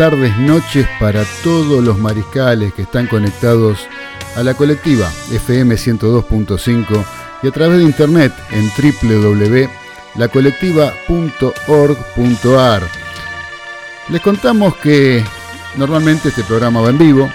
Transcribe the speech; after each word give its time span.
Tardes, 0.00 0.32
noches 0.38 0.88
para 0.98 1.22
todos 1.44 1.84
los 1.84 1.98
mariscales 1.98 2.72
que 2.72 2.80
están 2.80 3.06
conectados 3.06 3.86
a 4.34 4.42
la 4.42 4.54
colectiva 4.54 5.06
FM 5.30 5.74
102.5 5.74 7.04
y 7.42 7.48
a 7.48 7.50
través 7.50 7.80
de 7.80 7.84
internet 7.84 8.32
en 8.50 8.70
www.lacolectiva.org.ar. 10.16 12.82
Les 14.08 14.22
contamos 14.22 14.74
que 14.76 15.22
normalmente 15.76 16.30
este 16.30 16.44
programa 16.44 16.80
va 16.80 16.88
en 16.88 16.96
vivo, 16.96 17.30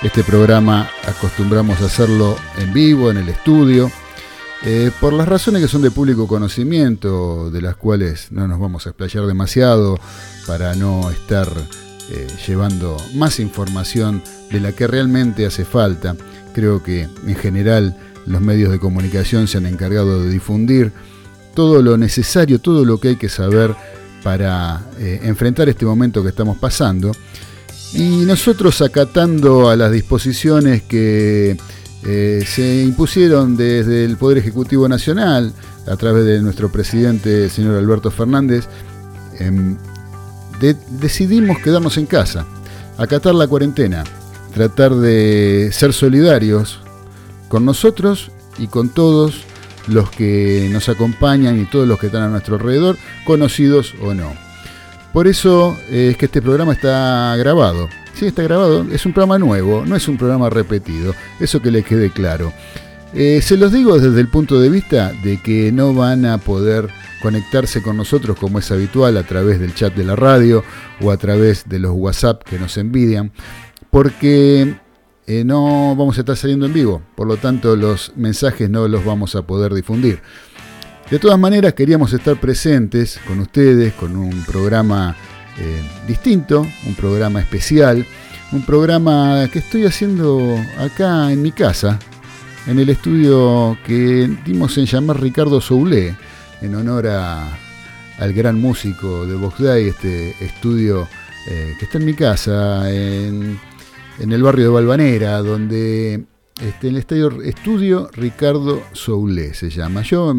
este 0.00 0.22
programa 0.22 0.88
acostumbramos 1.08 1.82
a 1.82 1.86
hacerlo 1.86 2.36
en 2.58 2.72
vivo, 2.72 3.10
en 3.10 3.16
el 3.16 3.28
estudio, 3.28 3.90
eh, 4.62 4.92
por 5.00 5.12
las 5.12 5.26
razones 5.26 5.62
que 5.62 5.68
son 5.68 5.82
de 5.82 5.90
público 5.90 6.28
conocimiento, 6.28 7.50
de 7.50 7.60
las 7.60 7.74
cuales 7.74 8.30
no 8.30 8.46
nos 8.46 8.60
vamos 8.60 8.86
a 8.86 8.90
explayar 8.90 9.26
demasiado 9.26 9.98
para 10.46 10.76
no 10.76 11.10
estar 11.10 11.48
eh, 12.10 12.26
llevando 12.46 12.96
más 13.14 13.40
información 13.40 14.22
de 14.50 14.60
la 14.60 14.72
que 14.72 14.86
realmente 14.86 15.46
hace 15.46 15.64
falta. 15.64 16.16
Creo 16.52 16.82
que 16.82 17.08
en 17.26 17.36
general 17.36 17.96
los 18.26 18.40
medios 18.40 18.70
de 18.70 18.78
comunicación 18.78 19.48
se 19.48 19.58
han 19.58 19.66
encargado 19.66 20.22
de 20.22 20.30
difundir 20.30 20.92
todo 21.54 21.82
lo 21.82 21.96
necesario, 21.96 22.58
todo 22.58 22.84
lo 22.84 22.98
que 22.98 23.08
hay 23.08 23.16
que 23.16 23.28
saber 23.28 23.74
para 24.22 24.82
eh, 24.98 25.20
enfrentar 25.22 25.68
este 25.68 25.84
momento 25.84 26.22
que 26.22 26.30
estamos 26.30 26.58
pasando. 26.58 27.12
Y 27.92 28.24
nosotros 28.24 28.80
acatando 28.82 29.70
a 29.70 29.76
las 29.76 29.92
disposiciones 29.92 30.82
que 30.82 31.56
eh, 32.04 32.44
se 32.46 32.82
impusieron 32.82 33.56
desde 33.56 34.04
el 34.04 34.16
Poder 34.16 34.38
Ejecutivo 34.38 34.88
Nacional, 34.88 35.52
a 35.86 35.96
través 35.96 36.24
de 36.24 36.40
nuestro 36.40 36.72
presidente, 36.72 37.44
el 37.44 37.50
señor 37.50 37.76
Alberto 37.76 38.10
Fernández, 38.10 38.66
decidimos 40.60 41.58
quedarnos 41.58 41.96
en 41.96 42.06
casa, 42.06 42.46
acatar 42.98 43.34
la 43.34 43.46
cuarentena, 43.46 44.04
tratar 44.52 44.94
de 44.94 45.70
ser 45.72 45.92
solidarios 45.92 46.80
con 47.48 47.64
nosotros 47.64 48.30
y 48.58 48.68
con 48.68 48.88
todos 48.88 49.44
los 49.86 50.10
que 50.10 50.68
nos 50.72 50.88
acompañan 50.88 51.60
y 51.60 51.66
todos 51.66 51.86
los 51.86 51.98
que 51.98 52.06
están 52.06 52.22
a 52.22 52.28
nuestro 52.28 52.56
alrededor, 52.56 52.96
conocidos 53.24 53.94
o 54.02 54.14
no. 54.14 54.32
Por 55.12 55.28
eso 55.28 55.76
eh, 55.90 56.08
es 56.10 56.16
que 56.16 56.26
este 56.26 56.42
programa 56.42 56.72
está 56.72 57.36
grabado. 57.36 57.88
Sí, 58.14 58.26
está 58.26 58.42
grabado. 58.42 58.86
Es 58.90 59.06
un 59.06 59.12
programa 59.12 59.38
nuevo, 59.38 59.84
no 59.86 59.96
es 59.96 60.08
un 60.08 60.16
programa 60.16 60.50
repetido. 60.50 61.14
Eso 61.40 61.60
que 61.60 61.70
les 61.70 61.84
quede 61.84 62.10
claro. 62.10 62.52
Eh, 63.16 63.40
se 63.42 63.56
los 63.56 63.70
digo 63.70 64.00
desde 64.00 64.20
el 64.20 64.28
punto 64.28 64.58
de 64.58 64.68
vista 64.68 65.12
de 65.22 65.40
que 65.40 65.70
no 65.70 65.94
van 65.94 66.26
a 66.26 66.38
poder 66.38 66.90
conectarse 67.22 67.80
con 67.80 67.96
nosotros 67.96 68.36
como 68.36 68.58
es 68.58 68.72
habitual 68.72 69.16
a 69.16 69.22
través 69.22 69.60
del 69.60 69.72
chat 69.72 69.94
de 69.94 70.02
la 70.02 70.16
radio 70.16 70.64
o 71.00 71.12
a 71.12 71.16
través 71.16 71.68
de 71.68 71.78
los 71.78 71.92
WhatsApp 71.92 72.42
que 72.42 72.58
nos 72.58 72.76
envidian, 72.76 73.30
porque 73.90 74.76
eh, 75.28 75.44
no 75.44 75.94
vamos 75.94 76.18
a 76.18 76.22
estar 76.22 76.36
saliendo 76.36 76.66
en 76.66 76.72
vivo, 76.72 77.02
por 77.14 77.28
lo 77.28 77.36
tanto 77.36 77.76
los 77.76 78.12
mensajes 78.16 78.68
no 78.68 78.88
los 78.88 79.04
vamos 79.04 79.36
a 79.36 79.46
poder 79.46 79.72
difundir. 79.74 80.20
De 81.08 81.20
todas 81.20 81.38
maneras 81.38 81.74
queríamos 81.74 82.12
estar 82.12 82.40
presentes 82.40 83.20
con 83.28 83.38
ustedes, 83.38 83.92
con 83.92 84.16
un 84.16 84.44
programa 84.44 85.14
eh, 85.56 85.82
distinto, 86.08 86.66
un 86.84 86.94
programa 86.96 87.40
especial, 87.40 88.04
un 88.50 88.66
programa 88.66 89.48
que 89.52 89.60
estoy 89.60 89.86
haciendo 89.86 90.58
acá 90.78 91.30
en 91.30 91.42
mi 91.42 91.52
casa, 91.52 92.00
en 92.66 92.78
el 92.78 92.88
estudio 92.88 93.76
que 93.84 94.30
dimos 94.44 94.76
en 94.78 94.86
llamar 94.86 95.20
Ricardo 95.20 95.60
Soulé, 95.60 96.16
en 96.62 96.74
honor 96.74 97.06
al 97.06 98.32
gran 98.32 98.60
músico 98.60 99.26
de 99.26 99.34
Vox 99.34 99.58
Day, 99.58 99.88
este 99.88 100.30
estudio 100.44 101.06
eh, 101.48 101.74
que 101.78 101.84
está 101.84 101.98
en 101.98 102.04
mi 102.04 102.14
casa, 102.14 102.90
en, 102.90 103.58
el 104.18 104.42
barrio 104.42 104.66
de 104.66 104.70
Balvanera, 104.70 105.38
donde 105.38 106.24
este, 106.60 106.88
en 106.88 106.94
el 106.94 107.00
estadio 107.00 107.42
estudio 107.42 108.08
Ricardo 108.12 108.82
Soulé 108.92 109.52
se 109.52 109.68
llama. 109.68 110.02
Yo 110.02 110.34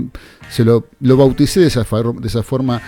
se 0.50 0.64
lo, 0.64 0.88
bauticé 1.00 1.60
de 1.60 1.68
esa, 1.68 1.84
de 1.84 2.28
esa 2.28 2.42
forma 2.42 2.82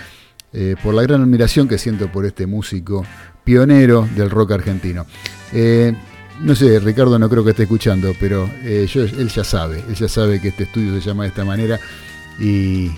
eh, 0.52 0.74
por 0.82 0.94
la 0.94 1.02
gran 1.02 1.22
admiración 1.22 1.68
que 1.68 1.78
siento 1.78 2.10
por 2.10 2.26
este 2.26 2.46
músico 2.46 3.04
pionero 3.44 4.08
del 4.16 4.30
rock 4.30 4.52
argentino. 4.52 5.06
Eh, 5.52 5.94
no 6.40 6.54
sé, 6.54 6.78
Ricardo 6.80 7.18
no 7.18 7.28
creo 7.28 7.44
que 7.44 7.50
esté 7.50 7.64
escuchando, 7.64 8.14
pero 8.18 8.48
eh, 8.62 8.88
él 8.94 9.28
ya 9.28 9.44
sabe, 9.44 9.82
él 9.88 9.94
ya 9.94 10.08
sabe 10.08 10.40
que 10.40 10.48
este 10.48 10.64
estudio 10.64 10.94
se 10.94 11.06
llama 11.06 11.24
de 11.24 11.30
esta 11.30 11.44
manera 11.44 11.78
y 12.38 12.90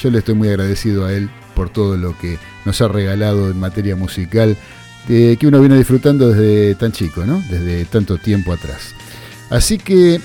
yo 0.00 0.10
le 0.10 0.18
estoy 0.18 0.34
muy 0.34 0.48
agradecido 0.48 1.06
a 1.06 1.12
él 1.12 1.30
por 1.54 1.70
todo 1.70 1.96
lo 1.96 2.18
que 2.18 2.38
nos 2.64 2.80
ha 2.80 2.88
regalado 2.88 3.50
en 3.50 3.60
materia 3.60 3.94
musical, 3.96 4.56
que 5.06 5.38
uno 5.42 5.60
viene 5.60 5.76
disfrutando 5.76 6.30
desde 6.30 6.74
tan 6.74 6.90
chico, 6.90 7.24
¿no? 7.26 7.42
Desde 7.50 7.84
tanto 7.84 8.16
tiempo 8.18 8.52
atrás. 8.52 8.94
Así 9.50 9.78
que 9.78 10.20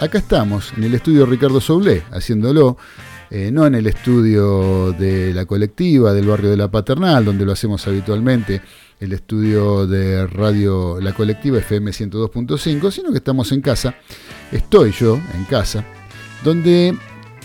acá 0.00 0.18
estamos, 0.18 0.72
en 0.76 0.84
el 0.84 0.94
estudio 0.94 1.26
Ricardo 1.26 1.60
Soulé, 1.60 2.02
haciéndolo. 2.10 2.76
Eh, 3.30 3.50
no 3.50 3.66
en 3.66 3.74
el 3.74 3.86
estudio 3.88 4.92
de 4.92 5.34
la 5.34 5.44
colectiva 5.44 6.12
del 6.12 6.26
barrio 6.26 6.50
de 6.50 6.56
la 6.56 6.70
Paternal, 6.70 7.24
donde 7.24 7.44
lo 7.44 7.52
hacemos 7.52 7.84
habitualmente, 7.88 8.60
el 9.00 9.12
estudio 9.12 9.86
de 9.86 10.26
radio 10.26 10.98
La 11.00 11.12
Colectiva 11.12 11.58
FM 11.58 11.90
102.5, 11.90 12.90
sino 12.90 13.10
que 13.10 13.18
estamos 13.18 13.52
en 13.52 13.60
casa, 13.60 13.94
estoy 14.52 14.92
yo 14.92 15.20
en 15.34 15.44
casa, 15.44 15.84
donde 16.42 16.96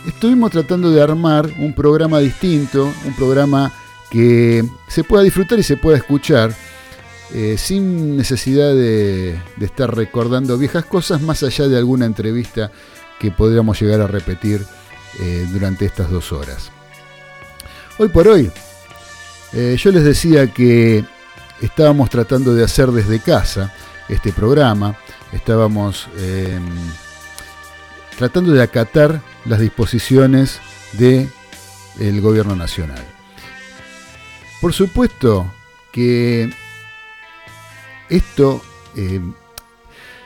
estuvimos 0.08 0.52
tratando 0.52 0.92
de 0.92 1.02
armar 1.02 1.50
un 1.60 1.74
programa 1.74 2.20
distinto, 2.20 2.92
un 3.06 3.14
programa 3.16 3.72
que 4.10 4.64
se 4.88 5.04
pueda 5.04 5.24
disfrutar 5.24 5.60
y 5.60 5.64
se 5.64 5.78
pueda 5.78 5.98
escuchar 5.98 6.56
eh, 7.34 7.58
sin 7.58 8.18
necesidad 8.18 8.74
de, 8.74 9.40
estar 9.62 9.96
recordando 9.96 10.58
viejas 10.58 10.86
cosas 10.86 11.22
más 11.22 11.44
allá 11.44 11.68
de 11.68 11.78
alguna 11.78 12.06
entrevista 12.06 12.72
que 13.20 13.30
podríamos 13.30 13.80
llegar 13.80 14.02
a 14.02 14.08
repetir 14.08 14.66
eh, 15.20 15.48
durante 15.52 15.86
estas 15.86 16.10
dos 16.10 16.32
horas. 16.32 16.72
Hoy 18.00 18.08
por 18.08 18.28
hoy, 18.28 18.50
eh, 19.54 19.78
yo 19.78 19.92
les 19.92 20.04
decía 20.04 20.48
que 20.48 21.04
estábamos 21.62 22.10
tratando 22.10 22.54
de 22.54 22.64
hacer 22.64 22.92
desde 22.92 23.20
casa 23.20 23.74
este 24.08 24.34
programa, 24.34 24.96
estábamos 25.32 26.08
em, 26.18 26.64
tratando 28.18 28.52
de 28.52 28.64
acatar 28.64 29.22
las 29.46 29.60
disposiciones 29.60 30.60
del 30.94 32.22
gobierno 32.22 32.56
nacional. 32.56 33.04
Por 34.62 34.74
supuesto 34.74 35.52
que 35.92 36.50
esto, 38.10 38.62
em, 38.96 39.34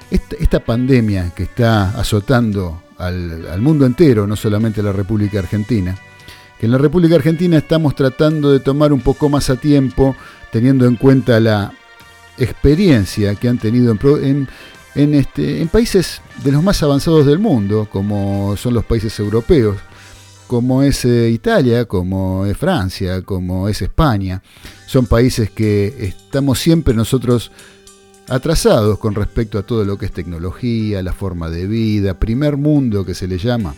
esta, 0.09 0.59
pandemia 0.59 1.31
que 1.35 1.44
está 1.44 1.89
azotando 2.00 2.81
al, 2.97 3.47
al 3.47 3.62
mundo 3.62 3.85
entero, 3.85 4.25
no 4.25 4.35
solamente 4.35 4.80
a 4.80 4.83
la 4.83 4.94
República 4.94 5.39
Argentina, 5.39 5.95
que 6.59 6.65
en 6.65 6.71
la 6.71 6.77
República 6.77 7.15
Argentina 7.15 7.57
estamos 7.57 7.95
tratando 7.95 8.51
de 8.51 8.59
tomar 8.59 8.94
un 8.94 9.01
poco 9.01 9.30
más 9.30 9.50
a 9.50 9.57
tiempo, 9.57 10.15
teniendo 10.54 10.86
en 10.86 10.98
cuenta 10.98 11.40
la 11.40 11.74
experiencia 12.38 13.34
que 13.34 13.50
han 13.50 13.58
tenido 13.58 13.98
en, 14.22 14.48
este, 14.96 15.62
en 15.62 15.68
países 15.68 16.22
de 16.44 16.52
los 16.52 16.62
más 16.62 16.84
avanzados 16.84 17.26
del 17.26 17.40
mundo, 17.40 17.90
como 17.92 18.56
son 18.56 18.76
los 18.76 18.86
países 18.86 19.20
europeos, 19.20 19.78
como 20.46 20.84
es 20.84 21.06
eh, 21.06 21.32
Italia, 21.32 21.86
como 21.86 22.46
es 22.46 22.56
Francia, 22.56 23.24
como 23.24 23.68
es 23.68 23.82
España. 23.82 24.44
Son 24.86 25.08
países 25.08 25.50
que 25.50 25.92
estamos 25.98 26.60
siempre 26.60 26.94
nosotros 26.94 27.52
atrasados 28.30 29.00
con 29.00 29.16
respecto 29.16 29.58
a 29.58 29.64
todo 29.64 29.84
lo 29.84 29.98
que 29.98 30.06
es 30.06 30.12
tecnología, 30.12 31.02
la 31.02 31.14
forma 31.14 31.50
de 31.50 31.66
vida, 31.66 32.20
primer 32.20 32.58
mundo 32.58 33.04
que 33.04 33.16
se 33.16 33.28
le 33.28 33.40
llama. 33.40 33.74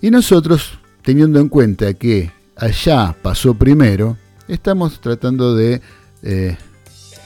Y 0.00 0.12
nosotros 0.12 0.78
teniendo 1.02 1.40
en 1.40 1.48
cuenta 1.48 1.94
que 1.94 2.30
allá 2.54 3.16
pasó 3.20 3.54
primero, 3.54 4.16
estamos 4.50 5.00
tratando 5.00 5.54
de 5.54 5.80
eh, 6.22 6.56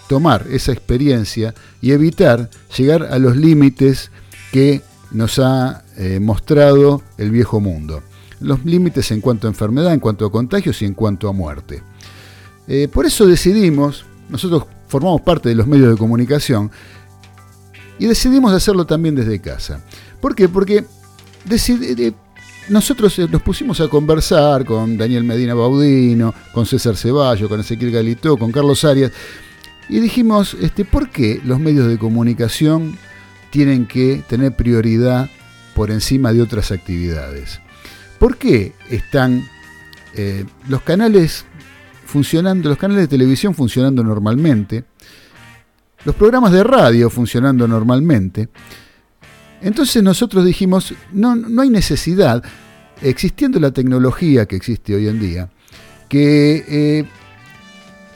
tomar 0.09 0.47
esa 0.51 0.73
experiencia 0.73 1.55
y 1.81 1.93
evitar 1.93 2.51
llegar 2.77 3.05
a 3.05 3.19
los 3.19 3.37
límites 3.37 4.11
que 4.53 4.83
nos 5.11 5.39
ha 5.39 5.85
eh, 5.97 6.21
mostrado 6.21 7.03
el 7.19 7.31
viejo 7.31 7.61
mundo. 7.61 8.03
Los 8.41 8.65
límites 8.65 9.11
en 9.11 9.21
cuanto 9.21 9.47
a 9.47 9.51
enfermedad, 9.51 9.93
en 9.93 10.01
cuanto 10.01 10.27
a 10.27 10.33
contagios 10.33 10.83
y 10.83 10.85
en 10.85 10.95
cuanto 10.95 11.29
a 11.29 11.33
muerte. 11.33 11.83
Eh, 12.69 12.89
por 12.93 13.07
eso 13.07 13.27
decidimos, 13.27 14.05
nosotros 14.29 14.65
formamos 14.89 15.23
parte 15.23 15.49
de 15.49 15.55
los 15.55 15.67
medios 15.67 15.91
de 15.91 15.97
comunicación, 15.97 16.71
y 17.99 18.07
decidimos 18.07 18.53
hacerlo 18.53 18.87
también 18.87 19.15
desde 19.15 19.41
casa. 19.41 19.81
¿Por 20.21 20.35
qué? 20.35 20.49
Porque 20.49 20.85
nosotros 22.69 23.19
eh, 23.19 23.29
nos 23.31 23.43
pusimos 23.43 23.81
a 23.81 23.89
conversar 23.89 24.65
con 24.65 24.97
Daniel 24.97 25.25
Medina 25.25 25.55
Baudino, 25.55 26.35
con 26.53 26.67
César 26.67 26.97
Ceballo, 26.97 27.49
con 27.49 27.61
Ezequiel 27.61 27.91
Galito, 27.91 28.37
con 28.37 28.53
Carlos 28.53 28.85
Arias, 28.85 29.13
y 29.89 30.01
dijimos, 30.01 30.57
este, 30.61 30.85
¿por 30.85 31.11
qué 31.11 31.41
los 31.45 31.61
medios 31.61 31.89
de 31.89 31.99
comunicación 31.99 32.97
tienen 33.51 33.87
que 33.87 34.23
tener 34.29 34.57
prioridad 34.57 35.29
por 35.75 35.91
encima 35.91 36.33
de 36.33 36.41
otras 36.41 36.73
actividades? 36.73 37.61
¿Por 38.19 38.39
qué 38.39 38.73
están 38.89 39.47
eh, 40.15 40.45
los 40.69 40.83
canales 40.83 41.45
funcionando, 42.07 42.69
los 42.69 42.79
canales 42.79 43.03
de 43.03 43.09
televisión 43.09 43.55
funcionando 43.55 44.03
normalmente, 44.03 44.85
los 46.05 46.15
programas 46.15 46.53
de 46.53 46.65
radio 46.65 47.11
funcionando 47.11 47.67
normalmente, 47.67 48.49
entonces 49.65 50.03
nosotros 50.03 50.45
dijimos, 50.45 50.93
no, 51.11 51.35
no 51.35 51.63
hay 51.63 51.71
necesidad, 51.71 52.45
existiendo 53.01 53.59
la 53.59 53.71
tecnología 53.71 54.45
que 54.45 54.57
existe 54.57 54.95
hoy 54.95 55.09
en 55.09 55.19
día, 55.19 55.49
que 56.07 56.65
eh, 56.69 57.05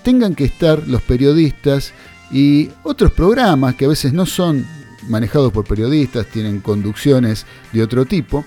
tengan 0.02 0.34
que 0.34 0.44
estar 0.44 0.86
los 0.86 1.00
periodistas 1.00 1.94
y 2.30 2.68
otros 2.82 3.12
programas 3.12 3.76
que 3.76 3.86
a 3.86 3.88
veces 3.88 4.12
no 4.12 4.26
son 4.26 4.66
manejados 5.08 5.50
por 5.50 5.64
periodistas, 5.64 6.26
tienen 6.26 6.60
conducciones 6.60 7.46
de 7.72 7.82
otro 7.82 8.04
tipo, 8.04 8.44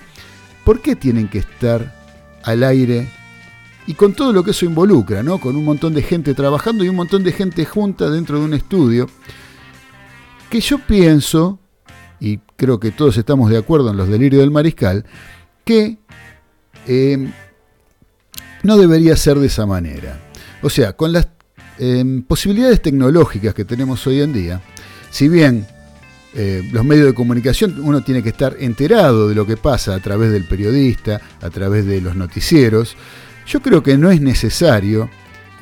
¿por 0.64 0.80
qué 0.80 0.94
tienen 0.94 1.26
que 1.26 1.38
estar 1.38 1.92
al 2.44 2.62
aire 2.62 3.08
y 3.88 3.94
con 3.94 4.14
todo 4.14 4.32
lo 4.32 4.44
que 4.44 4.52
eso 4.52 4.64
involucra, 4.64 5.24
¿no? 5.24 5.38
con 5.38 5.56
un 5.56 5.64
montón 5.64 5.92
de 5.92 6.02
gente 6.02 6.34
trabajando 6.34 6.84
y 6.84 6.88
un 6.88 6.94
montón 6.94 7.24
de 7.24 7.32
gente 7.32 7.64
junta 7.64 8.08
dentro 8.08 8.38
de 8.38 8.44
un 8.44 8.54
estudio, 8.54 9.08
que 10.48 10.60
yo 10.60 10.78
pienso 10.78 11.61
creo 12.62 12.78
que 12.78 12.92
todos 12.92 13.16
estamos 13.16 13.50
de 13.50 13.58
acuerdo 13.58 13.90
en 13.90 13.96
los 13.96 14.06
delirios 14.06 14.40
del 14.40 14.52
mariscal, 14.52 15.04
que 15.64 15.98
eh, 16.86 17.28
no 18.62 18.76
debería 18.76 19.16
ser 19.16 19.40
de 19.40 19.48
esa 19.48 19.66
manera. 19.66 20.20
O 20.62 20.70
sea, 20.70 20.92
con 20.92 21.12
las 21.12 21.26
em, 21.80 22.22
posibilidades 22.22 22.80
tecnológicas 22.80 23.52
que 23.52 23.64
tenemos 23.64 24.06
hoy 24.06 24.20
en 24.20 24.32
día, 24.32 24.62
si 25.10 25.26
bien 25.26 25.66
eh, 26.34 26.62
los 26.70 26.84
medios 26.84 27.06
de 27.06 27.14
comunicación 27.14 27.80
uno 27.82 28.04
tiene 28.04 28.22
que 28.22 28.28
estar 28.28 28.54
enterado 28.60 29.28
de 29.28 29.34
lo 29.34 29.44
que 29.44 29.56
pasa 29.56 29.96
a 29.96 29.98
través 29.98 30.30
del 30.30 30.44
periodista, 30.44 31.20
a 31.40 31.50
través 31.50 31.84
de 31.84 32.00
los 32.00 32.14
noticieros, 32.14 32.94
yo 33.44 33.60
creo 33.60 33.82
que 33.82 33.98
no 33.98 34.08
es 34.08 34.20
necesario 34.20 35.10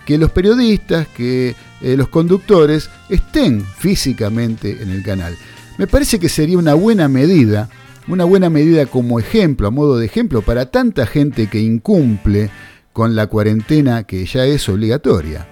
que 0.04 0.18
los 0.18 0.30
periodistas, 0.32 1.08
que 1.08 1.54
eh, 1.80 1.96
los 1.96 2.08
conductores 2.08 2.90
estén 3.08 3.64
físicamente 3.64 4.82
en 4.82 4.90
el 4.90 5.02
canal. 5.02 5.34
Me 5.80 5.86
parece 5.86 6.18
que 6.18 6.28
sería 6.28 6.58
una 6.58 6.74
buena 6.74 7.08
medida, 7.08 7.70
una 8.06 8.24
buena 8.24 8.50
medida 8.50 8.84
como 8.84 9.18
ejemplo, 9.18 9.66
a 9.66 9.70
modo 9.70 9.96
de 9.96 10.04
ejemplo, 10.04 10.42
para 10.42 10.70
tanta 10.70 11.06
gente 11.06 11.46
que 11.46 11.58
incumple 11.58 12.50
con 12.92 13.16
la 13.16 13.28
cuarentena 13.28 14.02
que 14.02 14.26
ya 14.26 14.44
es 14.44 14.68
obligatoria. 14.68 15.48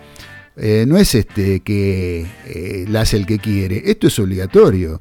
Eh, 0.54 0.84
no 0.86 0.98
es 0.98 1.14
este 1.14 1.60
que 1.60 2.26
eh, 2.44 2.84
la 2.90 3.00
hace 3.00 3.16
el 3.16 3.24
que 3.24 3.38
quiere, 3.38 3.84
esto 3.86 4.08
es 4.08 4.18
obligatorio. 4.18 5.00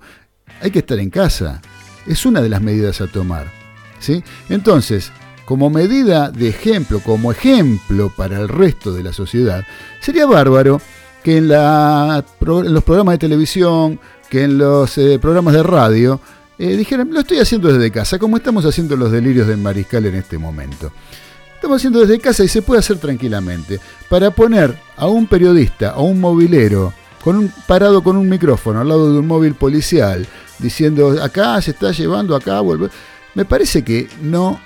Hay 0.62 0.72
que 0.72 0.79
estar 0.79 0.98
en 0.98 1.10
casa. 1.10 1.62
Es 2.07 2.25
una 2.25 2.41
de 2.41 2.48
las 2.48 2.62
medidas 2.62 3.01
a 3.01 3.07
tomar. 3.07 3.51
¿sí? 4.00 4.24
Entonces, 4.48 5.12
como 5.43 5.69
medida 5.69 6.31
de 6.31 6.48
ejemplo, 6.48 7.01
como 7.01 7.34
ejemplo 7.34 8.13
para 8.15 8.39
el 8.39 8.48
resto 8.48 8.93
de 8.93 9.03
la 9.03 9.12
sociedad, 9.12 9.65
sería 10.00 10.25
bárbaro 10.25 10.79
que 11.22 11.36
en, 11.36 11.51
en 11.51 12.74
los 12.74 12.84
programas 12.86 13.15
de 13.15 13.17
televisión, 13.17 14.00
que 14.29 14.43
en 14.43 14.57
los 14.57 14.98
eh, 14.98 15.19
programas 15.19 15.53
de 15.53 15.63
radio 15.63 16.19
eh, 16.60 16.75
dijeran, 16.75 17.13
lo 17.13 17.19
estoy 17.19 17.39
haciendo 17.39 17.72
desde 17.72 17.91
casa, 17.91 18.17
como 18.17 18.38
estamos 18.38 18.65
haciendo 18.65 18.96
los 18.96 19.12
delirios 19.12 19.48
del 19.48 19.57
mariscal 19.57 20.05
en 20.05 20.15
este 20.15 20.38
momento. 20.38 20.91
Estamos 21.55 21.77
haciendo 21.77 22.00
desde 22.00 22.19
casa 22.19 22.43
y 22.43 22.48
se 22.48 22.62
puede 22.62 22.79
hacer 22.79 22.98
tranquilamente. 22.98 23.79
Para 24.10 24.31
poner 24.31 24.77
a 24.96 25.07
un 25.07 25.27
periodista, 25.27 25.91
a 25.91 26.00
un 26.00 26.19
movilero, 26.19 26.93
con 27.24 27.36
un, 27.38 27.53
parado 27.67 28.03
con 28.03 28.17
un 28.17 28.29
micrófono 28.29 28.79
al 28.79 28.88
lado 28.88 29.12
de 29.12 29.19
un 29.19 29.27
móvil 29.27 29.55
policial, 29.55 30.27
diciendo, 30.60 31.15
acá 31.22 31.62
se 31.62 31.72
está 31.72 31.91
llevando, 31.91 32.36
acá 32.36 32.60
vuelve, 32.62 32.89
me 33.36 33.46
parece 33.46 33.84
que 33.84 34.07
no 34.22 34.60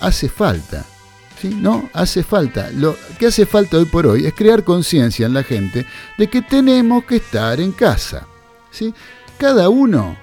hace 0.00 0.28
falta. 0.28 0.84
¿Sí? 1.40 1.48
No 1.48 1.88
hace 1.94 2.22
falta. 2.22 2.70
Lo 2.70 2.96
que 3.18 3.26
hace 3.26 3.46
falta 3.46 3.78
hoy 3.78 3.86
por 3.86 4.06
hoy 4.06 4.26
es 4.26 4.34
crear 4.34 4.62
conciencia 4.62 5.26
en 5.26 5.32
la 5.32 5.42
gente 5.42 5.86
de 6.18 6.26
que 6.28 6.42
tenemos 6.42 7.04
que 7.04 7.16
estar 7.16 7.58
en 7.60 7.72
casa. 7.72 8.26
Cada 9.38 9.68
uno 9.68 10.16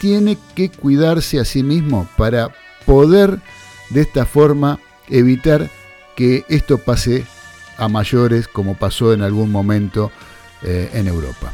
tiene 0.00 0.36
que 0.54 0.70
cuidarse 0.70 1.40
a 1.40 1.44
sí 1.44 1.62
mismo 1.62 2.08
para 2.16 2.50
poder 2.84 3.40
de 3.90 4.02
esta 4.02 4.26
forma 4.26 4.78
evitar 5.08 5.70
que 6.16 6.44
esto 6.48 6.78
pase 6.78 7.24
a 7.78 7.88
mayores 7.88 8.48
como 8.48 8.74
pasó 8.74 9.12
en 9.12 9.22
algún 9.22 9.50
momento 9.50 10.10
eh, 10.62 10.90
en 10.94 11.08
Europa. 11.08 11.52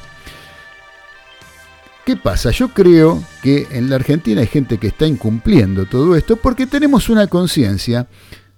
¿Qué 2.04 2.16
pasa? 2.16 2.50
Yo 2.50 2.68
creo 2.70 3.22
que 3.42 3.68
en 3.70 3.90
la 3.90 3.96
Argentina 3.96 4.40
hay 4.40 4.46
gente 4.46 4.78
que 4.78 4.88
está 4.88 5.06
incumpliendo 5.06 5.86
todo 5.86 6.16
esto 6.16 6.36
porque 6.36 6.66
tenemos 6.66 7.08
una 7.08 7.26
conciencia 7.26 8.08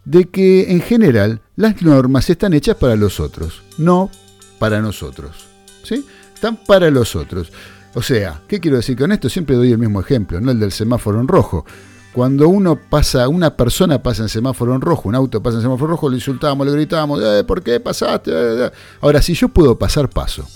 de 0.05 0.29
que 0.29 0.73
en 0.73 0.81
general 0.81 1.41
las 1.57 1.83
normas 1.83 2.31
están 2.31 2.55
hechas 2.55 2.77
para 2.77 2.97
los 2.97 3.21
otros, 3.21 3.63
no 3.79 4.11
para 4.59 4.81
nosotros. 4.81 5.49
¿sí? 5.83 6.07
Están 6.43 6.57
para 6.57 6.91
los 6.91 7.15
otros. 7.15 7.53
O 7.95 8.03
sea, 8.03 8.41
¿qué 8.49 8.59
quiero 8.59 8.77
decir 8.77 8.99
con 8.99 9.13
esto? 9.13 9.29
Siempre 9.29 9.55
doy 9.55 9.71
el 9.71 9.79
mismo 9.79 10.01
ejemplo, 10.01 10.41
no 10.41 10.51
el 10.51 10.59
del 10.59 10.73
semáforo 10.73 11.21
en 11.21 11.29
rojo. 11.29 11.65
cuando 12.13 12.49
uno 12.49 12.77
pasa, 12.77 13.29
una 13.29 13.57
persona 13.57 14.03
pasa 14.03 14.23
en 14.23 14.29
semáforo 14.29 14.75
en 14.75 14.83
rojo, 14.83 15.09
un 15.09 15.15
auto 15.15 15.43
pasa 15.43 15.57
en 15.59 15.63
semáforo 15.63 15.93
rojo, 15.93 16.11
le 16.11 16.17
insultamos, 16.17 16.67
le 16.67 16.73
gritamos, 16.73 17.23
eh, 17.25 17.45
¿por 17.45 17.63
qué 17.63 17.81
pasaste? 17.81 18.31
Eh, 18.33 18.67
eh, 18.67 18.71
Ahora, 19.01 19.23
si 19.23 19.33
yo 19.35 19.49
puedo 19.49 19.79
pasar, 19.79 20.11
paso. 20.11 20.47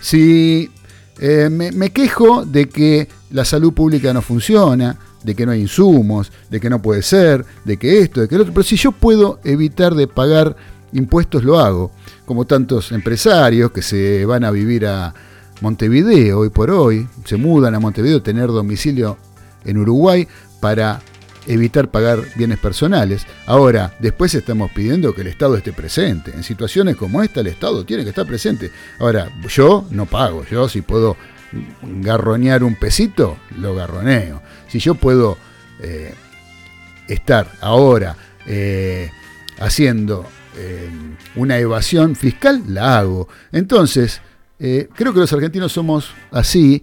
Si 0.00 0.70
me, 1.18 1.72
me, 1.72 1.90
quejo 1.90 2.44
de 2.44 2.68
que 2.68 3.08
la 3.30 3.44
salud 3.44 3.72
pública 3.72 4.12
no 4.12 4.20
funciona, 4.20 4.98
de 5.24 5.34
que 5.34 5.46
no 5.46 5.52
hay 5.52 5.62
insumos, 5.62 6.30
de 6.50 6.60
que 6.60 6.68
no 6.68 6.82
puede 6.82 7.02
ser, 7.02 7.46
de 7.64 7.78
que 7.78 8.00
esto, 8.00 8.20
de 8.20 8.28
que 8.28 8.36
lo 8.36 8.42
otro, 8.42 8.52
pero 8.52 8.64
si 8.64 8.76
yo 8.76 8.92
puedo 8.92 9.40
evitar 9.42 9.94
de 9.94 10.06
pagar 10.06 10.54
impuestos, 10.94 11.44
lo 11.44 11.58
hago. 11.58 11.90
Como 12.24 12.46
tantos 12.46 12.92
empresarios 12.92 13.70
que 13.70 13.82
se 13.82 14.24
van 14.24 14.44
a 14.44 14.50
vivir 14.50 14.86
a 14.86 15.14
Montevideo 15.60 16.40
hoy 16.40 16.48
por 16.48 16.70
hoy, 16.70 17.06
se 17.24 17.36
mudan 17.36 17.74
a 17.74 17.80
Montevideo, 17.80 18.22
tener 18.22 18.48
domicilio 18.48 19.18
en 19.64 19.78
Uruguay 19.78 20.26
para 20.60 21.00
evitar 21.46 21.90
pagar 21.90 22.20
bienes 22.36 22.58
personales. 22.58 23.26
Ahora, 23.46 23.94
después 23.98 24.34
estamos 24.34 24.70
pidiendo 24.72 25.14
que 25.14 25.20
el 25.20 25.26
Estado 25.26 25.56
esté 25.56 25.72
presente. 25.72 26.32
En 26.34 26.42
situaciones 26.42 26.96
como 26.96 27.22
esta, 27.22 27.40
el 27.40 27.48
Estado 27.48 27.84
tiene 27.84 28.02
que 28.02 28.10
estar 28.10 28.26
presente. 28.26 28.70
Ahora, 28.98 29.30
yo 29.48 29.86
no 29.90 30.06
pago, 30.06 30.44
yo 30.50 30.68
si 30.68 30.80
puedo 30.80 31.16
garronear 31.82 32.64
un 32.64 32.76
pesito, 32.76 33.36
lo 33.58 33.74
garroneo. 33.74 34.42
Si 34.68 34.78
yo 34.78 34.94
puedo 34.94 35.36
eh, 35.80 36.14
estar 37.08 37.50
ahora 37.60 38.16
eh, 38.46 39.10
haciendo 39.58 40.26
eh, 40.56 40.90
una 41.36 41.58
evasión 41.58 42.16
fiscal, 42.16 42.62
la 42.68 42.98
hago. 42.98 43.28
Entonces, 43.52 44.20
creo 44.58 45.12
que 45.12 45.20
los 45.20 45.32
argentinos 45.32 45.72
somos 45.72 46.10
así 46.30 46.82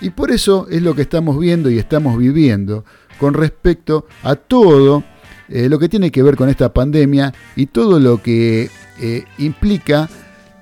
y 0.00 0.10
por 0.10 0.30
eso 0.30 0.66
es 0.70 0.82
lo 0.82 0.94
que 0.94 1.02
estamos 1.02 1.38
viendo 1.38 1.70
y 1.70 1.78
estamos 1.78 2.18
viviendo 2.18 2.84
con 3.18 3.34
respecto 3.34 4.06
a 4.22 4.34
todo 4.34 5.04
eh, 5.48 5.68
lo 5.68 5.78
que 5.78 5.88
tiene 5.88 6.10
que 6.10 6.22
ver 6.22 6.36
con 6.36 6.48
esta 6.48 6.72
pandemia 6.72 7.34
y 7.56 7.66
todo 7.66 8.00
lo 8.00 8.22
que 8.22 8.70
eh, 9.00 9.24
implica 9.38 10.08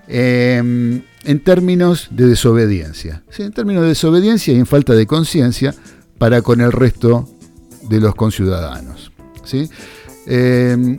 em, 0.09 1.03
en 1.25 1.41
términos 1.45 2.09
de 2.11 2.27
desobediencia. 2.27 3.23
En 3.37 3.53
términos 3.53 3.83
de 3.83 3.91
desobediencia 3.91 4.55
y 4.55 4.59
en 4.59 4.67
falta 4.67 4.95
de 4.95 5.07
conciencia 5.07 5.75
para 6.19 6.43
con 6.43 6.61
el 6.61 6.73
resto 6.73 7.29
de 7.89 8.01
los 8.01 8.15
conciudadanos. 8.15 9.13
¿sí? 9.45 9.71
Em, 10.27 10.99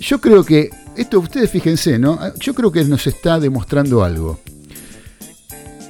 yo 0.00 0.20
creo 0.20 0.44
que, 0.44 0.70
esto 0.96 1.20
ustedes 1.20 1.50
fíjense, 1.50 1.98
¿no? 1.98 2.18
Yo 2.38 2.54
creo 2.54 2.72
que 2.72 2.84
nos 2.84 3.06
está 3.06 3.38
demostrando 3.38 4.02
algo. 4.02 4.40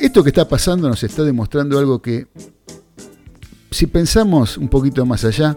Esto 0.00 0.22
que 0.22 0.30
está 0.30 0.48
pasando 0.48 0.88
nos 0.88 1.02
está 1.02 1.22
demostrando 1.22 1.78
algo 1.78 2.00
que 2.02 2.26
si 3.70 3.86
pensamos 3.86 4.58
un 4.58 4.68
poquito 4.68 5.06
más 5.06 5.24
allá, 5.24 5.56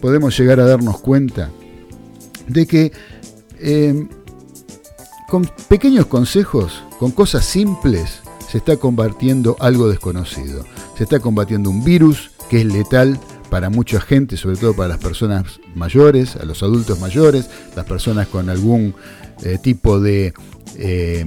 podemos 0.00 0.38
llegar 0.38 0.58
a 0.60 0.64
darnos 0.64 1.00
cuenta 1.00 1.50
de 2.48 2.66
que 2.66 2.92
eh, 3.60 4.08
con 5.28 5.48
pequeños 5.68 6.06
consejos, 6.06 6.82
con 6.98 7.12
cosas 7.12 7.44
simples, 7.44 8.20
se 8.50 8.58
está 8.58 8.76
combatiendo 8.76 9.56
algo 9.60 9.88
desconocido. 9.88 10.64
Se 10.96 11.04
está 11.04 11.20
combatiendo 11.20 11.70
un 11.70 11.84
virus 11.84 12.30
que 12.48 12.60
es 12.60 12.66
letal 12.66 13.20
para 13.50 13.70
mucha 13.70 14.00
gente, 14.00 14.36
sobre 14.36 14.56
todo 14.56 14.74
para 14.74 14.88
las 14.88 14.98
personas 14.98 15.60
mayores, 15.74 16.36
a 16.36 16.44
los 16.44 16.62
adultos 16.62 16.98
mayores, 17.00 17.48
las 17.76 17.86
personas 17.86 18.28
con 18.28 18.50
algún 18.50 18.94
eh, 19.44 19.58
tipo 19.62 20.00
de, 20.00 20.34
eh, 20.76 21.24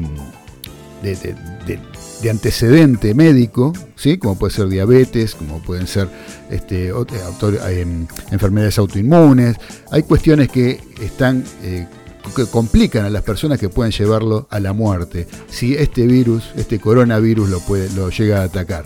de, 1.01 1.79
de 2.21 2.29
antecedente 2.29 3.13
médico, 3.13 3.73
¿sí? 3.95 4.17
como 4.17 4.37
puede 4.37 4.53
ser 4.53 4.67
diabetes, 4.67 5.35
como 5.35 5.61
pueden 5.61 5.87
ser 5.87 6.07
este, 6.49 6.89
em, 6.89 8.07
enfermedades 8.31 8.77
autoinmunes. 8.77 9.57
Hay 9.91 10.03
cuestiones 10.03 10.49
que 10.49 10.79
están 11.01 11.43
eh, 11.63 11.87
que 12.35 12.45
complican 12.45 13.05
a 13.05 13.09
las 13.09 13.23
personas 13.23 13.59
que 13.59 13.69
pueden 13.69 13.91
llevarlo 13.91 14.47
a 14.51 14.59
la 14.59 14.73
muerte 14.73 15.27
si 15.49 15.75
este 15.75 16.05
virus, 16.05 16.51
este 16.55 16.79
coronavirus 16.79 17.49
lo, 17.49 17.59
puede, 17.59 17.89
lo 17.91 18.09
llega 18.09 18.41
a 18.41 18.43
atacar. 18.43 18.85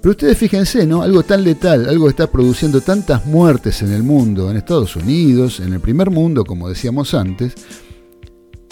Pero 0.00 0.12
ustedes 0.12 0.38
fíjense, 0.38 0.86
¿no? 0.86 1.02
Algo 1.02 1.22
tan 1.22 1.44
letal, 1.44 1.86
algo 1.88 2.06
que 2.06 2.10
está 2.10 2.26
produciendo 2.26 2.80
tantas 2.80 3.26
muertes 3.26 3.82
en 3.82 3.92
el 3.92 4.02
mundo, 4.02 4.50
en 4.50 4.56
Estados 4.56 4.96
Unidos, 4.96 5.60
en 5.60 5.74
el 5.74 5.80
primer 5.80 6.10
mundo, 6.10 6.44
como 6.46 6.70
decíamos 6.70 7.12
antes, 7.12 7.52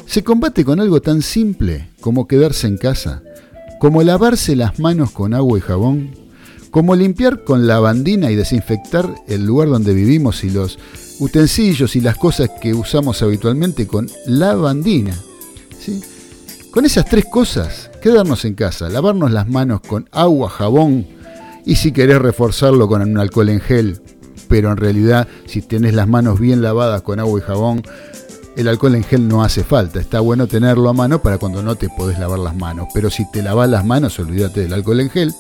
se 0.07 0.25
combate 0.25 0.65
con 0.65 0.81
algo 0.81 1.03
tan 1.03 1.21
simple 1.21 1.91
como 2.01 2.27
quedarse 2.27 2.67
en 2.67 2.79
casa, 2.79 3.23
como 3.79 4.03
lavarse 4.03 4.57
las 4.57 4.79
manos 4.79 5.11
con 5.11 5.35
agua 5.35 5.59
y 5.59 5.61
jabón, 5.61 6.13
como 6.71 6.97
limpiar 6.97 7.45
con 7.45 7.67
lavandina 7.67 8.31
y 8.31 8.37
desinfectar 8.37 9.15
el 9.27 9.45
lugar 9.45 9.69
donde 9.69 9.93
vivimos 9.93 10.45
y 10.45 10.51
los 10.51 10.79
utensilios 11.19 11.95
y 11.95 12.01
las 12.01 12.17
cosas 12.17 12.49
que 12.61 12.73
usamos 12.73 13.21
habitualmente 13.21 13.87
con 13.87 14.09
lavandina. 14.27 15.15
¿sí? 15.79 16.01
Con 16.71 16.87
esas 16.87 17.05
tres 17.05 17.27
cosas, 17.27 17.91
quedarnos 18.01 18.47
en 18.47 18.55
casa, 18.55 18.89
lavarnos 18.89 19.31
las 19.31 19.47
manos 19.47 19.83
con 19.83 20.09
agua, 20.11 20.49
jabón 20.49 21.18
y 21.65 21.77
si 21.77 21.93
querés 21.93 22.19
reforzarlo 22.19 22.89
con 22.89 23.03
un 23.03 23.19
alcohol 23.19 23.49
en 23.49 23.61
gel, 23.61 24.01
pero 24.49 24.71
en 24.71 24.77
realidad 24.77 25.29
si 25.47 25.63
tenés 25.63 25.95
las 25.95 26.09
manos 26.09 26.41
bien 26.41 26.63
lavadas 26.63 27.03
con 27.03 27.21
agua 27.21 27.39
y 27.39 27.43
jabón, 27.43 27.83
el 28.57 28.67
alcohol 28.67 28.97
en 28.97 29.05
gel 29.05 29.29
no 29.29 29.45
hace 29.45 29.63
falta. 29.63 30.01
Está 30.01 30.19
bueno 30.19 30.49
tenerlo 30.49 30.89
a 30.89 30.93
mano 30.93 31.23
para 31.23 31.39
cuando 31.39 31.63
no 31.63 31.77
te 31.77 31.89
podés 31.89 32.19
lavar 32.19 32.41
las 32.41 32.57
manos. 32.57 32.89
Pero 32.93 33.09
si 33.09 33.31
te 33.31 33.41
lavas 33.41 33.71
las 33.71 33.85
manos, 33.85 34.19
olvídate 34.19 34.63
del 34.63 34.73
alcohol 34.73 34.99
en 34.99 35.11
gel. 35.11 35.35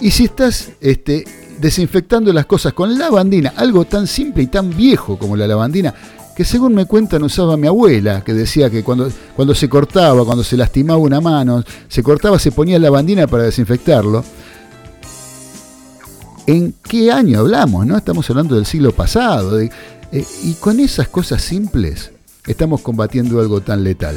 Y 0.00 0.10
si 0.10 0.24
estás 0.24 0.72
este, 0.80 1.24
desinfectando 1.60 2.32
las 2.32 2.46
cosas 2.46 2.72
con 2.72 2.98
lavandina, 2.98 3.52
algo 3.56 3.84
tan 3.84 4.08
simple 4.08 4.42
y 4.42 4.48
tan 4.48 4.76
viejo 4.76 5.16
como 5.16 5.36
la 5.36 5.46
lavandina, 5.46 5.94
que 6.34 6.44
según 6.44 6.74
me 6.74 6.86
cuentan 6.86 7.22
usaba 7.22 7.56
mi 7.56 7.68
abuela, 7.68 8.24
que 8.24 8.34
decía 8.34 8.68
que 8.68 8.82
cuando, 8.82 9.08
cuando 9.36 9.54
se 9.54 9.68
cortaba, 9.68 10.24
cuando 10.24 10.42
se 10.42 10.56
lastimaba 10.56 10.98
una 10.98 11.20
mano, 11.20 11.62
se 11.86 12.02
cortaba, 12.02 12.40
se 12.40 12.50
ponía 12.50 12.80
lavandina 12.80 13.28
para 13.28 13.44
desinfectarlo. 13.44 14.24
¿En 16.46 16.74
qué 16.82 17.12
año 17.12 17.40
hablamos? 17.40 17.86
¿no? 17.86 17.96
Estamos 17.96 18.28
hablando 18.30 18.56
del 18.56 18.66
siglo 18.66 18.92
pasado, 18.92 19.60
eh, 19.60 19.70
y 20.42 20.54
con 20.54 20.80
esas 20.80 21.08
cosas 21.08 21.42
simples 21.42 22.10
estamos 22.46 22.80
combatiendo 22.80 23.40
algo 23.40 23.60
tan 23.60 23.84
letal. 23.84 24.16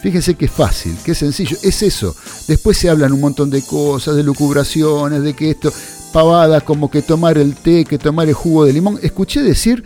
Fíjense 0.00 0.34
es 0.38 0.50
fácil, 0.50 0.96
es 1.04 1.18
sencillo, 1.18 1.58
es 1.62 1.82
eso. 1.82 2.16
Después 2.48 2.78
se 2.78 2.88
hablan 2.88 3.12
un 3.12 3.20
montón 3.20 3.50
de 3.50 3.60
cosas, 3.62 4.16
de 4.16 4.22
lucubraciones, 4.22 5.22
de 5.22 5.34
que 5.34 5.50
esto, 5.50 5.70
pavadas 6.12 6.62
como 6.62 6.90
que 6.90 7.02
tomar 7.02 7.36
el 7.36 7.54
té, 7.54 7.84
que 7.84 7.98
tomar 7.98 8.26
el 8.26 8.34
jugo 8.34 8.64
de 8.64 8.72
limón. 8.72 8.98
Escuché 9.02 9.42
decir 9.42 9.84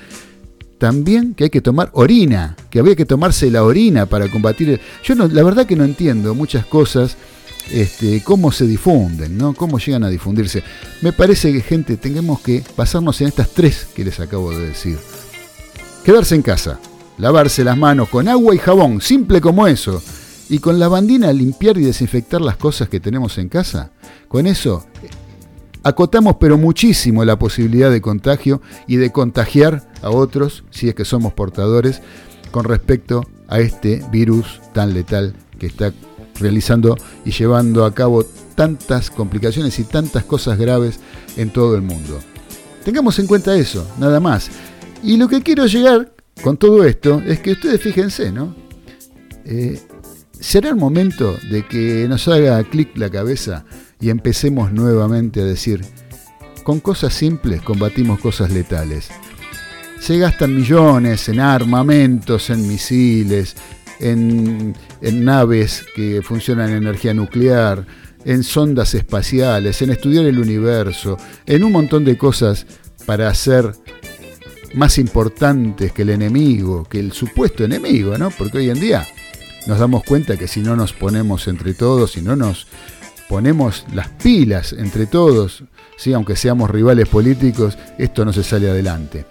también 0.79 1.35
que 1.35 1.45
hay 1.45 1.51
que 1.51 1.61
tomar 1.61 1.91
orina, 1.95 2.57
que 2.71 2.79
había 2.79 2.95
que 2.95 3.05
tomarse 3.05 3.51
la 3.51 3.65
orina 3.65 4.07
para 4.07 4.29
combatir. 4.29 4.71
El... 4.71 4.81
Yo 5.03 5.17
no, 5.17 5.27
la 5.27 5.43
verdad 5.43 5.67
que 5.67 5.75
no 5.75 5.85
entiendo 5.85 6.35
muchas 6.37 6.65
cosas, 6.65 7.17
este, 7.71 8.23
cómo 8.23 8.53
se 8.53 8.67
difunden, 8.67 9.37
¿no? 9.39 9.55
cómo 9.55 9.79
llegan 9.79 10.05
a 10.05 10.11
difundirse. 10.11 10.63
Me 11.03 11.13
parece 11.13 11.53
que 11.53 11.61
gente, 11.61 11.97
tengamos 11.97 12.41
que 12.41 12.63
pasarnos 12.77 13.21
en 13.21 13.29
estas 13.29 13.51
tres 13.51 13.87
que 13.95 14.05
les 14.05 14.21
acabo 14.21 14.51
de 14.51 14.69
decir. 14.69 14.99
Quedarse 16.05 16.35
en 16.35 16.43
casa, 16.43 16.79
lavarse 17.19 17.65
las 17.65 17.77
manos 17.77 18.09
con 18.09 18.29
agua 18.29 18.55
y 18.55 18.59
jabón, 18.59 19.01
simple 19.01 19.41
como 19.41 19.67
eso, 19.67 20.03
y 20.49 20.59
con 20.59 20.79
la 20.79 20.89
bandina 20.89 21.33
limpiar 21.33 21.79
y 21.79 21.83
desinfectar 21.83 22.41
las 22.41 22.57
cosas 22.57 22.89
que 22.89 23.01
tenemos 23.01 23.39
en 23.39 23.49
casa. 23.49 23.91
Con 24.29 24.47
eso 24.47 24.85
acotamos 25.83 26.37
pero 26.41 26.59
muchísimo 26.59 27.25
la 27.25 27.39
posibilidad 27.39 27.91
de 27.91 28.01
contagio 28.01 28.61
y 28.87 28.97
de 28.97 29.13
contagiar 29.13 29.89
a 30.03 30.11
otros, 30.11 30.65
si 30.71 30.89
es 30.89 30.95
que 30.95 31.05
somos 31.05 31.33
portadores, 31.33 32.03
con 32.51 32.65
respecto 32.65 33.27
a 33.49 33.61
este 33.61 34.03
virus 34.11 34.61
tan 34.73 34.95
letal 34.95 35.35
que 35.59 35.67
está 35.67 35.93
realizando 36.39 36.97
y 37.25 37.31
llevando 37.31 37.85
a 37.85 37.95
cabo 37.95 38.25
tantas 38.55 39.11
complicaciones 39.11 39.79
y 39.79 39.85
tantas 39.85 40.25
cosas 40.25 40.59
graves 40.59 41.01
en 41.37 41.51
todo 41.51 41.75
el 41.75 41.83
mundo. 41.83 42.21
Tengamos 42.85 43.19
en 43.19 43.27
cuenta 43.27 43.57
eso, 43.57 43.87
nada 43.99 44.21
más. 44.21 44.51
Y 45.03 45.17
lo 45.17 45.29
que 45.29 45.43
quiero 45.43 45.67
llegar 45.67 46.13
con 46.43 46.57
todo 46.57 46.85
esto 46.85 47.23
es 47.27 47.41
que 47.41 47.53
ustedes 47.53 47.81
fíjense, 47.81 48.33
¿no? 48.33 48.55
Eh, 49.45 49.81
¿Será 50.39 50.69
el 50.69 50.77
momento 50.77 51.37
de 51.51 51.67
que 51.67 52.07
nos 52.09 52.29
haga 52.29 52.63
clic 52.65 52.97
la 52.97 53.09
cabeza 53.09 53.65
y 54.01 54.11
empecemos 54.11 54.73
nuevamente 54.73 55.41
a 55.41 55.45
decir, 55.45 55.83
con 56.65 56.81
cosas 56.81 57.15
simples 57.15 57.63
combatimos 57.63 58.21
cosas 58.21 58.51
letales? 58.51 59.09
Se 60.01 60.19
gastan 60.19 60.55
millones 60.55 61.29
en 61.31 61.41
armamentos, 61.41 62.51
en 62.51 62.69
misiles, 62.69 63.57
en, 64.01 64.75
naves 65.03 65.85
que 65.95 66.23
funcionan 66.23 66.71
en 66.71 66.77
energía 66.77 67.15
nuclear, 67.15 67.87
en 68.25 68.43
sondas 68.43 68.95
espaciales, 68.95 69.81
en 69.83 69.91
estudiar 69.91 70.25
el 70.25 70.39
universo, 70.39 71.17
en 71.47 71.65
un 71.65 71.73
montón 71.73 72.05
de 72.05 72.17
cosas 72.17 72.67
para 73.07 73.29
hacer 73.29 73.73
más 74.75 74.99
importantes 74.99 75.93
que 75.93 76.03
el 76.03 76.11
enemigo, 76.11 76.85
que 76.85 76.99
el 76.99 77.13
supuesto 77.13 77.65
enemigo, 77.65 78.17
¿no? 78.19 78.31
Porque 78.31 78.59
hoy 78.59 78.71
en 78.71 78.81
día 78.81 79.07
nos 79.67 79.79
damos 79.79 80.05
cuenta 80.05 80.37
que 80.37 80.49
si 80.49 80.61
no 80.61 80.77
nos 80.77 80.93
ponemos 80.93 81.49
entre 81.49 81.75
todos, 81.75 82.13
si 82.13 82.23
no 82.23 82.35
nos 82.37 82.67
ponemos 83.29 83.85
las 83.95 84.09
pilas 84.09 84.73
entre 84.73 85.07
todos, 85.07 85.65
¿sí? 85.97 86.13
aunque 86.13 86.37
seamos 86.37 86.71
rivales 86.71 87.09
políticos, 87.09 87.79
esto 87.99 88.25
no 88.25 88.33
se 88.33 88.43
sale 88.43 88.69
adelante. 88.69 89.27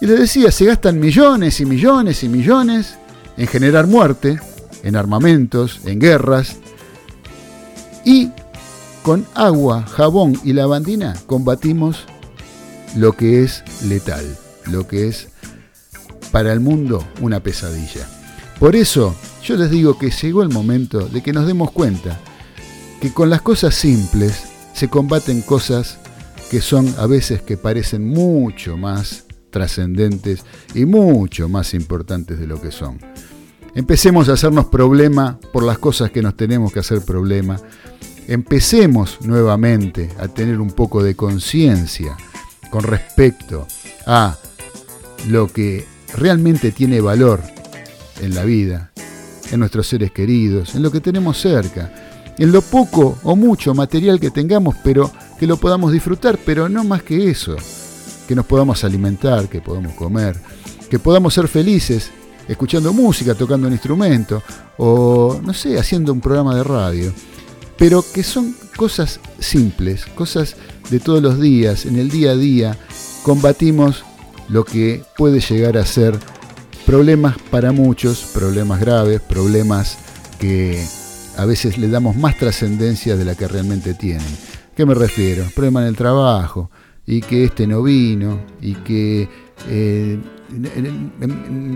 Y 0.00 0.06
les 0.06 0.18
decía, 0.18 0.50
se 0.50 0.64
gastan 0.64 0.98
millones 0.98 1.60
y 1.60 1.66
millones 1.66 2.24
y 2.24 2.28
millones 2.28 2.98
en 3.36 3.46
generar 3.46 3.86
muerte, 3.86 4.40
en 4.82 4.96
armamentos, 4.96 5.80
en 5.84 5.98
guerras, 5.98 6.56
y 8.04 8.30
con 9.02 9.26
agua, 9.34 9.84
jabón 9.86 10.38
y 10.44 10.52
lavandina 10.52 11.14
combatimos 11.26 12.04
lo 12.96 13.12
que 13.12 13.42
es 13.42 13.62
letal, 13.84 14.24
lo 14.66 14.86
que 14.86 15.08
es 15.08 15.28
para 16.30 16.52
el 16.52 16.60
mundo 16.60 17.06
una 17.20 17.40
pesadilla. 17.40 18.06
Por 18.58 18.76
eso 18.76 19.14
yo 19.42 19.56
les 19.56 19.70
digo 19.70 19.98
que 19.98 20.10
llegó 20.10 20.42
el 20.42 20.48
momento 20.48 21.08
de 21.08 21.22
que 21.22 21.32
nos 21.32 21.46
demos 21.46 21.70
cuenta 21.70 22.18
que 23.00 23.12
con 23.12 23.30
las 23.30 23.42
cosas 23.42 23.74
simples 23.74 24.44
se 24.72 24.88
combaten 24.88 25.42
cosas 25.42 25.98
que 26.50 26.60
son 26.60 26.94
a 26.98 27.06
veces 27.06 27.42
que 27.42 27.56
parecen 27.56 28.08
mucho 28.08 28.76
más 28.76 29.24
trascendentes 29.54 30.44
y 30.74 30.84
mucho 30.84 31.48
más 31.48 31.74
importantes 31.74 32.40
de 32.40 32.48
lo 32.48 32.60
que 32.60 32.72
son. 32.72 32.98
Empecemos 33.76 34.28
a 34.28 34.32
hacernos 34.32 34.66
problema 34.66 35.38
por 35.52 35.62
las 35.62 35.78
cosas 35.78 36.10
que 36.10 36.22
nos 36.22 36.36
tenemos 36.36 36.72
que 36.72 36.80
hacer 36.80 37.02
problema. 37.02 37.60
Empecemos 38.26 39.18
nuevamente 39.20 40.10
a 40.18 40.26
tener 40.26 40.60
un 40.60 40.72
poco 40.72 41.04
de 41.04 41.14
conciencia 41.14 42.16
con 42.68 42.82
respecto 42.82 43.68
a 44.06 44.36
lo 45.28 45.46
que 45.46 45.86
realmente 46.16 46.72
tiene 46.72 47.00
valor 47.00 47.40
en 48.20 48.34
la 48.34 48.42
vida, 48.42 48.90
en 49.52 49.60
nuestros 49.60 49.86
seres 49.86 50.10
queridos, 50.10 50.74
en 50.74 50.82
lo 50.82 50.90
que 50.90 51.00
tenemos 51.00 51.40
cerca, 51.40 51.94
en 52.38 52.50
lo 52.50 52.60
poco 52.60 53.18
o 53.22 53.36
mucho 53.36 53.72
material 53.72 54.18
que 54.18 54.32
tengamos, 54.32 54.74
pero 54.82 55.12
que 55.38 55.46
lo 55.46 55.58
podamos 55.58 55.92
disfrutar, 55.92 56.40
pero 56.44 56.68
no 56.68 56.82
más 56.82 57.04
que 57.04 57.30
eso, 57.30 57.56
que 58.26 58.34
nos 58.34 58.46
podamos 58.46 58.84
alimentar, 58.84 59.48
que 59.48 59.60
podamos 59.60 59.94
comer, 59.94 60.36
que 60.90 60.98
podamos 60.98 61.34
ser 61.34 61.48
felices 61.48 62.10
escuchando 62.48 62.92
música, 62.92 63.34
tocando 63.34 63.66
un 63.66 63.72
instrumento 63.72 64.42
o, 64.76 65.40
no 65.42 65.54
sé, 65.54 65.78
haciendo 65.78 66.12
un 66.12 66.20
programa 66.20 66.54
de 66.56 66.64
radio. 66.64 67.12
Pero 67.76 68.04
que 68.12 68.22
son 68.22 68.54
cosas 68.76 69.20
simples, 69.38 70.06
cosas 70.06 70.56
de 70.90 71.00
todos 71.00 71.22
los 71.22 71.40
días, 71.40 71.86
en 71.86 71.98
el 71.98 72.10
día 72.10 72.32
a 72.32 72.36
día, 72.36 72.78
combatimos 73.22 74.04
lo 74.48 74.64
que 74.64 75.02
puede 75.16 75.40
llegar 75.40 75.76
a 75.78 75.86
ser 75.86 76.18
problemas 76.86 77.36
para 77.50 77.72
muchos, 77.72 78.24
problemas 78.32 78.80
graves, 78.80 79.20
problemas 79.20 79.96
que 80.38 80.84
a 81.36 81.44
veces 81.46 81.78
le 81.78 81.88
damos 81.88 82.16
más 82.16 82.36
trascendencia 82.36 83.16
de 83.16 83.24
la 83.24 83.34
que 83.34 83.48
realmente 83.48 83.94
tienen. 83.94 84.26
¿Qué 84.76 84.84
me 84.84 84.94
refiero? 84.94 85.44
Problema 85.54 85.82
en 85.82 85.88
el 85.88 85.96
trabajo, 85.96 86.70
y 87.06 87.20
que 87.20 87.44
este 87.44 87.66
no 87.66 87.82
vino, 87.82 88.40
y 88.60 88.74
que 88.74 89.28
eh, 89.68 90.18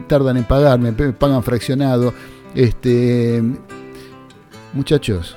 tardan 0.06 0.38
en 0.38 0.44
pagarme, 0.44 0.92
me 0.92 1.12
pagan 1.12 1.42
fraccionado. 1.42 2.14
Este, 2.54 3.42
muchachos, 4.72 5.36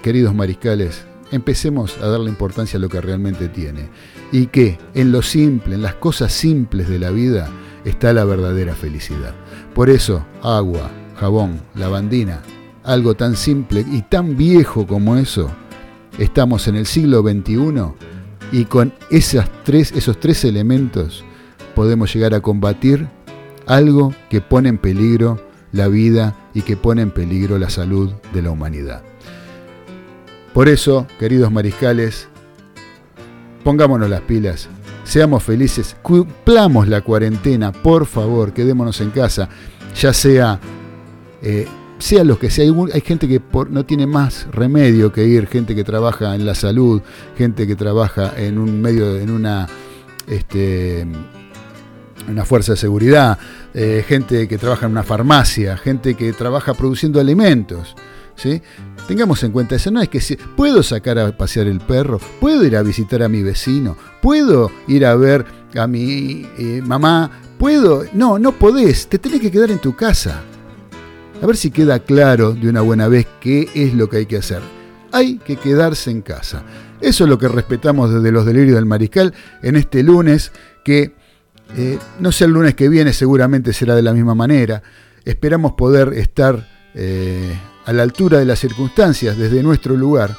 queridos 0.00 0.34
mariscales, 0.34 1.04
empecemos 1.30 1.98
a 1.98 2.06
darle 2.08 2.30
importancia 2.30 2.78
a 2.78 2.80
lo 2.80 2.88
que 2.88 3.00
realmente 3.00 3.48
tiene. 3.48 3.88
Y 4.32 4.46
que 4.46 4.78
en 4.94 5.12
lo 5.12 5.22
simple, 5.22 5.74
en 5.74 5.82
las 5.82 5.94
cosas 5.94 6.32
simples 6.32 6.88
de 6.88 6.98
la 6.98 7.10
vida, 7.10 7.50
está 7.84 8.12
la 8.12 8.24
verdadera 8.24 8.74
felicidad. 8.74 9.34
Por 9.74 9.90
eso, 9.90 10.24
agua, 10.42 10.90
jabón, 11.16 11.60
lavandina, 11.74 12.40
algo 12.84 13.14
tan 13.14 13.36
simple 13.36 13.84
y 13.90 14.02
tan 14.02 14.36
viejo 14.36 14.86
como 14.86 15.16
eso, 15.16 15.50
estamos 16.18 16.66
en 16.68 16.76
el 16.76 16.86
siglo 16.86 17.22
XXI 17.22 18.11
y 18.52 18.66
con 18.66 18.92
tres, 19.64 19.92
esos 19.92 20.20
tres 20.20 20.44
elementos 20.44 21.24
podemos 21.74 22.14
llegar 22.14 22.34
a 22.34 22.40
combatir 22.40 23.08
algo 23.66 24.14
que 24.28 24.40
pone 24.40 24.68
en 24.68 24.78
peligro 24.78 25.40
la 25.72 25.88
vida 25.88 26.36
y 26.52 26.60
que 26.60 26.76
pone 26.76 27.00
en 27.02 27.10
peligro 27.10 27.58
la 27.58 27.70
salud 27.70 28.12
de 28.34 28.42
la 28.42 28.50
humanidad. 28.50 29.02
Por 30.52 30.68
eso, 30.68 31.06
queridos 31.18 31.50
mariscales, 31.50 32.28
pongámonos 33.64 34.10
las 34.10 34.20
pilas, 34.20 34.68
seamos 35.04 35.42
felices, 35.42 35.96
cumplamos 36.02 36.88
la 36.88 37.00
cuarentena, 37.00 37.72
por 37.72 38.04
favor, 38.04 38.52
quedémonos 38.52 39.00
en 39.00 39.10
casa, 39.10 39.48
ya 39.98 40.12
sea, 40.12 40.60
eh, 41.40 41.66
sea 42.02 42.24
lo 42.24 42.38
que 42.38 42.50
sea, 42.50 42.64
hay, 42.92 43.00
gente 43.00 43.28
que 43.28 43.40
no 43.70 43.86
tiene 43.86 44.06
más 44.06 44.48
remedio 44.50 45.12
que 45.12 45.24
ir, 45.24 45.46
gente 45.46 45.74
que 45.74 45.84
trabaja 45.84 46.34
en 46.34 46.44
la 46.44 46.54
salud, 46.54 47.00
gente 47.38 47.66
que 47.66 47.76
trabaja 47.76 48.34
en 48.36 48.58
un 48.58 48.80
medio, 48.80 49.16
en 49.16 49.30
una... 49.30 49.68
Este, 50.26 51.06
una 52.28 52.44
fuerza 52.44 52.72
de 52.72 52.78
seguridad, 52.78 53.36
eh, 53.74 54.04
gente 54.06 54.46
que 54.46 54.56
trabaja 54.56 54.86
en 54.86 54.92
una 54.92 55.02
farmacia, 55.02 55.76
gente 55.76 56.14
que 56.14 56.32
trabaja 56.32 56.72
produciendo 56.72 57.18
alimentos. 57.18 57.96
¿sí? 58.36 58.62
Tengamos 59.08 59.42
en 59.42 59.50
cuenta 59.50 59.74
eso, 59.74 59.90
no 59.90 60.00
es 60.00 60.08
que 60.08 60.20
si, 60.20 60.36
puedo 60.36 60.84
sacar 60.84 61.18
a 61.18 61.36
pasear 61.36 61.66
el 61.66 61.80
perro, 61.80 62.20
puedo 62.40 62.64
ir 62.64 62.76
a 62.76 62.82
visitar 62.82 63.24
a 63.24 63.28
mi 63.28 63.42
vecino, 63.42 63.96
puedo 64.20 64.70
ir 64.86 65.04
a 65.04 65.16
ver 65.16 65.44
a 65.76 65.88
mi 65.88 66.46
eh, 66.58 66.80
mamá, 66.84 67.28
puedo, 67.58 68.04
no, 68.12 68.38
no 68.38 68.52
podés, 68.52 69.08
te 69.08 69.18
tenés 69.18 69.40
que 69.40 69.50
quedar 69.50 69.72
en 69.72 69.78
tu 69.80 69.96
casa. 69.96 70.42
A 71.42 71.46
ver 71.46 71.56
si 71.56 71.72
queda 71.72 71.98
claro 71.98 72.52
de 72.52 72.68
una 72.68 72.82
buena 72.82 73.08
vez 73.08 73.26
qué 73.40 73.68
es 73.74 73.94
lo 73.94 74.08
que 74.08 74.18
hay 74.18 74.26
que 74.26 74.36
hacer. 74.36 74.62
Hay 75.10 75.38
que 75.38 75.56
quedarse 75.56 76.12
en 76.12 76.22
casa. 76.22 76.62
Eso 77.00 77.24
es 77.24 77.30
lo 77.30 77.36
que 77.36 77.48
respetamos 77.48 78.14
desde 78.14 78.30
los 78.30 78.46
delirios 78.46 78.76
del 78.76 78.86
mariscal 78.86 79.34
en 79.60 79.74
este 79.74 80.04
lunes 80.04 80.52
que 80.84 81.16
eh, 81.76 81.98
no 82.20 82.30
sé 82.30 82.44
el 82.44 82.52
lunes 82.52 82.76
que 82.76 82.88
viene, 82.88 83.12
seguramente 83.12 83.72
será 83.72 83.96
de 83.96 84.02
la 84.02 84.12
misma 84.12 84.36
manera. 84.36 84.84
Esperamos 85.24 85.72
poder 85.72 86.12
estar 86.12 86.68
eh, 86.94 87.58
a 87.86 87.92
la 87.92 88.04
altura 88.04 88.38
de 88.38 88.44
las 88.44 88.60
circunstancias 88.60 89.36
desde 89.36 89.64
nuestro 89.64 89.96
lugar, 89.96 90.36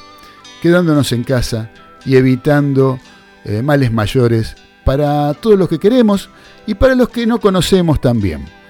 quedándonos 0.62 1.12
en 1.12 1.22
casa 1.22 1.70
y 2.06 2.16
evitando 2.16 2.98
eh, 3.44 3.60
males 3.60 3.92
mayores 3.92 4.56
para 4.86 5.34
todos 5.34 5.58
los 5.58 5.68
que 5.68 5.78
queremos 5.78 6.30
y 6.66 6.74
para 6.76 6.94
los 6.94 7.10
que 7.10 7.26
no 7.26 7.40
conocemos 7.40 8.00
también. 8.00 8.63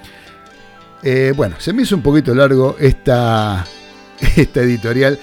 Bueno, 1.37 1.57
se 1.59 1.73
me 1.73 1.83
hizo 1.83 1.97
un 1.97 2.03
poquito 2.03 2.35
largo 2.35 2.77
esta, 2.79 3.65
esta 4.37 4.61
editorial. 4.61 5.19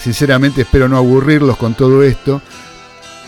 sinceramente 0.00 0.62
espero 0.62 0.88
no 0.88 0.96
aburrirlos 0.96 1.56
con 1.56 1.74
todo 1.74 2.02
esto. 2.02 2.42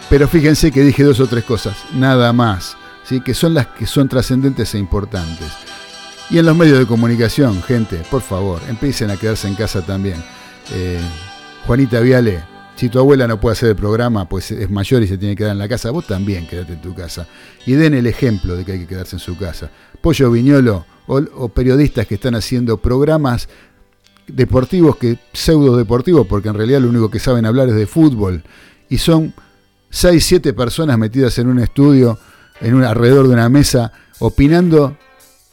Pero 0.08 0.28
fíjense 0.28 0.70
que 0.70 0.82
dije 0.82 1.02
dos 1.02 1.18
o 1.20 1.26
tres 1.26 1.44
cosas, 1.44 1.76
nada 1.94 2.32
más 2.32 2.76
que 3.24 3.34
son 3.34 3.54
las 3.54 3.68
que 3.68 3.86
son 3.86 4.08
trascendentes 4.08 4.74
e 4.74 4.78
importantes. 4.78 5.48
Y 6.28 6.38
en 6.38 6.46
los 6.46 6.56
medios 6.56 6.78
de 6.78 6.86
comunicación, 6.86 7.62
gente, 7.62 8.02
por 8.10 8.20
favor, 8.20 8.60
empiecen 8.68 9.10
a 9.10 9.16
quedarse 9.16 9.46
en 9.46 9.54
casa 9.54 9.82
también. 9.82 10.16
Eh, 10.72 11.00
Juanita 11.66 12.00
Viale, 12.00 12.42
si 12.74 12.88
tu 12.88 12.98
abuela 12.98 13.28
no 13.28 13.38
puede 13.38 13.52
hacer 13.52 13.68
el 13.70 13.76
programa, 13.76 14.28
pues 14.28 14.50
es 14.50 14.68
mayor 14.68 15.04
y 15.04 15.06
se 15.06 15.18
tiene 15.18 15.36
que 15.36 15.44
quedar 15.44 15.52
en 15.52 15.58
la 15.58 15.68
casa, 15.68 15.92
vos 15.92 16.06
también 16.06 16.48
quédate 16.48 16.72
en 16.72 16.80
tu 16.80 16.94
casa. 16.94 17.26
Y 17.64 17.72
den 17.72 17.94
el 17.94 18.08
ejemplo 18.08 18.56
de 18.56 18.64
que 18.64 18.72
hay 18.72 18.80
que 18.80 18.86
quedarse 18.88 19.16
en 19.16 19.20
su 19.20 19.36
casa. 19.36 19.70
Pollo 20.00 20.30
Viñolo 20.32 20.84
o, 21.06 21.48
periodistas 21.48 22.06
que 22.06 22.16
están 22.16 22.34
haciendo 22.34 22.78
programas 22.78 23.48
deportivos, 24.26 24.96
que 24.96 25.18
pseudo 25.32 25.76
deportivos, 25.76 26.26
porque 26.26 26.48
en 26.48 26.54
realidad 26.54 26.80
lo 26.80 26.88
único 26.88 27.10
que 27.10 27.20
saben 27.20 27.46
hablar 27.46 27.68
es 27.68 27.76
de 27.76 27.86
fútbol. 27.86 28.42
Y 28.88 28.98
son 28.98 29.34
6, 29.90 30.24
7 30.24 30.52
personas 30.52 30.98
metidas 30.98 31.38
en 31.38 31.48
un 31.48 31.58
estudio 31.58 32.18
en 32.60 32.74
un, 32.74 32.84
alrededor 32.84 33.28
de 33.28 33.34
una 33.34 33.48
mesa 33.48 33.92
opinando 34.18 34.96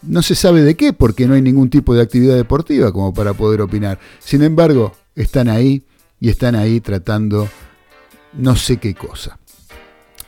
no 0.04 0.22
se 0.22 0.36
sabe 0.36 0.64
de 0.64 0.76
qué, 0.76 0.92
porque 0.94 1.28
no 1.28 1.34
hay 1.34 1.42
ningún 1.42 1.70
tipo 1.70 1.96
de 1.96 2.02
actividad 2.02 2.36
deportiva 2.36 2.92
como 2.92 3.14
para 3.14 3.34
poder 3.34 3.62
opinar. 3.62 4.00
Sin 4.20 4.44
embargo, 4.44 4.94
están 5.16 5.48
ahí 5.48 5.86
y 6.20 6.30
están 6.30 6.56
ahí 6.56 6.82
tratando 6.82 7.48
no 8.34 8.56
sé 8.56 8.78
qué 8.78 8.94
cosa. 8.94 9.40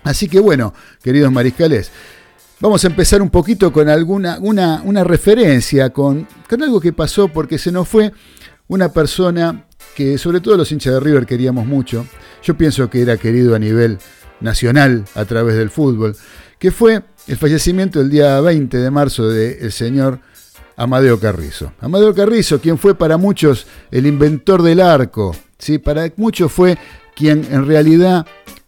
Así 0.03 0.27
que 0.27 0.39
bueno, 0.39 0.73
queridos 1.03 1.31
mariscales, 1.31 1.91
vamos 2.65 2.83
a 2.83 2.87
empezar 2.87 3.21
un 3.21 3.29
poquito 3.29 3.71
con 3.71 3.89
alguna 3.89 4.39
una, 4.41 4.81
una 4.83 5.03
referencia, 5.03 5.91
con, 5.91 6.27
con 6.49 6.63
algo 6.63 6.81
que 6.81 6.93
pasó, 6.93 7.27
porque 7.27 7.59
se 7.59 7.71
nos 7.71 7.87
fue 7.87 8.11
una 8.67 8.91
persona 8.91 9.67
que 9.95 10.17
sobre 10.17 10.41
todo 10.41 10.57
los 10.57 10.71
hinchas 10.71 10.95
de 10.95 10.99
River 10.99 11.27
queríamos 11.27 11.67
mucho. 11.67 12.07
Yo 12.41 12.57
pienso 12.57 12.89
que 12.89 13.01
era 13.01 13.17
querido 13.17 13.53
a 13.53 13.59
nivel 13.59 13.99
nacional 14.41 15.05
a 15.13 15.25
través 15.25 15.55
del 15.55 15.69
fútbol 15.69 16.15
que 16.57 16.71
fue 16.71 17.03
el 17.27 17.37
fallecimiento 17.37 18.01
el 18.01 18.09
día 18.09 18.41
20 18.41 18.77
de 18.77 18.89
marzo 18.89 19.29
del 19.29 19.71
señor 19.71 20.19
Amadeo 20.75 21.19
Carrizo. 21.19 21.71
Amadeo 21.79 22.15
Carrizo, 22.15 22.59
quien 22.59 22.79
fue 22.79 22.95
para 22.95 23.17
muchos 23.17 23.67
el 23.91 24.07
inventor 24.07 24.63
del 24.63 24.81
arco, 24.81 25.35
¿sí? 25.59 25.77
para 25.77 26.11
muchos 26.17 26.51
fue 26.51 26.79
quien 27.15 27.45
en 27.51 27.67
realidad 27.67 28.25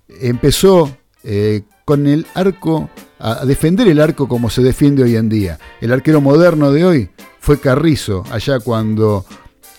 empezó 0.07 0.95
eh, 1.23 1.63
con 1.87 2.05
el 2.05 2.27
arco, 2.33 2.89
a 3.17 3.45
defender 3.45 3.87
el 3.87 4.01
arco 4.01 4.27
como 4.27 4.49
se 4.49 4.61
defiende 4.61 5.03
hoy 5.03 5.15
en 5.15 5.29
día. 5.29 5.57
El 5.79 5.93
arquero 5.93 6.19
moderno 6.19 6.73
de 6.73 6.83
hoy 6.83 7.09
fue 7.39 7.61
Carrizo, 7.61 8.25
allá 8.29 8.59
cuando 8.59 9.25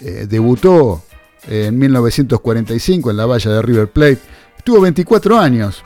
eh, 0.01 0.27
debutó 0.27 1.03
en 1.47 1.77
1945 1.77 3.11
en 3.11 3.17
la 3.19 3.27
valla 3.27 3.51
de 3.51 3.61
River 3.61 3.91
Plate. 3.91 4.21
Estuvo 4.57 4.81
24 4.81 5.39
años 5.39 5.83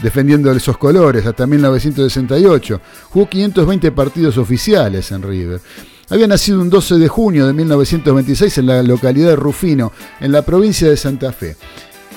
defendiendo 0.00 0.50
esos 0.50 0.76
colores 0.76 1.24
hasta 1.24 1.46
1968. 1.46 2.80
Jugó 3.10 3.28
520 3.28 3.92
partidos 3.92 4.38
oficiales 4.38 5.12
en 5.12 5.22
River. 5.22 5.60
Había 6.08 6.26
nacido 6.26 6.60
un 6.60 6.68
12 6.68 6.96
de 6.96 7.06
junio 7.06 7.46
de 7.46 7.52
1926 7.52 8.58
en 8.58 8.66
la 8.66 8.82
localidad 8.82 9.28
de 9.28 9.36
Rufino, 9.36 9.92
en 10.18 10.32
la 10.32 10.42
provincia 10.42 10.88
de 10.88 10.96
Santa 10.96 11.30
Fe. 11.30 11.54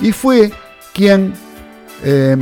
Y 0.00 0.10
fue 0.10 0.50
quien 0.92 1.34
eh, 2.02 2.36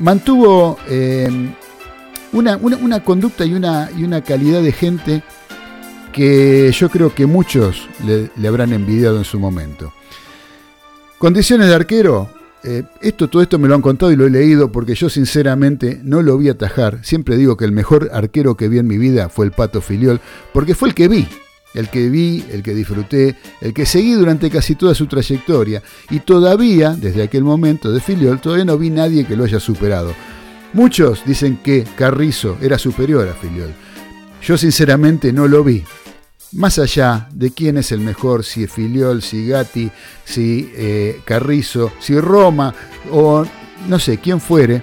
mantuvo 0.00 0.78
eh, 0.88 1.28
una, 2.32 3.04
conducta 3.04 3.44
y 3.44 3.54
una, 3.54 3.90
y 3.96 4.04
una 4.04 4.22
calidad 4.22 4.62
de 4.62 4.72
gente 4.72 5.22
que 6.12 6.72
yo 6.72 6.88
creo 6.88 7.14
que 7.14 7.26
muchos 7.26 7.88
le, 8.04 8.48
habrán 8.48 8.72
envidiado 8.72 9.18
en 9.18 9.24
su 9.24 9.38
momento. 9.38 9.92
Condiciones 11.18 11.68
de 11.68 11.74
arquero, 11.74 12.30
eh, 12.64 12.82
esto, 13.00 13.28
todo 13.28 13.42
esto 13.42 13.58
me 13.58 13.68
lo 13.68 13.74
han 13.74 13.82
contado 13.82 14.10
y 14.10 14.16
lo 14.16 14.26
he 14.26 14.30
leído 14.30 14.72
porque 14.72 14.94
yo 14.94 15.08
sinceramente 15.08 16.00
no 16.02 16.22
lo 16.22 16.36
vi 16.38 16.48
atajar. 16.48 17.04
Siempre 17.04 17.36
digo 17.36 17.56
que 17.56 17.66
el 17.66 17.72
mejor 17.72 18.10
arquero 18.12 18.56
que 18.56 18.68
vi 18.68 18.78
en 18.78 18.86
mi 18.86 18.98
vida 18.98 19.28
fue 19.28 19.46
el 19.46 19.52
Pato 19.52 19.80
Filiol, 19.80 20.20
porque 20.52 20.74
fue 20.74 20.88
el 20.88 20.94
que 20.94 21.08
vi, 21.08 21.28
el 21.74 21.88
que 21.88 22.08
vi, 22.08 22.44
el 22.50 22.62
que 22.62 22.74
disfruté, 22.74 23.36
el 23.60 23.72
que 23.72 23.86
seguí 23.86 24.12
durante 24.12 24.50
casi 24.50 24.74
toda 24.74 24.94
su 24.94 25.06
trayectoria. 25.06 25.82
Y 26.10 26.20
todavía, 26.20 26.94
desde 26.96 27.22
aquel 27.22 27.44
momento 27.44 27.92
de 27.92 28.00
Filiol, 28.00 28.40
todavía 28.40 28.64
no 28.64 28.78
vi 28.78 28.90
nadie 28.90 29.24
que 29.24 29.36
lo 29.36 29.44
haya 29.44 29.60
superado. 29.60 30.14
Muchos 30.72 31.24
dicen 31.24 31.58
que 31.62 31.84
Carrizo 31.96 32.56
era 32.60 32.78
superior 32.78 33.28
a 33.28 33.34
Filiol. 33.34 33.72
Yo 34.42 34.56
sinceramente 34.56 35.32
no 35.32 35.48
lo 35.48 35.64
vi. 35.64 35.84
Más 36.52 36.78
allá 36.78 37.28
de 37.32 37.52
quién 37.52 37.76
es 37.76 37.92
el 37.92 38.00
mejor, 38.00 38.44
si 38.44 38.66
Filiol, 38.66 39.22
si 39.22 39.46
Gatti, 39.46 39.90
si 40.24 40.72
eh, 40.74 41.20
Carrizo, 41.24 41.92
si 42.00 42.18
Roma 42.18 42.74
o 43.12 43.44
no 43.88 43.98
sé, 43.98 44.18
quién 44.18 44.40
fuere, 44.40 44.82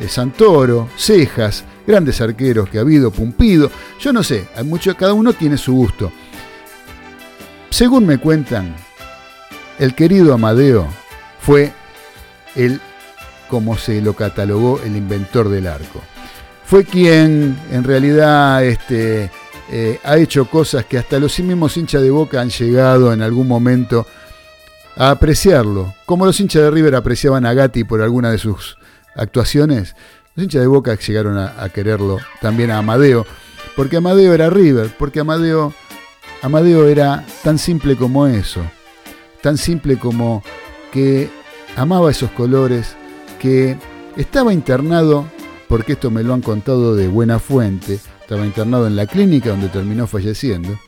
eh, 0.00 0.08
Santoro, 0.08 0.88
Cejas, 0.96 1.64
grandes 1.86 2.20
arqueros 2.20 2.68
que 2.68 2.78
ha 2.78 2.82
habido, 2.82 3.10
Pumpido, 3.10 3.70
yo 4.00 4.12
no 4.12 4.22
sé, 4.22 4.48
hay 4.56 4.64
mucho, 4.64 4.96
cada 4.96 5.12
uno 5.12 5.32
tiene 5.32 5.56
su 5.56 5.74
gusto. 5.74 6.12
Según 7.70 8.06
me 8.06 8.18
cuentan, 8.18 8.74
el 9.78 9.94
querido 9.94 10.32
Amadeo 10.32 10.86
fue 11.40 11.72
el, 12.54 12.80
como 13.48 13.76
se 13.76 14.00
lo 14.00 14.14
catalogó, 14.14 14.80
el 14.84 14.96
inventor 14.96 15.48
del 15.48 15.66
arco. 15.66 16.02
Fue 16.64 16.84
quien 16.84 17.56
en 17.70 17.84
realidad 17.84 18.64
este, 18.64 19.30
eh, 19.70 20.00
ha 20.02 20.16
hecho 20.16 20.46
cosas 20.46 20.84
que 20.84 20.98
hasta 20.98 21.18
los 21.18 21.38
mismos 21.40 21.76
hinchas 21.76 22.02
de 22.02 22.10
Boca 22.10 22.40
han 22.40 22.50
llegado 22.50 23.12
en 23.12 23.22
algún 23.22 23.46
momento 23.46 24.06
a 24.96 25.10
apreciarlo, 25.10 25.94
como 26.06 26.24
los 26.24 26.40
hinchas 26.40 26.62
de 26.62 26.70
River 26.70 26.94
apreciaban 26.94 27.44
a 27.46 27.52
Gatti 27.52 27.84
por 27.84 28.00
alguna 28.00 28.30
de 28.30 28.38
sus 28.38 28.78
actuaciones, 29.14 29.94
los 30.36 30.44
hinchas 30.44 30.60
de 30.60 30.66
Boca 30.66 30.94
llegaron 30.96 31.38
a, 31.38 31.68
quererlo 31.70 32.18
también 32.42 32.70
a 32.70 32.78
Amadeo, 32.78 33.26
porque 33.74 33.96
Amadeo 33.96 34.34
era 34.34 34.50
River, 34.50 34.94
porque 34.98 35.20
Amadeo, 35.20 35.72
Amadeo 36.42 36.86
era 36.86 37.24
tan 37.42 37.58
simple 37.58 37.96
como 37.96 38.26
eso, 38.26 38.60
tan 39.42 39.56
simple 39.56 39.98
como 39.98 40.42
que 40.92 41.30
amaba 41.74 42.10
esos 42.10 42.30
colores, 42.32 42.96
que 43.40 43.78
estaba 44.16 44.52
internado, 44.52 45.26
porque 45.68 45.92
esto 45.92 46.10
me 46.10 46.22
lo 46.22 46.34
han 46.34 46.42
contado 46.42 46.94
de 46.94 47.08
buena 47.08 47.38
fuente, 47.38 47.98
estaba 48.20 48.44
internado 48.44 48.86
en 48.86 48.96
la 48.96 49.06
clínica 49.06 49.50
donde 49.50 49.68
terminó 49.68 50.06
falleciendo, 50.06 50.78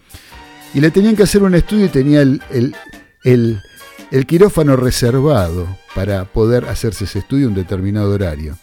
y 0.75 0.81
le 0.81 0.91
tenían 0.91 1.17
que 1.17 1.23
hacer 1.23 1.43
un 1.43 1.55
estudio 1.55 1.87
y 1.87 1.89
tenía 1.89 2.21
el, 2.21 2.43
el, 3.25 3.63
el, 4.11 4.27
quirófano 4.27 4.77
reservado 4.77 5.67
para 5.95 6.27
poder 6.27 6.67
hacerse 6.67 7.05
ese 7.05 7.21
estudio 7.21 7.47
en 7.47 7.53
un 7.53 7.57
determinado 7.57 8.13
horario. 8.13 8.59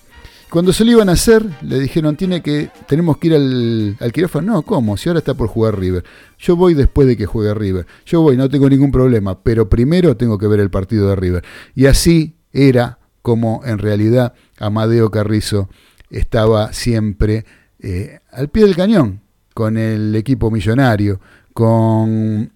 Cuando 0.56 0.72
se 0.72 0.86
lo 0.86 0.92
iban 0.92 1.10
a 1.10 1.12
hacer, 1.12 1.46
le 1.64 1.82
dijeron, 1.82 2.16
tiene 2.16 2.42
que, 2.42 2.70
tenemos 2.88 3.18
que 3.18 3.28
ir 3.28 3.34
al, 3.34 4.12
quirófano. 4.14 4.54
No, 4.54 4.62
¿cómo? 4.62 4.96
Si 4.96 5.10
ahora 5.10 5.20
está 5.20 5.34
por 5.34 5.50
jugar 5.50 5.78
River. 5.78 6.06
Yo 6.40 6.56
voy 6.56 6.74
después 6.74 7.10
de 7.10 7.18
que 7.18 7.26
juegue 7.26 7.54
River. 7.54 7.86
Yo 8.06 8.22
voy, 8.22 8.38
no 8.38 8.48
tengo 8.48 8.70
ningún 8.70 8.90
problema, 8.90 9.44
pero 9.44 9.68
primero 9.68 10.16
tengo 10.16 10.38
que 10.38 10.48
ver 10.48 10.62
el 10.62 10.70
partido 10.70 11.10
de 11.10 11.18
River. 11.18 11.44
Y 11.76 11.88
así 11.88 12.38
era 12.54 13.00
como 13.22 13.64
en 13.66 13.80
realidad 13.80 14.34
Amadeo 14.58 15.12
Carrizo 15.12 15.68
estaba 16.10 16.72
siempre 16.72 17.44
eh, 17.80 18.20
al 18.32 18.48
pie 18.48 18.64
del 18.64 18.78
cañón 18.78 19.20
con 19.54 19.78
el 19.78 20.16
equipo 20.16 20.52
millonario, 20.52 21.20
con 21.54 22.54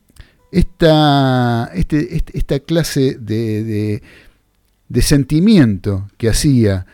esta, 0.53 1.69
este, 1.73 2.15
este, 2.15 2.37
esta 2.37 2.59
clase 2.61 3.17
de, 3.19 4.01
de, 4.87 5.01
sentimiento 5.01 6.07
que 6.15 6.29
hacía 6.29 6.85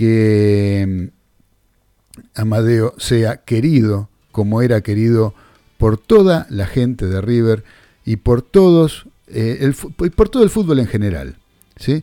que 0.00 0.86
mm, 0.88 2.40
Amadeo 2.40 2.94
sea 2.96 3.36
querido 3.36 4.08
como 4.32 4.62
era 4.62 4.80
querido 4.80 5.34
por 5.76 5.98
toda 5.98 6.46
la 6.48 6.66
gente 6.66 7.06
de 7.06 7.20
River 7.20 7.64
y 8.06 8.16
por 8.16 8.40
todos 8.40 9.04
eh, 9.26 9.58
el, 9.60 9.74
por 9.74 10.30
todo 10.30 10.42
el 10.42 10.48
fútbol 10.48 10.78
en 10.78 10.86
general. 10.86 11.36
¿sí? 11.76 12.02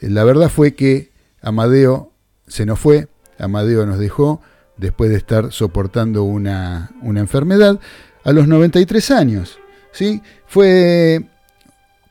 La 0.00 0.24
verdad 0.24 0.48
fue 0.48 0.74
que 0.74 1.10
Amadeo 1.42 2.12
se 2.46 2.64
nos 2.64 2.80
fue, 2.80 3.08
Amadeo 3.38 3.84
nos 3.84 3.98
dejó, 3.98 4.40
después 4.78 5.10
de 5.10 5.16
estar 5.16 5.52
soportando 5.52 6.24
una, 6.24 6.92
enfermedad, 7.02 7.78
a 8.24 8.32
los 8.32 8.48
93 8.48 9.10
años. 9.10 9.58
¿sí? 9.92 10.22
Fue 10.46 11.26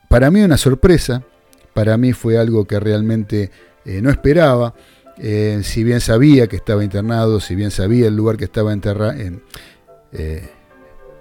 para 0.09 0.29
mí 0.29 0.43
una 0.43 0.57
sorpresa, 0.57 1.23
para 1.73 1.97
mí 1.97 2.13
fue 2.13 2.37
algo 2.37 2.65
que 2.65 2.79
realmente 2.79 3.49
eh, 3.83 3.99
no 4.03 4.11
esperaba. 4.11 4.75
Eh, 5.17 5.61
si 5.63 5.83
bien 5.83 6.01
sabía 6.01 6.47
que 6.47 6.55
estaba 6.55 6.83
internado, 6.83 7.39
si 7.39 7.55
bien 7.55 7.71
sabía 7.71 8.07
el 8.07 8.15
lugar 8.15 8.37
que 8.37 8.45
estaba 8.45 8.73
eh, 8.73 10.49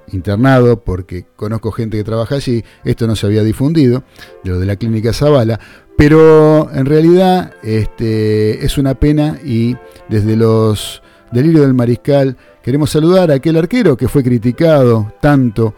internado, 0.09 0.81
porque 0.81 1.27
conozco 1.37 1.73
gente 1.73 1.97
que 1.97 2.05
trabaja 2.05 2.37
allí, 2.37 2.65
esto 2.85 3.07
no 3.07 3.17
se 3.17 3.27
había 3.27 3.43
difundido, 3.43 4.05
de 4.45 4.51
lo 4.51 4.59
de 4.59 4.67
la 4.67 4.77
clínica 4.77 5.13
Zavala, 5.13 5.61
pero 5.97 6.71
en 6.73 6.87
realidad 6.87 7.53
este, 7.63 8.65
es 8.65 8.79
una 8.79 8.95
pena 8.95 9.39
y 9.45 9.77
desde 10.09 10.37
los 10.37 11.03
Delirio 11.33 11.63
del 11.63 11.75
Mariscal. 11.75 12.37
Queremos 12.63 12.91
saludar 12.91 13.31
a 13.31 13.35
aquel 13.35 13.57
arquero 13.57 13.97
que 13.97 14.07
fue 14.07 14.23
criticado 14.23 15.13
tanto 15.21 15.75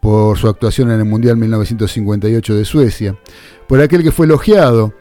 por 0.00 0.36
su 0.38 0.48
actuación 0.48 0.90
en 0.90 0.98
el 0.98 1.04
Mundial 1.04 1.36
1958 1.36 2.54
de 2.54 2.64
Suecia, 2.64 3.18
por 3.68 3.80
aquel 3.80 4.02
que 4.02 4.10
fue 4.10 4.26
elogiado 4.26 4.94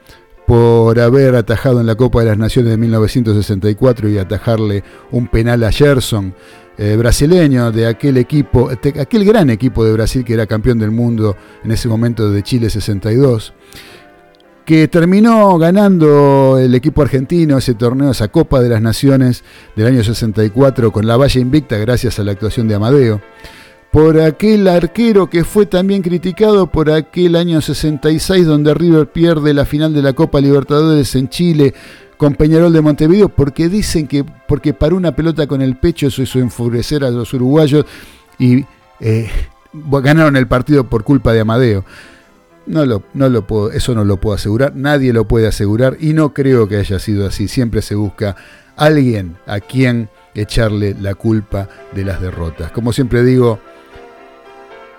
por 0.46 1.00
haber 1.00 1.36
atajado 1.36 1.80
en 1.80 1.88
la 1.88 1.96
Copa 1.96 2.22
de 2.22 2.28
las 2.28 2.38
Naciones 2.38 2.72
de 2.72 2.78
1964 2.78 4.10
y 4.10 4.18
atajarle 4.18 4.84
un 5.12 5.28
penal 5.28 5.64
a 5.64 5.72
Gerson, 5.72 6.34
eh, 6.78 6.96
brasileño 6.98 7.72
de 7.72 7.88
aquel 7.88 8.18
equipo, 8.18 8.70
aquel 8.70 9.26
gran 9.26 9.50
equipo 9.50 9.86
de 9.86 9.94
Brasil 9.94 10.26
que 10.26 10.34
era 10.34 10.48
campeón 10.48 10.80
del 10.80 10.92
mundo 10.92 11.38
en 11.64 11.72
ese 11.72 11.88
momento 11.88 12.32
de 12.32 12.42
Chile 12.42 12.70
62 12.70 13.54
que 14.66 14.88
terminó 14.88 15.58
ganando 15.58 16.58
el 16.58 16.74
equipo 16.74 17.02
argentino 17.02 17.58
ese 17.58 17.74
torneo, 17.74 18.12
esa 18.12 18.30
Copa 18.30 18.62
de 18.62 18.70
las 18.70 18.82
Naciones 18.82 19.44
del 19.76 19.88
año 19.88 20.04
64 20.04 20.92
con 20.92 21.06
la 21.06 21.18
valla 21.18 21.42
invicta 21.42 21.78
gracias 21.78 22.18
a 22.20 22.24
la 22.24 22.32
actuación 22.32 22.68
de 22.68 22.76
Amadeo, 22.76 23.22
por 23.94 24.20
aquel 24.20 24.68
arquero 24.68 25.30
que 25.30 25.44
fue 25.44 25.68
también 25.68 26.02
criticado 26.02 26.66
por 26.66 26.90
aquel 26.90 27.36
año 27.36 27.62
66 27.62 28.44
donde 28.44 28.74
River 28.74 29.06
pierde 29.12 29.54
la 29.54 29.66
final 29.66 29.94
de 29.94 30.02
la 30.02 30.14
Copa 30.14 30.42
Libertadores 30.42 31.14
en 31.14 31.30
Chile 31.30 31.76
con 32.18 32.34
Peñarol 32.34 32.74
de 32.74 32.82
Montevideo 32.82 33.30
porque 33.30 33.70
dicen 33.70 34.08
que 34.08 34.26
porque 34.48 34.74
paró 34.74 34.98
una 34.98 35.16
pelota 35.16 35.46
con 35.46 35.62
el 35.62 35.78
pecho 35.78 36.08
eso 36.08 36.24
hizo 36.24 36.40
enfurecer 36.40 37.04
a 37.04 37.12
los 37.12 37.36
uruguayos 37.36 37.86
y 38.40 38.66
eh, 39.00 39.30
ganaron 39.72 40.38
el 40.38 40.48
partido 40.48 40.86
por 40.86 41.04
culpa 41.04 41.32
de 41.32 41.42
Amadeo. 41.42 41.86
No 42.66 42.88
lo, 42.88 43.04
no 43.14 43.30
lo 43.30 43.46
puedo, 43.46 43.72
eso 43.72 43.94
no 43.94 44.06
lo 44.06 44.18
puedo 44.18 44.36
asegurar, 44.36 44.76
nadie 44.76 45.14
lo 45.14 45.28
puede 45.28 45.48
asegurar 45.48 45.98
y 46.00 46.14
no 46.14 46.34
creo 46.34 46.68
que 46.68 46.78
haya 46.78 46.98
sido 46.98 47.28
así. 47.28 47.48
Siempre 47.48 47.84
se 47.84 47.94
busca 47.94 48.38
alguien 48.76 49.38
a 49.46 49.60
quien 49.60 50.10
echarle 50.34 50.96
la 51.00 51.14
culpa 51.14 51.70
de 51.94 52.06
las 52.06 52.22
derrotas. 52.22 52.72
Como 52.72 52.92
siempre 52.92 53.24
digo, 53.24 53.60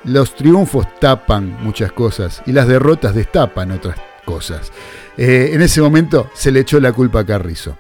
los 0.05 0.35
triunfos 0.35 0.87
tapan 1.01 1.57
muchas 1.63 1.93
cosas 1.93 2.43
y 2.47 2.53
las 2.53 2.69
derrotas 2.69 3.15
destapan 3.15 3.71
otras 3.71 3.99
cosas. 4.25 4.73
Eh, 5.17 5.51
en 5.53 5.63
ese 5.63 5.81
momento 5.81 6.31
se 6.35 6.51
le 6.51 6.61
echó 6.61 6.81
la 6.81 6.93
culpa 6.93 7.21
a 7.21 7.27
Carrizo. 7.27 7.77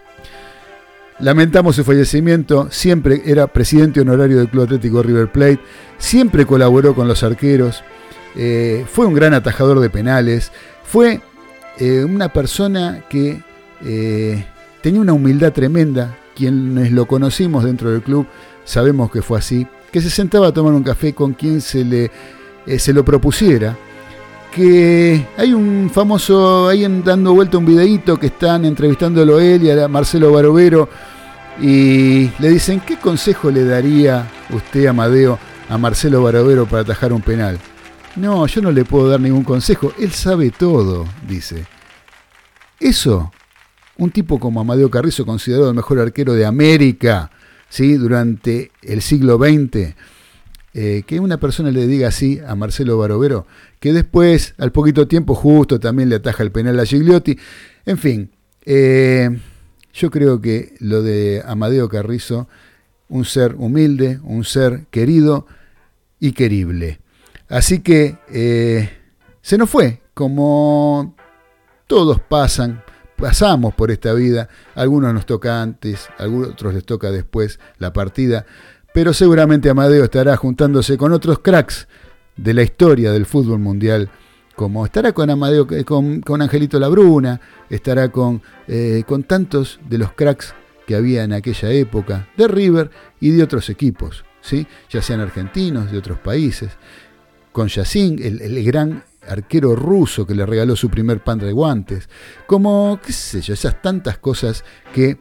Lamentamos 1.21 1.77
su 1.77 1.85
fallecimiento, 1.85 2.69
siempre 2.71 3.23
era 3.25 3.47
presidente 3.47 4.01
honorario 4.01 4.39
del 4.39 4.49
Club 4.49 4.65
Atlético 4.65 5.03
River 5.03 5.31
Plate, 5.31 5.61
siempre 5.97 6.45
colaboró 6.45 6.95
con 6.95 7.07
los 7.07 7.23
arqueros, 7.23 7.85
eh, 8.35 8.85
fue 8.91 9.07
un 9.07 9.15
gran 9.15 9.33
atajador 9.33 9.79
de 9.79 9.91
penales, 9.91 10.51
fue 10.83 11.21
eh, 11.79 12.05
una 12.05 12.33
persona 12.33 13.05
que 13.09 13.43
tenía 14.81 15.01
una 15.01 15.13
humildad 15.13 15.53
tremenda, 15.53 16.17
quienes 16.35 16.91
lo 16.91 17.07
conocimos 17.07 17.65
dentro 17.65 17.91
del 17.91 18.03
club 18.03 18.27
sabemos 18.65 19.11
que 19.11 19.23
fue 19.23 19.39
así, 19.39 19.67
que 19.95 20.01
se 20.01 20.11
sentaba 20.11 20.49
a 20.49 20.53
tomar 20.53 20.73
un 20.73 20.83
café 20.83 21.15
con 21.15 21.35
quien 21.35 21.61
se, 21.61 21.85
le, 21.85 22.11
se 22.81 22.93
lo 22.93 23.05
propusiera 23.05 23.79
que 24.53 25.25
hay 25.37 25.53
un 25.53 25.89
famoso, 25.89 26.67
ahí 26.67 26.85
dando 27.05 27.33
vuelta 27.33 27.59
un 27.59 27.65
videíto 27.65 28.19
que 28.19 28.27
están 28.27 28.65
entrevistándolo 28.65 29.39
él 29.39 29.63
y 29.63 29.71
a 29.71 29.87
Marcelo 29.87 30.33
Barovero 30.33 30.89
y 31.61 32.29
le 32.41 32.49
dicen, 32.49 32.81
¿qué 32.81 32.97
consejo 32.97 33.53
le 33.53 33.65
daría 33.65 34.29
usted, 34.51 34.87
Amadeo, 34.87 35.39
a 35.69 35.79
Marcelo 35.79 36.25
Barovero 36.25 36.67
para 36.67 36.83
atajar 36.83 37.13
un 37.13 37.23
penal? 37.23 37.57
No, 38.17 38.49
yo 38.49 38.63
no 38.63 38.73
le 38.73 38.85
puedo 38.85 39.09
dar 39.09 39.21
ningún 39.21 39.45
consejo, 39.45 39.93
él 39.97 40.11
sabe 40.11 40.51
todo, 40.51 41.07
dice. 41.29 41.67
Eso, 42.81 43.31
un 43.97 44.11
tipo 44.11 44.41
como 44.41 44.61
Amadeo 44.61 44.91
Carrizo, 44.91 45.25
considerado 45.25 45.69
el 45.69 45.77
mejor 45.77 46.01
arquero 46.01 46.33
de 46.33 46.47
América, 46.47 47.31
¿sí? 47.69 47.95
durante 47.95 48.71
el 48.83 49.03
siglo 49.03 49.39
XX, 49.39 49.95
eh, 50.75 51.03
que 51.07 51.21
una 51.21 51.39
persona 51.39 51.71
le 51.71 51.87
diga 51.87 52.09
así 52.09 52.41
a 52.47 52.55
Marcelo 52.55 52.99
Barovero, 52.99 53.47
que 53.79 53.93
después, 53.93 54.55
al 54.59 54.73
poquito 54.73 55.07
tiempo, 55.07 55.35
justo 55.35 55.79
también 55.79 56.09
le 56.09 56.17
ataja 56.17 56.43
el 56.43 56.51
penal 56.51 56.81
a 56.81 56.85
Gigliotti. 56.87 57.39
En 57.87 57.99
fin, 57.99 58.31
eh, 58.65 59.31
yo 59.93 60.11
creo 60.11 60.41
que 60.41 60.75
lo 60.81 61.03
de 61.03 61.43
Amadeo 61.47 61.89
Carrizo, 61.89 62.49
un 63.09 63.25
ser 63.25 63.55
humilde, 63.57 64.19
un 64.25 64.45
ser 64.45 64.87
querido 64.91 65.47
y 66.19 66.33
querible. 66.33 66.99
Así 67.49 67.81
que 67.81 68.17
eh, 68.33 68.91
se 69.43 69.59
nos 69.59 69.71
fue, 69.71 70.01
como 70.15 71.15
todos 71.87 72.21
pasan, 72.21 72.83
pasamos 73.17 73.75
por 73.75 73.91
esta 73.91 74.13
vida, 74.13 74.49
algunos 74.75 75.15
nos 75.15 75.27
toca 75.27 75.63
antes, 75.63 76.09
a 76.19 76.27
otros 76.27 76.75
les 76.75 76.85
toca 76.85 77.11
después 77.11 77.59
la 77.79 77.93
partida, 77.93 78.47
pero 78.93 79.13
seguramente 79.13 79.71
Amadeo 79.71 80.05
estará 80.05 80.37
juntándose 80.37 80.97
con 80.97 81.13
otros 81.13 81.41
cracks 81.41 81.89
de 82.37 82.55
la 82.55 82.63
historia 82.63 83.13
del 83.13 83.27
fútbol 83.27 83.59
mundial, 83.59 84.11
como 84.55 84.85
estará 84.85 85.13
con 85.13 85.31
Amadeo, 85.31 85.67
eh, 85.71 85.85
con, 85.85 86.21
con 86.21 86.43
Angelito 86.43 86.79
Labruna, 86.79 87.41
estará 87.71 88.11
con, 88.11 88.43
eh, 88.69 89.03
con 89.07 89.25
tantos 89.25 89.81
de 89.89 89.99
los 89.99 90.13
cracks 90.13 90.55
que 90.87 90.95
había 90.95 91.25
en 91.25 91.33
aquella 91.33 91.71
época, 91.71 92.29
de 92.37 92.47
River 92.47 92.91
y 93.21 93.31
de 93.31 93.43
otros 93.43 93.69
equipos, 93.71 94.25
¿sí? 94.41 94.67
ya 94.91 95.03
sean 95.03 95.21
argentinos, 95.21 95.91
de 95.91 95.99
otros 95.99 96.19
países, 96.19 96.71
con 97.53 97.69
Yacine, 97.69 98.27
el, 98.27 98.41
el 98.43 98.65
gran 98.65 99.05
arquero 99.29 99.75
ruso 99.77 100.27
que 100.27 100.35
le 100.35 100.47
regaló 100.47 100.77
su 100.77 100.91
primer 100.91 101.23
pan 101.23 101.39
de 101.39 101.53
guantes, 101.53 102.09
como, 102.47 103.01
qué 103.05 103.13
sé 103.13 103.41
yo, 103.41 103.55
esas 103.55 103.81
tantas 103.81 104.19
cosas 104.19 104.65
que 104.93 105.19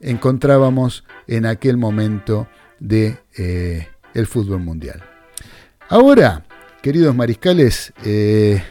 encontrábamos 0.00 1.04
en 1.26 1.46
aquel 1.46 1.76
momento 1.76 2.48
de 2.78 3.18
eh, 3.36 3.88
el 4.14 4.26
fútbol 4.26 4.60
mundial. 4.60 5.02
Ahora, 5.88 6.44
queridos 6.82 7.14
mariscales, 7.14 7.92
eh, 8.04 8.62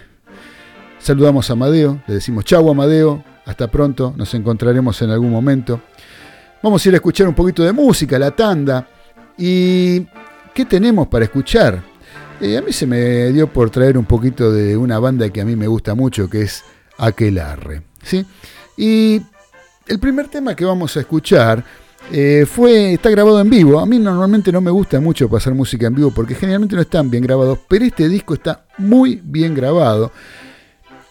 saludamos 1.00 1.50
a 1.50 1.54
Amadeo, 1.54 2.02
le 2.08 2.16
decimos 2.16 2.46
chau 2.46 2.70
Amadeo, 2.70 3.24
hasta 3.46 3.68
pronto, 3.68 4.14
nos 4.16 4.34
encontraremos 4.34 5.02
en 5.02 5.10
algún 5.10 5.32
momento. 5.32 5.82
Vamos 6.62 6.86
a 6.86 6.90
ir 6.90 6.96
a 6.96 6.98
escuchar 6.98 7.28
un 7.28 7.34
poquito 7.34 7.64
de 7.64 7.72
música, 7.72 8.20
la 8.20 8.32
tanda. 8.32 8.88
¿Y 9.38 10.06
qué 10.54 10.66
tenemos 10.66 11.08
para 11.08 11.26
escuchar? 11.26 11.82
A 12.42 12.62
mí 12.62 12.72
se 12.72 12.88
me 12.88 13.32
dio 13.32 13.48
por 13.48 13.70
traer 13.70 13.98
un 13.98 14.06
poquito 14.06 14.52
de 14.52 14.78
una 14.78 14.98
banda 14.98 15.30
que 15.30 15.42
a 15.42 15.46
mí 15.46 15.56
me 15.56 15.68
gusta 15.68 15.94
mucho, 15.94 16.30
que 16.30 16.44
es 16.44 16.64
Aquelarre. 16.98 17.82
¿sí? 18.02 18.26
Y 18.78 19.22
el 19.88 20.00
primer 20.00 20.30
tema 20.30 20.56
que 20.56 20.64
vamos 20.64 20.96
a 20.96 21.02
escuchar 21.02 21.64
eh, 22.12 22.46
fue, 22.50 22.94
está 22.94 23.10
grabado 23.10 23.42
en 23.42 23.50
vivo. 23.50 23.80
A 23.80 23.86
mí 23.86 24.00
normalmente 24.00 24.52
no 24.52 24.62
me 24.62 24.72
gusta 24.72 25.00
mucho 25.00 25.30
pasar 25.30 25.54
música 25.54 25.88
en 25.88 25.96
vivo 25.96 26.12
porque 26.12 26.34
generalmente 26.34 26.76
no 26.76 26.82
están 26.82 27.10
bien 27.10 27.24
grabados, 27.24 27.60
pero 27.68 27.86
este 27.86 28.08
disco 28.08 28.34
está 28.34 28.66
muy 28.78 29.22
bien 29.24 29.54
grabado. 29.54 30.12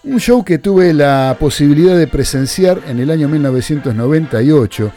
Un 0.04 0.18
show 0.18 0.44
que 0.44 0.58
tuve 0.58 0.94
la 0.94 1.36
posibilidad 1.38 1.96
de 1.96 2.06
presenciar 2.06 2.80
en 2.88 3.00
el 3.00 3.10
año 3.10 3.28
1998 3.28 4.92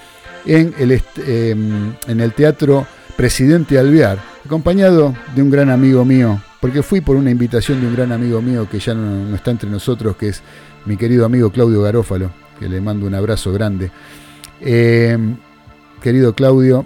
en 0.45 0.73
el, 0.79 0.91
em, 1.27 1.93
en 2.07 2.19
el 2.21 2.33
Teatro 2.33 2.87
Presidente 3.15 3.77
Alvear, 3.77 4.30
acompañado 4.51 5.15
de 5.33 5.41
un 5.41 5.49
gran 5.49 5.69
amigo 5.69 6.03
mío, 6.03 6.41
porque 6.59 6.83
fui 6.83 6.99
por 6.99 7.15
una 7.15 7.31
invitación 7.31 7.79
de 7.79 7.87
un 7.87 7.95
gran 7.95 8.11
amigo 8.11 8.41
mío 8.41 8.67
que 8.69 8.79
ya 8.79 8.93
no, 8.93 9.33
está 9.33 9.49
entre 9.49 9.69
nosotros, 9.69 10.17
que 10.17 10.27
es 10.27 10.43
mi 10.85 10.97
querido 10.97 11.23
amigo 11.23 11.51
Claudio 11.51 11.81
Garófalo, 11.83 12.31
que 12.59 12.67
le 12.67 12.81
mando 12.81 13.07
un 13.07 13.15
abrazo 13.15 13.53
grande. 13.53 13.91
Em, 14.59 15.37
querido 16.01 16.35
Claudio, 16.35 16.85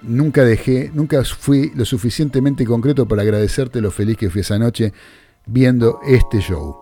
nunca 0.00 0.42
dejé, 0.42 0.90
nunca 0.94 1.22
fui 1.22 1.70
lo 1.74 1.84
suficientemente 1.84 2.64
concreto 2.64 3.06
para 3.06 3.20
agradecerte 3.20 3.82
lo 3.82 3.90
feliz 3.90 4.16
que 4.16 4.30
fui 4.30 4.40
esa 4.40 4.58
noche 4.58 4.94
viendo 5.44 6.00
este 6.02 6.40
show. 6.40 6.78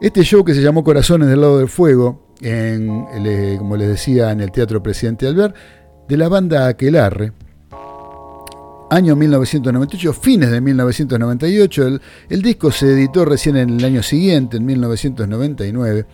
Este 0.00 0.22
show 0.22 0.44
que 0.44 0.54
se 0.54 0.62
llamó 0.62 0.84
Corazones 0.84 1.28
del 1.28 1.40
lado 1.40 1.58
del 1.58 1.68
fuego, 1.68 2.28
en, 2.40 3.06
eh, 3.26 3.56
como 3.58 3.76
les 3.76 3.88
decía, 3.88 4.30
en 4.30 4.40
el 4.40 4.52
Teatro 4.52 4.80
Presidente 4.80 5.26
Albert, 5.26 5.56
de 6.06 6.16
la 6.16 6.28
banda 6.28 6.68
Aquelarre, 6.68 7.32
año 8.90 9.16
1998, 9.16 10.12
fines 10.12 10.50
de 10.50 10.60
1998, 10.60 11.86
el, 11.86 12.00
el 12.28 12.42
disco 12.42 12.70
se 12.70 12.86
editó 12.92 13.24
recién 13.24 13.56
en 13.56 13.70
el 13.70 13.84
año 13.84 14.02
siguiente, 14.02 14.58
en 14.58 14.66
1999, 14.66 16.06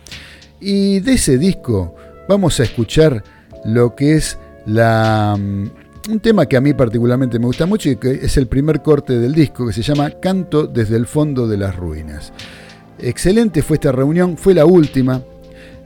y 0.59 0.99
de 0.99 1.13
ese 1.13 1.37
disco 1.37 1.95
vamos 2.27 2.59
a 2.59 2.63
escuchar 2.63 3.23
lo 3.65 3.95
que 3.95 4.15
es 4.15 4.37
mm, 4.65 5.65
un 6.09 6.19
tema 6.21 6.45
que 6.45 6.57
a 6.57 6.61
mí 6.61 6.73
particularmente 6.73 7.39
me 7.39 7.45
gusta 7.45 7.65
mucho 7.65 7.89
y 7.89 7.97
que 7.97 8.11
es 8.11 8.37
el 8.37 8.47
primer 8.47 8.81
corte 8.81 9.19
del 9.19 9.33
disco 9.33 9.67
que 9.67 9.73
se 9.73 9.81
llama 9.81 10.11
Canto 10.11 10.67
desde 10.67 10.95
el 10.95 11.05
fondo 11.05 11.47
de 11.47 11.57
las 11.57 11.75
ruinas. 11.75 12.31
Excelente 12.99 13.61
fue 13.61 13.75
esta 13.75 13.91
reunión, 13.91 14.37
fue 14.37 14.53
la 14.53 14.65
última, 14.65 15.21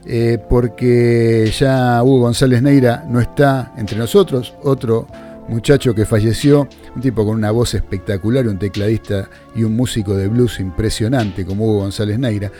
eh, 0.06 0.38
porque 0.48 1.52
ya 1.56 2.02
Hugo 2.02 2.20
González 2.20 2.62
Neira 2.62 3.04
no 3.08 3.20
está 3.20 3.72
entre 3.76 3.98
nosotros, 3.98 4.54
otro 4.62 5.06
muchacho 5.48 5.94
que 5.94 6.06
falleció, 6.06 6.68
un 6.94 7.02
tipo 7.02 7.24
con 7.24 7.36
una 7.36 7.50
voz 7.50 7.74
espectacular, 7.74 8.46
un 8.46 8.58
tecladista 8.58 9.28
y 9.54 9.64
un 9.64 9.76
músico 9.76 10.14
de 10.14 10.28
blues 10.28 10.60
impresionante 10.60 11.44
como 11.44 11.64
Hugo 11.66 11.80
González 11.80 12.18
Neira. 12.18 12.50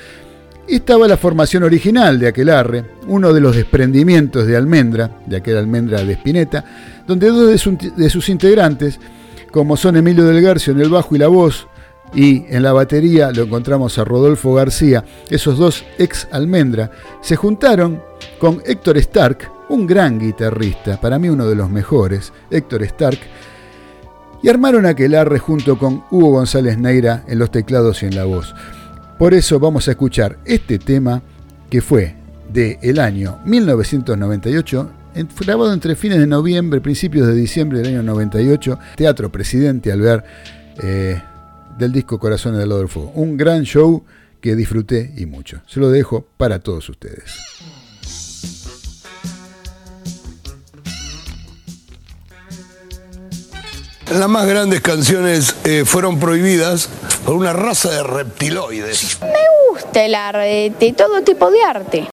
Estaba 0.66 1.08
la 1.08 1.16
formación 1.16 1.64
original 1.64 2.18
de 2.18 2.28
Aquelarre, 2.28 2.84
uno 3.08 3.32
de 3.32 3.40
los 3.40 3.56
desprendimientos 3.56 4.46
de 4.46 4.56
Almendra, 4.56 5.10
de 5.26 5.36
aquel 5.36 5.56
Almendra 5.56 6.04
de 6.04 6.12
Spinetta, 6.12 6.64
donde 7.06 7.28
dos 7.28 7.48
de, 7.96 8.10
sus 8.10 8.28
integrantes, 8.28 8.98
como 9.50 9.76
son 9.76 9.96
Emilio 9.96 10.24
del 10.24 10.40
Garcio 10.40 10.72
en 10.72 10.80
el 10.80 10.88
bajo 10.88 11.16
y 11.16 11.18
la 11.18 11.28
voz, 11.28 11.66
y 12.14 12.44
en 12.48 12.62
la 12.62 12.72
batería 12.72 13.32
lo 13.32 13.42
encontramos 13.42 13.98
a 13.98 14.04
Rodolfo 14.04 14.54
García, 14.54 15.04
esos 15.30 15.58
dos 15.58 15.84
ex 15.98 16.28
Almendra, 16.30 16.90
se 17.22 17.36
juntaron 17.36 18.00
con 18.38 18.62
Héctor 18.64 18.98
Stark, 18.98 19.50
un 19.72 19.86
gran 19.86 20.18
guitarrista, 20.18 21.00
para 21.00 21.18
mí 21.18 21.30
uno 21.30 21.46
de 21.46 21.54
los 21.54 21.70
mejores, 21.70 22.32
Héctor 22.50 22.82
Stark, 22.82 23.18
y 24.42 24.48
armaron 24.48 24.84
Aquelarre 24.84 25.38
junto 25.38 25.78
con 25.78 26.04
Hugo 26.10 26.32
González 26.32 26.76
Neira 26.76 27.24
en 27.26 27.38
los 27.38 27.50
teclados 27.50 28.02
y 28.02 28.06
en 28.06 28.16
la 28.16 28.24
voz. 28.24 28.54
Por 29.18 29.32
eso 29.32 29.58
vamos 29.58 29.88
a 29.88 29.92
escuchar 29.92 30.38
este 30.44 30.78
tema 30.78 31.22
que 31.70 31.80
fue 31.80 32.14
del 32.52 32.76
el 32.82 32.98
año 32.98 33.38
1998, 33.46 34.90
grabado 35.40 35.72
entre 35.72 35.96
fines 35.96 36.18
de 36.18 36.26
noviembre, 36.26 36.82
principios 36.82 37.26
de 37.26 37.34
diciembre 37.34 37.78
del 37.78 37.94
año 37.94 38.02
98, 38.02 38.78
Teatro 38.96 39.32
Presidente 39.32 39.90
Albert, 39.90 40.26
eh, 40.82 41.22
del 41.78 41.92
disco 41.92 42.18
Corazones 42.18 42.58
del 42.58 42.68
Lado. 42.68 42.86
Un 43.14 43.38
gran 43.38 43.62
show 43.62 44.04
que 44.40 44.54
disfruté 44.54 45.14
y 45.16 45.24
mucho. 45.24 45.62
Se 45.66 45.80
lo 45.80 45.90
dejo 45.90 46.26
para 46.36 46.58
todos 46.58 46.90
ustedes. 46.90 47.81
Las 54.12 54.28
más 54.28 54.46
grandes 54.46 54.82
canciones 54.82 55.56
eh, 55.64 55.84
fueron 55.86 56.20
prohibidas 56.20 56.90
por 57.24 57.34
una 57.34 57.54
raza 57.54 57.90
de 57.90 58.02
reptiloides. 58.02 59.18
Me 59.22 59.70
gusta 59.70 60.04
el 60.04 60.14
arte, 60.14 60.94
todo 60.96 61.22
tipo 61.22 61.50
de 61.50 61.62
arte. 61.62 62.10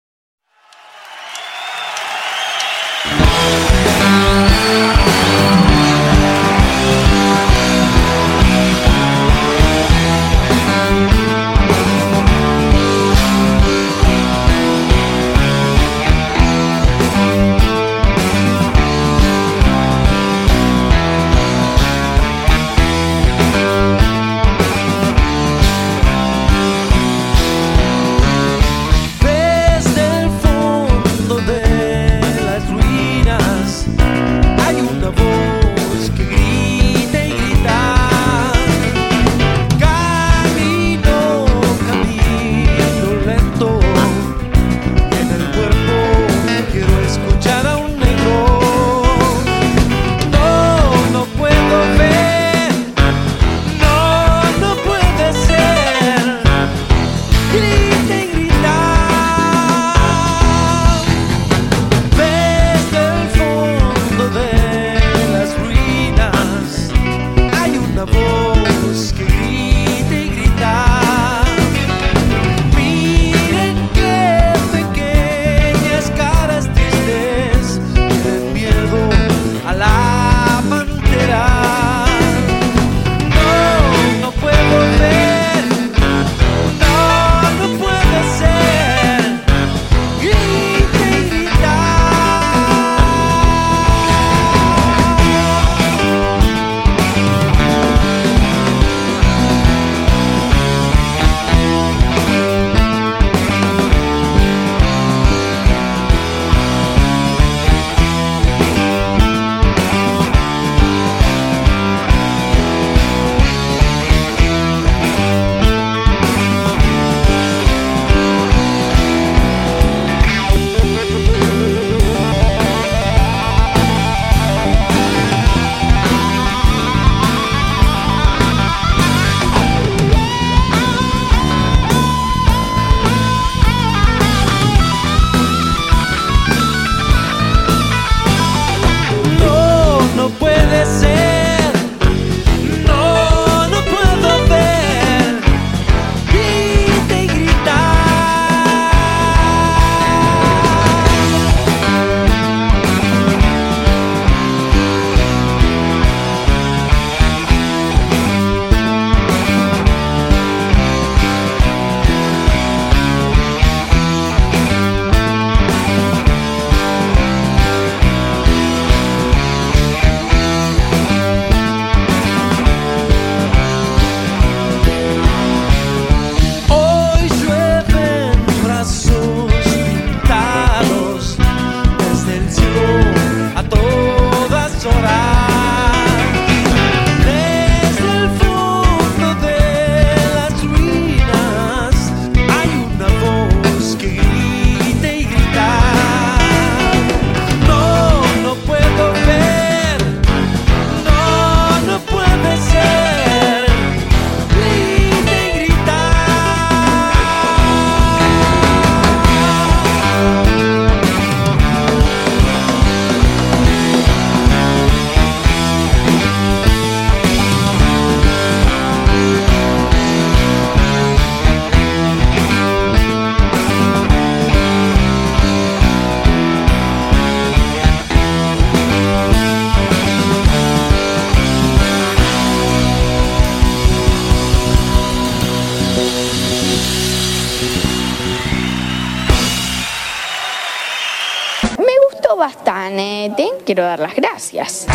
Quiero 243.70 243.84
dar 243.84 244.00
las 244.00 244.16
gracias. 244.16 244.88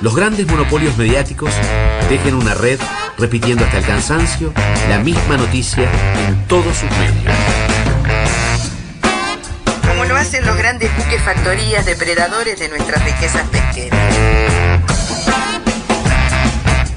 Los 0.00 0.16
grandes 0.16 0.46
monopolios 0.46 0.96
mediáticos 0.96 1.50
dejen 2.08 2.34
una 2.36 2.54
red 2.54 2.80
repitiendo 3.18 3.66
hasta 3.66 3.76
el 3.76 3.84
cansancio 3.84 4.50
la 4.88 4.98
misma 5.00 5.36
noticia 5.36 5.86
en 6.26 6.42
todos 6.46 6.74
sus 6.74 6.90
medios. 6.92 7.34
Como 9.86 10.06
lo 10.06 10.16
hacen 10.16 10.46
los 10.46 10.56
grandes 10.56 10.90
buques 10.96 11.20
factorías 11.20 11.84
depredadores 11.84 12.58
de 12.60 12.70
nuestras 12.70 13.04
riquezas 13.04 13.46
pesqueras. 13.50 14.00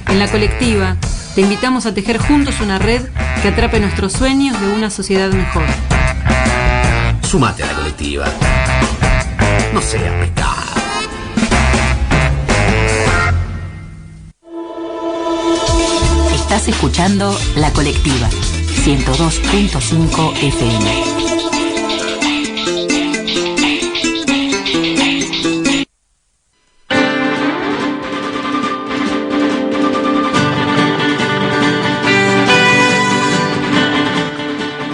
En 0.08 0.18
la 0.18 0.30
colectiva, 0.30 0.96
te 1.36 1.42
invitamos 1.42 1.86
a 1.86 1.94
tejer 1.94 2.20
juntos 2.20 2.62
una 2.62 2.80
red 2.80 3.02
que 3.42 3.50
atrape 3.50 3.82
nuestros 3.82 4.14
sueños 4.14 4.58
de 4.62 4.68
una 4.70 4.90
sociedad 4.90 5.30
mejor. 5.34 5.66
Sumate 7.22 7.64
a 7.64 7.68
la 7.68 7.74
colectiva. 7.74 8.26
No 9.74 9.82
seas 9.82 10.14
pescado. 10.16 10.50
Estás 16.34 16.68
escuchando 16.68 17.38
La 17.56 17.72
Colectiva, 17.72 18.28
102.5 18.84 20.34
FM. 20.42 21.04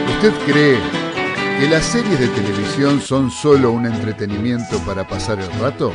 ¿Usted 0.09 0.33
cree 0.45 1.04
que 1.59 1.67
las 1.69 1.85
series 1.85 2.19
de 2.19 2.27
televisión 2.27 2.99
son 3.01 3.31
solo 3.31 3.71
un 3.71 3.85
entretenimiento 3.85 4.79
para 4.79 5.07
pasar 5.07 5.39
el 5.39 5.51
rato? 5.59 5.93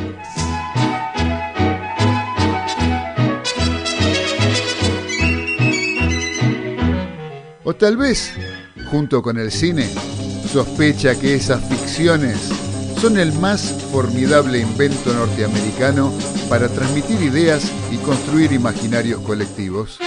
O 7.64 7.74
tal 7.74 7.96
vez, 7.96 8.32
junto 8.90 9.22
con 9.22 9.38
el 9.38 9.52
cine, 9.52 9.88
sospecha 10.50 11.18
que 11.18 11.34
esas 11.34 11.62
ficciones 11.68 12.38
son 13.00 13.18
el 13.18 13.32
más 13.34 13.60
formidable 13.92 14.58
invento 14.58 15.12
norteamericano 15.12 16.12
para 16.48 16.68
transmitir 16.68 17.22
ideas 17.22 17.70
y 17.90 17.96
construir 17.98 18.52
imaginarios 18.52 19.20
colectivos. 19.20 19.98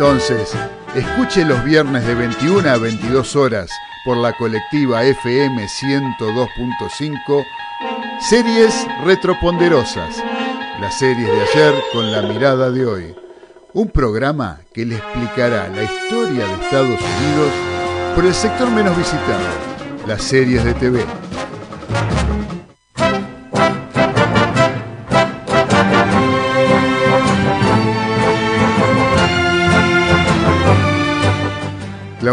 Entonces, 0.00 0.54
escuche 0.94 1.44
los 1.44 1.64
viernes 1.64 2.06
de 2.06 2.14
21 2.14 2.70
a 2.70 2.76
22 2.76 3.34
horas 3.34 3.68
por 4.04 4.16
la 4.16 4.32
colectiva 4.32 5.02
FM 5.02 5.66
102.5 5.66 7.44
Series 8.20 8.86
Retroponderosas, 9.04 10.22
las 10.80 10.96
series 11.00 11.26
de 11.26 11.42
ayer 11.42 11.74
con 11.92 12.12
la 12.12 12.22
mirada 12.22 12.70
de 12.70 12.86
hoy. 12.86 13.16
Un 13.72 13.88
programa 13.88 14.60
que 14.72 14.86
le 14.86 14.98
explicará 14.98 15.68
la 15.68 15.82
historia 15.82 16.46
de 16.46 16.54
Estados 16.64 17.00
Unidos 17.00 17.52
por 18.14 18.24
el 18.24 18.34
sector 18.34 18.70
menos 18.70 18.96
visitado, 18.96 19.48
las 20.06 20.22
series 20.22 20.62
de 20.62 20.74
TV. 20.74 21.04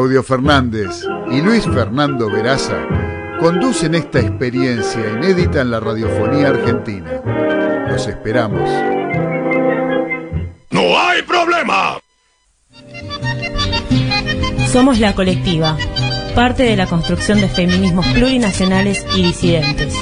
Claudio 0.06 0.22
Fernández 0.22 1.04
y 1.32 1.42
Luis 1.42 1.64
Fernando 1.64 2.30
Veraza 2.30 2.78
conducen 3.40 3.96
esta 3.96 4.20
experiencia 4.20 5.02
inédita 5.14 5.62
en 5.62 5.72
la 5.72 5.80
radiofonía 5.80 6.50
argentina. 6.50 7.10
Los 7.90 8.06
esperamos. 8.06 8.70
¡No 10.70 11.00
hay 11.00 11.24
problema! 11.24 11.98
Somos 14.72 15.00
la 15.00 15.16
colectiva, 15.16 15.76
parte 16.36 16.62
de 16.62 16.76
la 16.76 16.86
construcción 16.86 17.42
de 17.42 17.50
feminismos 17.50 18.06
plurinacionales 18.10 19.08
y 19.16 19.24
disidentes. 19.24 19.96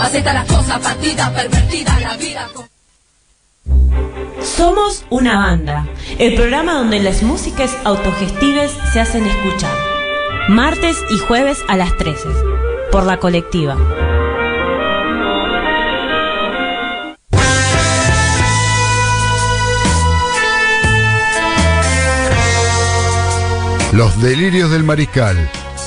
Acepta 0.00 0.32
las 0.32 0.46
cosas, 0.46 0.80
partida, 0.80 1.30
pervertida, 1.34 2.00
la 2.00 2.16
vida. 2.16 2.48
Somos 4.42 5.04
una 5.10 5.36
banda, 5.36 5.86
el 6.18 6.34
programa 6.34 6.74
donde 6.74 7.00
las 7.00 7.22
músicas 7.22 7.76
autogestives 7.84 8.70
se 8.92 9.00
hacen 9.00 9.26
escuchar. 9.26 9.74
Martes 10.48 10.96
y 11.10 11.18
jueves 11.18 11.62
a 11.68 11.76
las 11.76 11.96
13, 11.96 12.28
por 12.90 13.04
la 13.04 13.18
colectiva. 13.18 13.76
Los 23.92 24.22
delirios 24.22 24.70
del 24.70 24.84
mariscal, 24.84 25.36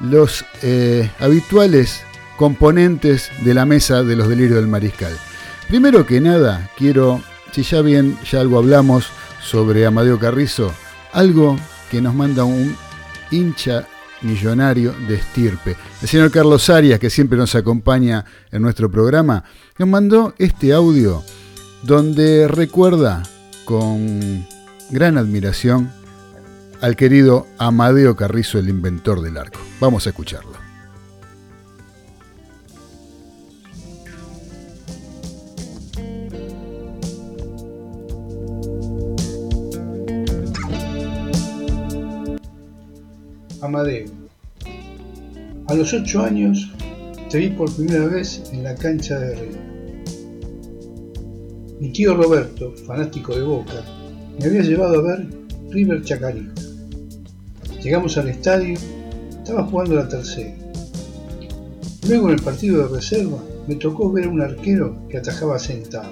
los 0.00 0.44
eh, 0.62 1.10
habituales 1.20 2.02
componentes 2.36 3.30
de 3.44 3.54
la 3.54 3.66
mesa 3.66 4.02
de 4.02 4.16
los 4.16 4.28
delirios 4.28 4.56
del 4.56 4.66
mariscal. 4.66 5.12
Primero 5.68 6.06
que 6.06 6.20
nada, 6.20 6.70
quiero, 6.76 7.20
si 7.52 7.62
ya 7.62 7.82
bien 7.82 8.18
ya 8.30 8.40
algo 8.40 8.58
hablamos 8.58 9.08
sobre 9.42 9.86
Amadeo 9.86 10.18
Carrizo, 10.18 10.72
algo 11.12 11.58
que 11.90 12.00
nos 12.00 12.14
manda 12.14 12.44
un 12.44 12.76
hincha 13.30 13.86
millonario 14.22 14.94
de 15.08 15.16
estirpe. 15.16 15.76
El 16.02 16.08
señor 16.08 16.30
Carlos 16.30 16.68
Arias, 16.70 16.98
que 16.98 17.10
siempre 17.10 17.38
nos 17.38 17.54
acompaña 17.54 18.24
en 18.50 18.62
nuestro 18.62 18.90
programa, 18.90 19.44
nos 19.78 19.88
mandó 19.88 20.34
este 20.38 20.72
audio 20.72 21.22
donde 21.82 22.48
recuerda 22.48 23.22
con 23.64 24.46
gran 24.90 25.16
admiración 25.16 25.90
al 26.80 26.96
querido 26.96 27.46
Amadeo 27.58 28.16
Carrizo, 28.16 28.58
el 28.58 28.68
inventor 28.68 29.20
del 29.20 29.36
arco. 29.36 29.60
Vamos 29.80 30.06
a 30.06 30.10
escucharlo. 30.10 30.52
Amadeo, 43.62 44.06
a 45.66 45.74
los 45.74 45.92
ocho 45.92 46.22
años 46.22 46.72
te 47.30 47.38
vi 47.38 47.50
por 47.50 47.70
primera 47.76 48.06
vez 48.06 48.42
en 48.52 48.64
la 48.64 48.74
cancha 48.74 49.18
de 49.18 49.34
Río. 49.36 49.58
Mi 51.78 51.92
tío 51.92 52.16
Roberto, 52.16 52.72
fanático 52.86 53.36
de 53.36 53.42
Boca, 53.42 53.84
me 54.38 54.46
había 54.46 54.62
llevado 54.62 54.98
a 54.98 55.02
ver 55.02 55.28
River 55.70 56.02
Chacarita. 56.02 56.69
Llegamos 57.82 58.18
al 58.18 58.28
estadio, 58.28 58.78
estaba 59.30 59.64
jugando 59.64 59.96
la 59.96 60.08
tercera. 60.08 60.54
Luego 62.08 62.28
en 62.28 62.34
el 62.34 62.42
partido 62.42 62.82
de 62.82 62.94
reserva 62.96 63.38
me 63.66 63.76
tocó 63.76 64.12
ver 64.12 64.26
a 64.26 64.30
un 64.30 64.42
arquero 64.42 65.06
que 65.08 65.18
atajaba 65.18 65.58
sentado. 65.58 66.10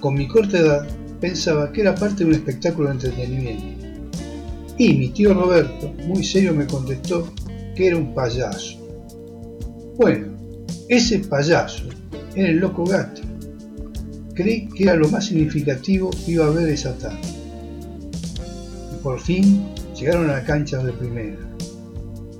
Con 0.00 0.14
mi 0.14 0.28
corta 0.28 0.58
edad 0.58 0.86
pensaba 1.20 1.72
que 1.72 1.80
era 1.80 1.94
parte 1.94 2.24
de 2.24 2.30
un 2.30 2.34
espectáculo 2.34 2.88
de 2.88 2.94
entretenimiento. 2.94 3.86
Y 4.76 4.94
mi 4.94 5.08
tío 5.10 5.32
Roberto, 5.32 5.92
muy 6.06 6.24
serio, 6.24 6.52
me 6.52 6.66
contestó 6.66 7.32
que 7.74 7.86
era 7.86 7.96
un 7.96 8.14
payaso. 8.14 8.78
Bueno, 9.96 10.36
ese 10.88 11.20
payaso 11.20 11.84
era 12.34 12.48
el 12.48 12.58
loco 12.58 12.84
Gatti. 12.84 13.22
Creí 14.34 14.68
que 14.68 14.84
era 14.84 14.94
lo 14.94 15.08
más 15.08 15.26
significativo 15.26 16.10
que 16.10 16.32
iba 16.32 16.46
a 16.46 16.50
ver 16.50 16.68
esa 16.68 16.96
tarde. 16.98 17.20
Y 18.92 19.02
por 19.02 19.20
fin 19.20 19.68
llegaron 19.94 20.30
a 20.30 20.34
la 20.34 20.44
cancha 20.44 20.78
de 20.78 20.92
primera. 20.92 21.38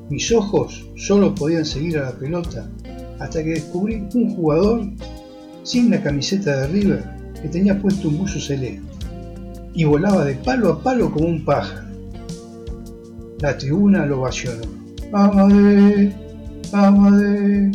Mis 0.09 0.31
ojos 0.33 0.87
solo 0.97 1.35
podían 1.35 1.65
seguir 1.65 1.99
a 1.99 2.11
la 2.11 2.19
pelota 2.19 2.71
hasta 3.19 3.43
que 3.43 3.51
descubrí 3.51 4.07
un 4.15 4.35
jugador 4.35 4.83
sin 5.63 5.91
la 5.91 6.03
camiseta 6.03 6.61
de 6.61 6.67
River 6.69 7.05
que 7.41 7.49
tenía 7.49 7.81
puesto 7.81 8.09
un 8.09 8.19
buzo 8.19 8.41
celeste 8.41 8.83
y 9.75 9.85
volaba 9.85 10.25
de 10.25 10.35
palo 10.35 10.73
a 10.73 10.83
palo 10.83 11.11
como 11.11 11.29
un 11.29 11.45
pájaro. 11.45 11.89
La 13.41 13.57
tribuna 13.57 14.07
lo 14.07 14.21
ovacionó. 14.21 14.63
¡Amade! 15.13 16.15
¡Amade! 16.73 17.73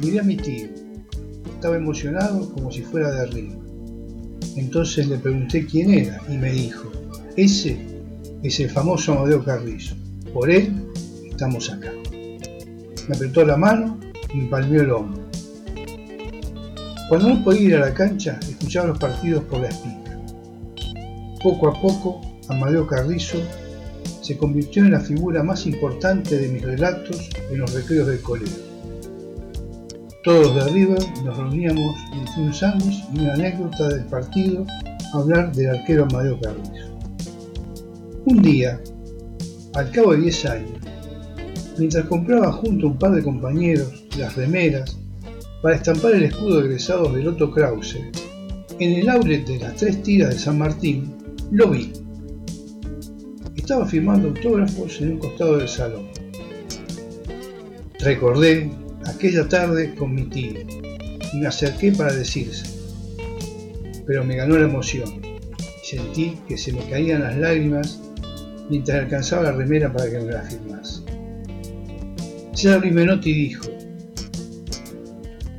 Miré 0.00 0.20
a 0.20 0.22
mi 0.22 0.36
tío. 0.36 0.68
Estaba 1.54 1.76
emocionado 1.76 2.52
como 2.52 2.70
si 2.70 2.82
fuera 2.82 3.10
de 3.10 3.20
arriba. 3.22 3.54
Entonces 4.56 5.08
le 5.08 5.18
pregunté 5.18 5.66
quién 5.66 5.90
era 5.90 6.20
y 6.28 6.36
me 6.36 6.52
dijo, 6.52 6.90
ese 7.36 7.93
es 8.44 8.60
el 8.60 8.70
famoso 8.70 9.14
Amadeo 9.14 9.42
Carrizo. 9.42 9.96
Por 10.32 10.50
él 10.50 10.86
estamos 11.28 11.70
acá. 11.70 11.90
Me 12.12 13.16
apretó 13.16 13.42
la 13.44 13.56
mano 13.56 13.98
y 14.32 14.36
me 14.36 14.48
palmeó 14.48 14.82
el 14.82 14.90
hombro. 14.90 15.24
Cuando 17.08 17.30
no 17.30 17.42
podía 17.42 17.62
ir 17.62 17.76
a 17.76 17.80
la 17.80 17.94
cancha, 17.94 18.38
escuchaba 18.46 18.88
los 18.88 18.98
partidos 18.98 19.44
por 19.44 19.60
la 19.60 19.68
espina. 19.68 20.20
Poco 21.42 21.68
a 21.68 21.80
poco, 21.80 22.20
Amadeo 22.48 22.86
Carrizo 22.86 23.38
se 24.20 24.36
convirtió 24.36 24.84
en 24.84 24.92
la 24.92 25.00
figura 25.00 25.42
más 25.42 25.66
importante 25.66 26.36
de 26.36 26.48
mis 26.48 26.62
relatos 26.62 27.30
en 27.50 27.58
los 27.58 27.72
recreos 27.72 28.06
del 28.06 28.20
colegio. 28.20 28.62
Todos 30.22 30.54
de 30.54 30.60
arriba 30.62 30.96
nos 31.24 31.36
reuníamos 31.36 31.96
entre 32.12 32.42
un 32.42 32.54
sándwich 32.54 33.04
y 33.14 33.20
una 33.20 33.34
anécdota 33.34 33.88
del 33.88 34.04
partido 34.04 34.66
a 35.14 35.18
hablar 35.18 35.52
del 35.52 35.70
arquero 35.70 36.04
Amadeo 36.04 36.38
Carrizo. 36.40 36.93
Un 38.26 38.42
día, 38.42 38.80
al 39.74 39.90
cabo 39.90 40.12
de 40.12 40.22
10 40.22 40.46
años, 40.46 40.78
mientras 41.78 42.06
compraba 42.06 42.52
junto 42.52 42.86
a 42.86 42.90
un 42.90 42.98
par 42.98 43.12
de 43.12 43.22
compañeros 43.22 44.04
las 44.18 44.34
remeras 44.36 44.98
para 45.62 45.76
estampar 45.76 46.14
el 46.14 46.24
escudo 46.24 46.60
de 46.60 46.66
egresados 46.66 47.14
de 47.14 47.28
Otto 47.28 47.50
Krause, 47.50 48.00
en 48.78 48.92
el 48.92 49.08
outlet 49.08 49.46
de 49.46 49.58
las 49.58 49.76
tres 49.76 50.02
tiras 50.02 50.30
de 50.30 50.38
San 50.38 50.58
Martín, 50.58 51.14
lo 51.50 51.68
vi 51.70 51.92
estaba 53.64 53.86
firmando 53.86 54.28
autógrafos 54.28 55.00
en 55.00 55.12
un 55.12 55.18
costado 55.20 55.56
del 55.56 55.68
salón. 55.68 56.06
Recordé 57.98 58.70
aquella 59.06 59.48
tarde 59.48 59.94
con 59.94 60.14
mi 60.14 60.24
tío 60.24 60.60
y 61.32 61.38
me 61.38 61.46
acerqué 61.46 61.90
para 61.92 62.12
decirse, 62.12 62.66
pero 64.06 64.22
me 64.22 64.36
ganó 64.36 64.58
la 64.58 64.66
emoción 64.66 65.08
y 65.82 65.86
sentí 65.86 66.38
que 66.46 66.58
se 66.58 66.74
me 66.74 66.86
caían 66.90 67.22
las 67.22 67.38
lágrimas 67.38 68.02
mientras 68.68 69.02
alcanzaba 69.02 69.44
la 69.44 69.52
remera 69.52 69.92
para 69.92 70.10
que 70.10 70.18
me 70.18 70.32
la 70.32 70.42
firmase. 70.42 71.02
Jerry 72.54 72.90
Menotti 72.90 73.32
dijo, 73.32 73.66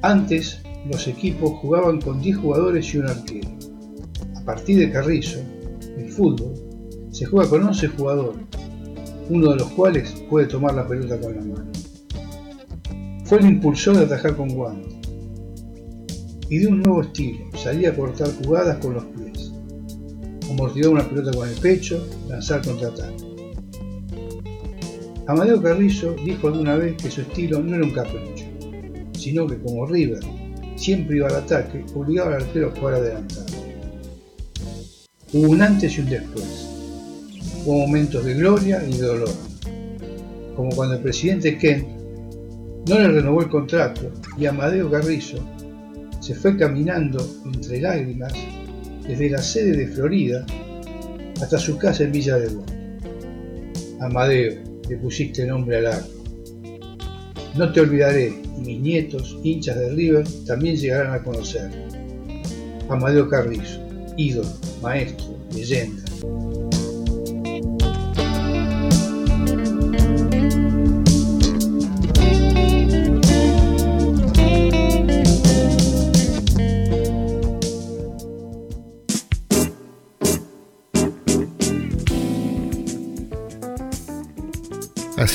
antes 0.01 0.61
los 0.89 1.07
equipos 1.07 1.51
jugaban 1.59 1.99
con 1.99 2.21
10 2.21 2.37
jugadores 2.37 2.93
y 2.93 2.97
un 2.99 3.07
arquero. 3.07 3.49
A 4.35 4.45
partir 4.45 4.77
de 4.77 4.91
Carrizo, 4.91 5.39
el 5.97 6.09
fútbol 6.09 6.53
se 7.11 7.25
juega 7.25 7.49
con 7.49 7.63
11 7.63 7.87
jugadores, 7.89 8.41
uno 9.29 9.51
de 9.51 9.55
los 9.55 9.71
cuales 9.71 10.11
puede 10.29 10.47
tomar 10.47 10.75
la 10.75 10.87
pelota 10.87 11.19
con 11.19 11.35
la 11.35 11.41
mano. 11.41 11.71
Fue 13.23 13.39
el 13.39 13.45
impulsor 13.45 13.97
de 13.97 14.05
atajar 14.05 14.35
con 14.35 14.49
guantes 14.49 14.95
y 16.49 16.59
de 16.59 16.67
un 16.67 16.83
nuevo 16.83 17.01
estilo, 17.01 17.45
salía 17.57 17.89
a 17.89 17.95
cortar 17.95 18.29
jugadas 18.43 18.77
con 18.77 18.93
los 18.93 19.05
pies, 19.05 19.24
amortiguar 20.49 20.93
una 20.93 21.09
pelota 21.09 21.31
con 21.35 21.49
el 21.49 21.55
pecho, 21.55 22.05
lanzar 22.27 22.63
contraataque. 22.65 23.35
Amadeo 25.27 25.61
Carrizo 25.61 26.15
dijo 26.23 26.47
alguna 26.47 26.75
vez 26.75 26.95
que 27.01 27.09
su 27.09 27.21
estilo 27.21 27.59
no 27.59 27.75
era 27.75 27.83
un 27.83 27.91
capricho, 27.91 28.45
sino 29.13 29.47
que 29.47 29.57
como 29.57 29.87
River 29.87 30.19
siempre 30.75 31.17
iba 31.17 31.27
al 31.27 31.35
ataque, 31.35 31.83
obligaba 31.95 32.35
al 32.35 32.43
arquero 32.43 32.69
a 32.69 32.79
jugar 32.79 32.93
adelantado. 32.95 33.45
Hubo 35.33 35.49
un 35.49 35.61
antes 35.61 35.97
y 35.97 36.01
un 36.01 36.09
después. 36.09 36.69
Hubo 37.65 37.87
momentos 37.87 38.23
de 38.23 38.35
gloria 38.35 38.83
y 38.87 38.97
de 38.97 39.07
dolor, 39.07 39.33
como 40.55 40.69
cuando 40.75 40.95
el 40.95 41.01
presidente 41.01 41.57
Kent 41.57 41.87
no 42.87 42.99
le 42.99 43.07
renovó 43.07 43.41
el 43.41 43.49
contrato 43.49 44.11
y 44.37 44.45
Amadeo 44.45 44.91
Carrizo 44.91 45.37
se 46.19 46.35
fue 46.35 46.55
caminando 46.55 47.27
entre 47.45 47.81
lágrimas 47.81 48.33
desde 49.07 49.29
la 49.29 49.41
sede 49.41 49.77
de 49.77 49.87
Florida 49.87 50.45
hasta 51.41 51.57
su 51.57 51.77
casa 51.77 52.03
en 52.03 52.11
Villa 52.11 52.37
de 52.37 52.49
Bo. 52.49 52.65
Amadeo, 54.01 54.55
le 54.89 54.97
pusiste 54.97 55.45
nombre 55.45 55.77
al 55.77 55.87
arco. 55.87 56.23
No 57.55 57.71
te 57.71 57.81
olvidaré 57.81 58.33
y 58.57 58.61
mis 58.61 58.79
nietos, 58.81 59.37
hinchas 59.43 59.77
de 59.77 59.89
River, 59.89 60.25
también 60.45 60.75
llegarán 60.75 61.13
a 61.13 61.23
conocer. 61.23 61.69
Amadeo 62.89 63.29
Carrizo, 63.29 63.79
ídolo, 64.17 64.49
maestro, 64.81 65.37
leyenda. 65.53 66.03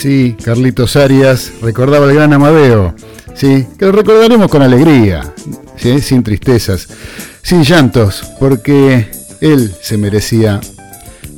Así, 0.00 0.34
Carlitos 0.42 0.96
Arias 0.96 1.52
recordaba 1.60 2.06
al 2.06 2.14
gran 2.14 2.32
Amadeo, 2.32 2.94
¿sí? 3.34 3.66
que 3.78 3.84
lo 3.84 3.92
recordaremos 3.92 4.50
con 4.50 4.62
alegría, 4.62 5.34
¿sí? 5.76 6.00
sin 6.00 6.22
tristezas, 6.22 6.88
sin 7.42 7.64
llantos, 7.64 8.24
porque 8.40 9.10
él 9.42 9.74
se 9.82 9.98
merecía 9.98 10.58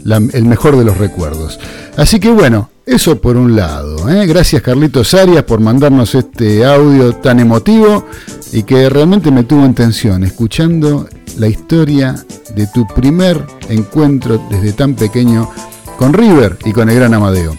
el 0.04 0.44
mejor 0.44 0.76
de 0.76 0.84
los 0.84 0.96
recuerdos. 0.96 1.58
Así 1.96 2.20
que 2.20 2.30
bueno, 2.30 2.70
eso 2.86 3.20
por 3.20 3.36
un 3.36 3.56
lado. 3.56 4.08
¿eh? 4.08 4.28
Gracias 4.28 4.62
Carlitos 4.62 5.12
Arias 5.14 5.42
por 5.42 5.58
mandarnos 5.58 6.14
este 6.14 6.64
audio 6.64 7.16
tan 7.16 7.40
emotivo 7.40 8.06
y 8.52 8.62
que 8.62 8.88
realmente 8.88 9.32
me 9.32 9.42
tuvo 9.42 9.66
en 9.66 9.74
tensión, 9.74 10.22
escuchando 10.22 11.08
la 11.36 11.48
historia 11.48 12.14
de 12.54 12.68
tu 12.68 12.86
primer 12.86 13.44
encuentro 13.68 14.40
desde 14.48 14.72
tan 14.72 14.94
pequeño 14.94 15.50
con 15.98 16.12
River 16.12 16.58
y 16.64 16.70
con 16.70 16.88
el 16.88 16.94
gran 16.94 17.12
Amadeo. 17.12 17.58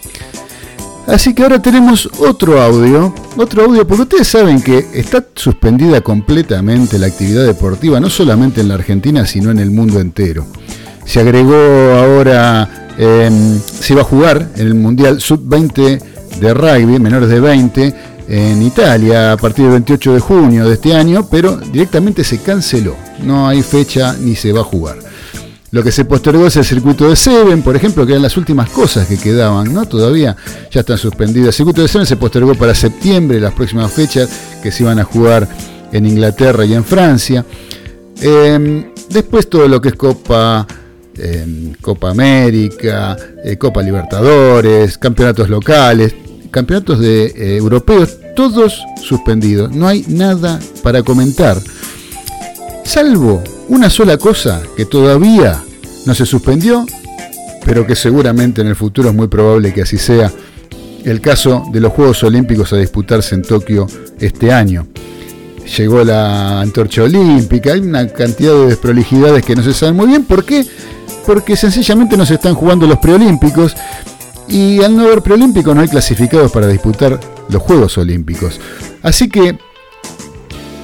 Así 1.07 1.33
que 1.33 1.43
ahora 1.43 1.61
tenemos 1.61 2.09
otro 2.19 2.61
audio, 2.61 3.13
otro 3.35 3.65
audio, 3.65 3.85
porque 3.85 4.03
ustedes 4.03 4.27
saben 4.27 4.61
que 4.61 4.87
está 4.93 5.23
suspendida 5.35 5.99
completamente 6.01 6.97
la 6.97 7.07
actividad 7.07 7.45
deportiva, 7.45 7.99
no 7.99 8.09
solamente 8.09 8.61
en 8.61 8.69
la 8.69 8.75
Argentina, 8.75 9.25
sino 9.25 9.51
en 9.51 9.59
el 9.59 9.69
mundo 9.69 9.99
entero. 9.99 10.45
Se 11.05 11.19
agregó 11.19 11.53
ahora, 11.53 12.87
em, 12.97 13.59
se 13.59 13.93
va 13.95 14.01
a 14.01 14.05
jugar 14.05 14.49
en 14.55 14.67
el 14.67 14.75
Mundial 14.75 15.19
Sub-20 15.19 16.01
de 16.39 16.53
rugby, 16.53 16.99
menores 16.99 17.29
de 17.29 17.39
20, 17.41 17.95
en 18.29 18.61
Italia 18.61 19.33
a 19.33 19.37
partir 19.37 19.65
del 19.65 19.73
28 19.73 20.13
de 20.13 20.19
junio 20.21 20.67
de 20.67 20.75
este 20.75 20.95
año, 20.95 21.27
pero 21.29 21.57
directamente 21.57 22.23
se 22.23 22.39
canceló. 22.39 22.95
No 23.21 23.47
hay 23.47 23.61
fecha 23.61 24.15
ni 24.19 24.35
se 24.35 24.53
va 24.53 24.61
a 24.61 24.63
jugar. 24.63 24.99
Lo 25.73 25.83
que 25.83 25.91
se 25.91 26.05
postergó 26.05 26.45
es 26.45 26.55
el 26.55 26.65
circuito 26.65 27.09
de 27.09 27.15
Seven, 27.15 27.63
por 27.63 27.75
ejemplo, 27.75 28.05
que 28.05 28.11
eran 28.11 28.21
las 28.21 28.37
últimas 28.37 28.69
cosas 28.69 29.07
que 29.07 29.17
quedaban, 29.17 29.73
¿no? 29.73 29.87
Todavía 29.87 30.37
ya 30.69 30.81
están 30.81 30.99
suspendidas. 30.99 31.47
El 31.47 31.53
circuito 31.53 31.81
de 31.81 31.87
Seven 31.87 32.05
se 32.05 32.15
postergó 32.15 32.53
para 32.53 32.75
septiembre, 32.75 33.39
las 33.39 33.55
próximas 33.55 33.91
fechas 33.91 34.29
que 34.61 34.71
se 34.71 34.83
iban 34.83 34.99
a 34.99 35.03
jugar 35.03 35.47
en 35.91 36.05
Inglaterra 36.05 36.63
y 36.63 36.75
en 36.75 36.85
Francia. 36.85 37.43
Em, 38.21 38.91
después 39.09 39.49
todo 39.49 39.67
lo 39.67 39.81
que 39.81 39.89
es 39.89 39.95
Copa, 39.95 40.67
em, 41.17 41.73
Copa 41.81 42.11
América, 42.11 43.17
eh, 43.43 43.57
Copa 43.57 43.81
Libertadores, 43.81 44.99
campeonatos 44.99 45.49
locales, 45.49 46.13
campeonatos 46.51 46.99
de, 46.99 47.25
eh, 47.25 47.57
europeos, 47.57 48.15
todos 48.35 48.79
suspendidos. 49.01 49.71
No 49.71 49.87
hay 49.87 50.05
nada 50.07 50.59
para 50.83 51.01
comentar. 51.01 51.59
Salvo 52.83 53.41
una 53.69 53.89
sola 53.89 54.17
cosa 54.17 54.61
que 54.75 54.85
todavía 54.85 55.63
no 56.05 56.13
se 56.13 56.25
suspendió, 56.25 56.85
pero 57.65 57.85
que 57.87 57.95
seguramente 57.95 58.61
en 58.61 58.67
el 58.67 58.75
futuro 58.75 59.09
es 59.09 59.15
muy 59.15 59.27
probable 59.27 59.73
que 59.73 59.83
así 59.83 59.97
sea, 59.97 60.31
el 61.05 61.21
caso 61.21 61.63
de 61.71 61.79
los 61.79 61.93
Juegos 61.93 62.23
Olímpicos 62.23 62.73
a 62.73 62.77
disputarse 62.77 63.35
en 63.35 63.41
Tokio 63.41 63.87
este 64.19 64.51
año. 64.51 64.87
Llegó 65.77 66.03
la 66.03 66.61
antorcha 66.61 67.03
olímpica, 67.03 67.73
hay 67.73 67.79
una 67.79 68.07
cantidad 68.07 68.53
de 68.53 68.67
desprolijidades 68.67 69.45
que 69.45 69.55
no 69.55 69.63
se 69.63 69.73
saben 69.73 69.95
muy 69.95 70.07
bien 70.07 70.25
por 70.25 70.43
qué 70.43 70.65
porque 71.25 71.55
sencillamente 71.55 72.17
no 72.17 72.25
se 72.25 72.35
están 72.35 72.53
jugando 72.53 72.85
los 72.85 72.99
preolímpicos 72.99 73.75
y 74.47 74.83
al 74.83 74.95
no 74.95 75.03
haber 75.03 75.21
preolímpicos 75.21 75.73
no 75.73 75.81
hay 75.81 75.87
clasificados 75.87 76.51
para 76.51 76.67
disputar 76.67 77.19
los 77.49 77.61
Juegos 77.61 77.97
Olímpicos. 77.97 78.59
Así 79.01 79.29
que, 79.29 79.57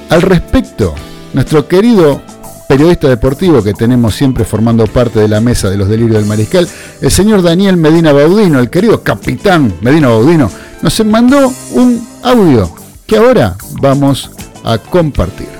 al 0.08 0.22
respecto, 0.22 0.94
nuestro 1.34 1.68
querido 1.68 2.22
periodista 2.70 3.08
deportivo 3.08 3.64
que 3.64 3.74
tenemos 3.74 4.14
siempre 4.14 4.44
formando 4.44 4.86
parte 4.86 5.18
de 5.18 5.26
la 5.26 5.40
mesa 5.40 5.68
de 5.68 5.76
los 5.76 5.88
delirios 5.88 6.18
del 6.18 6.26
mariscal, 6.26 6.68
el 7.00 7.10
señor 7.10 7.42
Daniel 7.42 7.76
Medina 7.76 8.12
Baudino, 8.12 8.60
el 8.60 8.70
querido 8.70 9.02
capitán 9.02 9.74
Medina 9.80 10.06
Baudino, 10.06 10.48
nos 10.80 11.04
mandó 11.04 11.52
un 11.72 12.06
audio 12.22 12.72
que 13.08 13.16
ahora 13.16 13.56
vamos 13.80 14.30
a 14.62 14.78
compartir. 14.78 15.59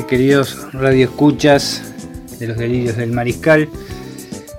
Queridos 0.00 0.72
radioescuchas 0.72 1.82
de 2.38 2.46
los 2.48 2.56
delirios 2.56 2.96
del 2.96 3.12
mariscal, 3.12 3.68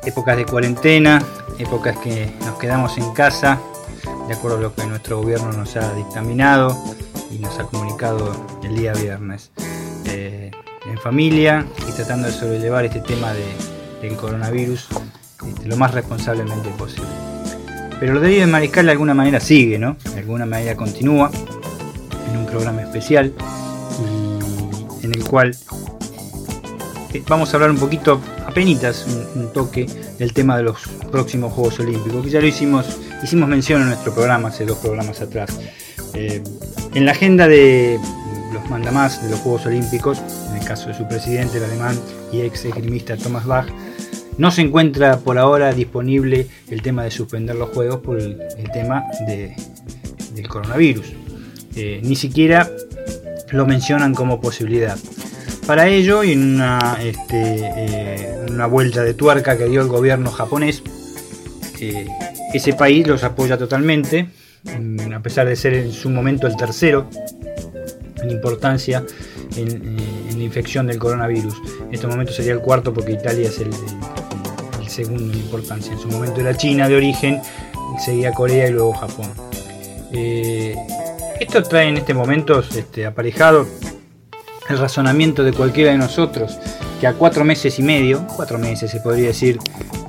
épocas 0.06 0.38
de 0.38 0.46
cuarentena, 0.46 1.24
épocas 1.58 1.98
que 1.98 2.32
nos 2.46 2.60
quedamos 2.60 2.98
en 3.00 3.12
casa, 3.14 3.60
de 4.28 4.34
acuerdo 4.36 4.58
a 4.58 4.62
lo 4.62 4.76
que 4.76 4.86
nuestro 4.86 5.18
gobierno 5.18 5.52
nos 5.52 5.76
ha 5.76 5.94
dictaminado 5.96 6.78
y 7.32 7.40
nos 7.40 7.58
ha 7.58 7.64
comunicado 7.64 8.32
el 8.64 8.76
día 8.76 8.94
viernes. 8.94 9.52
Eh, 10.06 10.52
en 10.86 10.98
familia 11.00 11.66
y 11.88 11.92
tratando 11.94 12.28
de 12.28 12.34
sobrellevar 12.34 12.86
este 12.86 13.00
tema 13.00 13.34
del 13.34 14.16
coronavirus 14.16 14.90
este, 15.48 15.68
lo 15.68 15.78
más 15.78 15.94
responsablemente 15.94 16.70
posible. 16.78 17.10
Pero 18.00 18.14
los 18.14 18.22
delirios 18.22 18.46
del 18.46 18.52
mariscal 18.52 18.86
de 18.86 18.92
alguna 18.92 19.14
manera 19.14 19.40
sigue, 19.40 19.80
¿no? 19.80 19.96
De 20.14 20.20
alguna 20.20 20.46
manera 20.46 20.76
continúa 20.76 21.32
en 22.30 22.38
un 22.38 22.46
programa 22.46 22.82
especial 22.82 23.34
en 25.04 25.14
el 25.14 25.24
cual 25.24 25.56
eh, 27.14 27.24
vamos 27.28 27.54
a 27.54 27.58
hablar 27.58 27.70
un 27.70 27.78
poquito, 27.78 28.20
apenas 28.46 29.06
un, 29.36 29.54
toque 29.54 29.86
del 30.18 30.34
tema 30.34 30.58
de 30.58 30.64
los 30.64 30.78
próximos 31.12 31.54
Juegos 31.54 31.80
Olímpicos, 31.80 32.24
que 32.24 32.32
ya 32.32 32.42
lo 32.42 32.48
hicimos, 32.48 32.98
hicimos 33.22 33.48
mención 33.48 33.82
en 33.82 33.90
nuestro 33.90 34.14
programa 34.14 34.50
hace 34.50 34.66
dos 34.66 34.80
programas 34.80 35.22
atrás. 35.22 35.52
Eh, 36.16 36.42
en 36.96 37.06
la 37.06 37.12
agenda 37.12 37.48
de 37.48 38.00
los 38.52 38.68
mandamás 38.70 39.24
de 39.24 39.30
los 39.30 39.40
Juegos 39.40 39.66
Olímpicos, 39.66 40.22
en 40.50 40.58
el 40.58 40.66
caso 40.66 40.88
de 40.88 40.96
su 40.96 41.08
presidente, 41.08 41.58
el 41.58 41.66
alemán 41.66 42.00
y 42.32 42.42
ex 42.42 42.66
esgrimista 42.66 43.18
Thomas 43.18 43.46
Bach, 43.46 43.68
no 44.38 44.50
se 44.50 44.62
encuentra 44.62 45.20
por 45.20 45.38
ahora 45.38 45.74
disponible 45.74 46.48
el 46.70 46.82
tema 46.82 47.04
de 47.04 47.12
suspender 47.12 47.56
los 47.56 47.70
Juegos 47.70 48.00
por 48.00 48.20
el, 48.20 48.40
tema 48.74 49.04
del 49.28 50.48
coronavirus. 50.48 51.14
Eh, 51.76 52.02
ni 52.04 52.16
siquiera 52.16 52.70
lo 53.54 53.66
mencionan 53.66 54.14
como 54.14 54.42
posibilidad. 54.42 54.98
Para 55.66 55.88
ello, 55.88 56.24
y 56.24 56.34
en 56.34 56.56
una, 56.56 56.98
este, 57.02 57.62
eh, 57.62 58.46
una 58.50 58.66
vuelta 58.66 59.04
de 59.04 59.14
tuerca 59.14 59.58
que 59.58 59.66
dio 59.70 59.82
el 59.82 59.88
gobierno 59.88 60.30
japonés, 60.32 60.84
eh, 61.80 62.08
ese 62.54 62.74
país 62.74 63.08
los 63.08 63.24
apoya 63.24 63.58
totalmente, 63.58 64.28
mm, 64.64 65.14
a 65.14 65.22
pesar 65.22 65.48
de 65.48 65.56
ser 65.56 65.74
en 65.76 65.92
su 65.92 66.10
momento 66.10 66.48
el 66.48 66.58
tercero 66.58 67.08
en 68.22 68.32
importancia 68.32 69.04
en, 69.56 69.98
eh, 70.00 70.34
la 70.36 70.44
infección 70.44 70.88
del 70.88 70.98
coronavirus. 70.98 71.54
En 71.88 71.94
este 71.94 72.08
momento 72.08 72.34
sería 72.34 72.54
el 72.54 72.60
cuarto 72.60 72.94
porque 72.94 73.14
Italia 73.14 73.48
es 73.48 73.60
el 73.60 73.72
segundo 74.90 75.34
en 75.34 75.40
importancia. 75.40 75.94
En 75.94 76.00
su 76.00 76.08
momento 76.08 76.42
era 76.42 76.56
China 76.56 76.88
de 76.88 76.96
origen, 76.96 77.42
seguía 78.04 78.32
Corea 78.32 78.68
y 78.68 78.72
luego 78.72 78.94
Japón. 78.94 79.32
Esto 81.40 81.64
trae 81.64 81.90
en 81.90 81.98
este 81.98 82.14
momento 82.14 82.60
este, 82.60 83.06
aparejado 83.06 83.68
el 84.70 84.78
razonamiento 84.78 85.44
de 85.44 85.52
cualquiera 85.52 85.92
de 85.92 85.98
nosotros 85.98 86.58
que 87.00 87.08
a 87.08 87.14
cuatro 87.14 87.44
meses 87.44 87.80
y 87.80 87.84
medio, 87.84 88.26
cuatro 88.36 88.58
meses 88.58 88.92
se 88.92 89.00
podría 89.00 89.28
decir, 89.28 89.60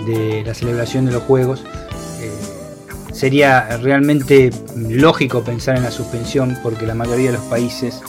de 0.06 0.42
la 0.46 0.54
celebración 0.54 1.06
de 1.06 1.12
los 1.12 1.22
Juegos, 1.24 1.64
eh, 2.20 2.30
sería 3.12 3.76
realmente 3.78 4.50
lógico 4.76 5.42
pensar 5.42 5.76
en 5.76 5.82
la 5.82 5.90
suspensión 5.90 6.58
porque 6.62 6.86
la 6.86 6.94
mayoría 6.94 7.32
de 7.32 7.38
los 7.38 7.46
países 7.46 8.00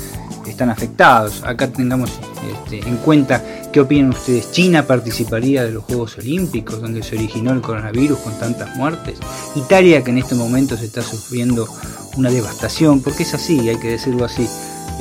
están 0.46 0.70
afectados. 0.70 1.44
Acá 1.44 1.68
tengamos 1.68 2.12
este, 2.52 2.88
en 2.88 2.98
cuenta 2.98 3.44
qué 3.76 3.82
opinan 3.82 4.12
ustedes. 4.12 4.54
¿China 4.54 4.88
participaría 4.88 5.66
de 5.66 5.74
los 5.74 5.84
Juegos 5.84 6.18
Olímpicos 6.18 6.80
donde 6.80 7.04
se 7.04 7.18
originó 7.18 7.52
el 7.52 7.60
coronavirus 7.60 8.20
con 8.20 8.40
tantas 8.40 8.74
muertes? 8.78 9.20
Italia 9.54 10.02
que 10.02 10.12
en 10.12 10.20
este 10.20 10.34
momento 10.34 10.78
se 10.78 10.86
está 10.86 11.02
sufriendo 11.02 11.68
una 12.16 12.32
devastación, 12.32 13.02
porque 13.02 13.24
es 13.24 13.34
así, 13.34 13.68
hay 13.68 13.78
que 13.78 13.90
decirlo 13.90 14.24
así. 14.24 14.48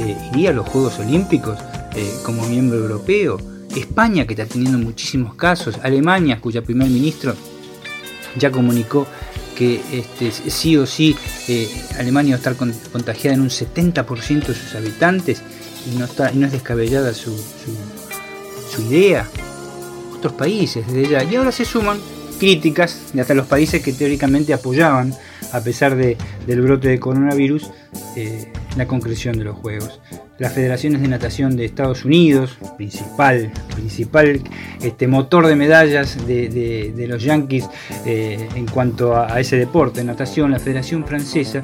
Eh, 0.00 0.16
¿Iría 0.32 0.50
a 0.50 0.54
los 0.54 0.68
Juegos 0.68 0.98
Olímpicos 0.98 1.56
eh, 1.94 2.12
como 2.24 2.44
miembro 2.48 2.80
europeo? 2.80 3.38
España 3.76 4.26
que 4.26 4.34
está 4.34 4.44
teniendo 4.44 4.78
muchísimos 4.78 5.36
casos. 5.36 5.78
Alemania 5.84 6.40
cuya 6.40 6.60
primer 6.60 6.90
ministro 6.90 7.36
ya 8.36 8.50
comunicó 8.50 9.06
que 9.54 9.82
este, 9.92 10.32
sí 10.32 10.76
o 10.76 10.84
sí 10.84 11.14
eh, 11.46 11.68
Alemania 11.96 12.32
va 12.32 12.38
a 12.38 12.50
estar 12.50 12.56
contagiada 12.56 13.36
en 13.36 13.42
un 13.42 13.50
70% 13.50 14.46
de 14.46 14.54
sus 14.54 14.74
habitantes 14.74 15.42
y 15.86 15.96
no, 15.96 16.06
está, 16.06 16.32
no 16.32 16.46
es 16.46 16.50
descabellada 16.50 17.14
su, 17.14 17.30
su, 17.36 17.93
idea. 18.82 19.28
Otros 20.16 20.32
países 20.34 20.86
desde 20.86 21.08
ya. 21.08 21.24
Y 21.24 21.36
ahora 21.36 21.52
se 21.52 21.64
suman 21.64 21.98
críticas 22.38 23.12
de 23.12 23.20
hasta 23.20 23.34
los 23.34 23.46
países 23.46 23.82
que 23.82 23.92
teóricamente 23.92 24.52
apoyaban, 24.52 25.14
a 25.52 25.60
pesar 25.60 25.96
de, 25.96 26.16
del 26.46 26.62
brote 26.62 26.88
de 26.88 26.98
coronavirus, 26.98 27.70
eh, 28.16 28.52
la 28.76 28.86
concreción 28.86 29.38
de 29.38 29.44
los 29.44 29.56
Juegos 29.56 30.00
las 30.38 30.52
federaciones 30.52 31.00
de 31.00 31.08
natación 31.08 31.56
de 31.56 31.64
Estados 31.64 32.04
Unidos, 32.04 32.56
principal, 32.76 33.52
principal 33.74 34.40
este, 34.82 35.06
motor 35.06 35.46
de 35.46 35.54
medallas 35.54 36.26
de, 36.26 37.06
los 37.08 37.22
Yankees 37.22 37.68
eh, 38.04 38.48
en 38.56 38.66
cuanto 38.66 39.16
a, 39.16 39.38
ese 39.38 39.56
deporte, 39.56 40.02
natación, 40.02 40.50
la 40.50 40.58
Federación 40.58 41.06
Francesa, 41.06 41.62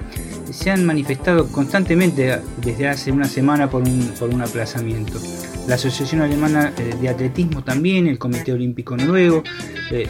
se 0.52 0.70
han 0.70 0.84
manifestado 0.84 1.48
constantemente 1.48 2.38
desde 2.58 2.88
hace 2.88 3.10
una 3.10 3.26
semana 3.26 3.68
por 3.68 3.82
un, 3.82 4.12
por 4.18 4.30
un 4.32 4.42
aplazamiento. 4.42 5.18
La 5.66 5.74
Asociación 5.74 6.22
Alemana 6.22 6.72
eh, 6.78 6.94
de 7.00 7.08
Atletismo 7.08 7.64
también, 7.64 8.06
el 8.06 8.18
Comité 8.18 8.52
Olímpico 8.52 8.96
Noruego, 8.96 9.42
eh, 9.90 10.06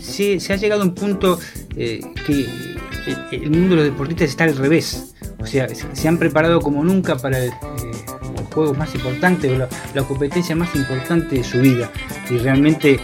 se, 0.00 0.38
ha 0.52 0.56
llegado 0.56 0.82
a 0.82 0.84
un 0.84 0.94
punto 0.94 1.38
que 1.74 2.46
el 3.32 3.50
mundo 3.50 3.70
de 3.70 3.76
los 3.76 3.84
deportistas 3.84 4.28
está 4.28 4.44
al 4.44 4.56
revés. 4.56 5.15
O 5.38 5.46
sea, 5.46 5.68
se 5.68 6.08
han 6.08 6.18
preparado 6.18 6.60
como 6.60 6.82
nunca 6.82 7.16
para 7.16 7.38
el, 7.38 7.52
juegos 8.56 8.78
más 8.78 8.94
importantes 8.94 9.52
o 9.52 9.68
la, 9.94 10.02
competencia 10.02 10.56
más 10.56 10.74
importante 10.74 11.36
de 11.36 11.44
su 11.44 11.60
vida 11.60 11.90
y 12.30 12.38
realmente 12.38 12.98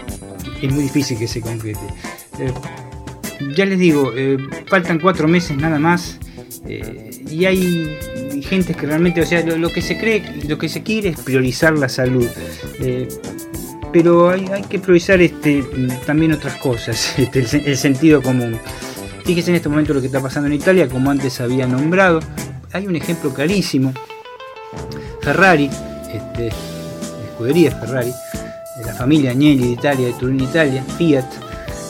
es 0.62 0.72
muy 0.72 0.84
difícil 0.84 1.18
que 1.18 1.28
se 1.28 1.42
concrete. 1.42 1.78
Eh, 2.38 2.52
ya 3.54 3.66
les 3.66 3.78
digo, 3.78 4.12
eh, 4.16 4.38
faltan 4.66 4.98
cuatro 4.98 5.28
meses 5.28 5.58
nada 5.58 5.78
más 5.78 6.18
eh, 6.66 7.10
y 7.30 7.44
hay 7.44 8.42
gente 8.48 8.72
que 8.72 8.86
realmente, 8.86 9.20
o 9.20 9.26
sea, 9.26 9.44
lo, 9.44 9.70
que 9.70 9.82
se 9.82 9.98
cree, 9.98 10.22
lo 10.48 10.56
que 10.56 10.70
se 10.70 10.82
quiere 10.82 11.10
es 11.10 11.20
priorizar 11.20 11.78
la 11.78 11.90
salud. 11.90 12.26
pero 13.92 14.30
hay, 14.30 14.62
que 14.70 14.78
priorizar 14.78 15.20
este, 15.20 15.62
también 16.06 16.32
otras 16.32 16.56
cosas, 16.56 17.14
este, 17.18 17.70
el 17.70 17.76
sentido 17.76 18.22
común. 18.22 18.58
Fíjese 19.24 19.50
en 19.50 19.56
este 19.56 19.68
momento 19.68 19.94
lo 19.94 20.00
que 20.00 20.06
está 20.06 20.20
pasando 20.20 20.48
en 20.48 20.54
Italia, 20.54 20.88
como 20.88 21.10
antes 21.10 21.40
había 21.40 21.66
nombrado. 21.66 22.20
Hay 22.72 22.86
un 22.86 22.96
ejemplo 22.96 23.32
clarísimo 23.32 23.92
Ferrari, 25.20 25.70
este, 26.12 26.48
escudería 27.28 27.70
Ferrari, 27.70 28.12
de 28.78 28.84
la 28.84 28.94
familia 28.94 29.30
Agnelli 29.30 29.66
de 29.66 29.72
Italia, 29.72 30.06
de 30.06 30.12
Turín 30.14 30.40
Italia, 30.40 30.84
Fiat, 30.98 31.24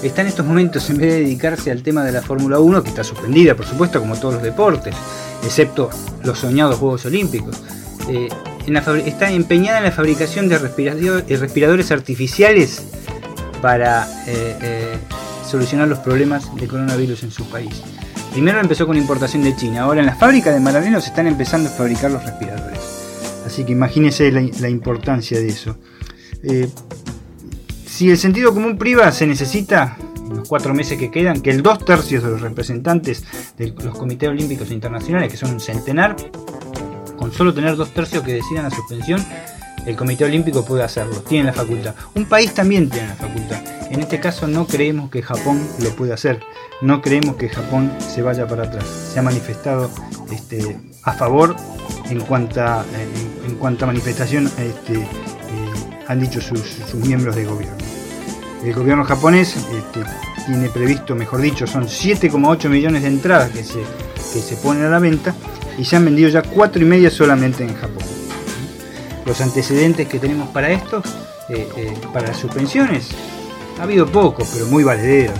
está 0.03 0.23
en 0.23 0.29
estos 0.29 0.45
momentos, 0.45 0.89
en 0.91 0.99
vez 0.99 1.13
de 1.13 1.21
dedicarse 1.21 1.71
al 1.71 1.83
tema 1.83 2.05
de 2.05 2.13
la 2.13 2.23
Fórmula 2.23 2.59
1, 2.59 2.83
que 2.83 2.89
está 2.91 3.05
suspendida, 3.05 3.55
por 3.55 3.67
supuesto, 3.67 4.01
como 4.01 4.17
todos 4.17 4.35
los 4.35 4.43
deportes, 4.43 4.95
excepto 5.45 5.91
los 6.25 6.39
soñados 6.39 6.77
Juegos 6.79 7.07
Olímpicos, 7.07 7.57
eh, 8.09 8.29
está 9.07 9.31
empeñada 9.31 9.79
en 9.79 9.85
la 9.85 9.93
fabricación 9.93 10.49
de 10.49 10.59
respiradores 10.59 11.91
artificiales 11.91 12.83
para 13.61 14.07
eh, 14.27 14.57
eh, 14.61 14.97
solucionar 15.53 15.87
los 15.87 15.99
problemas 15.99 16.55
de 16.57 16.67
coronavirus 16.67 17.25
en 17.25 17.31
su 17.31 17.45
país. 17.45 17.83
Primero 18.33 18.59
empezó 18.59 18.87
con 18.87 18.97
importación 18.97 19.45
de 19.45 19.55
China, 19.55 19.83
ahora 19.83 20.01
en 20.01 20.07
las 20.07 20.19
fábricas 20.19 20.55
de 20.55 20.61
Maranello 20.61 20.99
se 20.99 21.11
están 21.11 21.27
empezando 21.27 21.69
a 21.69 21.73
fabricar 21.73 22.11
los 22.11 22.25
respiradores. 22.25 22.81
Así 23.45 23.63
que 23.65 23.73
imagínense 23.73 24.33
la, 24.33 24.69
importancia 24.71 25.39
de 25.39 25.49
eso. 25.49 25.77
Eh, 26.43 26.71
si 27.87 28.11
el 28.11 28.17
sentido 28.17 28.55
común 28.55 28.79
priva, 28.79 29.13
se 29.13 29.27
necesita, 29.27 29.99
en 30.27 30.39
los 30.39 30.49
cuatro 30.49 30.73
meses 30.73 30.99
que 30.99 31.11
quedan, 31.11 31.43
que 31.43 31.51
el 31.51 31.63
dos 31.63 31.85
tercios 31.85 32.25
de 32.25 32.31
los 32.31 32.41
representantes 32.41 33.23
de 33.59 33.75
los 33.85 33.99
comités 33.99 34.31
olímpicos 34.31 34.71
internacionales, 34.71 35.31
que 35.31 35.37
son 35.37 35.51
un 35.51 35.61
centenar, 35.61 36.17
con 37.19 37.31
solo 37.31 37.53
tener 37.53 37.77
dos 37.77 37.91
tercios 37.91 38.23
que 38.23 38.33
decidan 38.33 38.65
la 38.65 38.71
suspensión, 38.71 39.23
el 39.87 39.97
Comité 39.97 40.25
Olímpico 40.25 40.65
puede 40.65 40.83
hacerlo, 40.83 41.21
tiene 41.23 41.47
la 41.47 41.53
facultad. 41.53 41.95
Un 42.15 42.27
país 42.27 42.55
también 42.55 42.89
tiene 42.89 43.09
la 43.09 43.15
facultad. 43.15 43.61
En 43.91 44.01
este 44.01 44.21
caso 44.21 44.47
no 44.47 44.67
creemos 44.67 45.11
que 45.11 45.23
Japón 45.23 45.61
lo 45.83 45.91
pueda 45.91 46.15
hacer, 46.15 46.41
no 46.81 47.03
creemos 47.03 47.37
que 47.37 47.49
Japón 47.49 47.93
se 47.99 48.23
vaya 48.23 48.47
para 48.47 48.65
atrás. 48.65 48.85
Se 49.13 49.19
ha 49.19 49.23
manifestado 49.23 49.91
este, 50.31 50.79
a 51.03 51.13
favor 51.13 51.57
en 52.09 52.21
cuanto 52.21 52.63
a, 52.63 52.85
en, 53.47 53.57
cuanto 53.57 53.85
a 53.85 53.89
manifestación 53.89 54.51
este, 54.59 54.95
eh, 54.95 55.07
han 56.09 56.21
dicho 56.21 56.41
sus, 56.41 56.95
miembros 56.95 57.37
de 57.37 57.45
gobierno. 57.45 57.77
El 58.65 58.73
gobierno 58.75 59.05
japonés 59.05 59.57
este, 59.57 60.01
tiene 60.47 60.69
previsto, 60.69 61.15
mejor 61.15 61.41
dicho, 61.41 61.67
son 61.67 61.85
7,8 61.85 62.69
millones 62.69 63.03
de 63.03 63.09
entradas 63.09 63.51
que 63.51 63.65
se, 63.65 64.57
ponen 64.57 64.85
a 64.85 64.89
la 64.89 65.01
venta 65.01 65.35
y 65.77 65.85
se 65.85 65.97
han 65.97 66.05
vendido 66.05 66.29
ya 66.29 66.43
4 66.43 66.83
y 66.83 66.85
media 66.85 67.11
solamente 67.11 67.65
en 67.65 67.75
Japón. 67.75 68.22
Los 69.25 69.41
antecedentes 69.41 70.09
que 70.09 70.19
tenemos 70.19 70.49
para 70.51 70.71
esto, 70.71 71.03
eh, 71.49 71.69
eh, 71.77 71.95
para 72.13 72.29
las 72.29 72.37
suspensiones, 72.37 73.11
ha 73.79 73.85
habido 73.85 74.07
pocos, 74.07 74.49
pero 74.53 74.67
muy 74.67 74.85
valederos, 74.85 75.39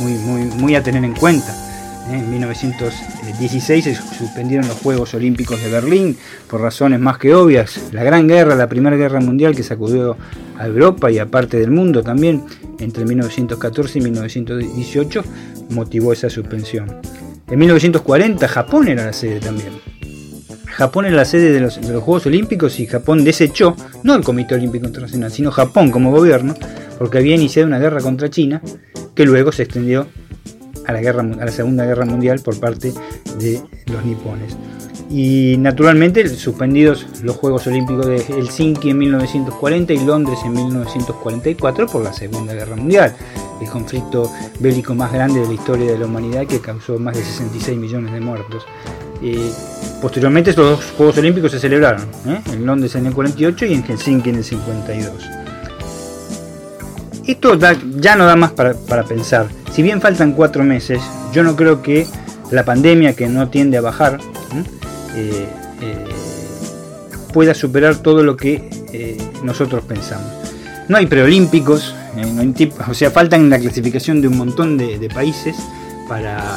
muy, 0.00 0.12
muy, 0.14 0.42
muy 0.44 0.74
a 0.74 0.82
tener 0.82 1.04
en 1.04 1.14
cuenta. 1.14 1.54
En 2.10 2.30
1916 2.30 3.84
se 3.84 3.94
suspendieron 3.94 4.66
los 4.66 4.78
Juegos 4.78 5.12
Olímpicos 5.12 5.62
de 5.62 5.70
Berlín 5.70 6.16
por 6.48 6.62
razones 6.62 7.00
más 7.00 7.18
que 7.18 7.34
obvias. 7.34 7.92
La 7.92 8.02
Gran 8.02 8.26
Guerra, 8.26 8.54
la 8.54 8.66
Primera 8.66 8.96
Guerra 8.96 9.20
Mundial 9.20 9.54
que 9.54 9.62
sacudió 9.62 10.16
a 10.56 10.66
Europa 10.66 11.10
y 11.10 11.18
a 11.18 11.26
parte 11.26 11.58
del 11.58 11.70
mundo 11.70 12.02
también 12.02 12.44
entre 12.78 13.04
1914 13.04 13.98
y 13.98 14.02
1918 14.02 15.22
motivó 15.70 16.14
esa 16.14 16.30
suspensión. 16.30 16.98
En 17.46 17.58
1940 17.58 18.48
Japón 18.48 18.88
era 18.88 19.04
la 19.04 19.12
sede 19.12 19.40
también. 19.40 19.97
Japón 20.78 21.06
era 21.06 21.16
la 21.16 21.24
sede 21.24 21.50
de 21.50 21.58
los, 21.58 21.76
Juegos 21.78 22.26
Olímpicos 22.26 22.78
y 22.78 22.86
Japón 22.86 23.24
desechó, 23.24 23.74
no 24.04 24.14
el 24.14 24.22
Comité 24.22 24.54
Olímpico 24.54 24.86
Internacional, 24.86 25.32
sino 25.32 25.50
Japón 25.50 25.90
como 25.90 26.12
gobierno, 26.12 26.54
porque 26.98 27.18
había 27.18 27.34
iniciado 27.34 27.66
una 27.66 27.80
guerra 27.80 28.00
contra 28.00 28.30
China 28.30 28.62
que 29.16 29.24
luego 29.24 29.50
se 29.50 29.64
extendió 29.64 30.06
a 30.86 30.92
la, 30.92 31.00
guerra, 31.00 31.22
a 31.22 31.44
la 31.44 31.50
Segunda 31.50 31.84
Guerra 31.84 32.04
Mundial 32.04 32.38
por 32.38 32.60
parte 32.60 32.92
de 33.40 33.60
los 33.86 34.04
nipones. 34.04 34.56
Y 35.10 35.56
naturalmente 35.58 36.28
suspendidos 36.28 37.06
los 37.24 37.34
Juegos 37.34 37.66
Olímpicos 37.66 38.06
de 38.06 38.20
Helsinki 38.20 38.90
en 38.90 38.98
1940 38.98 39.92
y 39.94 40.04
Londres 40.04 40.38
en 40.44 40.52
1944 40.52 41.88
por 41.88 42.04
la 42.04 42.12
Segunda 42.12 42.54
Guerra 42.54 42.76
Mundial, 42.76 43.16
el 43.60 43.68
conflicto 43.68 44.30
bélico 44.60 44.94
más 44.94 45.12
grande 45.12 45.40
de 45.40 45.48
la 45.48 45.54
historia 45.54 45.90
de 45.90 45.98
la 45.98 46.06
humanidad 46.06 46.46
que 46.46 46.60
causó 46.60 47.00
más 47.00 47.16
de 47.16 47.24
66 47.24 47.76
millones 47.76 48.12
de 48.12 48.20
muertos. 48.20 48.64
Eh, 49.22 49.52
posteriormente 50.00 50.50
estos 50.50 50.78
dos 50.78 50.92
Juegos 50.96 51.18
Olímpicos 51.18 51.50
se 51.50 51.58
celebraron, 51.58 52.02
¿eh? 52.26 52.40
en 52.52 52.64
Londres 52.64 52.94
en 52.94 53.06
el 53.06 53.12
48 53.12 53.66
y 53.66 53.74
en 53.74 53.82
Helsinki 53.82 54.30
en 54.30 54.36
el 54.36 54.44
52. 54.44 55.12
Esto 57.26 57.58
ya 57.98 58.16
no 58.16 58.24
da 58.24 58.36
más 58.36 58.52
para, 58.52 58.74
pensar. 59.04 59.48
Si 59.72 59.82
bien 59.82 60.00
faltan 60.00 60.32
cuatro 60.32 60.64
meses, 60.64 61.02
yo 61.32 61.42
no 61.42 61.56
creo 61.56 61.82
que 61.82 62.06
la 62.50 62.64
pandemia, 62.64 63.14
que 63.14 63.28
no 63.28 63.48
tiende 63.48 63.76
a 63.76 63.82
bajar, 63.82 64.18
eh, 65.14 65.46
pueda 67.34 67.52
superar 67.52 67.96
todo 67.96 68.22
lo 68.22 68.36
que 68.36 69.18
nosotros 69.42 69.84
pensamos. 69.84 70.32
No 70.88 70.96
hay 70.96 71.06
preolímpicos, 71.06 71.94
o 72.88 72.94
sea, 72.94 73.10
faltan 73.10 73.50
la 73.50 73.58
clasificación 73.58 74.22
de 74.22 74.28
un 74.28 74.38
montón 74.38 74.78
de 74.78 75.10
países 75.12 75.54
para 76.08 76.56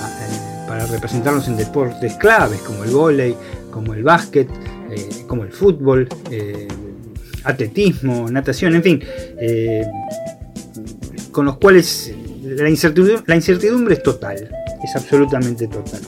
para 0.72 0.86
representarnos 0.86 1.50
en 1.50 1.58
deportes 1.58 2.16
claves 2.16 2.62
como 2.62 2.86
el 2.86 2.92
vóley, 2.92 3.36
como 3.70 3.94
el 3.94 4.04
básquet, 4.04 4.48
eh, 4.90 5.26
como 5.28 5.44
el 5.44 5.52
fútbol, 5.52 6.08
eh, 6.30 6.66
atletismo, 7.44 8.32
natación, 8.32 8.76
en 8.76 8.82
fin, 8.82 9.04
eh, 9.38 9.86
con 11.30 11.46
los 11.46 11.58
cuales 11.58 12.14
la 12.42 12.70
incertidumbre, 12.70 13.96
es 13.96 14.02
total, 14.02 14.50
es 14.82 14.96
absolutamente 14.96 15.68
total. 15.68 16.00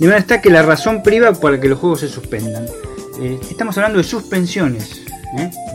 De 0.00 0.06
manera 0.06 0.18
está 0.18 0.40
que 0.40 0.50
la 0.50 0.62
razón 0.62 1.04
priva 1.04 1.32
para 1.32 1.60
que 1.60 1.68
los 1.68 1.78
juegos 1.78 2.00
se 2.00 2.08
suspendan. 2.08 2.66
estamos 3.48 3.78
hablando 3.78 3.98
de 3.98 4.04
suspensiones. 4.04 5.02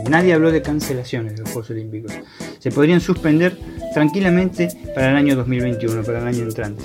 Nadie 0.09 0.33
habló 0.33 0.51
de 0.51 0.61
cancelaciones 0.61 1.35
de 1.35 1.43
los 1.43 1.51
Juegos 1.51 1.69
Olímpicos. 1.69 2.11
Se 2.59 2.71
podrían 2.71 2.99
suspender 2.99 3.57
tranquilamente 3.95 4.67
para 4.93 5.09
el 5.11 5.15
año 5.15 5.37
2021, 5.37 6.03
para 6.03 6.19
el 6.19 6.27
año 6.27 6.43
entrante. 6.43 6.83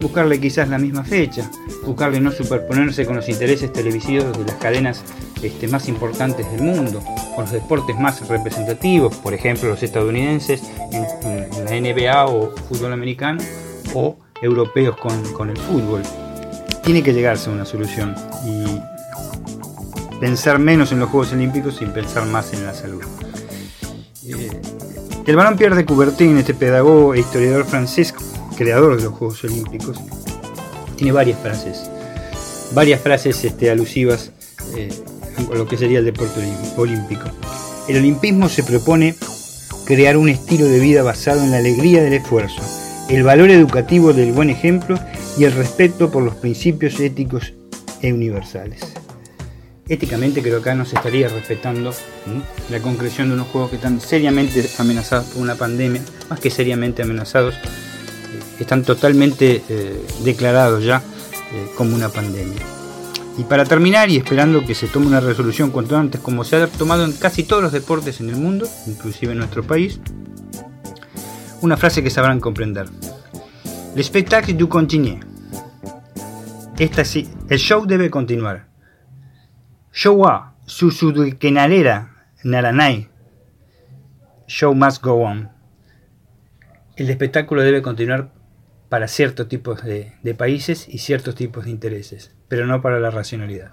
Buscarle 0.00 0.40
quizás 0.40 0.70
la 0.70 0.78
misma 0.78 1.04
fecha, 1.04 1.50
buscarle 1.84 2.18
no 2.18 2.32
superponerse 2.32 3.04
con 3.04 3.16
los 3.16 3.28
intereses 3.28 3.70
televisivos 3.74 4.38
de 4.38 4.44
las 4.46 4.54
cadenas 4.54 5.04
este, 5.42 5.68
más 5.68 5.86
importantes 5.86 6.50
del 6.50 6.62
mundo, 6.62 7.04
con 7.34 7.44
los 7.44 7.52
deportes 7.52 7.98
más 7.98 8.26
representativos, 8.26 9.14
por 9.16 9.34
ejemplo 9.34 9.68
los 9.68 9.82
estadounidenses 9.82 10.62
en, 10.92 11.02
la 11.66 11.78
NBA 11.78 12.24
o 12.24 12.56
fútbol 12.56 12.94
americano, 12.94 13.42
o 13.92 14.16
europeos 14.40 14.96
con, 14.96 15.50
el 15.50 15.58
fútbol. 15.58 16.00
Tiene 16.82 17.02
que 17.02 17.12
llegarse 17.12 17.50
a 17.50 17.52
una 17.52 17.66
solución 17.66 18.14
y 18.46 18.64
pensar 20.20 20.58
menos 20.58 20.90
en 20.90 21.00
los 21.00 21.10
Juegos 21.10 21.34
Olímpicos 21.34 21.76
sin 21.76 21.90
pensar 21.90 22.24
más 22.24 22.54
en 22.54 22.64
la 22.64 22.72
salud. 22.72 23.02
Eh, 24.24 24.48
el 25.26 25.34
balón 25.34 25.56
Pierre 25.56 25.74
de 25.74 25.84
Coubertin, 25.84 26.38
este 26.38 26.54
pedagogo 26.54 27.14
e 27.14 27.20
historiador 27.20 27.64
francés, 27.64 28.14
creador 28.56 28.96
de 28.96 29.04
los 29.04 29.12
Juegos 29.12 29.42
Olímpicos, 29.42 29.98
tiene 30.96 31.12
varias 31.12 31.40
frases, 31.40 31.90
varias 32.72 33.00
frases 33.00 33.44
este, 33.44 33.70
alusivas 33.70 34.30
eh, 34.76 34.88
a 35.52 35.54
lo 35.56 35.66
que 35.66 35.76
sería 35.76 35.98
el 35.98 36.04
deporte 36.04 36.40
olímpico. 36.76 37.24
El 37.88 37.98
olimpismo 37.98 38.48
se 38.48 38.62
propone 38.62 39.16
crear 39.84 40.16
un 40.16 40.28
estilo 40.28 40.66
de 40.66 40.78
vida 40.78 41.02
basado 41.02 41.42
en 41.42 41.50
la 41.50 41.58
alegría 41.58 42.02
del 42.02 42.14
esfuerzo, 42.14 42.62
el 43.08 43.24
valor 43.24 43.50
educativo 43.50 44.12
del 44.12 44.32
buen 44.32 44.50
ejemplo 44.50 44.98
y 45.36 45.44
el 45.44 45.52
respeto 45.52 46.10
por 46.10 46.22
los 46.22 46.36
principios 46.36 47.00
éticos 47.00 47.52
e 48.00 48.12
universales 48.12 48.94
éticamente 49.88 50.42
creo 50.42 50.54
que 50.54 50.70
acá 50.70 50.74
no 50.74 50.84
se 50.84 50.96
estaría 50.96 51.28
respetando 51.28 51.92
la 52.70 52.80
concreción 52.80 53.28
de 53.28 53.34
unos 53.34 53.48
juegos 53.48 53.70
que 53.70 53.76
están 53.76 54.00
seriamente 54.00 54.68
amenazados 54.78 55.26
por 55.26 55.42
una 55.42 55.54
pandemia, 55.54 56.02
más 56.28 56.40
que 56.40 56.50
seriamente 56.50 57.02
amenazados, 57.02 57.54
eh, 57.54 57.60
están 58.58 58.82
totalmente 58.82 59.62
eh, 59.68 60.04
declarados 60.24 60.84
ya 60.84 61.02
eh, 61.52 61.70
como 61.76 61.94
una 61.94 62.08
pandemia. 62.08 62.62
Y 63.38 63.44
para 63.44 63.64
terminar, 63.64 64.08
y 64.08 64.16
esperando 64.16 64.64
que 64.64 64.74
se 64.74 64.88
tome 64.88 65.06
una 65.06 65.20
resolución 65.20 65.70
cuanto 65.70 65.96
antes, 65.96 66.20
como 66.20 66.42
se 66.42 66.56
ha 66.56 66.66
tomado 66.66 67.04
en 67.04 67.12
casi 67.12 67.44
todos 67.44 67.62
los 67.62 67.72
deportes 67.72 68.20
en 68.20 68.30
el 68.30 68.36
mundo, 68.36 68.66
inclusive 68.86 69.32
en 69.32 69.38
nuestro 69.38 69.62
país, 69.62 70.00
una 71.60 71.76
frase 71.76 72.02
que 72.02 72.10
sabrán 72.10 72.40
comprender. 72.40 72.88
Le 73.94 74.02
spectacle 74.02 74.54
du 74.54 74.68
continue. 74.68 75.20
Esta 76.78 77.04
sí, 77.04 77.28
el 77.48 77.58
show 77.58 77.86
debe 77.86 78.10
continuar. 78.10 78.75
Show 79.98 80.12
wa 80.12 80.52
naranai. 82.44 83.08
Show 84.46 84.74
must 84.74 85.02
go 85.02 85.22
on. 85.22 85.48
El 86.98 87.08
espectáculo 87.08 87.62
debe 87.62 87.80
continuar 87.80 88.30
para 88.90 89.08
ciertos 89.08 89.48
tipos 89.48 89.82
de, 89.82 90.12
de, 90.22 90.34
países 90.34 90.86
y 90.86 90.98
ciertos 90.98 91.34
tipos 91.34 91.64
de 91.64 91.70
intereses, 91.70 92.36
pero 92.46 92.66
no 92.66 92.82
para 92.82 93.00
la 93.00 93.10
racionalidad. 93.10 93.72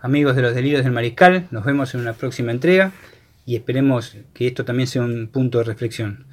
Amigos 0.00 0.34
de 0.34 0.40
los 0.40 0.54
delirios 0.54 0.82
del 0.82 0.94
mariscal, 0.94 1.46
nos 1.50 1.66
vemos 1.66 1.94
en 1.94 2.00
una 2.00 2.14
próxima 2.14 2.50
entrega 2.50 2.92
y 3.44 3.56
esperemos 3.56 4.16
que 4.32 4.46
esto 4.46 4.64
también 4.64 4.86
sea 4.86 5.02
un 5.02 5.28
punto 5.28 5.58
de 5.58 5.64
reflexión, 5.64 6.26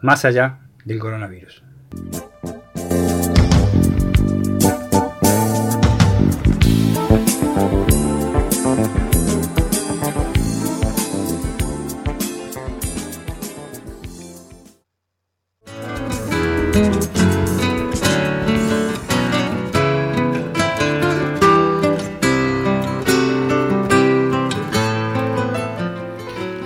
más 0.00 0.24
allá 0.24 0.60
del 0.84 1.00
coronavirus. 1.00 1.64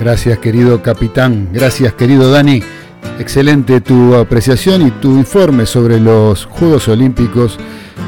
Gracias 0.08 0.38
querido 0.38 0.82
capitán, 0.82 1.50
gracias 1.52 1.92
querido 1.92 2.30
Dani. 2.30 2.62
Excelente 3.18 3.82
tu 3.82 4.14
apreciación 4.14 4.86
y 4.86 4.90
tu 4.90 5.18
informe 5.18 5.66
sobre 5.66 6.00
los 6.00 6.46
Juegos 6.46 6.88
Olímpicos 6.88 7.58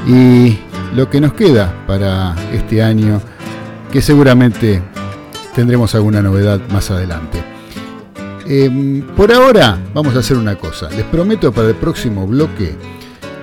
y 0.09 0.57
lo 0.97 1.11
que 1.11 1.21
nos 1.21 1.35
queda 1.35 1.85
para 1.87 2.35
este 2.55 2.83
año, 2.83 3.21
que 3.93 4.01
seguramente 4.01 4.81
tendremos 5.55 5.95
alguna 5.95 6.23
novedad 6.23 6.59
más 6.71 6.91
adelante. 6.91 7.45
Em, 8.47 9.03
por 9.15 9.31
ahora 9.31 9.79
vamos 9.93 10.17
a 10.17 10.21
hacer 10.21 10.39
una 10.39 10.57
cosa. 10.57 10.89
Les 10.89 11.05
prometo 11.05 11.53
para 11.53 11.69
el 11.69 11.75
próximo 11.75 12.27
bloque 12.27 12.77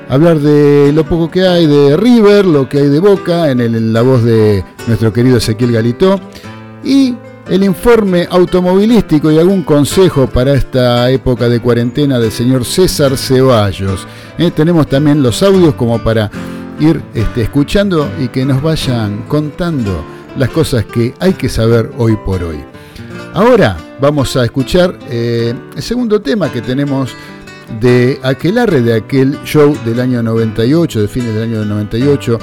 hablar 0.09 0.39
de 0.39 0.91
lo 0.93 1.03
poco 1.03 1.29
que 1.29 1.47
hay 1.47 1.67
de 1.67 1.95
River, 1.95 2.43
lo 2.47 2.67
que 2.67 2.79
hay 2.79 2.89
de 2.89 2.99
Boca, 2.99 3.51
en, 3.51 3.61
en 3.61 3.93
la 3.93 4.01
voz 4.01 4.23
de 4.23 4.63
nuestro 4.87 5.13
querido 5.13 5.37
Ezequiel 5.37 5.73
Galito, 5.73 6.19
y 6.83 7.13
el 7.49 7.63
informe 7.63 8.27
automovilístico 8.29 9.31
y 9.31 9.37
algún 9.37 9.63
consejo 9.63 10.27
para 10.27 10.53
esta 10.53 11.09
época 11.09 11.47
de 11.47 11.61
cuarentena 11.61 12.19
del 12.19 12.31
señor 12.31 12.65
César 12.65 13.17
Ceballos. 13.17 14.05
Eh, 14.37 14.51
tenemos 14.51 14.87
también 14.87 15.23
los 15.23 15.41
audios 15.41 15.75
como 15.75 15.99
para 15.99 16.29
ir 16.79 17.01
este, 17.13 17.43
escuchando 17.43 18.09
y 18.19 18.27
que 18.27 18.45
nos 18.45 18.61
vayan 18.61 19.23
contando 19.27 20.03
las 20.37 20.49
cosas 20.49 20.85
que 20.85 21.13
hay 21.19 21.33
que 21.33 21.47
saber 21.47 21.91
hoy 21.97 22.17
por 22.25 22.43
hoy. 22.43 22.57
Ahora 23.33 23.77
vamos 24.01 24.35
a 24.35 24.43
escuchar 24.43 24.97
eh, 25.09 25.53
el 25.75 25.81
segundo 25.81 26.21
tema 26.21 26.51
que 26.51 26.61
tenemos 26.61 27.11
de 27.79 28.19
Aquelarre, 28.23 28.81
de 28.81 28.93
aquel 28.95 29.39
show 29.43 29.75
del 29.85 29.99
año 29.99 30.21
98, 30.21 31.01
de 31.01 31.07
fines 31.07 31.33
del 31.33 31.43
año 31.43 31.65
98, 31.65 32.39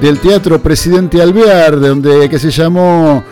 del 0.00 0.18
Teatro 0.18 0.60
Presidente 0.60 1.22
Alvear, 1.22 1.80
de 1.80 1.88
donde, 1.88 2.28
que 2.28 2.38
se 2.38 2.50
llamó 2.50 3.22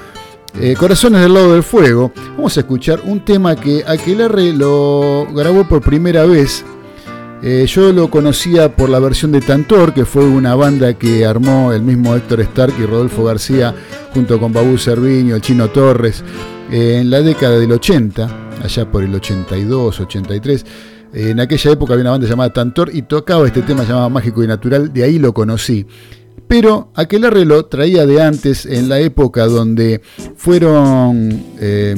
eh, 0.61 0.74
Corazones 0.78 1.20
del 1.20 1.34
lado 1.34 1.52
del 1.52 1.62
fuego. 1.62 2.12
Vamos 2.36 2.57
a 2.57 2.61
escuchar 2.61 3.00
un 3.05 3.24
tema 3.24 3.57
que 3.57 3.84
Aquelarre 3.86 4.52
lo 4.52 5.26
grabó 5.32 5.68
por 5.68 5.80
primera 5.82 6.24
vez. 6.24 6.64
Eh, 7.46 7.66
yo 7.66 7.92
lo 7.92 8.09
conocía 8.09 8.74
por 8.74 8.88
la 8.88 8.98
versión 8.98 9.30
de 9.30 9.42
Tantor, 9.42 9.92
que 9.92 10.07
fue 10.07 10.24
una 10.24 10.55
banda 10.55 10.94
que 10.94 11.26
armó 11.26 11.74
el 11.74 11.82
mismo 11.82 12.16
Héctor 12.16 12.40
Stark 12.40 12.72
y 12.78 12.86
Rodolfo 12.86 13.22
García, 13.22 13.74
junto 14.14 14.40
con 14.40 14.50
Babú 14.50 14.78
Cerviño, 14.78 15.34
el 15.34 15.42
Chino 15.42 15.68
Torres, 15.68 16.24
eh, 16.70 17.00
en 17.00 17.11
la 17.11 17.20
década 17.20 17.59
del 17.59 17.70
80, 17.72 18.28
allá 18.62 18.90
por 18.90 19.05
el 19.05 19.14
82, 19.14 20.00
83. 20.00 20.64
Eh, 21.12 21.30
en 21.32 21.40
aquella 21.40 21.72
época 21.72 21.92
había 21.92 22.05
una 22.05 22.12
banda 22.12 22.26
llamada 22.26 22.50
Tantor 22.50 22.90
y 22.94 23.02
tocaba 23.02 23.46
este 23.46 23.61
tema 23.61 23.84
llamado 23.84 24.09
Mágico 24.09 24.42
y 24.42 24.46
Natural, 24.46 24.90
de 24.90 25.05
ahí 25.05 25.18
lo 25.18 25.34
conocí. 25.34 25.86
Pero 26.49 26.92
Aquelarre 26.95 27.45
lo 27.45 27.66
traía 27.66 28.07
de 28.07 28.22
antes, 28.22 28.66
en 28.66 28.88
la 28.88 29.01
época 29.01 29.47
donde 29.47 30.01
fueron, 30.36 31.42
eh, 31.61 31.95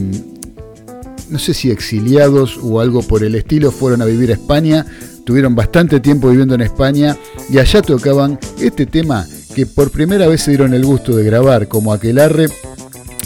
no 1.30 1.38
sé 1.38 1.52
si 1.54 1.70
exiliados 1.70 2.58
o 2.62 2.80
algo 2.80 3.02
por 3.02 3.24
el 3.24 3.34
estilo, 3.34 3.70
fueron 3.70 4.02
a 4.02 4.04
vivir 4.04 4.30
a 4.30 4.34
España, 4.34 4.86
tuvieron 5.24 5.54
bastante 5.54 6.00
tiempo 6.00 6.30
viviendo 6.30 6.54
en 6.54 6.62
España 6.62 7.16
y 7.50 7.58
allá 7.58 7.82
tocaban 7.82 8.38
este 8.60 8.86
tema 8.86 9.26
que 9.54 9.66
por 9.66 9.90
primera 9.90 10.28
vez 10.28 10.42
se 10.42 10.52
dieron 10.52 10.74
el 10.74 10.84
gusto 10.84 11.16
de 11.16 11.24
grabar 11.24 11.66
como 11.66 11.92
Aquelarre 11.92 12.46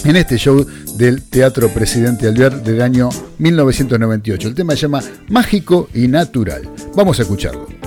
en 0.05 0.17
este 0.17 0.39
show 0.39 0.67
del 0.97 1.23
Teatro 1.23 1.69
Presidente 1.69 2.29
Alvear 2.29 2.63
del 2.63 2.81
año 2.81 3.09
1998. 3.39 4.49
El 4.49 4.55
tema 4.55 4.75
se 4.75 4.83
llama 4.83 5.03
Mágico 5.29 5.89
y 5.95 6.09
Natural. 6.09 6.69
Vamos 6.95 7.19
a 7.19 7.23
escucharlo. 7.23 7.80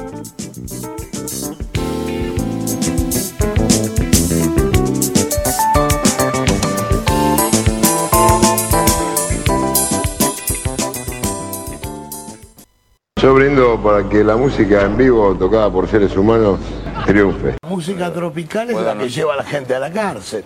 Yo 13.23 13.33
brindo 13.33 13.81
para 13.81 14.03
que 14.09 14.21
la 14.21 14.35
música 14.35 14.81
en 14.81 14.97
vivo 14.97 15.33
tocada 15.33 15.71
por 15.71 15.87
seres 15.87 16.13
humanos 16.17 16.59
triunfe. 17.05 17.55
Música 17.65 18.11
tropical 18.11 18.69
es 18.69 18.75
la 18.75 18.97
que 18.97 19.07
lleva 19.07 19.35
a 19.35 19.37
la 19.37 19.45
gente 19.45 19.73
a 19.73 19.79
la 19.79 19.89
cárcel. 19.89 20.43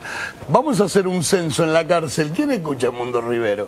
Vamos 0.47 0.79
a 0.79 0.83
hacer 0.83 1.07
un 1.07 1.23
censo 1.23 1.63
en 1.63 1.73
la 1.73 1.87
cárcel. 1.87 2.31
¿Quién 2.35 2.51
escucha 2.51 2.91
Mundo 2.91 3.19
Rivero? 3.19 3.67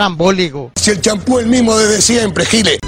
Trambólico. 0.00 0.72
Si 0.76 0.92
el 0.92 1.02
champú 1.02 1.38
es 1.38 1.44
el 1.44 1.50
mismo 1.50 1.76
desde 1.76 2.00
siempre, 2.00 2.46
Gile. 2.46 2.78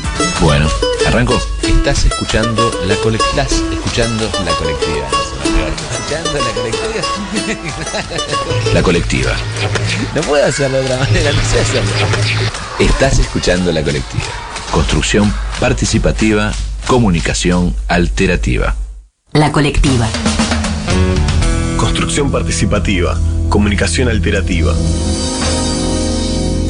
Bueno, 0.40 0.66
arranco. 1.06 1.38
Estás 1.62 2.06
escuchando 2.06 2.72
la 2.86 2.94
colectiva. 2.96 3.42
Estás 3.42 3.52
escuchando 3.70 4.24
la 4.42 4.52
colectiva. 4.52 5.08
Escuchando 5.92 6.32
la 6.32 6.52
colectiva. 6.54 7.04
La 8.72 8.82
colectiva. 8.82 9.32
No 10.14 10.22
puedo 10.22 10.42
hacerlo 10.42 10.78
de 10.78 10.84
otra 10.84 10.96
manera, 11.00 11.32
no 11.32 11.42
sé 11.50 11.60
hacerlo. 11.60 11.90
Estás 12.78 13.18
escuchando 13.18 13.70
la 13.72 13.82
colectiva. 13.82 14.24
Construcción 14.70 15.34
participativa, 15.60 16.50
comunicación 16.86 17.76
alterativa. 17.88 18.74
La 19.32 19.52
colectiva. 19.52 20.08
Construcción 21.76 22.32
participativa, 22.32 23.20
comunicación 23.50 24.08
alterativa. 24.08 24.74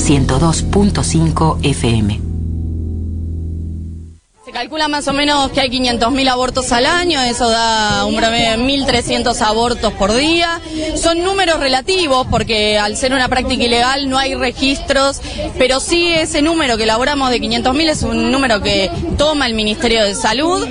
102.5 0.02 1.58
FM. 1.62 2.20
Se 4.44 4.50
calcula 4.50 4.88
más 4.88 5.06
o 5.06 5.12
menos 5.12 5.52
que 5.52 5.60
hay 5.60 5.70
500.000 5.70 6.28
abortos 6.28 6.72
al 6.72 6.86
año, 6.86 7.20
eso 7.20 7.48
da 7.48 8.04
un 8.04 8.16
promedio 8.16 8.50
de 8.50 8.58
1.300 8.58 9.40
abortos 9.42 9.92
por 9.92 10.12
día. 10.12 10.60
Son 10.96 11.22
números 11.22 11.60
relativos 11.60 12.26
porque 12.28 12.76
al 12.78 12.96
ser 12.96 13.12
una 13.14 13.28
práctica 13.28 13.62
ilegal 13.62 14.10
no 14.10 14.18
hay 14.18 14.34
registros, 14.34 15.20
pero 15.56 15.78
sí 15.78 16.12
ese 16.12 16.42
número 16.42 16.76
que 16.76 16.82
elaboramos 16.82 17.30
de 17.30 17.40
500.000 17.40 17.88
es 17.88 18.02
un 18.02 18.32
número 18.32 18.60
que 18.60 18.90
toma 19.16 19.46
el 19.46 19.54
Ministerio 19.54 20.02
de 20.02 20.16
Salud 20.16 20.66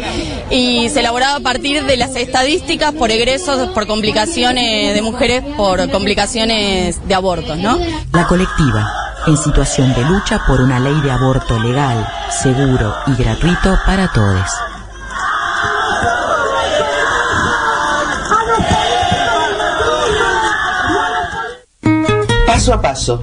y 0.49 0.89
se 0.89 0.99
elaboraba 0.99 1.37
a 1.37 1.39
partir 1.39 1.85
de 1.85 1.95
las 1.95 2.17
estadísticas 2.17 2.93
por 2.93 3.09
egresos, 3.11 3.69
por 3.69 3.87
complicaciones 3.87 4.93
de 4.93 5.01
mujeres, 5.01 5.43
por 5.55 5.89
complicaciones 5.89 7.07
de 7.07 7.15
abortos, 7.15 7.57
¿no? 7.57 7.79
La 8.11 8.27
colectiva, 8.27 8.91
en 9.27 9.37
situación 9.37 9.93
de 9.93 10.03
lucha 10.05 10.43
por 10.47 10.61
una 10.61 10.79
ley 10.79 10.99
de 11.01 11.11
aborto 11.11 11.59
legal, 11.59 12.07
seguro 12.29 12.93
y 13.07 13.15
gratuito 13.15 13.77
para 13.85 14.11
todos. 14.11 14.49
Paso 22.45 22.73
a 22.73 22.81
paso. 22.81 23.21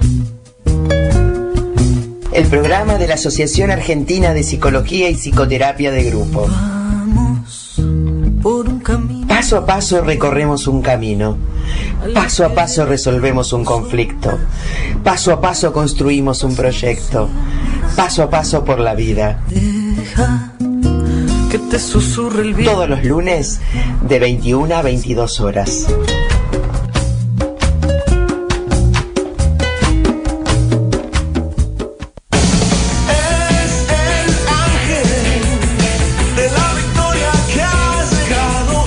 El 2.31 2.47
programa 2.47 2.95
de 2.95 3.07
la 3.07 3.15
Asociación 3.15 3.71
Argentina 3.71 4.33
de 4.33 4.43
Psicología 4.43 5.09
y 5.09 5.15
Psicoterapia 5.15 5.91
de 5.91 6.03
Grupo. 6.03 6.47
Paso 9.27 9.57
a 9.57 9.65
paso 9.65 10.01
recorremos 10.01 10.67
un 10.67 10.81
camino. 10.81 11.37
Paso 12.13 12.45
a 12.45 12.49
paso 12.49 12.85
resolvemos 12.85 13.51
un 13.53 13.65
conflicto. 13.65 14.37
Paso 15.03 15.33
a 15.33 15.41
paso 15.41 15.73
construimos 15.73 16.43
un 16.43 16.55
proyecto. 16.55 17.29
Paso 17.95 18.23
a 18.23 18.29
paso 18.29 18.63
por 18.63 18.79
la 18.79 18.95
vida. 18.95 19.41
Todos 22.63 22.89
los 22.89 23.03
lunes 23.03 23.59
de 24.07 24.19
21 24.19 24.75
a 24.75 24.81
22 24.81 25.39
horas. 25.41 25.87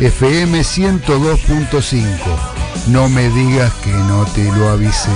FM 0.00 0.60
102.5. 0.60 2.08
No 2.88 3.10
me 3.10 3.28
digas 3.28 3.70
que 3.84 3.90
no 3.90 4.24
te 4.34 4.44
lo 4.44 4.70
avisé. 4.70 5.10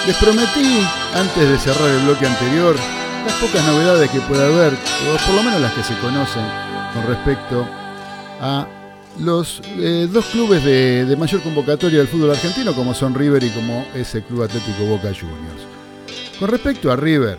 Les 0.06 0.16
prometí, 0.16 0.86
antes 1.14 1.48
de 1.48 1.58
cerrar 1.58 1.88
el 1.88 2.04
bloque 2.04 2.26
anterior, 2.26 2.76
las 3.26 3.34
pocas 3.34 3.66
novedades 3.66 4.08
que 4.10 4.20
pueda 4.20 4.46
haber, 4.46 4.72
o 4.72 5.16
por 5.26 5.34
lo 5.34 5.42
menos 5.42 5.60
las 5.60 5.72
que 5.72 5.82
se 5.82 5.98
conocen 5.98 6.44
con 6.94 7.04
respecto 7.06 7.66
a 8.40 8.66
los 9.18 9.60
eh, 9.78 10.08
dos 10.10 10.24
clubes 10.26 10.64
de, 10.64 11.16
mayor 11.18 11.42
convocatoria 11.42 11.98
del 11.98 12.08
fútbol 12.08 12.30
argentino, 12.30 12.72
como 12.72 12.94
son 12.94 13.14
River 13.14 13.42
y 13.42 13.50
como 13.50 13.84
es 13.94 14.14
el 14.14 14.22
Club 14.22 14.44
Atlético 14.44 14.84
Boca 14.84 15.08
Juniors. 15.08 15.66
Con 16.38 16.48
respecto 16.48 16.92
a 16.92 16.96
River, 16.96 17.38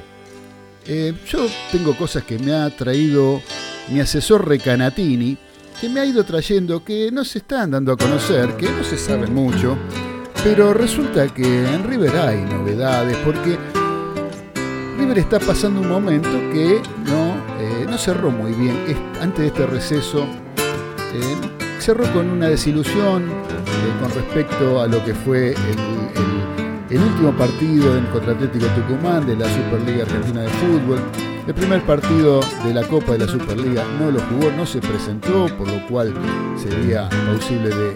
eh, 0.86 1.14
yo 1.28 1.48
tengo 1.72 1.96
cosas 1.96 2.24
que 2.24 2.38
me 2.38 2.54
ha 2.54 2.70
traído 2.70 3.42
mi 3.90 4.00
asesor 4.00 4.48
Recanatini, 4.48 5.38
que 5.80 5.90
me 5.90 6.00
ha 6.00 6.06
ido 6.06 6.24
trayendo 6.24 6.84
que 6.84 7.10
no 7.12 7.24
se 7.26 7.40
están 7.40 7.72
dando 7.72 7.94
a 7.94 7.98
conocer, 7.98 8.56
que 8.56 8.70
no 8.70 8.84
se 8.84 8.98
saben 8.98 9.34
mucho, 9.34 9.78
pero 10.44 10.74
resulta 10.74 11.28
que 11.28 11.44
en 11.68 11.84
River 11.84 12.16
hay 12.18 12.42
novedades, 12.42 13.18
porque 13.26 13.58
River 14.98 15.18
está 15.20 15.40
pasando 15.40 15.82
un 15.82 15.90
momento 15.90 16.30
que 16.54 16.82
no, 17.06 17.36
eh, 17.60 17.86
no 17.90 17.98
cerró 17.98 18.30
muy 18.32 18.52
bien. 18.54 18.78
Es- 18.88 18.98
Antes 19.22 19.40
de 19.40 19.48
este 19.48 19.66
receso, 19.68 20.26
eh, 21.14 21.36
cerró 21.80 22.12
con 22.14 22.30
una 22.30 22.48
desilusión 22.50 23.24
eh, 23.30 24.02
con 24.02 24.12
respecto 24.12 24.82
a 24.82 24.88
lo 24.88 25.04
que 25.04 25.14
fue 25.14 25.56
el 26.90 27.00
último 27.00 27.32
partido 27.38 27.98
en 27.98 28.06
contra 28.08 28.34
Atlético 28.34 28.66
Tucumán 28.76 29.26
de 29.26 29.36
la 29.36 29.46
Superliga 29.48 30.04
Argentina 30.04 30.42
de 30.42 30.50
Fútbol. 30.50 31.00
El 31.48 31.54
primer 31.56 31.82
partido 31.82 32.39
de 32.64 32.74
la 32.74 32.84
Copa 32.88 33.14
de 33.14 33.20
la 33.20 33.28
Superliga 33.28 33.84
no 34.00 34.12
lo 34.12 34.20
jugó, 34.22 34.52
no 34.56 34.66
se 34.66 34.80
presentó, 34.80 35.48
por 35.58 35.68
lo 35.68 35.86
cual 35.88 36.14
sería 36.56 37.10
posible 37.34 37.70
de, 37.70 37.96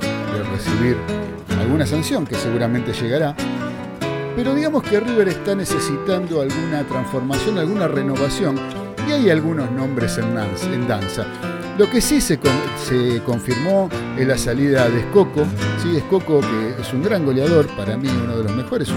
recibir 0.52 0.98
alguna 1.60 1.86
sanción 1.86 2.26
que 2.26 2.36
seguramente 2.36 2.92
llegará. 2.94 3.36
Pero 4.36 4.54
digamos 4.54 4.84
que 4.84 5.00
River 5.00 5.30
está 5.30 5.56
necesitando 5.56 6.42
alguna 6.42 6.84
transformación, 6.88 7.58
alguna 7.58 7.88
renovación, 7.88 8.58
y 9.08 9.12
hay 9.12 9.30
algunos 9.30 9.72
nombres 9.72 10.18
en 10.18 10.88
danza. 10.88 11.26
Lo 11.78 11.90
que 11.90 12.02
sí 12.02 12.20
se, 12.22 12.40
con- 12.40 12.52
se 12.84 13.22
confirmó 13.24 13.90
es 14.18 14.28
la 14.28 14.38
salida 14.38 14.90
de 14.90 15.00
Escoco. 15.02 15.46
¿sí? 15.84 15.96
Escoco, 15.98 16.42
que 16.42 16.82
es 16.82 16.94
un 16.94 17.04
gran 17.04 17.26
goleador, 17.26 17.68
para 17.78 17.96
mí 17.98 18.08
uno 18.10 18.38
de 18.38 18.44
los 18.44 18.56
mejores, 18.56 18.90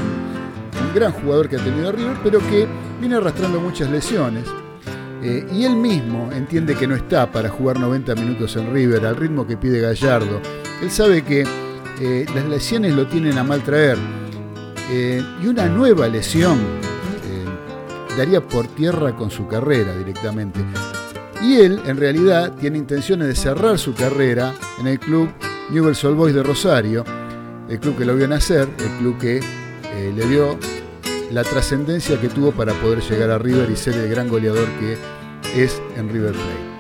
gran 0.95 1.13
jugador 1.13 1.49
que 1.49 1.57
ha 1.57 1.65
tenido 1.65 1.93
River, 1.93 2.17
pero 2.23 2.39
que 2.41 2.67
viene 3.01 3.17
arrastrando 3.17 3.61
muchas 3.61 3.91
lesiones. 3.91 4.45
Eh, 5.23 5.45
y 5.53 5.65
él 5.65 5.75
mismo 5.75 6.31
entiende 6.33 6.77
que 6.77 6.87
no 6.87 6.95
está 6.95 7.31
para 7.31 7.49
jugar 7.49 7.81
90 7.81 8.15
minutos 8.15 8.55
en 8.57 8.73
River 8.73 9.05
al 9.05 9.17
ritmo 9.17 9.47
que 9.47 9.57
pide 9.57 9.81
Gallardo. 9.81 10.41
Él 10.81 10.91
sabe 10.91 11.23
que 11.23 11.45
eh, 12.01 12.27
las 12.35 12.45
lesiones 12.45 12.95
lo 12.95 13.07
tienen 13.07 13.37
a 13.37 13.43
mal 13.43 13.63
traer. 13.63 13.99
Eh, 14.91 15.23
y 15.43 15.47
una 15.47 15.67
nueva 15.67 16.09
lesión 16.09 16.59
daría 18.17 18.41
por 18.41 18.67
tierra 18.67 19.15
con 19.15 19.31
su 19.31 19.47
carrera 19.47 19.95
directamente. 19.97 20.59
Y 21.41 21.61
él, 21.61 21.81
en 21.87 21.97
realidad, 21.97 22.53
tiene 22.59 22.79
intenciones 22.79 23.29
de 23.29 23.35
cerrar 23.37 23.79
su 23.79 23.95
carrera 23.95 24.55
en 24.81 24.89
el 24.89 24.99
club 24.99 25.29
Newell's 25.71 26.03
Old 26.03 26.17
Boys 26.17 26.35
de 26.35 26.43
Rosario, 26.43 27.05
el 27.69 27.79
club 27.79 27.97
que 27.97 28.05
lo 28.05 28.17
vio 28.17 28.27
nacer, 28.27 28.69
el 28.79 28.91
club 28.99 29.19
que 29.19 29.41
le 30.17 30.27
dio 30.27 30.59
la 31.33 31.43
trascendencia 31.45 32.21
que 32.21 32.29
tuvo 32.29 32.53
para 32.53 32.73
poder 32.75 33.01
llegar 33.01 33.31
a 33.31 33.39
River 33.39 33.71
y 33.71 33.77
ser 33.77 33.95
el 33.95 34.09
gran 34.09 34.29
goleador 34.29 34.69
que 34.81 35.63
es 35.63 35.81
en 35.97 36.09
River 36.09 36.33
Plate. 36.33 36.79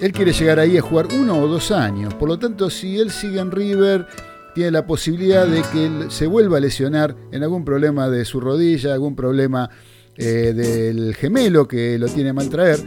Él 0.00 0.12
quiere 0.12 0.32
llegar 0.32 0.58
ahí 0.58 0.76
a 0.76 0.82
jugar 0.82 1.08
uno 1.16 1.38
o 1.38 1.46
dos 1.46 1.70
años, 1.70 2.14
por 2.14 2.28
lo 2.28 2.38
tanto, 2.38 2.68
si 2.68 2.98
él 2.98 3.10
sigue 3.10 3.40
en 3.40 3.50
River, 3.50 4.06
tiene 4.54 4.70
la 4.70 4.86
posibilidad 4.86 5.46
de 5.46 5.62
que 5.72 5.86
él 5.86 6.10
se 6.10 6.26
vuelva 6.26 6.58
a 6.58 6.60
lesionar 6.60 7.16
en 7.32 7.42
algún 7.42 7.64
problema 7.64 8.08
de 8.08 8.24
su 8.24 8.40
rodilla, 8.40 8.92
algún 8.92 9.16
problema 9.16 9.70
eh, 10.16 10.52
del 10.54 11.14
gemelo 11.14 11.66
que 11.66 11.98
lo 11.98 12.06
tiene 12.08 12.32
mal 12.32 12.48
traer. 12.48 12.78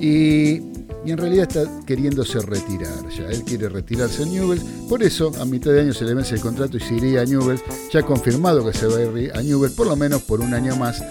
Y, 0.00 0.69
y 1.04 1.12
en 1.12 1.18
realidad 1.18 1.48
está 1.48 1.80
queriéndose 1.86 2.38
retirar 2.40 3.08
ya. 3.08 3.26
Él 3.28 3.42
quiere 3.44 3.68
retirarse 3.68 4.22
en 4.22 4.32
Newell's. 4.32 4.62
Por 4.88 5.02
eso, 5.02 5.32
a 5.40 5.44
mitad 5.44 5.72
de 5.72 5.80
año 5.80 5.92
se 5.94 6.04
le 6.04 6.14
vence 6.14 6.34
el 6.34 6.40
contrato 6.40 6.76
y 6.76 6.80
se 6.80 6.94
iría 6.94 7.22
a 7.22 7.24
Newell's. 7.24 7.62
Ya 7.92 8.00
ha 8.00 8.02
confirmado 8.02 8.64
que 8.64 8.76
se 8.76 8.86
va 8.86 8.96
a 8.98 9.20
ir 9.20 9.32
a 9.32 9.68
por 9.76 9.86
lo 9.86 9.96
menos 9.96 10.22
por 10.22 10.40
un 10.40 10.54
año 10.54 10.76
más. 10.76 11.02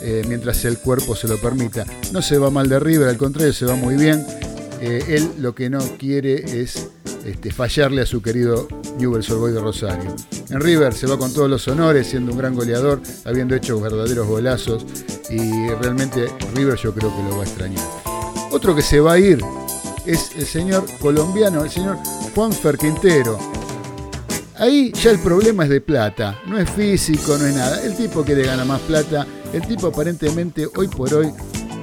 eh, 0.00 0.22
mientras 0.28 0.64
el 0.64 0.78
cuerpo 0.78 1.16
se 1.16 1.26
lo 1.28 1.38
permita. 1.38 1.84
No 2.12 2.22
se 2.22 2.38
va 2.38 2.50
mal 2.50 2.68
de 2.68 2.78
River, 2.78 3.08
al 3.08 3.16
contrario, 3.16 3.52
se 3.52 3.66
va 3.66 3.74
muy 3.74 3.96
bien. 3.96 4.24
Eh, 4.80 5.02
él 5.08 5.28
lo 5.38 5.54
que 5.54 5.68
no 5.68 5.80
quiere 5.98 6.62
es 6.62 6.88
este, 7.24 7.50
fallarle 7.50 8.02
a 8.02 8.06
su 8.06 8.22
querido 8.22 8.68
Newell's 8.98 9.28
Old 9.30 9.40
Boys 9.40 9.54
de 9.54 9.60
Rosario. 9.60 10.14
En 10.50 10.60
River 10.60 10.94
se 10.94 11.06
va 11.06 11.18
con 11.18 11.32
todos 11.32 11.50
los 11.50 11.66
honores, 11.68 12.06
siendo 12.06 12.32
un 12.32 12.38
gran 12.38 12.54
goleador, 12.54 13.02
habiendo 13.24 13.54
hecho 13.54 13.80
verdaderos 13.80 14.26
golazos 14.26 14.86
y 15.30 15.68
realmente 15.80 16.28
River 16.54 16.78
yo 16.78 16.94
creo 16.94 17.14
que 17.14 17.22
lo 17.24 17.36
va 17.36 17.42
a 17.42 17.46
extrañar. 17.46 17.97
Otro 18.50 18.74
que 18.74 18.82
se 18.82 19.00
va 19.00 19.12
a 19.12 19.18
ir 19.18 19.40
es 20.06 20.30
el 20.36 20.46
señor 20.46 20.84
colombiano, 21.00 21.64
el 21.64 21.70
señor 21.70 21.98
Juanfer 22.34 22.78
Quintero. 22.78 23.38
Ahí 24.56 24.92
ya 24.92 25.10
el 25.10 25.18
problema 25.18 25.64
es 25.64 25.70
de 25.70 25.80
plata, 25.80 26.40
no 26.46 26.58
es 26.58 26.68
físico, 26.70 27.36
no 27.38 27.46
es 27.46 27.54
nada. 27.54 27.82
El 27.82 27.96
tipo 27.96 28.24
quiere 28.24 28.44
ganar 28.44 28.66
más 28.66 28.80
plata, 28.80 29.26
el 29.52 29.66
tipo 29.66 29.88
aparentemente 29.88 30.66
hoy 30.76 30.88
por 30.88 31.12
hoy 31.14 31.32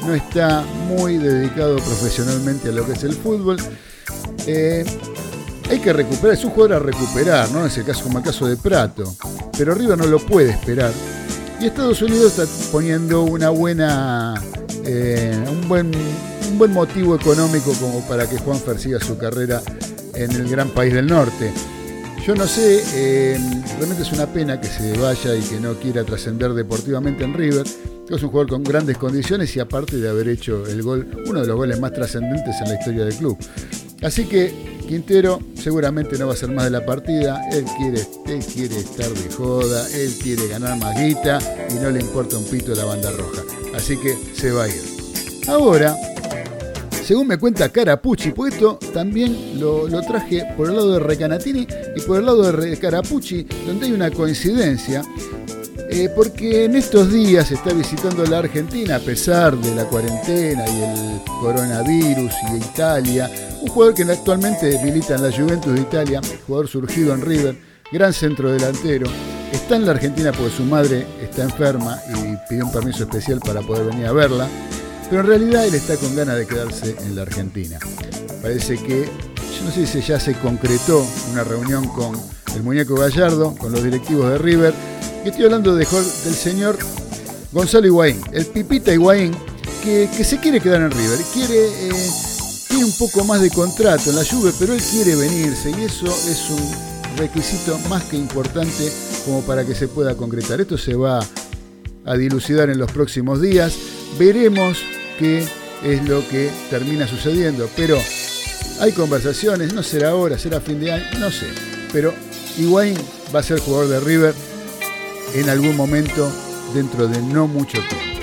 no 0.05 0.13
está 0.13 0.63
muy 0.87 1.17
dedicado 1.17 1.77
profesionalmente 1.77 2.69
a 2.69 2.71
lo 2.71 2.85
que 2.85 2.93
es 2.93 3.03
el 3.03 3.13
fútbol. 3.13 3.57
Eh, 4.47 4.83
hay 5.69 5.79
que 5.79 5.93
recuperar, 5.93 6.35
es 6.35 6.43
un 6.43 6.51
jugador 6.51 6.73
a 6.73 6.79
recuperar, 6.79 7.49
¿no? 7.51 7.65
Es 7.65 7.77
el 7.77 7.85
caso 7.85 8.03
como 8.03 8.19
el 8.19 8.23
caso 8.23 8.45
de 8.47 8.57
Prato. 8.57 9.15
Pero 9.57 9.73
River 9.73 9.97
no 9.97 10.05
lo 10.05 10.19
puede 10.19 10.51
esperar. 10.51 10.91
Y 11.59 11.67
Estados 11.67 12.01
Unidos 12.01 12.37
está 12.37 12.71
poniendo 12.71 13.23
una 13.23 13.49
buena. 13.49 14.33
eh, 14.83 15.35
un, 15.49 15.67
buen, 15.67 15.91
un 16.55 16.59
buen 16.59 16.71
motivo 16.71 17.17
económico 17.17 17.73
como 17.81 17.99
para 18.07 18.29
que 18.29 18.37
Juanfer 18.37 18.79
siga 18.79 18.97
su 19.01 19.17
carrera 19.17 19.61
en 20.13 20.31
el 20.31 20.47
gran 20.47 20.69
país 20.69 20.93
del 20.93 21.05
norte. 21.05 21.51
Yo 22.25 22.33
no 22.33 22.47
sé, 22.47 22.81
eh, 22.93 23.37
realmente 23.77 24.03
es 24.03 24.13
una 24.13 24.25
pena 24.25 24.61
que 24.61 24.67
se 24.67 24.97
vaya 24.97 25.35
y 25.35 25.41
que 25.41 25.59
no 25.59 25.73
quiera 25.73 26.05
trascender 26.05 26.53
deportivamente 26.53 27.25
en 27.25 27.33
River. 27.33 27.67
Es 28.09 28.23
un 28.23 28.29
jugador 28.29 28.47
con 28.47 28.63
grandes 28.63 28.97
condiciones 28.97 29.53
y 29.57 29.59
aparte 29.59 29.97
de 29.97 30.07
haber 30.07 30.29
hecho 30.29 30.65
el 30.65 30.81
gol, 30.81 31.05
uno 31.27 31.41
de 31.41 31.47
los 31.47 31.57
goles 31.57 31.77
más 31.77 31.91
trascendentes 31.91 32.55
en 32.61 32.69
la 32.69 32.79
historia 32.79 33.03
del 33.03 33.15
club. 33.15 33.37
Así 34.01 34.23
que 34.23 34.79
Quintero 34.87 35.41
seguramente 35.55 36.17
no 36.17 36.27
va 36.27 36.35
a 36.35 36.37
ser 36.37 36.51
más 36.51 36.63
de 36.63 36.71
la 36.71 36.85
partida. 36.85 37.41
Él 37.51 37.65
quiere, 37.77 38.07
él 38.27 38.45
quiere 38.45 38.77
estar 38.77 39.09
de 39.09 39.33
joda, 39.35 39.89
él 39.93 40.13
quiere 40.23 40.47
ganar 40.47 40.77
más 40.77 40.97
guita 40.97 41.37
y 41.69 41.73
no 41.73 41.89
le 41.89 41.99
importa 41.99 42.37
un 42.37 42.45
pito 42.45 42.73
la 42.73 42.85
banda 42.85 43.11
roja. 43.11 43.41
Así 43.75 43.97
que 43.97 44.15
se 44.33 44.51
va 44.51 44.63
a 44.63 44.69
ir. 44.69 44.95
Ahora, 45.49 45.95
según 47.05 47.27
me 47.27 47.37
cuenta 47.37 47.69
Carapucci, 47.69 48.31
pues 48.31 48.53
esto 48.55 48.79
también 48.91 49.59
lo, 49.59 49.87
lo 49.87 50.01
traje 50.01 50.43
por 50.57 50.67
el 50.69 50.75
lado 50.75 50.93
de 50.93 50.99
Recanatini 50.99 51.67
y 51.95 52.01
por 52.01 52.17
el 52.19 52.25
lado 52.25 52.51
de 52.51 52.77
Carapucci, 52.77 53.43
donde 53.67 53.85
hay 53.85 53.91
una 53.91 54.09
coincidencia. 54.09 55.03
eh, 55.89 56.09
porque 56.15 56.65
en 56.65 56.75
estos 56.75 57.11
días 57.13 57.51
está 57.51 57.71
visitando 57.73 58.25
la 58.25 58.39
Argentina 58.39 58.95
a 58.95 58.99
pesar 58.99 59.55
de 59.55 59.75
la 59.75 59.85
cuarentena 59.85 60.65
y 60.67 60.83
el 60.83 61.21
coronavirus 61.39 62.33
y 62.51 62.55
Italia. 62.57 63.29
Un 63.61 63.67
jugador 63.67 63.93
que 63.93 64.03
actualmente 64.03 64.79
milita 64.83 65.15
en 65.15 65.23
la 65.23 65.31
Juventus 65.31 65.73
de 65.73 65.81
Italia, 65.81 66.21
jugador 66.47 66.67
surgido 66.67 67.13
en 67.13 67.21
River, 67.21 67.55
gran 67.91 68.13
centro 68.13 68.51
delantero. 68.51 69.07
Está 69.51 69.75
en 69.75 69.85
la 69.85 69.91
Argentina 69.91 70.31
porque 70.31 70.51
su 70.57 70.63
madre 70.63 71.05
está 71.21 71.43
enferma 71.43 71.99
y 72.09 72.35
pidió 72.49 72.65
un 72.65 72.71
permiso 72.71 73.03
especial 73.03 73.39
para 73.39 73.61
poder 73.61 73.85
venir 73.85 74.07
a 74.07 74.11
verla. 74.11 74.47
Pero 75.09 75.21
en 75.21 75.27
realidad 75.27 75.65
él 75.65 75.75
está 75.75 75.97
con 75.97 76.15
ganas 76.15 76.37
de 76.37 76.47
quedarse 76.47 76.95
en 76.99 77.15
la 77.15 77.23
Argentina. 77.23 77.79
Parece 78.41 78.77
que, 78.77 79.05
yo 79.05 79.65
no 79.65 79.71
sé 79.71 79.85
si 79.85 80.01
ya 80.01 80.19
se 80.19 80.33
concretó 80.33 81.05
una 81.31 81.43
reunión 81.43 81.87
con 81.87 82.15
el 82.55 82.63
muñeco 82.63 82.95
Gallardo, 82.95 83.55
con 83.55 83.71
los 83.71 83.83
directivos 83.83 84.29
de 84.31 84.37
River. 84.37 84.73
Estoy 85.23 85.45
hablando 85.45 85.75
de, 85.75 85.85
del 85.85 86.33
señor 86.33 86.77
Gonzalo 87.51 87.87
Higuaín, 87.87 88.21
el 88.31 88.45
Pipita 88.47 88.93
Higuaín, 88.93 89.35
que, 89.83 90.09
que 90.15 90.23
se 90.23 90.39
quiere 90.39 90.59
quedar 90.59 90.81
en 90.81 90.91
River. 90.91 91.19
Quiere, 91.33 91.89
eh, 91.89 92.09
tiene 92.67 92.85
un 92.85 92.97
poco 92.97 93.23
más 93.23 93.41
de 93.41 93.49
contrato 93.51 94.09
en 94.09 94.15
la 94.15 94.25
Juve, 94.25 94.51
pero 94.59 94.73
él 94.73 94.81
quiere 94.81 95.15
venirse 95.15 95.71
y 95.71 95.83
eso 95.83 96.07
es 96.07 96.49
un 96.49 97.17
requisito 97.17 97.77
más 97.89 98.03
que 98.03 98.17
importante 98.17 98.91
como 99.25 99.41
para 99.41 99.65
que 99.65 99.75
se 99.75 99.87
pueda 99.87 100.15
concretar. 100.15 100.61
Esto 100.61 100.77
se 100.77 100.95
va 100.95 101.25
a 102.05 102.15
dilucidar 102.15 102.69
en 102.69 102.77
los 102.77 102.91
próximos 102.91 103.41
días. 103.41 103.73
Veremos 104.17 104.77
qué 105.19 105.45
es 105.83 106.07
lo 106.07 106.27
que 106.27 106.49
termina 106.69 107.07
sucediendo. 107.07 107.69
Pero 107.75 107.97
hay 108.79 108.91
conversaciones, 108.91 109.73
no 109.73 109.83
será 109.83 110.09
ahora, 110.09 110.37
será 110.37 110.61
fin 110.61 110.79
de 110.79 110.91
año, 110.91 111.05
no 111.19 111.31
sé. 111.31 111.47
Pero 111.91 112.13
Higuaín 112.57 112.97
va 113.33 113.39
a 113.39 113.43
ser 113.43 113.59
jugador 113.59 113.87
de 113.89 113.99
River 113.99 114.33
en 115.33 115.49
algún 115.49 115.75
momento 115.75 116.31
dentro 116.73 117.07
de 117.07 117.21
no 117.21 117.47
mucho 117.47 117.77
tiempo. 117.79 118.21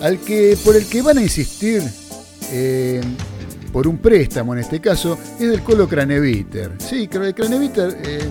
Al 0.00 0.18
que, 0.18 0.58
por 0.62 0.76
el 0.76 0.86
que 0.86 1.00
van 1.00 1.16
a 1.18 1.22
insistir 1.22 1.82
eh, 2.50 3.00
por 3.72 3.86
un 3.88 3.96
préstamo 3.98 4.52
en 4.52 4.60
este 4.60 4.80
caso 4.80 5.18
es 5.40 5.48
del 5.48 5.62
Colo 5.62 5.88
Craneviter. 5.88 6.72
Sí, 6.78 7.08
Cra- 7.08 7.32
Craneviter 7.34 7.96
eh, 8.04 8.28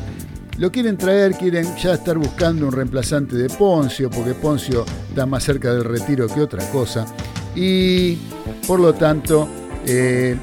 lo 0.57 0.71
quieren 0.71 0.97
traer, 0.97 1.33
quieren 1.33 1.75
ya 1.77 1.93
estar 1.93 2.17
buscando 2.17 2.67
un 2.67 2.71
reemplazante 2.71 3.35
de 3.35 3.49
Poncio, 3.49 4.09
porque 4.09 4.33
Poncio 4.33 4.85
está 5.09 5.25
más 5.25 5.43
cerca 5.43 5.73
del 5.73 5.83
retiro 5.83 6.27
que 6.27 6.41
otra 6.41 6.67
cosa. 6.69 7.05
Y 7.55 8.17
por 8.67 8.79
lo 8.79 8.93
tanto, 8.93 9.47
eh, 9.85 10.37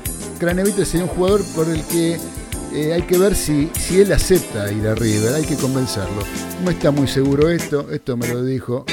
sería 0.85 1.05
un 1.05 1.11
jugador 1.11 1.43
por 1.55 1.69
el 1.69 1.83
que 1.85 2.19
eh, 2.73 2.93
hay 2.93 3.03
que 3.03 3.19
ver 3.19 3.35
si, 3.35 3.71
si 3.75 4.01
él 4.01 4.13
acepta 4.13 4.71
ir 4.73 4.87
a 4.87 4.95
River, 4.95 5.35
hay 5.35 5.45
que 5.45 5.57
convencerlo. 5.57 6.23
No 6.65 6.71
está 6.71 6.91
muy 6.91 7.09
seguro 7.09 7.49
esto, 7.49 7.91
esto 7.91 8.17
me 8.17 8.29
lo 8.29 8.45
dijo 8.45 8.85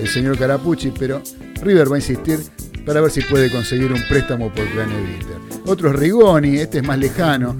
el 0.00 0.08
señor 0.08 0.38
Carapucci, 0.38 0.92
pero 0.98 1.22
River 1.62 1.90
va 1.90 1.96
a 1.96 1.98
insistir 1.98 2.40
para 2.86 3.00
ver 3.00 3.10
si 3.10 3.20
puede 3.22 3.50
conseguir 3.50 3.92
un 3.92 4.02
préstamo 4.08 4.52
por 4.52 4.66
Craneviter. 4.70 5.36
Otro 5.66 5.90
es 5.90 5.96
Rigoni, 5.96 6.58
este 6.58 6.78
es 6.78 6.84
más 6.84 6.98
lejano. 6.98 7.56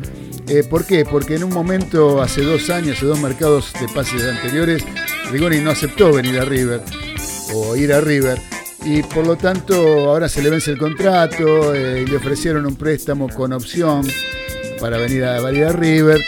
Eh, 0.51 0.65
¿Por 0.65 0.85
qué? 0.85 1.05
Porque 1.05 1.37
en 1.37 1.45
un 1.45 1.55
momento, 1.55 2.21
hace 2.21 2.43
dos 2.43 2.71
años, 2.71 2.97
hace 2.97 3.07
dos 3.07 3.21
mercados 3.21 3.73
de 3.81 3.87
pases 3.95 4.25
anteriores, 4.25 4.83
Rigoni 5.31 5.61
no 5.61 5.71
aceptó 5.71 6.13
venir 6.13 6.41
a 6.41 6.45
River 6.45 6.83
o 7.55 7.77
ir 7.77 7.93
a 7.93 8.01
River. 8.01 8.37
Y 8.85 9.05
por 9.05 9.25
lo 9.25 9.37
tanto 9.37 9.77
ahora 10.11 10.29
se 10.29 10.43
le 10.43 10.51
vence 10.51 10.73
el 10.73 10.79
contrato 10.79 11.73
eh, 11.73 12.05
le 12.05 12.17
ofrecieron 12.17 12.67
un 12.67 12.75
préstamo 12.75 13.29
con 13.29 13.53
opción 13.53 14.05
para 14.81 14.97
venir 14.97 15.25
a, 15.25 15.41
venir 15.41 15.67
a 15.67 15.73
River. 15.73 16.21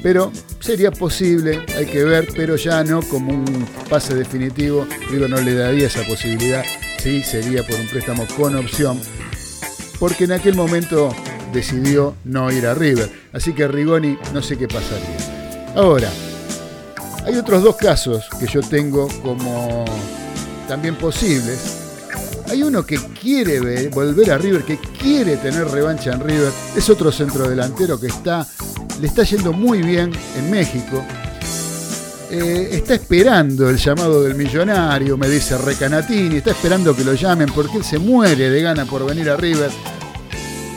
Pero 0.00 0.30
sería 0.60 0.92
posible, 0.92 1.60
hay 1.76 1.86
que 1.86 2.04
ver, 2.04 2.28
pero 2.36 2.54
ya 2.54 2.84
no 2.84 3.02
como 3.02 3.32
un 3.32 3.66
pase 3.88 4.14
definitivo. 4.14 4.86
River 5.10 5.28
no 5.28 5.40
le 5.40 5.54
daría 5.54 5.88
esa 5.88 6.04
posibilidad, 6.04 6.64
sí, 7.00 7.24
sería 7.24 7.64
por 7.64 7.80
un 7.80 7.88
préstamo 7.88 8.28
con 8.36 8.54
opción, 8.54 9.00
porque 9.98 10.24
en 10.24 10.32
aquel 10.32 10.54
momento 10.54 11.12
decidió 11.52 12.14
no 12.24 12.50
ir 12.50 12.66
a 12.66 12.74
River. 12.74 13.10
Así 13.32 13.52
que 13.52 13.66
Rigoni 13.68 14.18
no 14.32 14.42
sé 14.42 14.56
qué 14.56 14.66
pasaría. 14.68 15.72
Ahora, 15.76 16.08
hay 17.24 17.36
otros 17.36 17.62
dos 17.62 17.76
casos 17.76 18.24
que 18.38 18.46
yo 18.46 18.60
tengo 18.60 19.08
como 19.22 19.84
también 20.68 20.96
posibles. 20.96 21.76
Hay 22.48 22.62
uno 22.64 22.84
que 22.84 22.96
quiere 23.20 23.60
ve- 23.60 23.88
volver 23.88 24.32
a 24.32 24.38
River, 24.38 24.64
que 24.64 24.78
quiere 25.00 25.36
tener 25.36 25.68
revancha 25.68 26.12
en 26.12 26.20
River. 26.20 26.50
Es 26.76 26.88
otro 26.90 27.12
centrodelantero 27.12 28.00
que 28.00 28.08
está, 28.08 28.44
le 29.00 29.06
está 29.06 29.22
yendo 29.22 29.52
muy 29.52 29.82
bien 29.82 30.10
en 30.36 30.50
México. 30.50 31.04
Eh, 32.32 32.68
está 32.72 32.94
esperando 32.94 33.68
el 33.68 33.76
llamado 33.76 34.22
del 34.22 34.34
millonario, 34.36 35.16
me 35.16 35.28
dice 35.28 35.58
Recanatini. 35.58 36.36
Está 36.36 36.50
esperando 36.52 36.94
que 36.94 37.04
lo 37.04 37.14
llamen 37.14 37.48
porque 37.54 37.76
él 37.78 37.84
se 37.84 37.98
muere 37.98 38.50
de 38.50 38.62
gana 38.62 38.84
por 38.84 39.04
venir 39.06 39.30
a 39.30 39.36
River. 39.36 39.70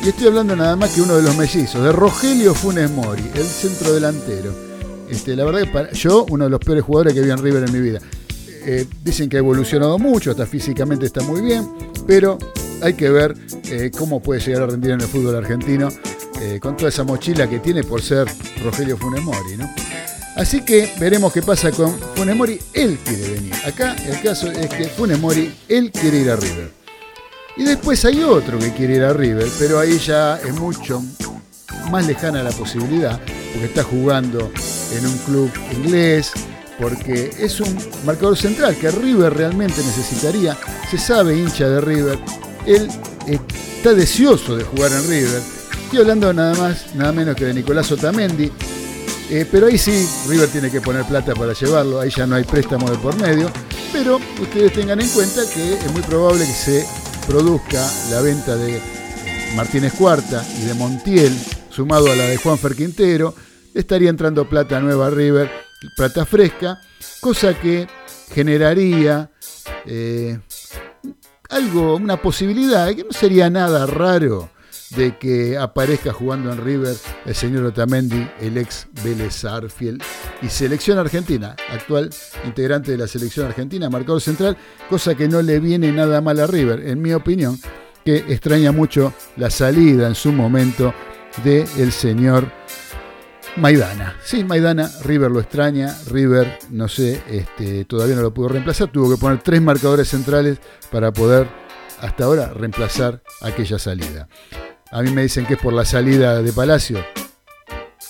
Y 0.04 0.10
estoy 0.10 0.28
hablando 0.28 0.54
nada 0.54 0.76
más 0.76 0.90
que 0.90 1.02
uno 1.02 1.16
de 1.16 1.24
los 1.24 1.38
mellizos, 1.38 1.82
de 1.82 1.94
Rogelio 1.94 2.54
Funes 2.54 2.92
Mori, 2.92 3.24
el 3.36 3.46
centrodelantero. 3.46 4.54
Este, 5.10 5.34
la 5.34 5.46
verdad 5.46 5.62
que 5.62 5.68
para, 5.68 5.92
yo, 5.94 6.26
uno 6.30 6.44
de 6.44 6.50
los 6.50 6.60
peores 6.60 6.84
jugadores 6.84 7.14
que 7.14 7.22
vi 7.22 7.32
en 7.32 7.38
River 7.38 7.64
en 7.64 7.72
mi 7.72 7.80
vida. 7.80 8.00
Eh, 8.66 8.86
dicen 9.02 9.30
que 9.30 9.38
ha 9.38 9.40
evolucionado 9.40 9.98
mucho, 10.00 10.32
hasta 10.32 10.46
físicamente 10.46 11.06
está 11.06 11.22
muy 11.22 11.40
bien, 11.40 11.70
pero 12.06 12.38
hay 12.82 12.96
que 12.96 13.10
ver 13.10 13.34
eh, 13.70 13.92
cómo 13.98 14.22
puede 14.22 14.42
llegar 14.42 14.64
a 14.64 14.68
rendir 14.68 14.92
en 14.92 15.00
el 15.00 15.08
fútbol 15.08 15.38
argentino 15.38 15.88
eh, 16.42 16.60
con 16.62 16.76
toda 16.76 16.90
esa 16.90 17.06
mochila 17.06 17.50
que 17.50 17.60
tiene 17.60 17.84
por 17.86 18.02
ser 18.02 18.28
Rogelio 18.62 18.98
Funes 18.98 19.24
Mori, 19.24 19.56
¿no? 19.58 19.70
Así 20.36 20.66
que 20.66 20.92
veremos 21.00 21.32
qué 21.32 21.42
pasa 21.42 21.72
con 21.72 21.98
Funes 22.16 22.36
Mori. 22.36 22.60
Él 22.74 23.00
quiere 23.06 23.36
venir. 23.36 23.54
Acá 23.66 23.96
el 24.06 24.22
caso 24.22 24.52
es 24.52 24.68
que 24.68 24.84
Funes 24.86 25.18
Mori, 25.18 25.54
él 25.70 25.92
quiere 25.92 26.18
ir 26.18 26.30
a 26.30 26.36
River. 26.36 26.83
Y 27.56 27.64
después 27.64 28.04
hay 28.06 28.24
otro 28.24 28.58
que 28.58 28.74
quiere 28.74 28.96
ir 28.96 29.04
a 29.04 29.14
River, 29.14 29.48
pero 29.60 29.80
ahí 29.80 30.00
ya 30.00 30.38
es 30.38 30.54
mucho 30.54 31.04
más 31.92 32.08
lejana 32.08 32.42
la 32.42 32.52
posibilidad, 32.52 33.20
porque 33.52 33.66
está 33.66 33.84
jugando 33.84 34.52
en 34.92 35.06
un 35.06 35.18
club 35.20 35.52
inglés, 35.72 36.32
porque 36.80 37.32
es 37.40 37.60
un 37.60 37.78
marcador 38.06 38.38
central 38.38 38.76
que 38.76 38.90
River 38.90 39.36
realmente 39.36 39.84
necesitaría. 39.84 40.58
Se 40.90 40.98
sabe 40.98 41.38
hincha 41.38 41.70
de 41.70 41.80
River, 41.80 42.18
él 42.66 42.90
está 43.28 43.94
deseoso 43.94 44.58
de 44.58 44.64
jugar 44.64 44.92
en 44.92 45.08
River. 45.08 45.42
Estoy 45.84 46.00
hablando 46.00 46.34
nada 46.34 46.56
más, 46.56 46.96
nada 46.96 47.12
menos 47.12 47.36
que 47.36 47.46
de 47.46 47.54
Nicolás 47.54 47.92
Otamendi, 47.92 48.52
eh, 49.30 49.46
pero 49.52 49.68
ahí 49.68 49.78
sí, 49.78 50.08
River 50.28 50.50
tiene 50.50 50.72
que 50.72 50.82
poner 50.82 51.06
plata 51.06 51.36
para 51.36 51.54
llevarlo, 51.54 52.00
ahí 52.00 52.10
ya 52.10 52.26
no 52.26 52.36
hay 52.36 52.44
préstamo 52.46 52.90
de 52.90 52.98
por 52.98 53.16
medio. 53.22 53.52
Pero 53.92 54.20
ustedes 54.42 54.74
tengan 54.74 55.00
en 55.00 55.10
cuenta 55.10 55.42
que 55.54 55.76
es 55.76 55.92
muy 55.92 56.02
probable 56.02 56.46
que 56.46 56.52
se 56.52 56.86
produzca 57.28 57.86
la 58.10 58.22
venta 58.22 58.56
de 58.56 58.82
Martínez 59.56 59.94
Cuarta 59.94 60.46
y 60.60 60.66
de 60.66 60.74
Montiel, 60.74 61.34
sumado 61.70 62.12
a 62.12 62.16
la 62.16 62.26
de 62.26 62.38
Juan 62.38 62.58
Fer 62.58 62.76
Quintero, 62.76 63.34
estaría 63.74 64.10
entrando 64.10 64.50
plata 64.50 64.80
nueva 64.80 65.08
a 65.08 65.10
River, 65.10 65.50
plata 65.96 66.26
fresca, 66.26 66.80
cosa 67.22 67.54
que 67.60 67.88
generaría 68.32 69.30
eh, 69.86 70.40
algo, 71.50 71.96
una 71.96 72.22
posibilidad, 72.22 72.94
que 72.94 73.04
no 73.04 73.12
sería 73.12 73.50
nada 73.50 73.86
raro 73.86 74.50
de 74.96 75.18
que 75.18 75.58
aparezca 75.58 76.14
jugando 76.14 76.52
en 76.52 76.64
River 76.64 76.96
el 77.26 77.36
señor 77.36 77.66
Otamendi, 77.66 78.28
el 78.40 78.58
ex 78.58 78.88
Vélez 79.04 79.44
Arfiel 79.46 80.02
y 80.42 80.50
selección 80.50 80.98
argentina, 80.98 81.56
actual 81.72 82.10
integrante 82.46 82.92
de 82.92 82.98
la 82.98 83.08
selección 83.08 83.48
argentina, 83.48 83.90
marcador 83.90 84.22
central, 84.22 84.58
cosa 84.90 85.16
que 85.16 85.28
no 85.28 85.42
le 85.42 85.60
viene 85.60 85.92
nada 85.92 86.22
mal 86.22 86.40
a 86.40 86.48
River, 86.48 86.88
en 86.88 87.02
mi 87.02 87.14
opinión, 87.14 87.60
que 88.06 88.18
extraña 88.18 88.72
mucho 88.72 89.14
la 89.38 89.50
salida 89.50 90.08
en 90.08 90.16
su 90.16 90.32
momento 90.32 90.94
del 91.44 91.68
el 91.78 91.92
señor 91.92 92.52
Maidana. 93.56 94.16
Sí, 94.24 94.44
Maidana, 94.44 94.90
River 95.04 95.32
lo 95.32 95.40
extraña, 95.40 95.96
River, 96.10 96.60
no 96.72 96.88
sé, 96.88 97.22
este, 97.30 97.86
todavía 97.86 98.16
no 98.16 98.24
lo 98.24 98.34
pudo 98.34 98.50
reemplazar, 98.50 98.92
tuvo 98.92 99.12
que 99.12 99.20
poner 99.20 99.42
tres 99.42 99.62
marcadores 99.62 100.10
centrales 100.10 100.58
para 100.92 101.14
poder 101.14 101.48
hasta 102.02 102.26
ahora 102.26 102.48
reemplazar 102.48 103.22
aquella 103.42 103.78
salida. 103.78 104.28
A 104.94 105.02
mí 105.02 105.10
me 105.10 105.24
dicen 105.24 105.48
que 105.48 105.56
es 105.56 105.60
por 105.60 105.74
la 105.74 105.86
salida 105.86 106.44
de 106.44 106.54
Palacio, 106.54 107.04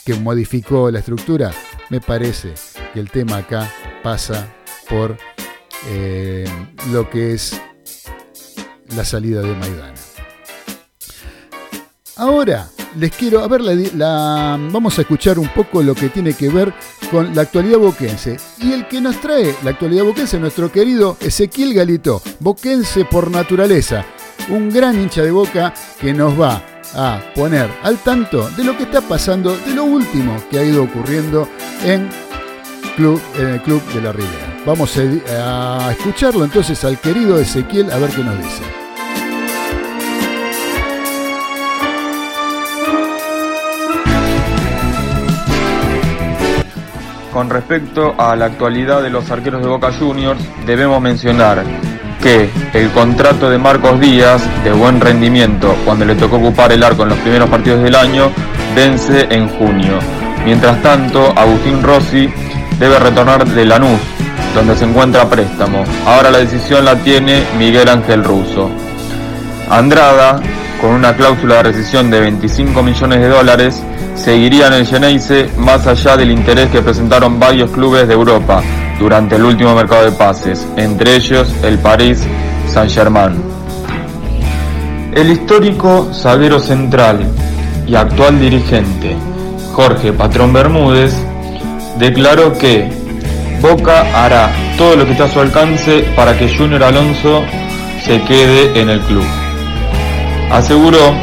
que 0.03 0.15
modificó 0.15 0.91
la 0.91 0.99
estructura. 0.99 1.49
Me 1.89 2.01
parece 2.01 2.55
que 2.93 2.99
el 2.99 3.10
tema 3.10 3.38
acá 3.38 3.72
pasa 4.03 4.53
por 4.89 5.18
eh, 5.88 6.45
lo 6.91 7.10
que 7.10 7.35
es 7.35 7.57
la 8.93 9.05
salida 9.05 9.41
de 9.41 9.55
Maidana. 9.55 9.93
Ahora, 12.18 12.69
les 12.97 13.11
quiero, 13.15 13.39
a 13.39 13.47
ver, 13.47 13.61
vamos 13.93 14.97
a 14.97 15.01
escuchar 15.03 15.39
un 15.39 15.47
poco 15.47 15.81
lo 15.81 15.95
que 15.95 16.10
tiene 16.10 16.34
que 16.34 16.49
ver 16.49 16.73
con 17.10 17.34
la 17.34 17.43
actualidad 17.43 17.77
boquense. 17.77 18.35
Y 18.60 18.73
el 18.73 18.89
que 18.89 18.99
nos 18.99 19.22
trae 19.22 19.55
la 19.64 19.69
actualidad 19.69 20.03
boquense, 20.03 20.38
nuestro 20.38 20.69
querido 20.69 21.15
Ezequiel 21.22 21.73
Galito, 21.73 22.22
boquense 22.41 23.05
por 23.05 23.31
naturaleza, 23.31 24.03
un 24.49 24.69
gran 24.69 24.99
hincha 24.99 25.22
de 25.22 25.31
boca 25.31 25.73
que 26.01 26.14
nos 26.14 26.38
va 26.38 26.61
a 26.95 27.20
poner 27.36 27.70
al 27.84 27.98
tanto 27.98 28.49
de 28.52 28.64
lo 28.64 28.78
que 28.78 28.84
está 28.84 29.02
pasando, 29.02 29.56
de 29.57 29.74
lo 29.74 29.84
último 29.84 30.36
que 30.49 30.60
ha 30.60 30.64
ido 30.64 30.84
ocurriendo 30.84 31.48
en, 31.84 32.10
club, 32.95 33.22
en 33.38 33.48
el 33.48 33.61
Club 33.61 33.82
de 33.94 34.02
la 34.02 34.11
Ribera. 34.11 34.61
Vamos 34.65 34.98
a, 34.98 35.88
a 35.88 35.91
escucharlo 35.91 36.45
entonces 36.45 36.84
al 36.84 36.99
querido 36.99 37.40
Ezequiel 37.40 37.91
a 37.91 37.98
ver 37.98 38.10
qué 38.11 38.24
nos 38.24 38.38
dice. 38.38 38.64
Con 47.34 47.49
respecto 47.49 48.14
a 48.20 48.36
la 48.36 48.45
actualidad 48.45 49.02
de 49.02 49.10
los 49.10 49.32
arqueros 49.32 49.64
de 49.64 49.68
Boca 49.68 49.91
Juniors, 49.91 50.40
debemos 50.68 51.02
mencionar 51.02 51.64
que 52.24 52.50
el 52.74 52.90
contrato 52.91 53.50
de 53.50 53.58
Marcos 53.58 54.00
Díaz, 54.00 54.41
de 54.64 54.72
buen 54.72 55.02
rendimiento, 55.02 55.76
cuando 55.84 56.06
le 56.06 56.16
tocó 56.16 56.38
ocupar 56.38 56.72
el 56.72 56.82
arco 56.82 57.04
en 57.04 57.10
los 57.10 57.18
primeros 57.18 57.50
partidos 57.50 57.84
del 57.84 57.95
año, 57.95 58.32
vence 58.74 59.28
en 59.30 59.50
junio. 59.50 60.00
Mientras 60.45 60.82
tanto, 60.82 61.34
Agustín 61.36 61.84
Rossi 61.84 62.30
debe 62.80 62.98
retornar 62.98 63.45
de 63.45 63.66
Lanús, 63.66 64.00
donde 64.56 64.74
se 64.78 64.86
encuentra 64.86 65.30
préstamo. 65.30 65.84
Ahora 66.06 66.32
la 66.32 66.38
decisión 66.38 66.86
la 66.86 66.95
tiene 66.95 67.44
Miguel 67.60 67.90
Ángel 67.90 68.24
Russo. 68.24 68.72
Andrada, 69.70 70.40
con 70.80 70.91
una 70.91 71.14
cláusula 71.18 71.56
de 71.56 71.64
rescisión 71.64 72.10
de 72.10 72.22
25 72.22 72.82
millones 72.84 73.20
de 73.20 73.28
dólares, 73.28 73.84
seguiría 74.16 74.68
en 74.68 74.74
el 74.74 74.88
Geneise 74.88 75.50
más 75.58 75.86
allá 75.88 76.16
del 76.16 76.32
interés 76.32 76.70
que 76.70 76.82
presentaron 76.82 77.38
varios 77.38 77.70
clubes 77.72 78.08
de 78.08 78.14
Europa 78.14 78.64
durante 79.04 79.36
el 79.36 79.44
último 79.44 79.76
mercado 79.76 80.06
de 80.06 80.14
pases, 80.14 80.66
entre 80.78 81.18
ellos 81.18 81.54
el 81.62 81.78
Paris 81.78 82.22
Saint-Germain. 82.70 83.34
El 85.14 85.30
histórico 85.30 86.10
zaguero 86.14 86.58
central 86.58 87.20
y 87.86 87.96
actual 87.96 88.40
dirigente 88.40 89.18
Jorge 89.74 90.14
Patrón 90.14 90.54
Bermúdez 90.54 91.14
declaró 92.00 92.58
que 92.58 92.90
Boca 93.60 94.06
hará 94.24 94.50
todo 94.78 94.96
lo 94.96 95.06
que 95.06 95.12
está 95.12 95.26
a 95.26 95.30
su 95.30 95.42
alcance 95.42 96.06
para 96.16 96.38
que 96.38 96.48
Junior 96.48 96.86
Alonso 96.86 97.44
se 98.06 98.22
quede 98.22 98.80
en 98.80 98.90
el 98.90 99.02
club. 99.02 99.26
Aseguró 100.50 101.14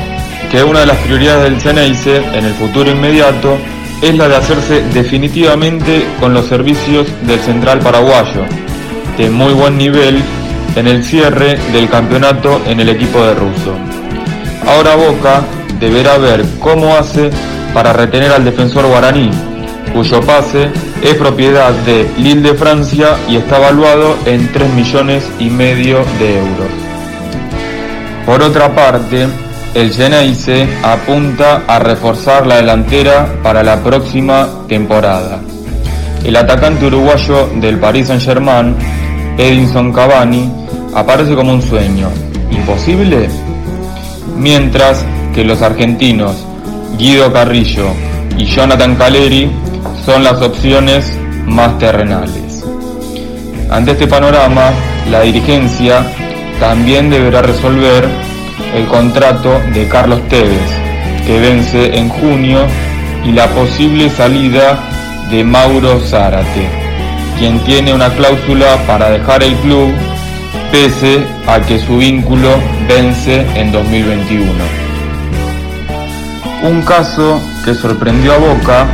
que 0.51 0.63
una 0.63 0.81
de 0.81 0.87
las 0.87 0.99
prioridades 0.99 1.45
del 1.45 1.59
Ceneice 1.59 2.17
en 2.19 2.45
el 2.45 2.53
futuro 2.53 2.91
inmediato 2.91 3.57
es 4.03 4.15
la 4.17 4.29
de 4.29 4.37
hacerse 4.37 4.83
definitivamente 4.95 6.07
con 6.21 6.33
los 6.33 6.47
servicios 6.47 7.07
del 7.23 7.39
central 7.41 7.81
paraguayo, 7.81 8.45
de 9.17 9.29
muy 9.29 9.53
buen 9.53 9.77
nivel 9.77 10.23
en 10.77 10.87
el 10.87 11.05
cierre 11.05 11.59
del 11.73 11.89
campeonato 11.89 12.61
en 12.67 12.81
el 12.81 12.89
equipo 12.89 13.23
de 13.25 13.35
Russo. 13.35 13.75
Ahora 14.67 14.95
Boca 14.95 15.43
deberá 15.79 16.19
ver 16.19 16.45
cómo 16.59 16.97
hace 16.97 17.31
para 17.75 17.93
retener 17.93 18.33
al 18.33 18.45
defensor 18.45 18.87
guaraní, 18.87 19.31
cuyo 19.93 20.21
pase 20.21 20.71
es 21.03 21.15
propiedad 21.15 21.73
de 21.87 22.09
Lille 22.19 22.53
de 22.53 22.55
Francia 22.55 23.17
y 23.29 23.37
está 23.37 23.59
evaluado 23.59 24.17
en 24.27 24.51
3 24.53 24.73
millones 24.75 25.25
y 25.39 25.51
medio 25.51 26.05
de 26.19 26.39
euros. 26.39 26.71
Por 28.27 28.43
otra 28.43 28.75
parte, 28.75 29.27
el 29.75 29.93
Geneise 29.93 30.67
apunta 30.83 31.63
a 31.67 31.79
reforzar 31.79 32.47
la 32.47 32.57
delantera 32.57 33.37
para 33.43 33.63
la 33.63 33.83
próxima 33.83 34.49
temporada. 34.69 35.41
El 36.25 36.37
atacante 36.37 36.87
uruguayo 36.87 37.49
del 37.57 37.79
Paris 37.79 38.09
Saint-Germain, 38.09 38.75
Edinson 39.39 39.93
Cavani, 39.93 40.51
aparece 40.95 41.35
como 41.35 41.53
un 41.53 41.63
sueño. 41.63 42.11
¿Imposible? 42.51 43.29
Mientras 44.37 45.05
que 45.35 45.45
los 45.45 45.63
argentinos 45.63 46.37
Guido 46.99 47.33
Carrillo 47.33 47.87
y 48.37 48.47
Jonathan 48.47 48.97
Caleri 48.97 49.51
son 50.05 50.25
las 50.25 50.41
opciones 50.43 51.17
más 51.47 51.79
terrenales. 51.79 52.65
Ante 53.71 53.93
este 53.93 54.09
panorama, 54.09 54.73
la 55.11 55.21
dirigencia 55.21 56.05
también 56.59 57.09
deberá 57.09 57.43
resolver 57.43 58.30
el 58.75 58.87
contrato 58.87 59.61
de 59.73 59.89
Carlos 59.89 60.21
Tevez, 60.29 60.71
que 61.27 61.39
vence 61.39 61.97
en 61.99 62.09
junio, 62.09 62.67
y 63.25 63.33
la 63.33 63.47
posible 63.49 64.09
salida 64.11 64.79
de 65.31 65.45
Mauro 65.45 66.01
Zárate, 66.01 66.69
quien 67.39 67.59
tiene 67.61 67.93
una 67.93 68.09
cláusula 68.11 68.79
para 68.87 69.11
dejar 69.11 69.43
el 69.43 69.55
club 69.57 69.93
pese 70.71 71.27
a 71.47 71.61
que 71.61 71.79
su 71.79 71.99
vínculo 71.99 72.49
vence 72.89 73.47
en 73.55 73.73
2021. 73.73 74.53
Un 76.63 76.83
caso 76.83 77.41
que 77.65 77.75
sorprendió 77.75 78.35
a 78.35 78.39
Boca 78.39 78.87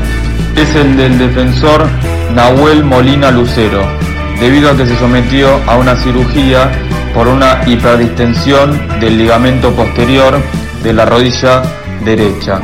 es 0.56 0.74
el 0.74 0.96
del 0.96 1.18
defensor 1.18 1.86
Nahuel 2.34 2.84
Molina 2.84 3.30
Lucero, 3.30 3.82
debido 4.40 4.70
a 4.70 4.76
que 4.76 4.86
se 4.86 4.96
sometió 4.96 5.48
a 5.66 5.76
una 5.76 5.96
cirugía 5.96 6.70
por 7.16 7.28
una 7.28 7.62
hiperdistensión 7.66 9.00
del 9.00 9.16
ligamento 9.16 9.72
posterior 9.72 10.38
de 10.82 10.92
la 10.92 11.06
rodilla 11.06 11.62
derecha. 12.04 12.60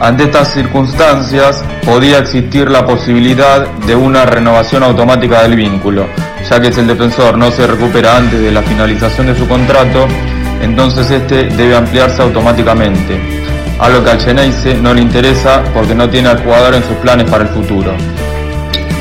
Ante 0.00 0.22
estas 0.22 0.54
circunstancias 0.54 1.64
podía 1.84 2.18
existir 2.18 2.70
la 2.70 2.86
posibilidad 2.86 3.66
de 3.86 3.96
una 3.96 4.24
renovación 4.24 4.84
automática 4.84 5.42
del 5.42 5.56
vínculo, 5.56 6.06
ya 6.48 6.60
que 6.60 6.72
si 6.72 6.78
el 6.78 6.86
defensor 6.86 7.36
no 7.36 7.50
se 7.50 7.66
recupera 7.66 8.16
antes 8.16 8.40
de 8.40 8.52
la 8.52 8.62
finalización 8.62 9.26
de 9.26 9.36
su 9.36 9.48
contrato, 9.48 10.06
entonces 10.62 11.10
este 11.10 11.48
debe 11.48 11.74
ampliarse 11.74 12.22
automáticamente, 12.22 13.20
algo 13.80 14.04
que 14.04 14.10
al 14.10 14.20
Geneise 14.20 14.74
no 14.74 14.94
le 14.94 15.02
interesa 15.02 15.60
porque 15.74 15.96
no 15.96 16.08
tiene 16.08 16.28
al 16.28 16.44
jugador 16.44 16.74
en 16.74 16.84
sus 16.84 16.96
planes 16.98 17.28
para 17.28 17.42
el 17.42 17.50
futuro. 17.50 17.92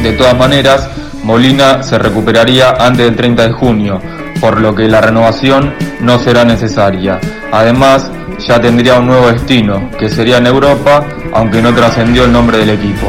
De 0.02 0.14
todas 0.14 0.36
maneras, 0.36 0.90
Molina 1.24 1.84
se 1.84 2.00
recuperaría 2.00 2.72
antes 2.80 3.06
del 3.06 3.16
30 3.16 3.44
de 3.44 3.52
junio, 3.52 4.02
por 4.40 4.60
lo 4.60 4.74
que 4.74 4.88
la 4.88 5.02
renovación 5.02 5.74
no 6.00 6.18
será 6.18 6.44
necesaria. 6.44 7.20
Además, 7.52 8.12
ya 8.40 8.60
tendría 8.60 9.00
un 9.00 9.08
nuevo 9.08 9.28
destino, 9.28 9.90
que 10.00 10.10
sería 10.10 10.38
en 10.38 10.48
Europa, 10.48 11.06
aunque 11.34 11.62
no 11.62 11.74
trascendió 11.74 12.26
el 12.26 12.32
nombre 12.32 12.58
del 12.58 12.72
equipo. 12.72 13.08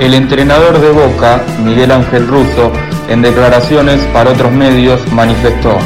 El 0.00 0.14
entrenador 0.14 0.80
de 0.80 0.90
Boca, 0.90 1.42
Miguel 1.62 1.92
Ángel 1.92 2.26
Russo, 2.26 2.72
en 3.08 3.20
declaraciones 3.20 4.00
para 4.14 4.30
otros 4.30 4.50
medios 4.50 5.00
manifestó, 5.12 5.76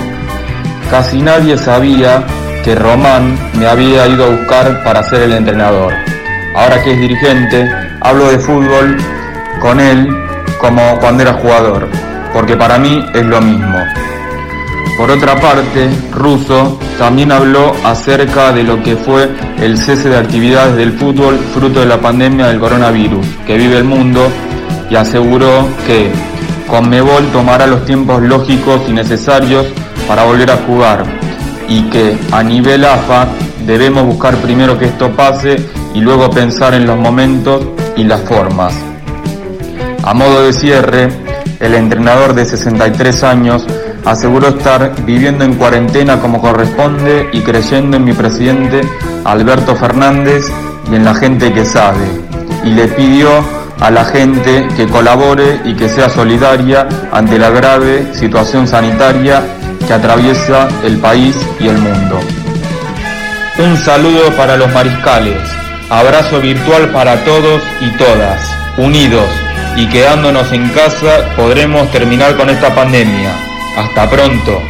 casi 0.88 1.20
nadie 1.20 1.58
sabía 1.58 2.24
que 2.62 2.76
Román 2.76 3.36
me 3.58 3.66
había 3.66 4.06
ido 4.06 4.24
a 4.24 4.28
buscar 4.28 4.84
para 4.84 5.02
ser 5.02 5.22
el 5.22 5.32
entrenador. 5.32 5.92
Ahora 6.54 6.80
que 6.82 6.92
es 6.92 7.00
dirigente, 7.00 7.68
hablo 8.00 8.30
de 8.30 8.38
fútbol 8.38 8.96
con 9.60 9.80
él 9.80 10.08
como 10.64 10.98
cuando 10.98 11.22
era 11.22 11.34
jugador. 11.34 11.88
porque 12.32 12.56
para 12.56 12.78
mí 12.78 13.04
es 13.14 13.24
lo 13.24 13.40
mismo. 13.40 13.78
Por 14.96 15.10
otra 15.10 15.36
parte, 15.36 15.88
Russo 16.10 16.80
también 16.98 17.30
habló 17.30 17.72
acerca 17.84 18.52
de 18.52 18.64
lo 18.64 18.82
que 18.82 18.96
fue 18.96 19.28
el 19.60 19.76
cese 19.76 20.08
de 20.08 20.16
actividades 20.16 20.74
del 20.74 20.94
fútbol 20.94 21.38
fruto 21.52 21.80
de 21.80 21.86
la 21.86 22.00
pandemia 22.00 22.46
del 22.48 22.58
coronavirus 22.58 23.24
que 23.46 23.56
vive 23.56 23.76
el 23.76 23.84
mundo 23.84 24.26
y 24.90 24.96
aseguró 24.96 25.68
que 25.86 26.10
Conmebol 26.66 27.24
tomará 27.30 27.66
los 27.68 27.84
tiempos 27.84 28.22
lógicos 28.22 28.80
y 28.88 28.92
necesarios 28.92 29.66
para 30.08 30.24
volver 30.24 30.50
a 30.50 30.56
jugar 30.66 31.04
y 31.68 31.82
que 31.90 32.16
a 32.32 32.42
nivel 32.42 32.84
AFA 32.84 33.28
debemos 33.66 34.06
buscar 34.06 34.34
primero 34.38 34.76
que 34.76 34.86
esto 34.86 35.10
pase 35.10 35.56
y 35.94 36.00
luego 36.00 36.30
pensar 36.30 36.74
en 36.74 36.86
los 36.86 36.98
momentos 36.98 37.62
y 37.96 38.04
las 38.04 38.22
formas. 38.22 38.93
A 40.06 40.12
modo 40.12 40.42
de 40.42 40.52
cierre, 40.52 41.08
el 41.60 41.74
entrenador 41.74 42.34
de 42.34 42.44
63 42.44 43.24
años 43.24 43.64
aseguró 44.04 44.48
estar 44.48 44.92
viviendo 45.06 45.46
en 45.46 45.54
cuarentena 45.54 46.20
como 46.20 46.42
corresponde 46.42 47.30
y 47.32 47.40
creyendo 47.40 47.96
en 47.96 48.04
mi 48.04 48.12
presidente 48.12 48.82
Alberto 49.24 49.74
Fernández 49.74 50.44
y 50.92 50.96
en 50.96 51.06
la 51.06 51.14
gente 51.14 51.54
que 51.54 51.64
sabe. 51.64 52.04
Y 52.64 52.74
le 52.74 52.86
pidió 52.88 53.30
a 53.80 53.90
la 53.90 54.04
gente 54.04 54.68
que 54.76 54.86
colabore 54.86 55.62
y 55.64 55.72
que 55.72 55.88
sea 55.88 56.10
solidaria 56.10 56.86
ante 57.10 57.38
la 57.38 57.48
grave 57.48 58.12
situación 58.12 58.68
sanitaria 58.68 59.42
que 59.86 59.94
atraviesa 59.94 60.68
el 60.84 60.98
país 60.98 61.34
y 61.58 61.68
el 61.68 61.78
mundo. 61.78 62.20
Un 63.56 63.78
saludo 63.78 64.36
para 64.36 64.58
los 64.58 64.70
mariscales, 64.70 65.40
abrazo 65.88 66.42
virtual 66.42 66.90
para 66.90 67.24
todos 67.24 67.62
y 67.80 67.88
todas, 67.96 68.38
unidos 68.76 69.43
y 69.76 69.88
quedándonos 69.88 70.52
en 70.52 70.68
casa 70.70 71.34
podremos 71.36 71.90
terminar 71.90 72.36
con 72.36 72.48
esta 72.50 72.74
pandemia. 72.74 73.32
Hasta 73.76 74.08
pronto. 74.08 74.62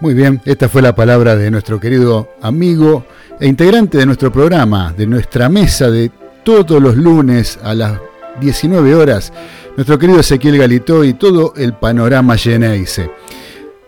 Muy 0.00 0.14
bien, 0.14 0.40
esta 0.44 0.68
fue 0.68 0.80
la 0.80 0.94
palabra 0.94 1.34
de 1.34 1.50
nuestro 1.50 1.80
querido 1.80 2.30
amigo 2.40 3.04
e 3.40 3.46
integrante 3.46 3.98
de 3.98 4.06
nuestro 4.06 4.32
programa, 4.32 4.92
de 4.96 5.06
nuestra 5.06 5.48
mesa 5.48 5.90
de 5.90 6.10
todos 6.42 6.82
los 6.82 6.96
lunes 6.96 7.58
a 7.62 7.74
las 7.74 7.98
19 8.40 8.94
horas, 8.94 9.32
nuestro 9.76 9.98
querido 9.98 10.20
Ezequiel 10.20 10.58
Galito 10.58 11.04
y 11.04 11.14
todo 11.14 11.54
el 11.56 11.74
panorama 11.74 12.36
Geneise. 12.36 13.10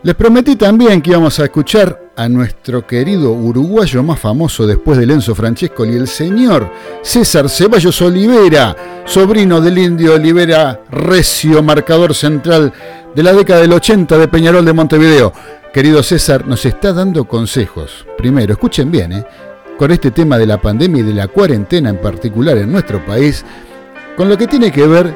Les 0.03 0.15
prometí 0.15 0.57
también 0.57 1.03
que 1.03 1.11
íbamos 1.11 1.39
a 1.41 1.45
escuchar 1.45 2.13
a 2.17 2.29
nuestro 2.29 2.87
querido 2.87 3.33
uruguayo 3.33 4.03
más 4.03 4.19
famoso 4.19 4.67
después 4.67 4.99
de 4.99 5.07
Lenzo 5.07 5.35
Francesco 5.35 5.85
y 5.85 5.95
el 5.95 6.09
señor 6.09 6.71
César 7.03 7.49
Ceballos 7.49 8.01
Olivera, 8.01 8.75
sobrino 9.05 9.61
del 9.61 9.79
indio 9.79 10.15
Olivera 10.15 10.81
Recio, 10.91 11.63
marcador 11.63 12.15
central 12.15 12.73
de 13.15 13.23
la 13.23 13.33
década 13.33 13.61
del 13.61 13.73
80 13.73 14.17
de 14.17 14.29
Peñarol 14.29 14.65
de 14.65 14.73
Montevideo. 14.73 15.33
Querido 15.73 16.03
César, 16.03 16.49
nos 16.49 16.67
está 16.67 16.93
dando 16.93 17.27
consejos. 17.27 18.05
Primero, 18.19 18.55
escuchen 18.55 18.91
bien, 18.91 19.13
¿eh? 19.13 19.25
con 19.79 19.93
este 19.93 20.11
tema 20.11 20.37
de 20.37 20.45
la 20.45 20.61
pandemia 20.61 21.01
y 21.01 21.05
de 21.05 21.15
la 21.15 21.29
cuarentena 21.29 21.91
en 21.91 21.99
particular 21.99 22.59
en 22.59 22.73
nuestro 22.73 23.07
país, 23.07 23.45
con 24.17 24.29
lo 24.29 24.37
que 24.37 24.49
tiene 24.49 24.73
que 24.73 24.85
ver 24.89 25.15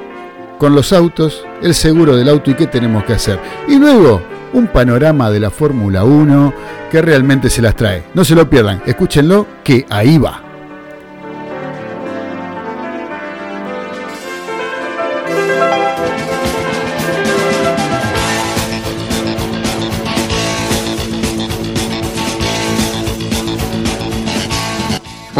con 0.59 0.77
los 0.77 0.93
autos, 0.93 1.45
el 1.61 1.75
seguro 1.75 2.15
del 2.15 2.29
auto 2.29 2.53
y 2.53 2.55
qué 2.55 2.69
tenemos 2.69 3.03
que 3.03 3.15
hacer. 3.15 3.41
Y 3.67 3.81
luego, 3.81 4.23
un 4.53 4.69
panorama 4.69 5.29
de 5.29 5.41
la 5.41 5.51
Fórmula 5.51 6.05
1 6.05 6.55
que 6.89 7.03
realmente 7.03 7.51
se 7.51 7.61
las 7.61 7.75
trae. 7.75 8.05
No 8.15 8.25
se 8.25 8.37
lo 8.37 8.49
pierdan, 8.49 8.81
escúchenlo, 8.87 9.49
que 9.65 9.85
ahí 9.91 10.19
va. 10.19 10.44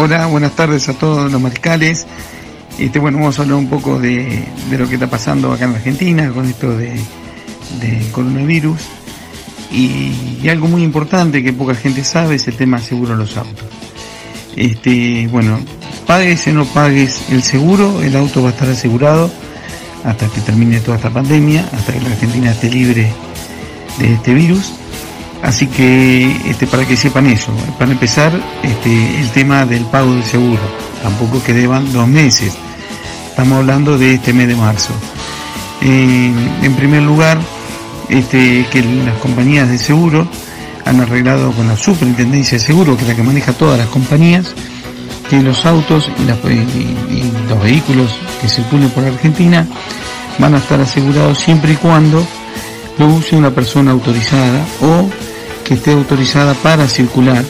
Hola, 0.05 0.27
buenas 0.27 0.55
tardes 0.55 0.87
a 0.87 0.93
todos 0.93 1.31
los 1.31 1.41
mariscales. 1.41 2.05
Este, 2.77 2.99
bueno, 2.99 3.17
vamos 3.17 3.39
a 3.39 3.41
hablar 3.41 3.57
un 3.57 3.67
poco 3.67 3.97
de, 3.97 4.45
lo 4.69 4.87
que 4.87 4.93
está 4.93 5.07
pasando 5.07 5.51
acá 5.51 5.65
en 5.65 5.71
Argentina 5.71 6.29
con 6.29 6.45
esto 6.45 6.77
de, 6.77 6.91
de 7.79 8.11
coronavirus. 8.11 8.79
Y, 9.71 10.37
y 10.43 10.49
algo 10.49 10.67
muy 10.67 10.83
importante 10.83 11.41
que 11.41 11.53
poca 11.53 11.73
gente 11.73 12.03
sabe 12.03 12.35
es 12.35 12.47
el 12.47 12.55
tema 12.55 12.77
seguro 12.77 13.13
de 13.13 13.17
los 13.17 13.35
autos. 13.35 13.65
Este, 14.55 15.27
bueno, 15.31 15.59
pagues 16.05 16.45
o 16.49 16.51
no 16.51 16.65
pagues 16.65 17.23
el 17.31 17.41
seguro, 17.41 18.03
el 18.03 18.15
auto 18.15 18.43
va 18.43 18.49
a 18.49 18.51
estar 18.51 18.69
asegurado 18.69 19.31
hasta 20.03 20.27
que 20.27 20.39
termine 20.41 20.81
toda 20.81 20.97
esta 20.97 21.09
pandemia, 21.09 21.67
hasta 21.73 21.93
que 21.93 22.01
la 22.01 22.09
Argentina 22.09 22.51
esté 22.51 22.69
libre 22.69 23.11
de 23.97 24.13
este 24.13 24.35
virus. 24.35 24.71
Así 25.45 25.67
que 25.67 26.49
este, 26.49 26.65
para 26.65 26.87
que 26.87 26.97
sepan 26.97 27.27
eso, 27.27 27.51
para 27.77 27.91
empezar 27.91 28.31
este, 28.63 29.19
el 29.19 29.29
tema 29.29 29.63
del 29.67 29.85
pago 29.85 30.11
del 30.11 30.25
seguro, 30.25 30.59
tampoco 31.03 31.41
que 31.43 31.53
deban 31.53 31.93
dos 31.93 32.07
meses, 32.07 32.57
estamos 33.29 33.59
hablando 33.59 33.95
de 33.95 34.15
este 34.15 34.33
mes 34.33 34.47
de 34.47 34.55
marzo. 34.55 34.91
Eh, 35.83 36.33
en 36.63 36.73
primer 36.73 37.03
lugar, 37.03 37.37
este, 38.09 38.65
que 38.71 38.81
las 38.81 39.19
compañías 39.19 39.69
de 39.69 39.77
seguro 39.77 40.27
han 40.83 40.99
arreglado 40.99 41.51
con 41.51 41.67
la 41.67 41.77
superintendencia 41.77 42.57
de 42.57 42.63
seguro, 42.63 42.97
que 42.97 43.03
es 43.03 43.09
la 43.09 43.15
que 43.15 43.21
maneja 43.21 43.53
todas 43.53 43.77
las 43.77 43.87
compañías, 43.89 44.51
que 45.29 45.39
los 45.43 45.63
autos 45.67 46.09
y, 46.17 46.53
y 46.53 47.31
los 47.47 47.61
vehículos 47.61 48.19
que 48.41 48.49
circulen 48.49 48.89
por 48.89 49.05
Argentina 49.05 49.67
van 50.39 50.55
a 50.55 50.57
estar 50.57 50.81
asegurados 50.81 51.37
siempre 51.37 51.73
y 51.73 51.75
cuando 51.75 52.25
lo 52.97 53.07
use 53.07 53.35
una 53.35 53.51
persona 53.51 53.91
autorizada 53.91 54.65
o 54.81 55.07
que 55.65 55.73
esté 55.73 55.91
autorizada 55.91 56.53
para 56.53 56.87
circular 56.87 57.43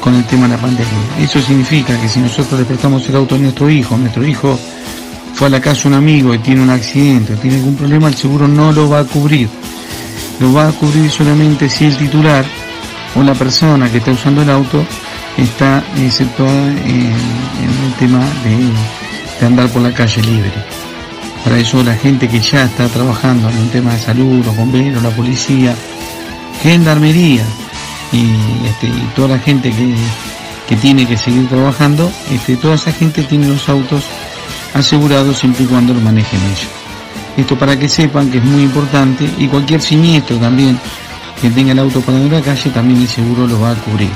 con 0.00 0.14
el 0.14 0.24
tema 0.24 0.46
de 0.46 0.54
la 0.54 0.60
pandemia. 0.60 0.86
Eso 1.18 1.40
significa 1.40 1.98
que 2.00 2.08
si 2.08 2.20
nosotros 2.20 2.60
le 2.60 2.66
el 3.08 3.16
auto 3.16 3.34
a 3.34 3.38
nuestro 3.38 3.70
hijo, 3.70 3.96
nuestro 3.96 4.24
hijo 4.26 4.58
fue 5.34 5.48
a 5.48 5.50
la 5.50 5.60
casa 5.60 5.88
un 5.88 5.94
amigo 5.94 6.34
y 6.34 6.38
tiene 6.38 6.62
un 6.62 6.70
accidente, 6.70 7.34
tiene 7.36 7.56
algún 7.56 7.76
problema, 7.76 8.08
el 8.08 8.14
seguro 8.14 8.46
no 8.46 8.72
lo 8.72 8.88
va 8.88 9.00
a 9.00 9.04
cubrir. 9.04 9.48
Lo 10.38 10.52
va 10.52 10.68
a 10.68 10.72
cubrir 10.72 11.10
solamente 11.10 11.68
si 11.68 11.86
el 11.86 11.96
titular 11.96 12.44
o 13.16 13.22
la 13.22 13.34
persona 13.34 13.90
que 13.90 13.98
está 13.98 14.12
usando 14.12 14.42
el 14.42 14.50
auto 14.50 14.84
está 15.36 15.82
exceptuada 15.96 16.68
en, 16.68 17.12
en 17.64 17.84
el 17.86 17.92
tema 17.98 18.20
de, 18.44 19.40
de 19.40 19.46
andar 19.46 19.68
por 19.70 19.82
la 19.82 19.92
calle 19.92 20.22
libre. 20.22 20.52
Para 21.44 21.58
eso 21.58 21.82
la 21.82 21.94
gente 21.94 22.28
que 22.28 22.40
ya 22.40 22.64
está 22.64 22.86
trabajando 22.88 23.48
en 23.48 23.58
un 23.58 23.68
tema 23.70 23.94
de 23.94 24.00
salud, 24.00 24.44
los 24.44 24.56
bomberos, 24.56 25.02
la 25.02 25.10
policía, 25.10 25.74
gendarmería 26.62 27.44
y, 28.12 28.66
este, 28.66 28.86
y 28.86 29.10
toda 29.14 29.28
la 29.28 29.38
gente 29.38 29.70
que, 29.70 29.94
que 30.68 30.76
tiene 30.76 31.06
que 31.06 31.16
seguir 31.16 31.48
trabajando, 31.48 32.10
este, 32.30 32.56
toda 32.56 32.74
esa 32.74 32.92
gente 32.92 33.22
tiene 33.24 33.48
los 33.48 33.68
autos 33.68 34.04
asegurados 34.74 35.38
siempre 35.38 35.64
y 35.64 35.66
cuando 35.66 35.94
lo 35.94 36.00
manejen 36.00 36.40
ellos. 36.42 36.68
Esto 37.36 37.58
para 37.58 37.78
que 37.78 37.88
sepan 37.88 38.30
que 38.30 38.38
es 38.38 38.44
muy 38.44 38.62
importante 38.62 39.28
y 39.38 39.48
cualquier 39.48 39.80
siniestro 39.80 40.36
también 40.36 40.78
que 41.40 41.50
tenga 41.50 41.72
el 41.72 41.78
auto 41.78 42.00
parado 42.00 42.24
en 42.24 42.32
la 42.32 42.42
calle 42.42 42.70
también 42.70 43.00
el 43.00 43.08
seguro 43.08 43.46
lo 43.46 43.60
va 43.60 43.70
a 43.70 43.74
cubrir. 43.74 44.10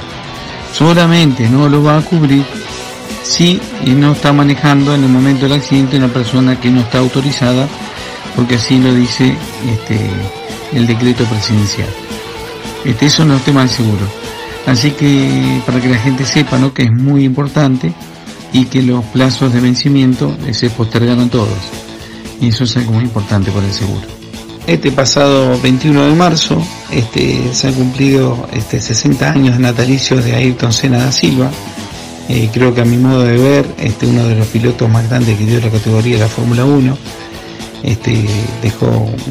Solamente 0.72 1.48
no 1.48 1.68
lo 1.68 1.82
va 1.82 1.98
a 1.98 2.02
cubrir 2.02 2.44
si 3.22 3.60
no 3.86 4.12
está 4.12 4.32
manejando 4.32 4.94
en 4.94 5.04
el 5.04 5.08
momento 5.08 5.44
del 5.44 5.54
accidente 5.54 5.96
una 5.96 6.08
persona 6.08 6.60
que 6.60 6.70
no 6.70 6.80
está 6.80 6.98
autorizada, 6.98 7.66
porque 8.36 8.56
así 8.56 8.78
lo 8.78 8.92
dice 8.92 9.36
este, 9.66 10.10
el 10.72 10.86
decreto 10.86 11.24
presidencial. 11.24 12.03
Este, 12.84 13.06
eso 13.06 13.24
no 13.24 13.36
es 13.36 13.42
tema 13.44 13.60
del 13.60 13.70
seguro. 13.70 14.06
Así 14.66 14.92
que 14.92 15.60
para 15.66 15.80
que 15.80 15.88
la 15.88 15.98
gente 15.98 16.24
sepa 16.24 16.58
¿no? 16.58 16.72
que 16.72 16.84
es 16.84 16.90
muy 16.92 17.24
importante 17.24 17.92
y 18.52 18.64
que 18.66 18.82
los 18.82 19.04
plazos 19.06 19.52
de 19.52 19.60
vencimiento 19.60 20.34
eh, 20.46 20.54
se 20.54 20.70
postergaron 20.70 21.28
todos. 21.28 21.48
Y 22.40 22.48
eso 22.48 22.64
es 22.64 22.76
algo 22.76 22.92
muy 22.92 23.04
importante 23.04 23.50
para 23.50 23.66
el 23.66 23.72
seguro. 23.72 24.06
Este 24.66 24.90
pasado 24.90 25.58
21 25.60 26.04
de 26.08 26.14
marzo 26.14 26.62
este, 26.90 27.50
se 27.52 27.68
han 27.68 27.74
cumplido 27.74 28.48
este, 28.52 28.80
60 28.80 29.30
años 29.32 29.56
de 29.56 29.62
natalicio 29.62 30.16
de 30.22 30.34
Ayrton 30.34 30.72
Senna 30.72 30.98
da 30.98 31.12
Silva. 31.12 31.50
Eh, 32.30 32.48
creo 32.52 32.74
que 32.74 32.80
a 32.80 32.84
mi 32.86 32.96
modo 32.96 33.22
de 33.22 33.36
ver, 33.36 33.66
este, 33.78 34.06
uno 34.06 34.26
de 34.26 34.36
los 34.36 34.46
pilotos 34.46 34.88
más 34.88 35.06
grandes 35.10 35.36
que 35.36 35.44
dio 35.44 35.60
la 35.60 35.68
categoría 35.68 36.14
de 36.14 36.20
la 36.22 36.28
Fórmula 36.28 36.64
1. 36.64 36.96
Este, 37.82 38.24
dejó 38.62 38.86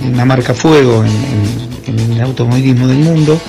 una 0.06 0.26
marca 0.26 0.54
fuego 0.54 1.04
en- 1.04 1.73
en 1.88 2.00
el 2.14 2.22
automovilismo 2.22 2.88
del 2.88 2.98
mundo. 3.00 3.40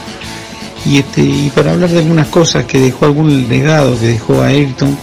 Y, 0.86 0.98
este, 0.98 1.22
y 1.22 1.50
para 1.54 1.72
hablar 1.72 1.90
de 1.90 1.98
algunas 2.00 2.26
cosas 2.28 2.64
que 2.64 2.78
dejó, 2.78 3.06
algún 3.06 3.48
legado 3.48 3.98
que 3.98 4.06
dejó 4.08 4.42
a 4.42 4.46
Ayrton, 4.48 4.96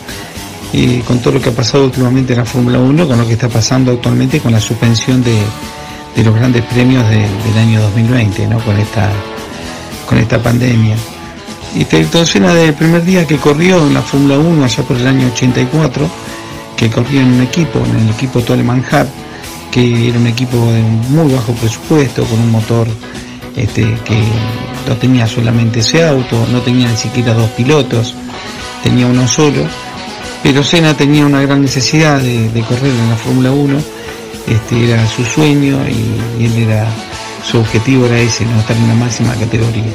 eh, 0.74 1.02
con 1.08 1.20
todo 1.20 1.34
lo 1.34 1.41
que 1.41 1.49
ha 1.49 1.53
pasado 1.53 1.86
últimamente 1.86 2.34
en 2.34 2.40
la 2.40 2.45
Fórmula 2.45 2.80
1, 2.80 3.08
con 3.08 3.18
lo 3.18 3.26
que 3.28 3.34
está 3.34 3.49
pasando 3.49 3.91
actualmente 3.91 4.40
con 4.40 4.52
la 4.52 4.60
suspensión 4.62 5.24
de, 5.24 5.36
de 6.16 6.24
los 6.24 6.36
grandes 6.36 6.64
premios 6.66 7.03
de- 7.10 7.16
del 7.18 7.58
año 7.58 7.82
2020, 7.82 8.48
¿no? 8.48 8.60
con, 8.60 8.78
esta, 8.78 9.10
con 10.08 10.18
esta 10.20 10.38
pandemia. 10.41 10.95
Y 11.76 11.88
Ayrton 11.95 12.26
Senna 12.28 12.53
desde 12.53 12.70
el 12.70 12.74
primer 12.76 13.03
día 13.03 13.26
que 13.26 13.38
corrió 13.38 13.86
en 13.88 13.94
la 13.94 14.02
Fórmula 14.02 14.38
1, 14.38 14.64
allá 14.64 14.84
por 14.84 14.98
el 14.98 15.08
año 15.08 15.28
84, 15.34 16.08
que 16.78 16.90
corrió 16.90 17.22
en 17.22 17.34
un 17.34 17.41
equipo, 17.41 17.80
en 17.86 18.08
el 18.08 18.10
equipo 18.14 18.41
Toleman 18.41 18.84
Hart, 18.91 19.10
que 19.72 20.10
era 20.10 20.19
un 20.19 20.27
equipo 20.27 20.57
de 20.57 20.81
muy 20.81 21.34
bajo 21.34 21.53
presupuesto, 21.53 22.23
con 22.26 22.39
un 22.39 22.52
motor 22.52 22.88
este, 23.56 23.81
que 24.06 24.23
no 24.88 24.95
tenía 24.98 25.27
solamente 25.27 25.80
ese 25.80 26.06
auto, 26.06 26.45
no 26.52 26.61
tenía 26.61 26.89
ni 26.89 26.98
siquiera 26.98 27.34
dos 27.34 27.49
pilotos, 27.52 28.15
tenía 28.84 29.07
uno 29.07 29.27
solo, 29.27 29.65
pero 30.43 30.64
Senna 30.64 30.95
tenía 30.95 31.26
una 31.26 31.41
gran 31.41 31.61
necesidad 31.61 32.19
de, 32.19 32.64
correr 32.68 32.91
en 32.91 33.10
la 33.10 33.15
Fórmula 33.15 33.52
1, 33.52 33.80
este, 34.48 34.91
era 34.91 35.07
su 35.07 35.23
sueño 35.23 35.80
y, 35.88 36.41
y 36.41 36.45
él 36.45 36.64
era, 36.64 36.88
su 37.43 37.60
objetivo 37.60 38.06
era 38.06 38.19
ese, 38.19 38.45
no 38.45 38.60
estar 38.60 38.76
en 38.76 38.88
la 38.88 38.95
máxima 38.95 39.34
categoría. 39.35 39.93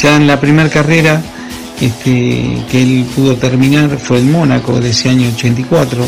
Ya 0.00 0.16
en 0.16 0.26
la 0.26 0.40
primera 0.40 0.68
carrera 0.68 1.22
este, 1.80 2.62
que 2.70 2.82
él 2.82 3.06
pudo 3.16 3.36
terminar 3.36 3.98
fue 3.98 4.18
el 4.18 4.26
Mónaco 4.26 4.80
de 4.80 4.90
ese 4.90 5.08
año 5.08 5.28
84, 5.34 6.04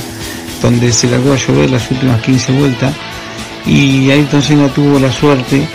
donde 0.63 0.93
se 0.93 1.09
largó 1.11 1.33
a 1.33 1.37
llover 1.37 1.71
las 1.71 1.91
últimas 1.91 2.21
15 2.23 2.53
vueltas 2.53 2.95
y 3.67 4.11
Ayrton 4.11 4.43
Senna 4.43 4.69
tuvo 4.69 4.99
la 4.99 5.11
suerte 5.13 5.67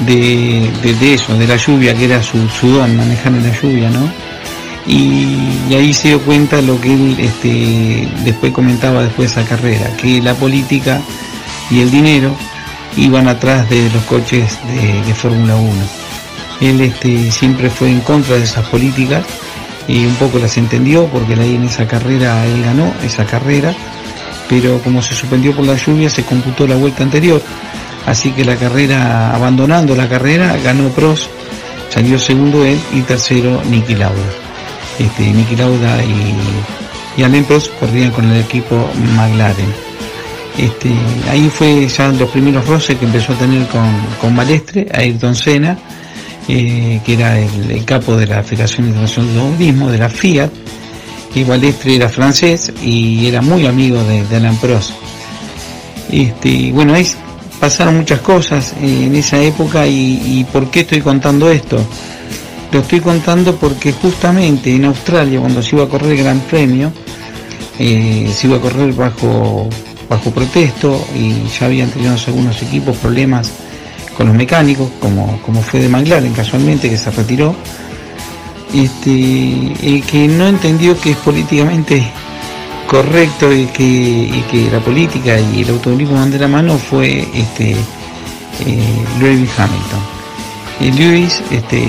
de, 0.00 0.70
de- 0.82 0.94
de 0.94 1.14
eso, 1.14 1.36
de 1.36 1.46
la 1.46 1.56
lluvia, 1.56 1.94
que 1.94 2.04
era 2.06 2.22
su, 2.22 2.48
su 2.48 2.68
don, 2.68 2.96
la 2.96 3.04
lluvia, 3.62 3.90
¿no? 3.90 4.10
Y, 4.86 5.74
ahí 5.74 5.94
se 5.94 6.08
dio 6.08 6.20
cuenta 6.22 6.60
lo 6.60 6.80
que 6.80 6.92
él 6.92 7.16
este, 7.20 8.08
después 8.24 8.52
comentaba 8.52 9.02
después 9.04 9.32
de 9.34 9.40
esa 9.40 9.48
carrera, 9.48 9.88
que 9.96 10.20
la 10.20 10.34
política 10.34 11.00
y 11.70 11.80
el 11.80 11.90
dinero 11.90 12.34
iban 12.96 13.28
atrás 13.28 13.68
de 13.70 13.88
los 13.90 14.02
coches 14.04 14.58
de, 14.66 15.02
de 15.02 15.14
Fórmula 15.14 15.54
1. 15.56 15.72
Él 16.62 16.80
este, 16.80 17.30
siempre 17.30 17.70
fue 17.70 17.90
en 17.90 18.00
contra 18.00 18.36
de 18.36 18.42
esas 18.44 18.66
políticas 18.68 19.24
y 19.88 20.04
un 20.04 20.14
poco 20.16 20.38
las 20.38 20.56
entendió 20.58 21.06
porque 21.06 21.34
ahí 21.34 21.54
en 21.54 21.64
esa 21.64 21.86
carrera 21.86 22.44
él 22.46 22.62
ganó 22.64 22.92
esa 23.04 23.24
carrera, 23.24 23.74
pero 24.48 24.78
como 24.82 25.02
se 25.02 25.14
suspendió 25.14 25.54
por 25.54 25.66
la 25.66 25.76
lluvia 25.76 26.10
se 26.10 26.24
computó 26.24 26.66
la 26.66 26.76
vuelta 26.76 27.02
anterior, 27.02 27.42
así 28.06 28.30
que 28.32 28.44
la 28.44 28.56
carrera, 28.56 29.34
abandonando 29.34 29.94
la 29.96 30.08
carrera, 30.08 30.56
ganó 30.62 30.88
Prost, 30.90 31.28
salió 31.88 32.18
segundo 32.18 32.64
él 32.64 32.78
y 32.92 33.00
tercero 33.02 33.62
Niki 33.64 33.94
Lauda. 33.94 34.16
Este, 34.98 35.22
Niki 35.30 35.56
Lauda 35.56 36.02
y, 36.04 37.20
y 37.20 37.22
Alain 37.22 37.44
Prost 37.44 37.72
corrían 37.78 38.10
con 38.10 38.30
el 38.30 38.40
equipo 38.40 38.88
McLaren. 39.16 39.92
Este, 40.58 40.90
ahí 41.30 41.48
fue 41.48 41.88
ya 41.88 42.08
los 42.08 42.28
primeros 42.30 42.66
roces 42.66 42.98
que 42.98 43.06
empezó 43.06 43.32
a 43.32 43.36
tener 43.36 43.66
con, 43.68 43.88
con 44.20 44.36
Balestre, 44.36 44.86
Ayrton 44.92 45.34
Senna, 45.34 45.78
eh, 46.48 47.00
que 47.04 47.14
era 47.14 47.38
el, 47.38 47.84
capo 47.84 48.16
de 48.16 48.26
la 48.26 48.42
Federación 48.42 48.88
Internacional 48.88 49.32
de 49.32 49.40
Automovilismo, 49.40 49.90
de 49.90 49.98
la 49.98 50.08
Fiat, 50.08 50.50
y 51.34 51.44
Balestre 51.44 51.96
era 51.96 52.08
francés 52.08 52.72
y 52.82 53.26
era 53.26 53.40
muy 53.40 53.66
amigo 53.66 54.02
de, 54.04 54.24
de 54.26 54.36
Alain 54.36 54.56
Prost. 54.56 54.92
Este, 56.10 56.70
bueno, 56.72 56.94
ahí 56.94 57.06
pasaron 57.58 57.96
muchas 57.96 58.20
cosas 58.20 58.74
eh, 58.82 59.04
en 59.06 59.14
esa 59.14 59.40
época 59.40 59.86
y, 59.86 60.44
¿por 60.52 60.70
qué 60.70 60.80
estoy 60.80 61.00
contando 61.00 61.50
esto? 61.50 61.78
Lo 62.72 62.80
estoy 62.80 63.00
contando 63.00 63.56
porque 63.56 63.92
justamente 63.92 64.74
en 64.74 64.84
Australia, 64.84 65.40
cuando 65.40 65.62
se 65.62 65.76
iba 65.76 65.84
a 65.84 65.88
correr 65.88 66.12
el 66.12 66.18
Gran 66.18 66.40
Premio, 66.40 66.92
eh, 67.78 68.30
se 68.34 68.46
iba 68.46 68.56
a 68.56 68.60
correr 68.60 68.92
bajo, 68.92 69.68
bajo 70.08 70.30
protesto 70.32 71.06
y 71.14 71.48
ya 71.58 71.66
habían 71.66 71.88
tenido 71.90 72.14
algunos 72.26 72.60
equipos 72.62 72.96
problemas 72.96 73.52
con 74.16 74.26
los 74.26 74.36
mecánicos, 74.36 74.90
como, 75.00 75.40
como 75.42 75.62
fue 75.62 75.80
de 75.80 75.88
McLaren 75.88 76.32
casualmente, 76.32 76.90
que 76.90 76.98
se 76.98 77.10
retiró. 77.10 77.54
Este, 78.74 79.72
el 79.82 80.02
que 80.02 80.28
no 80.28 80.46
entendió 80.48 80.98
que 80.98 81.10
es 81.10 81.16
políticamente 81.18 82.10
correcto 82.86 83.52
y 83.52 83.66
que, 83.66 83.82
y 83.82 84.70
la 84.70 84.80
política 84.80 85.38
y 85.38 85.62
el 85.62 85.70
automovilismo 85.70 86.16
van 86.16 86.30
de 86.30 86.38
la 86.38 86.48
mano 86.48 86.76
fue 86.76 87.26
este, 87.34 87.72
eh, 87.72 89.04
Lewis 89.20 89.50
Hamilton. 89.58 90.00
Eh, 90.80 90.92
Lewis 90.92 91.42
este, 91.50 91.88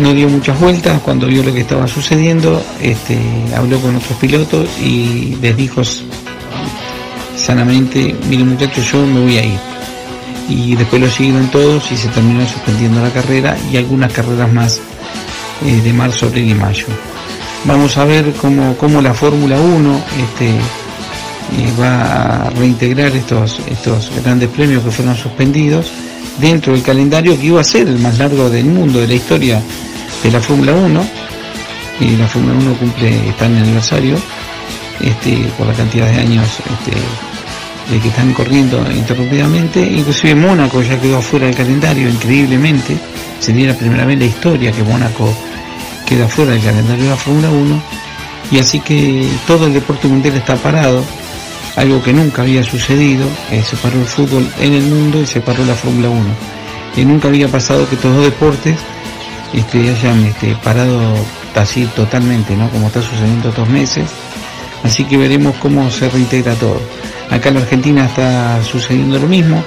no 0.00 0.12
dio 0.12 0.28
muchas 0.28 0.58
vueltas 0.60 1.00
cuando 1.00 1.26
vio 1.26 1.42
lo 1.42 1.52
que 1.52 1.60
estaba 1.60 1.86
sucediendo, 1.88 2.62
este, 2.80 3.18
habló 3.56 3.78
con 3.80 3.96
otros 3.96 4.18
pilotos 4.18 4.68
y 4.80 5.36
les 5.40 5.56
dijo 5.56 5.82
sanamente, 7.36 8.14
miren 8.28 8.50
muchachos, 8.50 8.90
yo 8.92 9.06
me 9.06 9.20
voy 9.20 9.38
a 9.38 9.44
ir. 9.44 9.58
Y 10.48 10.76
después 10.76 11.00
lo 11.00 11.08
siguieron 11.08 11.48
todos 11.48 11.90
y 11.90 11.96
se 11.96 12.08
terminó 12.08 12.46
suspendiendo 12.46 13.00
la 13.00 13.10
carrera 13.10 13.56
y 13.72 13.76
algunas 13.76 14.12
carreras 14.12 14.52
más 14.52 14.80
eh, 15.64 15.80
de 15.82 15.92
marzo, 15.92 16.26
abril 16.26 16.50
y 16.50 16.54
mayo. 16.54 16.86
Vamos 17.64 17.96
a 17.96 18.04
ver 18.04 18.32
cómo, 18.40 18.76
cómo 18.76 19.00
la 19.00 19.14
Fórmula 19.14 19.58
1 19.58 20.04
este, 20.22 20.48
eh, 20.50 21.72
va 21.80 22.46
a 22.46 22.50
reintegrar 22.50 23.14
estos, 23.14 23.60
estos 23.70 24.10
grandes 24.22 24.48
premios 24.50 24.82
que 24.82 24.90
fueron 24.90 25.16
suspendidos 25.16 25.90
dentro 26.38 26.72
del 26.72 26.82
calendario 26.82 27.38
que 27.38 27.46
iba 27.46 27.60
a 27.60 27.64
ser 27.64 27.88
el 27.88 27.98
más 27.98 28.18
largo 28.18 28.50
del 28.50 28.66
mundo, 28.66 29.00
de 29.00 29.08
la 29.08 29.14
historia 29.14 29.62
de 30.22 30.30
la 30.30 30.40
Fórmula 30.40 30.72
1. 30.72 31.08
Y 32.00 32.16
la 32.16 32.26
Fórmula 32.26 32.54
1 32.58 32.74
cumple, 32.74 33.28
está 33.28 33.46
en 33.46 33.56
el 33.56 33.62
aniversario, 33.62 34.16
este, 35.00 35.36
por 35.56 35.66
la 35.66 35.74
cantidad 35.74 36.06
de 36.06 36.20
años 36.20 36.48
este, 36.58 36.98
de 37.90 38.00
que 38.00 38.08
están 38.08 38.32
corriendo 38.32 38.84
interrumpidamente. 38.90 39.80
Inclusive 39.80 40.34
Mónaco 40.34 40.82
ya 40.82 41.00
quedó 41.00 41.20
fuera 41.20 41.46
del 41.46 41.54
calendario, 41.54 42.08
increíblemente. 42.08 42.96
Sería 43.40 43.68
la 43.68 43.74
primera 43.74 44.04
vez 44.04 44.14
en 44.14 44.20
la 44.20 44.26
historia 44.26 44.72
que 44.72 44.82
Mónaco 44.82 45.34
queda 46.06 46.28
fuera 46.28 46.52
del 46.52 46.62
calendario 46.62 47.04
de 47.04 47.10
la 47.10 47.16
Fórmula 47.16 47.50
1. 47.50 47.82
Y 48.50 48.58
así 48.58 48.80
que 48.80 49.28
todo 49.46 49.66
el 49.66 49.74
deporte 49.74 50.06
mundial 50.06 50.36
está 50.36 50.56
parado, 50.56 51.02
algo 51.76 52.02
que 52.02 52.12
nunca 52.12 52.42
había 52.42 52.62
sucedido. 52.62 53.26
eh, 53.50 53.62
se 53.62 53.76
paró 53.76 53.98
el 53.98 54.06
fútbol 54.06 54.48
en 54.60 54.74
el 54.74 54.82
mundo 54.82 55.20
y 55.20 55.26
se 55.26 55.40
paró 55.40 55.64
la 55.64 55.74
Fórmula 55.74 56.08
1. 56.08 56.20
Y 56.96 57.04
nunca 57.04 57.28
había 57.28 57.48
pasado 57.48 57.88
que 57.88 57.96
estos 57.96 58.14
dos 58.14 58.24
deportes 58.24 58.76
este, 59.52 59.90
hayan 59.90 60.24
este, 60.24 60.54
parado 60.62 61.14
así 61.54 61.86
totalmente, 61.86 62.56
¿no? 62.56 62.68
Como 62.70 62.88
está 62.88 63.02
sucediendo 63.02 63.48
estos 63.48 63.68
meses. 63.68 64.10
Así 64.82 65.04
que 65.04 65.16
veremos 65.16 65.56
cómo 65.56 65.90
se 65.90 66.08
reintegra 66.08 66.54
todo. 66.54 66.80
Acá 67.30 67.48
en 67.48 67.54
la 67.54 67.60
Argentina 67.60 68.04
está 68.06 68.62
sucediendo 68.62 69.18
lo 69.18 69.26
mismo. 69.26 69.62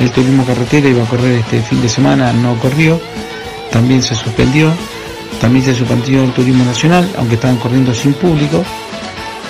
El 0.00 0.10
turismo 0.10 0.44
carretera 0.44 0.88
iba 0.88 1.04
a 1.04 1.06
correr 1.06 1.38
este 1.38 1.60
fin 1.62 1.80
de 1.80 1.88
semana, 1.88 2.32
no 2.32 2.58
corrió. 2.58 3.00
También 3.70 4.02
se 4.02 4.14
suspendió. 4.14 4.72
También 5.40 5.64
se 5.64 5.74
suspendió 5.74 6.22
el 6.24 6.32
turismo 6.32 6.64
nacional, 6.64 7.08
aunque 7.18 7.34
estaban 7.34 7.56
corriendo 7.56 7.94
sin 7.94 8.14
público. 8.14 8.64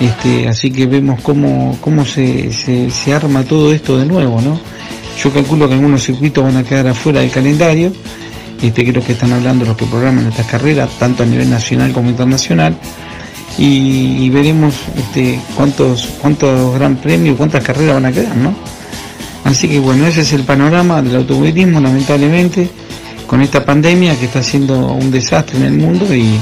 Este, 0.01 0.49
así 0.49 0.71
que 0.71 0.87
vemos 0.87 1.21
cómo, 1.23 1.79
cómo 1.81 2.05
se, 2.05 2.53
se, 2.53 3.13
arma 3.13 3.45
todo 3.45 3.73
esto 3.73 3.97
de 3.97 4.07
nuevo, 4.07 4.41
¿no? 4.41 4.59
Yo 5.23 5.33
calculo 5.33 5.69
que 5.69 5.75
algunos 5.75 6.03
circuitos 6.03 6.43
van 6.43 6.57
a 6.57 6.65
quedar 6.65 6.89
afuera 6.89 7.21
del 7.21 7.31
calendario. 7.31 7.93
Este, 8.61 8.85
creo 8.85 9.05
que 9.05 9.13
están 9.13 9.33
hablando 9.33 9.65
los 9.65 9.77
que 9.77 9.85
programan 9.85 10.27
estas 10.27 10.47
carreras, 10.47 10.91
tanto 10.99 11.23
a 11.23 11.27
nivel 11.27 11.49
nacional 11.49 11.93
como 11.93 12.11
internacional. 12.11 12.77
Y, 13.57 14.25
y 14.25 14.31
veremos 14.31 14.75
este, 14.97 15.39
cuántos, 15.57 16.09
cuántos 16.21 16.75
gran 16.75 16.97
premios, 16.97 17.37
cuántas 17.37 17.63
carreras 17.63 17.95
van 17.95 18.07
a 18.07 18.13
quedar, 18.13 18.37
¿no? 18.37 18.53
Así 19.45 19.69
que 19.69 19.79
bueno, 19.79 20.07
ese 20.07 20.23
es 20.23 20.33
el 20.33 20.43
panorama 20.43 21.01
del 21.03 21.17
automovilismo, 21.17 21.79
lamentablemente, 21.81 22.69
con 23.27 23.43
esta 23.43 23.65
pandemia 23.65 24.19
que 24.19 24.25
está 24.25 24.43
siendo 24.43 24.93
un 24.95 25.11
desastre 25.11 25.59
en 25.59 25.65
el 25.65 25.73
mundo 25.75 26.13
y, 26.15 26.39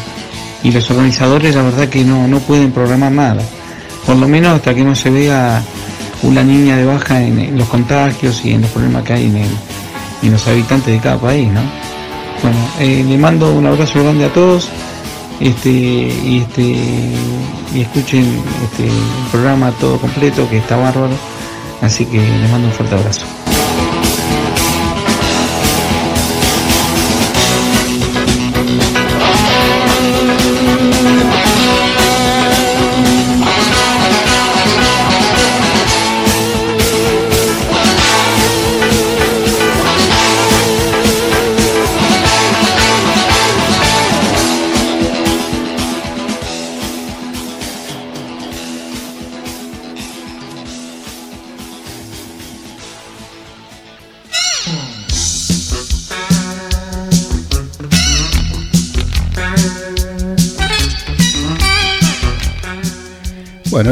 y 0.62 0.70
los 0.70 0.90
organizadores 0.90 1.54
la 1.54 1.62
verdad 1.62 1.88
que 1.88 2.02
no, 2.04 2.26
no 2.28 2.38
pueden 2.38 2.70
programar 2.72 3.12
nada. 3.12 3.42
Por 4.06 4.16
lo 4.16 4.26
menos 4.26 4.54
hasta 4.56 4.74
que 4.74 4.82
no 4.84 4.94
se 4.94 5.10
vea 5.10 5.62
una 6.22 6.42
línea 6.42 6.76
de 6.76 6.84
baja 6.86 7.20
en, 7.22 7.38
en 7.40 7.58
los 7.58 7.68
contagios 7.68 8.42
y 8.44 8.52
en 8.52 8.62
los 8.62 8.70
problemas 8.70 9.02
que 9.02 9.12
hay 9.12 9.26
en, 9.26 9.36
el- 9.36 9.56
en 10.22 10.32
los 10.32 10.46
habitantes 10.46 10.94
de 10.94 11.00
cada 11.00 11.18
país, 11.18 11.48
¿no? 11.48 11.60
Bueno, 12.42 12.56
eh, 12.80 13.04
le 13.06 13.18
mando 13.18 13.52
un 13.52 13.66
abrazo 13.66 14.02
grande 14.02 14.24
a 14.24 14.32
todos 14.32 14.68
este, 15.42 15.70
y, 15.70 16.38
este, 16.38 17.80
escuchen 17.80 18.24
este, 18.64 18.86
el 18.86 19.30
programa 19.30 19.72
todo 19.72 19.98
completo 19.98 20.48
que 20.48 20.58
está 20.58 20.76
bárbaro. 20.76 21.14
Así 21.80 22.06
que 22.06 22.18
les 22.18 22.50
mando 22.50 22.68
un 22.68 22.72
fuerte 22.72 22.94
abrazo. 22.94 23.26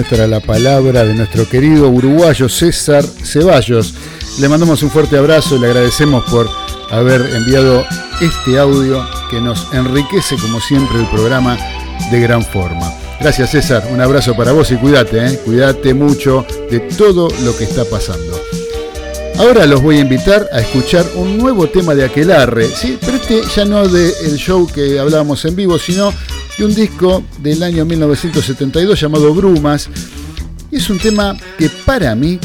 Era 0.08 0.26
la 0.26 0.40
palabra 0.40 1.04
de 1.04 1.14
nuestro 1.14 1.48
querido 1.48 1.88
uruguayo 1.88 2.48
César 2.48 3.04
Ceballos. 3.04 3.94
Le 4.40 4.48
mandamos 4.48 4.82
un 4.82 4.90
fuerte 4.90 5.16
abrazo 5.16 5.56
y 5.56 5.60
le 5.60 5.66
agradecemos 5.66 6.24
por 6.24 6.48
haber 6.90 7.20
enviado 7.34 7.84
este 8.20 8.58
audio 8.58 9.06
que 9.30 9.40
nos 9.40 9.68
enriquece 9.72 10.36
como 10.36 10.58
siempre 10.60 10.98
el 10.98 11.06
programa 11.06 11.56
de 12.10 12.20
gran 12.20 12.42
forma. 12.42 12.92
Gracias 13.20 13.50
César, 13.50 13.86
un 13.92 14.00
abrazo 14.00 14.34
para 14.34 14.52
vos 14.52 14.70
y 14.72 14.76
cuídate, 14.76 15.24
¿eh? 15.24 15.40
cuídate 15.44 15.94
mucho 15.94 16.44
de 16.70 16.80
todo 16.80 17.28
lo 17.44 17.56
que 17.56 17.64
está 17.64 17.84
pasando. 17.84 18.40
Ahora 19.38 19.66
los 19.66 19.82
voy 19.82 19.98
a 19.98 20.00
invitar 20.00 20.48
a 20.52 20.60
escuchar 20.60 21.04
un 21.14 21.38
nuevo 21.38 21.68
tema 21.68 21.94
de 21.94 22.04
Aquelarre, 22.04 22.66
¿sí? 22.66 22.98
pero 23.00 23.16
este 23.16 23.42
ya 23.54 23.64
no 23.64 23.86
del 23.86 24.36
show 24.36 24.66
que 24.66 24.98
hablábamos 24.98 25.44
en 25.44 25.54
vivo, 25.54 25.78
sino 25.78 26.12
de 26.60 26.66
un 26.66 26.74
disco 26.74 27.22
del 27.38 27.62
año 27.62 27.86
1972 27.86 29.00
llamado 29.00 29.32
Brumas. 29.32 29.88
Y 30.70 30.76
es 30.76 30.90
un 30.90 30.98
tema 30.98 31.34
que 31.56 31.70
para 31.70 32.14
mí 32.14 32.38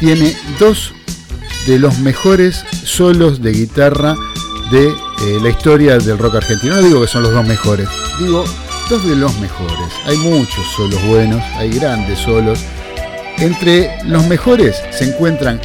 tiene 0.00 0.36
dos 0.58 0.92
de 1.68 1.78
los 1.78 1.96
mejores 2.00 2.64
solos 2.84 3.40
de 3.40 3.52
guitarra 3.52 4.16
de 4.72 4.88
eh, 4.88 5.38
la 5.40 5.48
historia 5.48 5.98
del 5.98 6.18
rock 6.18 6.36
argentino. 6.36 6.74
No 6.74 6.82
digo 6.82 7.00
que 7.02 7.06
son 7.06 7.22
los 7.22 7.32
dos 7.32 7.46
mejores, 7.46 7.88
digo 8.18 8.44
dos 8.90 9.06
de 9.06 9.14
los 9.14 9.38
mejores. 9.38 9.92
Hay 10.06 10.16
muchos 10.16 10.66
solos 10.74 11.00
buenos, 11.06 11.40
hay 11.56 11.70
grandes 11.70 12.18
solos. 12.18 12.58
Entre 13.38 13.92
los 14.06 14.26
mejores 14.26 14.74
se 14.90 15.04
encuentran 15.04 15.60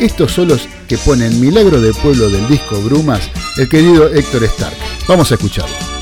estos 0.00 0.32
solos 0.32 0.68
que 0.88 0.98
ponen 0.98 1.40
Milagro 1.40 1.80
del 1.80 1.94
Pueblo 1.94 2.28
del 2.28 2.48
disco 2.48 2.80
Brumas, 2.80 3.30
el 3.56 3.68
querido 3.68 4.12
Héctor 4.12 4.42
Stark. 4.42 4.76
Vamos 5.06 5.30
a 5.30 5.34
escucharlo. 5.34 5.95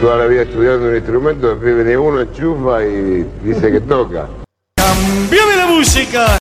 Toda 0.00 0.16
la 0.16 0.26
vida 0.26 0.42
estudiando 0.42 0.88
un 0.88 0.96
instrumento, 0.96 1.48
después 1.50 1.74
viene 1.74 1.96
uno, 1.96 2.20
enchufa 2.20 2.84
y 2.84 3.26
dice 3.42 3.72
que 3.72 3.80
toca. 3.80 4.28
¡Cambiame 4.76 5.56
la 5.56 5.66
música! 5.66 6.37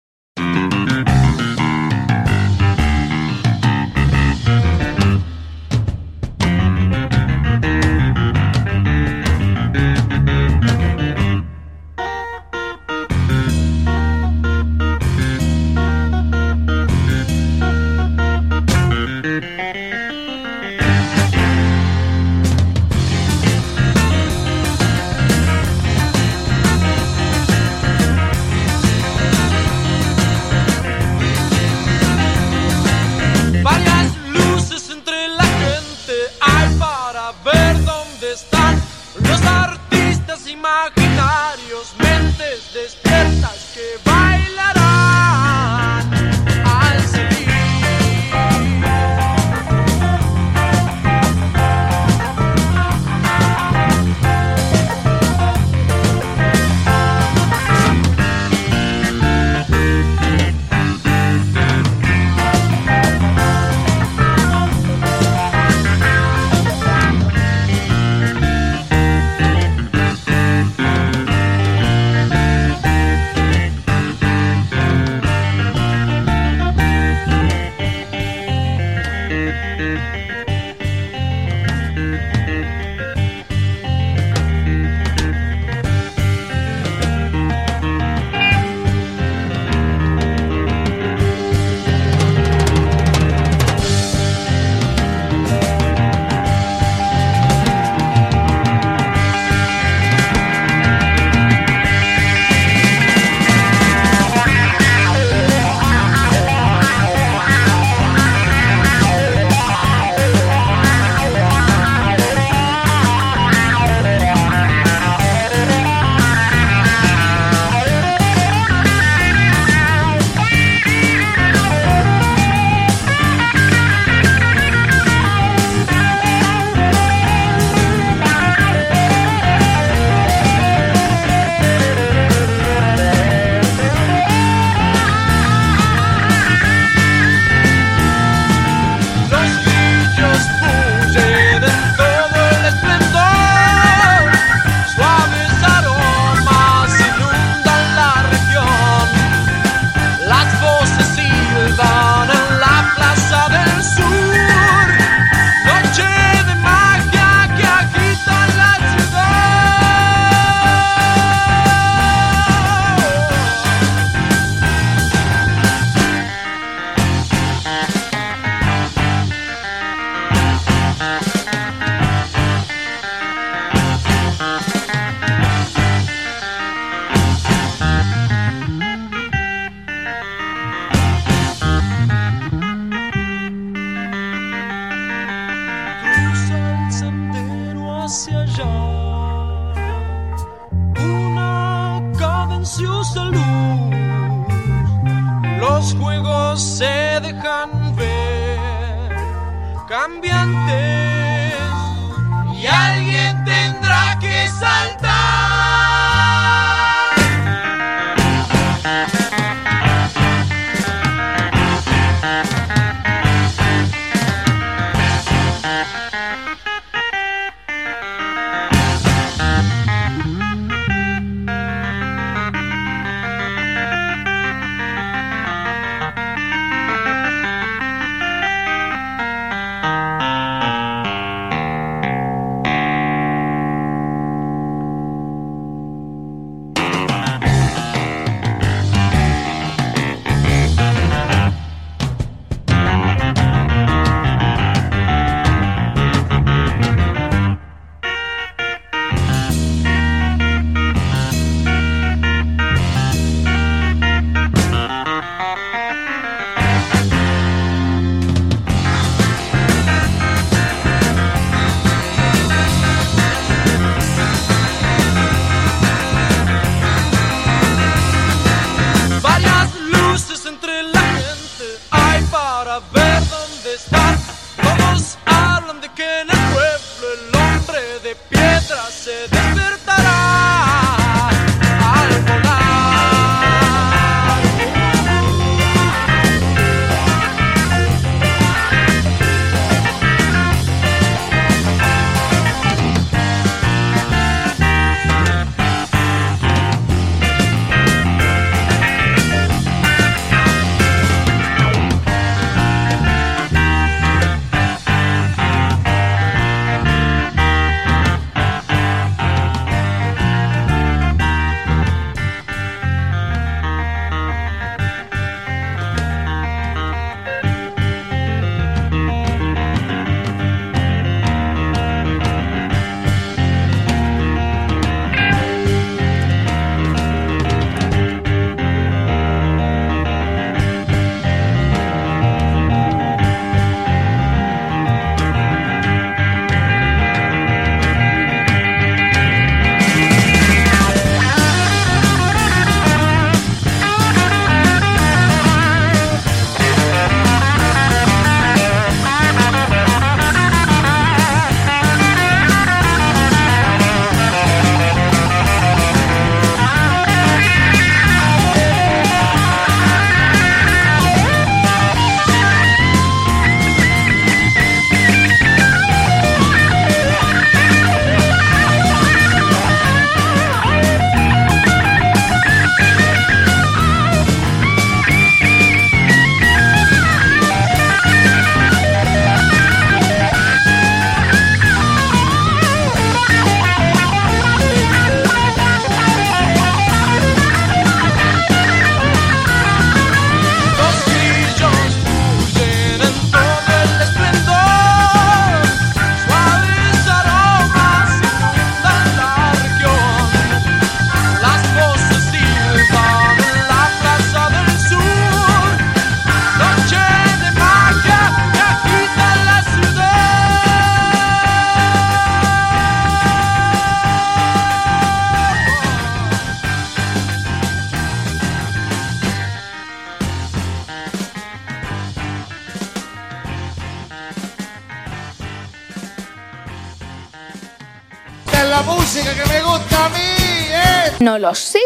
No 431.19 431.39
lo 431.39 431.55
sé, 431.55 431.79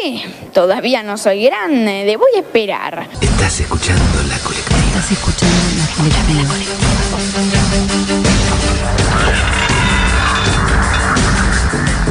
todavía 0.54 1.04
no 1.04 1.18
soy 1.18 1.46
grande, 1.46 2.04
debo 2.06 2.26
esperar. 2.36 3.08
Estás 3.22 3.62
escuchando 3.62 4.04
la 4.28 4.38
colectiva. 4.40 4.78
Estás 4.88 5.12
escuchando 5.12 5.56
la 5.78 5.88
colectiva. 5.96 6.50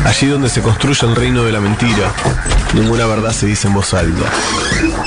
Allí 0.06 0.28
donde 0.28 0.48
se 0.48 0.62
construye 0.62 1.06
el 1.06 1.14
reino 1.14 1.44
de 1.44 1.52
la 1.52 1.60
mentira, 1.60 2.10
ninguna 2.72 3.04
verdad 3.04 3.32
se 3.32 3.44
dice 3.44 3.68
en 3.68 3.74
voz 3.74 3.92
alta. 3.92 4.24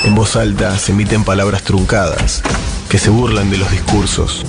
En 0.04 0.14
voz 0.14 0.36
alta 0.36 0.78
se 0.78 0.92
emiten 0.92 1.24
palabras 1.24 1.64
truncadas, 1.64 2.42
que 2.88 2.98
se 2.98 3.10
burlan 3.10 3.50
de 3.50 3.58
los 3.58 3.72
discursos, 3.72 4.46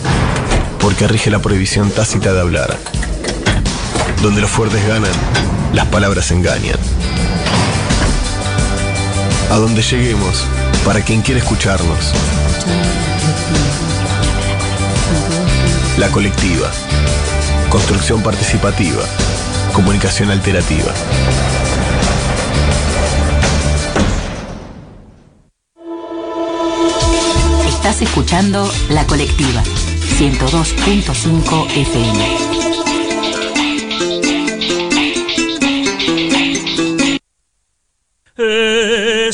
porque 0.80 1.08
rige 1.08 1.32
la 1.32 1.40
prohibición 1.40 1.90
tácita 1.90 2.32
de 2.32 2.42
hablar. 2.42 2.78
Donde 4.22 4.42
los 4.42 4.52
fuertes 4.52 4.88
ganan, 4.88 5.12
las 5.74 5.88
palabras 5.88 6.30
engañan. 6.30 6.78
A 9.56 9.58
donde 9.58 9.82
lleguemos, 9.82 10.46
para 10.84 11.00
quien 11.00 11.22
quiera 11.22 11.40
escucharnos. 11.40 12.12
La 15.98 16.10
colectiva. 16.10 16.70
Construcción 17.70 18.22
participativa. 18.22 19.06
Comunicación 19.72 20.30
alterativa. 20.30 20.92
Estás 27.66 28.02
escuchando 28.02 28.70
La 28.90 29.08
Colectiva, 29.08 29.64
102.5 30.18 31.68
FM. 31.78 32.65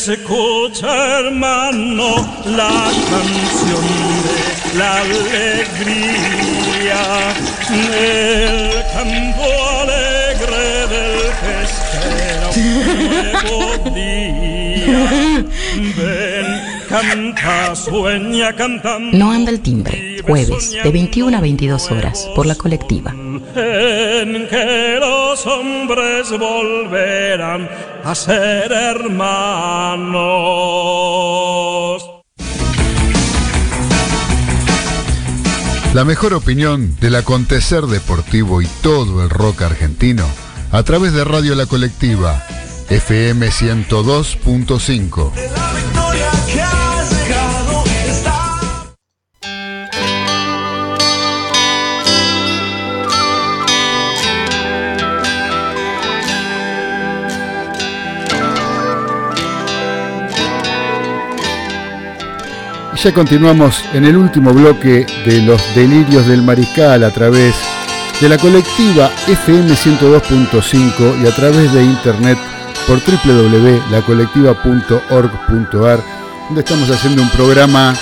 Escucha 0.07 1.19
hermano 1.19 2.15
la 2.47 2.91
canción 3.11 3.85
de 4.23 4.79
la 4.79 4.97
alegría 4.97 5.51
el 7.69 8.83
campo 8.93 9.45
alegre 9.79 10.87
del 10.87 11.21
un 12.57 12.95
nuevo 13.09 13.89
día. 13.93 15.45
Ven, 15.95 16.47
canta, 16.89 17.75
sueña, 17.75 18.53
canta. 18.53 18.97
No 18.99 19.31
anda 19.31 19.51
el 19.51 19.61
timbre, 19.61 20.17
jueves, 20.25 20.71
de 20.83 20.91
21 20.91 21.37
a 21.37 21.41
22 21.41 21.91
horas, 21.91 22.27
por 22.35 22.47
La 22.47 22.55
Colectiva. 22.55 23.11
en 23.55 24.47
que 24.47 24.97
los 24.99 25.45
hombres 25.45 26.31
volverán 26.31 27.69
a 28.03 28.15
ser 28.15 28.71
hermanos. 28.71 30.21
La 35.93 36.05
mejor 36.05 36.33
opinión 36.33 36.95
del 37.01 37.15
acontecer 37.15 37.83
deportivo 37.83 38.61
y 38.61 38.67
todo 38.81 39.23
el 39.23 39.29
rock 39.29 39.63
argentino 39.63 40.25
a 40.71 40.83
través 40.83 41.11
de 41.13 41.25
Radio 41.25 41.55
La 41.55 41.65
Colectiva, 41.65 42.45
FM 42.89 43.49
102.5. 43.49 45.90
ya 63.03 63.13
continuamos 63.13 63.83
en 63.93 64.05
el 64.05 64.15
último 64.15 64.53
bloque 64.53 65.05
de 65.25 65.41
los 65.41 65.59
delirios 65.73 66.27
del 66.27 66.43
mariscal 66.43 67.03
a 67.03 67.09
través 67.09 67.55
de 68.19 68.29
la 68.29 68.37
colectiva 68.37 69.09
FM 69.27 69.73
102.5 69.73 71.23
y 71.23 71.27
a 71.27 71.35
través 71.35 71.73
de 71.73 71.83
internet 71.83 72.37
por 72.85 72.99
www.lacolectiva.org.ar 72.99 75.99
donde 76.47 76.61
estamos 76.61 76.91
haciendo 76.91 77.23
un 77.23 77.29
programa 77.31 77.95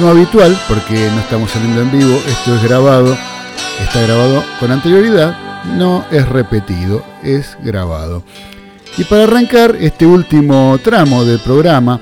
no 0.00 0.08
habitual 0.08 0.60
porque 0.66 1.08
no 1.14 1.20
estamos 1.20 1.52
saliendo 1.52 1.82
en 1.82 1.92
vivo, 1.92 2.20
esto 2.26 2.56
es 2.56 2.64
grabado, 2.64 3.16
está 3.80 4.00
grabado 4.00 4.42
con 4.58 4.72
anterioridad, 4.72 5.62
no 5.76 6.04
es 6.10 6.28
repetido. 6.28 7.04
es 7.22 7.56
grabado. 7.62 8.24
Y 8.98 9.04
para 9.04 9.22
arrancar 9.22 9.76
este 9.78 10.04
último 10.04 10.80
tramo 10.82 11.24
del 11.24 11.38
programa, 11.38 12.00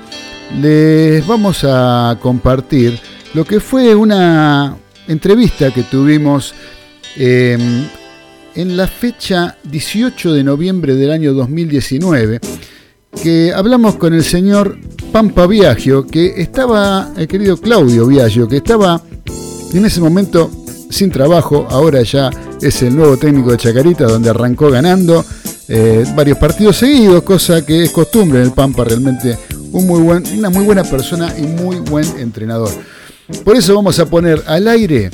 les 0.59 1.25
vamos 1.25 1.63
a 1.63 2.17
compartir 2.21 2.99
lo 3.33 3.45
que 3.45 3.59
fue 3.59 3.95
una 3.95 4.75
entrevista 5.07 5.71
que 5.71 5.83
tuvimos 5.83 6.53
eh, 7.17 7.57
en 8.55 8.77
la 8.77 8.87
fecha 8.87 9.57
18 9.63 10.33
de 10.33 10.43
noviembre 10.43 10.95
del 10.95 11.11
año 11.11 11.33
2019, 11.33 12.39
que 13.23 13.53
hablamos 13.53 13.95
con 13.95 14.13
el 14.13 14.23
señor 14.23 14.77
Pampa 15.11 15.47
Viaggio, 15.47 16.05
que 16.05 16.41
estaba, 16.41 17.13
el 17.17 17.27
querido 17.27 17.57
Claudio 17.57 18.07
Viaggio, 18.07 18.47
que 18.47 18.57
estaba 18.57 19.01
en 19.73 19.85
ese 19.85 20.01
momento 20.01 20.51
sin 20.89 21.09
trabajo, 21.09 21.67
ahora 21.69 22.01
ya 22.01 22.29
es 22.61 22.81
el 22.81 22.95
nuevo 22.95 23.15
técnico 23.17 23.51
de 23.51 23.57
Chacarita, 23.57 24.05
donde 24.05 24.29
arrancó 24.29 24.69
ganando 24.69 25.23
eh, 25.69 26.05
varios 26.15 26.37
partidos 26.37 26.77
seguidos, 26.77 27.23
cosa 27.23 27.65
que 27.65 27.83
es 27.83 27.91
costumbre 27.91 28.39
en 28.39 28.45
el 28.45 28.51
Pampa, 28.51 28.83
realmente 28.83 29.37
una 29.71 30.49
muy 30.49 30.65
buena 30.65 30.83
persona 30.83 31.33
y 31.37 31.43
muy 31.43 31.77
buen 31.77 32.05
entrenador. 32.19 32.71
Por 33.43 33.55
eso 33.55 33.75
vamos 33.75 33.99
a 33.99 34.05
poner 34.05 34.43
al 34.47 34.67
aire, 34.67 35.09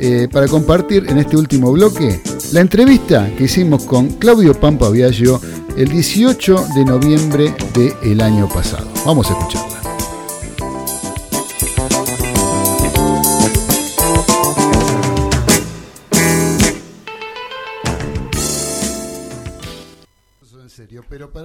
eh, 0.00 0.28
para 0.30 0.48
compartir 0.48 1.06
en 1.08 1.18
este 1.18 1.36
último 1.36 1.72
bloque, 1.72 2.20
la 2.52 2.60
entrevista 2.60 3.30
que 3.36 3.44
hicimos 3.44 3.84
con 3.84 4.08
Claudio 4.18 4.54
Pampa 4.58 4.90
Viaggio 4.90 5.40
el 5.76 5.88
18 5.88 6.66
de 6.74 6.84
noviembre 6.84 7.54
del 8.02 8.20
año 8.20 8.48
pasado. 8.48 8.86
Vamos 9.04 9.30
a 9.30 9.32
escucharla. 9.32 9.74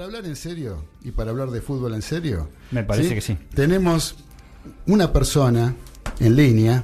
Hablar 0.10 0.26
en 0.26 0.36
serio 0.36 0.86
y 1.04 1.12
para 1.12 1.30
hablar 1.30 1.52
de 1.52 1.62
fútbol 1.62 1.94
en 1.94 2.02
serio, 2.02 2.50
Me 2.72 2.84
parece 2.84 3.14
que 3.14 3.22
sí. 3.22 3.38
Tenemos 3.54 4.16
una 4.88 5.14
persona 5.14 5.76
en 6.20 6.36
línea 6.36 6.84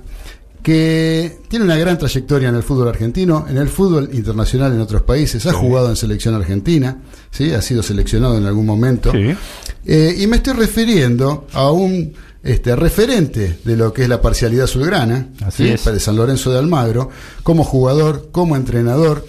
que 0.62 1.40
tiene 1.48 1.66
una 1.66 1.76
gran 1.76 1.98
trayectoria 1.98 2.50
en 2.50 2.56
el 2.56 2.62
fútbol 2.62 2.88
argentino, 2.88 3.48
en 3.50 3.58
el 3.58 3.68
fútbol 3.68 4.10
internacional 4.14 4.74
en 4.74 4.80
otros 4.80 5.02
países, 5.02 5.44
ha 5.48 5.54
jugado 5.54 5.90
en 5.90 5.96
selección 5.96 6.36
argentina, 6.36 7.02
¿sí? 7.32 7.52
ha 7.52 7.64
sido 7.64 7.82
seleccionado 7.82 8.38
en 8.38 8.46
algún 8.46 8.68
momento. 8.68 9.12
Eh, 9.16 10.16
y 10.20 10.28
me 10.28 10.36
estoy 10.38 10.54
refiriendo 10.54 11.48
a 11.54 11.72
un 11.72 12.14
este, 12.44 12.76
referente 12.76 13.58
de 13.64 13.76
lo 13.76 13.92
que 13.92 14.04
es 14.04 14.10
la 14.10 14.22
parcialidad 14.22 14.66
azulgrana, 14.66 15.30
Así 15.44 15.64
¿sí? 15.64 15.70
es. 15.70 15.84
de 15.84 16.00
San 16.00 16.16
Lorenzo 16.16 16.52
de 16.52 16.60
Almagro, 16.60 17.10
como 17.42 17.64
jugador, 17.64 18.30
como 18.32 18.56
entrenador. 18.56 19.26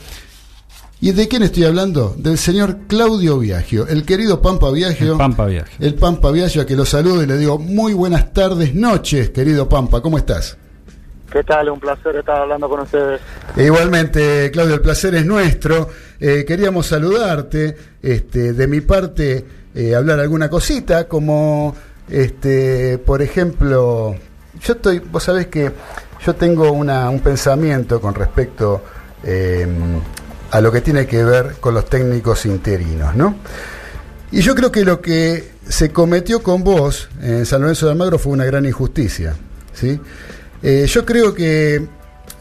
¿Y 0.98 1.12
de 1.12 1.28
quién 1.28 1.42
estoy 1.42 1.64
hablando? 1.64 2.14
Del 2.16 2.38
señor 2.38 2.78
Claudio 2.88 3.38
Viaggio, 3.38 3.86
el 3.86 4.06
querido 4.06 4.40
Pampa 4.40 4.70
Viaggio. 4.70 5.12
El 5.12 5.18
Pampa 5.18 5.44
Viaggio. 5.44 5.86
El 5.86 5.94
Pampa 5.94 6.30
Viaggio, 6.30 6.62
a 6.62 6.66
que 6.66 6.74
lo 6.74 6.86
saludo 6.86 7.22
y 7.22 7.26
le 7.26 7.36
digo 7.36 7.58
muy 7.58 7.92
buenas 7.92 8.32
tardes, 8.32 8.74
noches, 8.74 9.28
querido 9.28 9.68
Pampa, 9.68 10.00
¿cómo 10.00 10.16
estás? 10.16 10.56
¿Qué 11.30 11.44
tal? 11.44 11.68
Un 11.68 11.80
placer 11.80 12.16
estar 12.16 12.40
hablando 12.40 12.66
con 12.66 12.80
ustedes. 12.80 13.20
Igualmente, 13.58 14.50
Claudio, 14.50 14.74
el 14.74 14.80
placer 14.80 15.14
es 15.16 15.26
nuestro. 15.26 15.90
Eh, 16.18 16.46
queríamos 16.48 16.86
saludarte, 16.86 17.76
este, 18.00 18.54
de 18.54 18.66
mi 18.66 18.80
parte, 18.80 19.44
eh, 19.74 19.94
hablar 19.94 20.18
alguna 20.18 20.48
cosita, 20.48 21.06
como, 21.06 21.74
este, 22.08 22.96
por 22.96 23.20
ejemplo, 23.20 24.16
yo 24.62 24.72
estoy, 24.72 25.00
vos 25.00 25.22
sabés 25.22 25.48
que 25.48 25.70
yo 26.24 26.34
tengo 26.36 26.72
una, 26.72 27.10
un 27.10 27.20
pensamiento 27.20 28.00
con 28.00 28.14
respecto 28.14 28.82
eh, 29.22 29.66
a 30.50 30.60
lo 30.60 30.72
que 30.72 30.80
tiene 30.80 31.06
que 31.06 31.24
ver 31.24 31.56
con 31.60 31.74
los 31.74 31.86
técnicos 31.86 32.46
interinos, 32.46 33.14
¿no? 33.14 33.36
Y 34.30 34.40
yo 34.40 34.54
creo 34.54 34.72
que 34.72 34.84
lo 34.84 35.00
que 35.00 35.52
se 35.68 35.90
cometió 35.92 36.42
con 36.42 36.64
vos 36.64 37.08
en 37.22 37.46
San 37.46 37.60
Lorenzo 37.60 37.86
de 37.86 37.92
Almagro 37.92 38.18
fue 38.18 38.32
una 38.32 38.44
gran 38.44 38.66
injusticia, 38.66 39.34
¿sí? 39.72 40.00
Eh, 40.62 40.86
yo 40.88 41.04
creo 41.04 41.34
que 41.34 41.86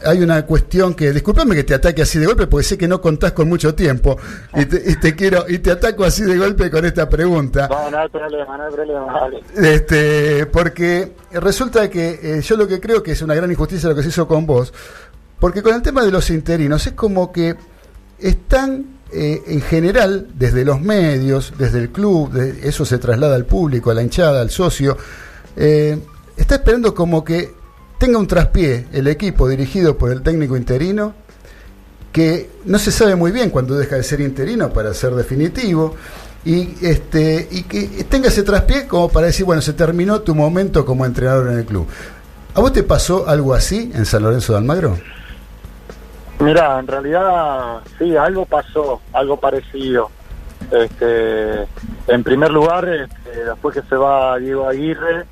hay 0.04 0.22
una 0.22 0.44
cuestión 0.44 0.94
que, 0.94 1.12
discúlpame 1.12 1.54
que 1.54 1.64
te 1.64 1.74
ataque 1.74 2.02
así 2.02 2.18
de 2.18 2.26
golpe, 2.26 2.46
porque 2.46 2.64
sé 2.64 2.78
que 2.78 2.88
no 2.88 3.00
contás 3.00 3.32
con 3.32 3.48
mucho 3.48 3.74
tiempo 3.74 4.16
y 4.54 4.66
te, 4.66 4.90
y 4.90 4.96
te 4.96 5.14
quiero 5.14 5.44
y 5.48 5.58
te 5.58 5.70
ataco 5.70 6.04
así 6.04 6.24
de 6.24 6.36
golpe 6.36 6.70
con 6.70 6.84
esta 6.84 7.08
pregunta. 7.08 7.68
No, 7.68 7.90
no 7.90 7.98
hay 7.98 8.08
problema, 8.08 8.56
no 8.56 8.64
hay 8.64 8.72
problema, 8.72 9.12
dale. 9.12 9.42
Este, 9.56 10.46
porque 10.46 11.12
resulta 11.32 11.88
que 11.88 12.20
eh, 12.22 12.40
yo 12.42 12.56
lo 12.56 12.66
que 12.68 12.80
creo 12.80 13.02
que 13.02 13.12
es 13.12 13.22
una 13.22 13.34
gran 13.34 13.50
injusticia 13.50 13.88
lo 13.88 13.94
que 13.94 14.02
se 14.02 14.08
hizo 14.08 14.28
con 14.28 14.46
vos, 14.46 14.72
porque 15.38 15.62
con 15.62 15.74
el 15.74 15.82
tema 15.82 16.04
de 16.04 16.10
los 16.10 16.30
interinos 16.30 16.86
es 16.86 16.92
como 16.92 17.32
que 17.32 17.56
están 18.18 18.96
eh, 19.12 19.42
en 19.46 19.60
general 19.60 20.28
desde 20.34 20.64
los 20.64 20.80
medios, 20.80 21.52
desde 21.58 21.78
el 21.78 21.90
club, 21.90 22.32
de- 22.32 22.68
eso 22.68 22.84
se 22.84 22.98
traslada 22.98 23.36
al 23.36 23.44
público, 23.46 23.90
a 23.90 23.94
la 23.94 24.02
hinchada, 24.02 24.40
al 24.40 24.50
socio, 24.50 24.96
eh, 25.56 25.98
está 26.36 26.56
esperando 26.56 26.94
como 26.94 27.24
que 27.24 27.54
tenga 27.98 28.18
un 28.18 28.26
traspié 28.26 28.88
el 28.92 29.06
equipo 29.06 29.48
dirigido 29.48 29.96
por 29.96 30.10
el 30.10 30.22
técnico 30.22 30.56
interino, 30.56 31.14
que 32.12 32.50
no 32.64 32.78
se 32.78 32.90
sabe 32.90 33.14
muy 33.14 33.30
bien 33.30 33.50
cuándo 33.50 33.76
deja 33.76 33.96
de 33.96 34.02
ser 34.02 34.20
interino 34.20 34.72
para 34.72 34.92
ser 34.94 35.14
definitivo, 35.14 35.94
y, 36.44 36.74
este, 36.82 37.48
y 37.50 37.62
que 37.64 38.04
tenga 38.08 38.28
ese 38.28 38.42
traspié 38.42 38.86
como 38.86 39.08
para 39.08 39.26
decir, 39.26 39.44
bueno, 39.44 39.60
se 39.62 39.72
terminó 39.72 40.20
tu 40.20 40.34
momento 40.34 40.84
como 40.86 41.04
entrenador 41.04 41.48
en 41.52 41.58
el 41.58 41.64
club. 41.64 41.86
¿A 42.54 42.60
vos 42.60 42.72
te 42.72 42.82
pasó 42.82 43.28
algo 43.28 43.52
así 43.52 43.90
en 43.94 44.06
San 44.06 44.22
Lorenzo 44.22 44.52
de 44.52 44.58
Almagro? 44.58 44.98
Mira, 46.38 46.78
en 46.78 46.86
realidad 46.86 47.80
sí, 47.98 48.16
algo 48.16 48.44
pasó, 48.44 49.00
algo 49.12 49.38
parecido. 49.38 50.10
Este, 50.70 51.66
en 52.08 52.24
primer 52.24 52.50
lugar, 52.50 52.88
este, 52.88 53.44
después 53.44 53.74
que 53.74 53.82
se 53.82 53.96
va 53.96 54.38
Diego 54.38 54.68
Aguirre, 54.68 55.24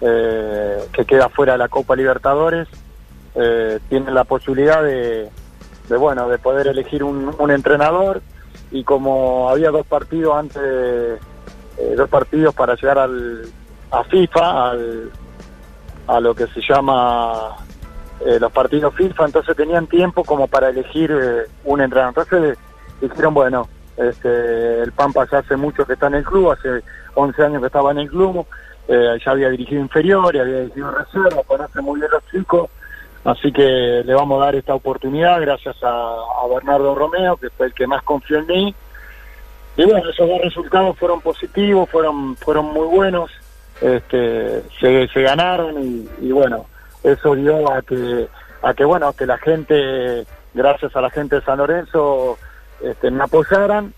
eh, 0.00 0.78
que 0.92 1.04
queda 1.04 1.28
fuera 1.28 1.52
de 1.52 1.58
la 1.58 1.68
Copa 1.68 1.94
Libertadores, 1.94 2.66
eh, 3.34 3.78
tienen 3.88 4.14
la 4.14 4.24
posibilidad 4.24 4.82
de, 4.82 5.30
de, 5.88 5.96
bueno, 5.96 6.28
de 6.28 6.38
poder 6.38 6.66
elegir 6.66 7.04
un, 7.04 7.34
un 7.38 7.50
entrenador 7.50 8.22
y 8.72 8.82
como 8.82 9.50
había 9.50 9.70
dos 9.70 9.86
partidos 9.86 10.36
antes, 10.36 10.62
eh, 10.62 11.94
dos 11.96 12.08
partidos 12.08 12.54
para 12.54 12.74
llegar 12.74 12.98
al, 12.98 13.42
a 13.90 14.04
FIFA, 14.04 14.70
al, 14.70 15.10
a 16.06 16.20
lo 16.20 16.34
que 16.34 16.46
se 16.48 16.60
llama 16.60 17.56
eh, 18.24 18.38
los 18.38 18.52
partidos 18.52 18.94
FIFA, 18.94 19.26
entonces 19.26 19.56
tenían 19.56 19.86
tiempo 19.86 20.24
como 20.24 20.46
para 20.46 20.68
elegir 20.68 21.10
eh, 21.10 21.46
un 21.64 21.80
entrenador. 21.80 22.26
Entonces 22.30 22.58
dijeron, 23.00 23.32
bueno, 23.32 23.68
este, 23.96 24.82
el 24.82 24.92
Pampa 24.92 25.26
ya 25.30 25.38
hace 25.38 25.56
mucho 25.56 25.86
que 25.86 25.94
está 25.94 26.08
en 26.08 26.16
el 26.16 26.24
club, 26.24 26.50
hace 26.50 26.82
11 27.14 27.42
años 27.42 27.60
que 27.60 27.66
estaba 27.66 27.92
en 27.92 27.98
el 27.98 28.10
club, 28.10 28.46
eh, 28.88 29.18
ya 29.24 29.30
había 29.30 29.48
dirigido 29.48 29.80
inferiores, 29.80 30.40
había 30.40 30.60
dirigido 30.60 30.90
reserva, 30.90 31.42
conoce 31.46 31.80
muy 31.80 32.00
bien 32.00 32.10
los 32.10 32.26
chicos, 32.30 32.68
así 33.24 33.50
que 33.52 34.02
le 34.04 34.14
vamos 34.14 34.40
a 34.40 34.46
dar 34.46 34.54
esta 34.54 34.74
oportunidad 34.74 35.40
gracias 35.40 35.76
a, 35.82 36.16
Bernardo 36.52 36.94
Romeo, 36.94 37.36
que 37.36 37.48
fue 37.50 37.66
el 37.66 37.74
que 37.74 37.86
más 37.86 38.02
confió 38.02 38.38
en 38.38 38.46
mí. 38.46 38.74
Y 39.76 39.84
bueno, 39.84 40.10
esos 40.10 40.28
dos 40.28 40.40
resultados 40.42 40.98
fueron 40.98 41.20
positivos, 41.20 41.88
fueron, 41.88 42.36
fueron 42.36 42.66
muy 42.66 42.86
buenos, 42.86 43.30
este, 43.80 44.62
se, 44.78 45.08
se 45.08 45.22
ganaron 45.22 45.80
y, 45.82 46.08
y 46.20 46.32
bueno, 46.32 46.66
eso 47.02 47.34
dio 47.34 47.72
a 47.72 47.82
que, 47.82 48.28
a 48.62 48.74
que 48.74 48.84
bueno, 48.84 49.12
que 49.12 49.26
la 49.26 49.38
gente, 49.38 50.26
gracias 50.54 50.94
a 50.94 51.00
la 51.00 51.10
gente 51.10 51.36
de 51.36 51.42
San 51.42 51.58
Lorenzo, 51.58 52.38
este, 52.82 53.10
me 53.10 53.24
apoyaran 53.24 53.92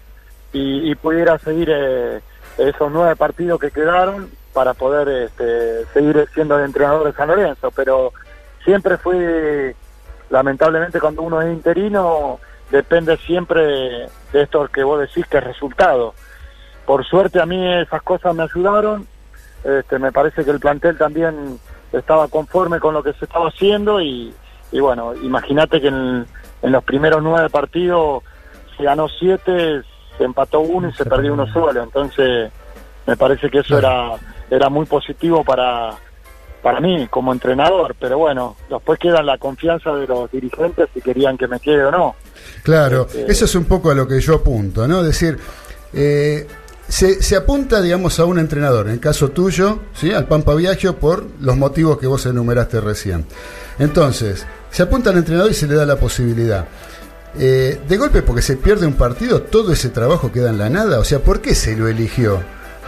y, 0.53 0.91
y 0.91 0.95
pudiera 0.95 1.39
seguir 1.39 1.69
eh, 1.71 2.21
esos 2.59 2.91
nueve 2.93 3.17
partidos 3.17 3.61
que 3.61 3.71
quedaron 3.71 4.31
para 4.53 4.75
poder 4.75 5.09
este, 5.09 5.87
seguir 5.95 6.29
siendo 6.35 6.59
el 6.59 6.67
entrenador 6.67 7.07
de 7.07 7.13
San 7.15 7.29
Lorenzo. 7.29 7.71
Pero 7.71 8.13
siempre 8.65 8.99
fui, 8.99 9.75
lamentablemente 10.31 11.01
cuando 11.01 11.23
uno 11.23 11.41
es 11.41 11.53
interino, 11.53 12.39
depende 12.71 13.17
siempre 13.19 13.63
de 14.33 14.43
esto 14.43 14.69
que 14.69 14.83
vos 14.83 15.01
decís 15.01 15.27
que 15.27 15.39
es 15.39 15.45
resultado. 15.45 16.15
Por 16.87 17.05
suerte 17.05 17.41
a 17.41 17.47
mí 17.47 17.81
esas 17.81 18.03
cosas 18.03 18.35
me 18.35 18.43
ayudaron, 18.43 19.07
este, 19.65 19.99
me 19.99 20.13
parece 20.13 20.45
que 20.45 20.51
el 20.51 20.61
plantel 20.61 20.99
también 20.99 21.59
estaba 21.93 22.29
conforme 22.29 22.81
con 22.81 22.95
lo 22.95 23.03
que 23.03 23.13
se 23.15 23.25
estaba 23.25 23.49
haciendo 23.49 24.01
y, 24.01 24.33
y 24.71 24.81
bueno, 24.81 25.15
imagínate 25.15 25.81
que 25.81 25.89
en, 25.89 26.27
en 26.63 26.73
los 26.73 26.85
primeros 26.85 27.23
nueve 27.23 27.49
partidos 27.51 28.23
se 28.77 28.85
ganó 28.85 29.09
siete, 29.09 29.83
se 30.17 30.25
empató 30.25 30.61
uno 30.61 30.89
y 30.89 30.93
se 30.95 31.05
perdió 31.05 31.33
uno 31.35 31.47
solo, 31.53 31.83
entonces 31.83 32.51
me 33.07 33.17
parece 33.17 33.51
que 33.51 33.59
eso 33.59 33.79
era, 33.79 34.13
era 34.51 34.69
muy 34.69 34.87
positivo 34.87 35.45
para, 35.45 35.91
para 36.63 36.81
mí 36.81 37.07
como 37.11 37.33
entrenador, 37.33 37.95
pero 37.99 38.19
bueno, 38.19 38.57
después 38.71 38.99
queda 38.99 39.23
la 39.23 39.37
confianza 39.39 39.93
de 39.95 40.07
los 40.07 40.31
dirigentes 40.31 40.89
si 40.95 41.01
querían 41.01 41.37
que 41.37 41.49
me 41.49 41.59
quede 41.61 41.85
o 41.85 41.91
no. 41.91 42.15
Claro, 42.63 43.03
Este- 43.03 43.31
eso 43.31 43.45
es 43.45 43.55
un 43.55 43.65
poco 43.65 43.91
a 43.91 43.95
lo 43.95 44.07
que 44.07 44.21
yo 44.21 44.37
apunto, 44.37 44.87
¿no? 44.87 45.01
Es 45.01 45.07
decir, 45.07 45.39
eh, 45.93 46.47
se, 46.93 47.23
se 47.23 47.37
apunta, 47.37 47.81
digamos, 47.81 48.21
a 48.21 48.27
un 48.27 48.39
entrenador, 48.39 48.87
en 48.87 48.93
el 48.93 49.01
caso 49.01 49.31
tuyo, 49.31 49.81
¿sí? 49.99 50.13
al 50.13 50.27
Pampa 50.27 50.55
Viaggio, 50.55 50.99
por 50.99 51.25
los 51.41 51.57
motivos 51.57 51.97
que 51.99 52.07
vos 52.07 52.27
enumeraste 52.27 52.83
recién. 52.83 53.25
Entonces, 53.79 54.45
se 54.71 54.83
apunta 54.83 55.09
al 55.09 55.17
entrenador 55.17 55.51
y 55.51 55.55
se 55.55 55.67
le 55.67 55.75
da 55.75 55.87
la 55.87 55.97
posibilidad. 55.97 56.67
eh, 57.39 57.81
de 57.89 57.97
golpe 57.97 58.21
porque 58.21 58.43
se 58.43 58.57
pierde 58.59 58.87
un 58.87 58.93
partido, 58.93 59.41
todo 59.41 59.73
ese 59.73 59.89
trabajo 59.89 60.31
queda 60.31 60.51
en 60.51 60.59
la 60.59 60.69
nada. 60.69 60.99
O 60.99 61.05
sea, 61.05 61.21
¿por 61.21 61.41
qué 61.41 61.55
se 61.55 61.75
lo 61.75 61.89
eligió? 61.89 62.43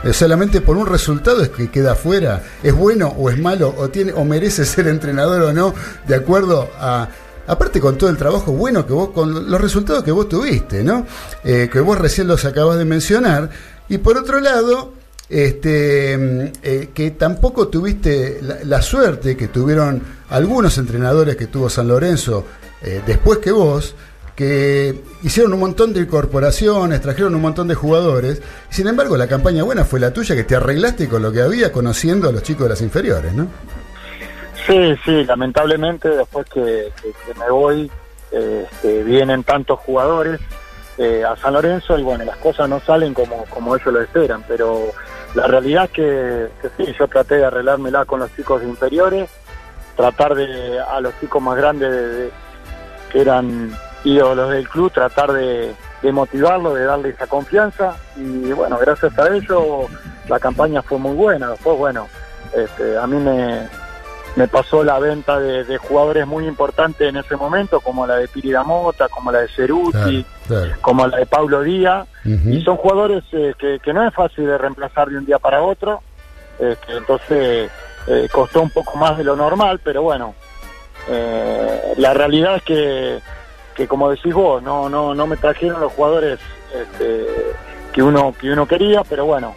Eh, 0.05 0.13
solamente 0.13 0.61
por 0.61 0.77
un 0.77 0.87
resultado 0.87 1.43
es 1.43 1.49
que 1.49 1.71
queda 1.71 1.95
fuera. 1.95 2.43
¿Es 2.63 2.75
bueno 2.75 3.09
o 3.17 3.31
es 3.31 3.39
malo? 3.39 3.75
¿O, 3.79 3.89
tiene, 3.89 4.13
o 4.13 4.23
merece 4.27 4.65
ser 4.67 4.87
entrenador 4.87 5.41
o 5.45 5.53
no? 5.55 5.75
De 6.07 6.15
acuerdo 6.15 6.69
a. 6.79 7.09
Aparte 7.47 7.79
con 7.79 7.99
todo 7.99 8.09
el 8.09 8.17
trabajo 8.17 8.53
bueno 8.53 8.87
que 8.87 8.95
vos, 8.95 9.11
con 9.11 9.51
los 9.51 9.61
resultados 9.61 10.03
que 10.03 10.11
vos 10.11 10.31
tuviste, 10.31 10.83
¿no? 10.83 11.07
Eh, 11.45 11.69
que 11.71 11.79
vos 11.81 11.99
recién 11.99 12.27
los 12.27 12.45
acabas 12.47 12.79
de 12.79 12.87
mencionar. 12.87 13.51
Y 13.89 13.99
por 13.99 14.17
otro 14.17 14.41
lado, 14.41 14.93
este, 15.29 16.17
mm, 16.19 16.53
eh, 16.63 16.89
que 16.95 17.11
tampoco 17.13 17.69
tuviste 17.69 18.41
la, 18.65 18.83
suerte 18.83 19.37
que 19.37 19.49
tuvieron 19.49 20.03
algunos 20.31 20.79
entrenadores 20.79 21.37
que 21.37 21.47
tuvo 21.47 21.69
San 21.69 21.89
Lorenzo 21.89 22.45
eh, 22.83 23.03
después 23.07 23.39
que 23.39 23.51
vos, 23.53 23.95
que 24.37 25.01
hicieron 25.23 25.53
un 25.55 25.61
montón 25.61 25.93
de 25.93 26.01
incorporaciones, 26.01 27.01
trajeron 27.01 27.35
un 27.35 27.41
montón 27.43 27.69
de 27.69 27.75
jugadores. 27.75 28.43
Sin 28.69 28.89
embargo, 28.89 29.17
la 29.17 29.29
campaña 29.29 29.63
buena 29.63 29.85
fue 29.85 30.01
la 30.01 30.13
tuya, 30.13 30.35
que 30.35 30.45
te 30.45 30.57
arreglaste 30.57 31.09
con 31.09 31.23
lo 31.23 31.31
que 31.31 31.41
había, 31.41 31.71
conociendo 31.71 32.29
a 32.29 32.33
los 32.33 32.43
chicos 32.43 32.65
de 32.65 32.71
las 32.71 32.83
inferiores, 32.83 33.33
¿no? 33.33 33.47
Sí, 34.67 34.95
sí, 35.05 35.25
lamentablemente 35.25 36.09
después 36.09 36.47
que, 36.53 36.91
que- 37.03 37.13
que 37.13 37.39
me 37.39 37.51
voy 37.51 37.91
eh, 38.33 38.67
este, 38.73 39.03
vienen 39.05 39.45
tantos 39.45 39.79
jugadores 39.81 40.41
eh, 40.99 41.25
a 41.25 41.37
San 41.37 41.53
Lorenzo 41.55 41.99
y 41.99 42.03
bueno, 42.03 42.25
las 42.25 42.37
cosas 42.39 42.69
no 42.69 42.81
salen 42.81 43.15
como, 43.15 43.45
como 43.47 43.75
ellos 43.77 43.93
lo 43.93 44.01
esperan, 44.01 44.45
pero 44.47 44.87
la 45.35 45.47
realidad 45.47 45.85
es 45.85 45.91
que, 45.91 46.49
sí, 46.77 46.95
yo 46.99 47.09
traté 47.09 47.37
de 47.37 47.45
arreglármela 47.47 48.05
con 48.05 48.21
los 48.21 48.35
chicos 48.37 48.63
inferiores, 48.63 49.29
tratar 49.97 50.35
de 50.35 50.81
a 50.81 51.01
los 51.01 51.13
chicos 51.21 51.43
más 51.43 51.57
grandes 51.57 51.91
de- 51.91 52.09
de- 52.15 52.31
que 53.11 53.21
eran 53.21 53.77
ídolos 54.05 54.51
del 54.51 54.69
club, 54.69 54.93
tratar 54.93 55.33
de, 55.33 55.73
de 56.03 56.13
motivarlos, 56.13 56.75
de 56.75 56.85
darle 56.85 57.09
esa 57.11 57.27
confianza 57.27 57.97
y 58.17 58.53
bueno, 58.53 58.77
gracias 58.79 59.17
a 59.19 59.29
ello 59.35 59.87
la 60.29 60.39
campaña 60.39 60.83
fue 60.83 60.99
muy 60.99 61.15
buena, 61.15 61.51
después 61.51 61.77
bueno, 61.79 62.09
este, 62.55 62.97
a 62.99 63.07
mí 63.07 63.17
me, 63.17 63.67
me 64.37 64.49
pasó 64.49 64.83
la 64.83 64.99
venta 64.99 65.39
de, 65.39 65.65
de 65.65 65.79
jugadores 65.79 66.27
muy 66.27 66.47
importantes 66.47 67.09
en 67.09 67.17
ese 67.17 67.37
momento, 67.37 67.81
como 67.81 68.07
la 68.07 68.17
de 68.17 68.29
Piri 68.29 68.53
Mota, 68.65 69.09
como 69.09 69.31
la 69.31 69.41
de 69.41 69.49
Ceruti, 69.49 70.25
como 70.81 71.07
la 71.07 71.19
de 71.19 71.27
Pablo 71.27 71.63
Díaz, 71.63 72.07
y 72.25 72.61
son 72.63 72.77
jugadores 72.77 73.23
eh, 73.33 73.55
que, 73.59 73.79
que 73.81 73.93
no 73.93 74.07
es 74.07 74.15
fácil 74.15 74.47
de 74.47 74.59
reemplazar 74.59 75.09
de 75.09 75.19
un 75.19 75.27
día 75.27 75.39
para 75.39 75.63
otro, 75.63 76.03
este, 76.59 76.97
entonces 76.97 77.71
eh, 78.07 78.29
costó 78.33 78.63
un 78.63 78.71
poco 78.71 78.97
más 78.97 79.17
de 79.17 79.25
lo 79.25 79.37
normal, 79.37 79.81
pero 79.83 80.03
bueno, 80.03 80.35
eh, 81.09 81.95
la 81.99 82.15
realidad 82.15 82.57
es 82.57 82.63
que, 82.63 83.21
que 83.75 83.87
como 83.87 84.11
decís 84.11 84.35
vos, 84.35 84.63
no, 84.63 84.89
no, 84.89 85.15
no 85.15 85.27
me 85.27 85.37
trajeron 85.37 85.81
los 85.81 85.93
jugadores 85.93 86.39
este, 86.75 87.27
que 87.93 88.03
uno 88.03 88.35
que 88.39 88.51
uno 88.51 88.67
quería, 88.67 89.03
pero 89.05 89.27
bueno, 89.27 89.55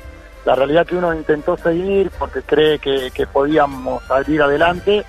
la 0.47 0.55
realidad 0.55 0.87
que 0.87 0.95
uno 0.95 1.13
intentó 1.13 1.57
seguir 1.57 2.09
porque 2.17 2.41
cree 2.41 2.79
que, 2.79 3.27
podíamos 3.27 4.01
salir 4.05 4.41
adelante 4.41 5.03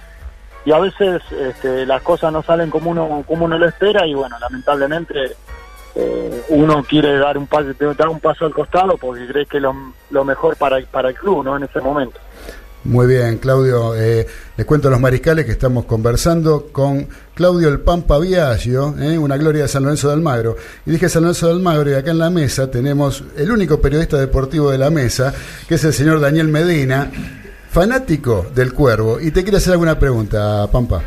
y 0.65 0.73
a 0.73 0.81
veces 0.81 1.23
este, 1.31 1.86
las 1.86 2.02
cosas 2.02 2.32
no 2.32 2.43
salen 2.43 2.70
como 2.70 2.90
uno 2.90 3.23
como 3.24 3.44
uno 3.44 3.56
lo 3.56 3.69
espera 3.69 4.05
y 4.05 4.15
bueno, 4.15 4.36
lamentablemente 4.40 5.36
eh, 5.94 6.43
uno 6.48 6.82
quiere 6.82 7.16
dar 7.19 7.39
un 7.39 7.47
paso 7.47 7.69
dar 7.97 8.09
un 8.09 8.19
paso 8.19 8.47
al 8.47 8.52
costado 8.52 8.97
porque 8.97 9.28
cree 9.28 9.47
que 9.47 9.59
es 9.59 9.62
lo, 9.62 9.77
lo 10.10 10.24
mejor 10.24 10.56
para, 10.56 10.81
para 10.90 11.10
el 11.10 11.15
club, 11.15 11.44
¿no? 11.44 11.56
En 11.56 11.62
ese 11.62 11.81
momento. 11.81 12.19
Muy 12.89 13.06
bien, 13.06 13.36
Claudio. 13.36 13.94
Eh, 13.94 14.27
les 14.56 14.66
cuento 14.66 14.89
a 14.89 14.90
los 14.90 14.98
mariscales 14.98 15.44
que 15.44 15.52
estamos 15.52 15.85
conversando 15.85 16.69
con 16.73 17.06
Claudio 17.35 17.69
El 17.69 17.81
Pampa 17.81 18.19
Viaggio, 18.19 18.94
eh, 18.98 19.19
una 19.19 19.36
gloria 19.36 19.65
de 19.65 19.69
San 19.69 19.82
Lorenzo 19.82 20.09
de 20.09 20.15
Almagro. 20.15 20.56
Y 20.86 20.93
dije 20.93 21.10
San 21.10 21.20
Lorenzo 21.20 21.48
de 21.48 21.52
Almagro 21.52 21.90
y 21.90 21.93
acá 21.93 22.12
en 22.12 22.19
la 22.19 22.31
mesa 22.31 22.70
tenemos 22.70 23.24
el 23.36 23.52
único 23.52 23.78
periodista 23.78 24.16
deportivo 24.16 24.70
de 24.70 24.78
la 24.78 24.89
mesa, 24.89 25.35
que 25.69 25.74
es 25.74 25.85
el 25.85 25.93
señor 25.93 26.19
Daniel 26.19 26.48
Medina, 26.48 27.12
fanático 27.70 28.47
del 28.55 28.73
Cuervo. 28.73 29.20
Y 29.20 29.32
te 29.32 29.43
quiero 29.43 29.59
hacer 29.59 29.74
alguna 29.74 29.98
pregunta, 29.98 30.66
Pampa. 30.73 31.02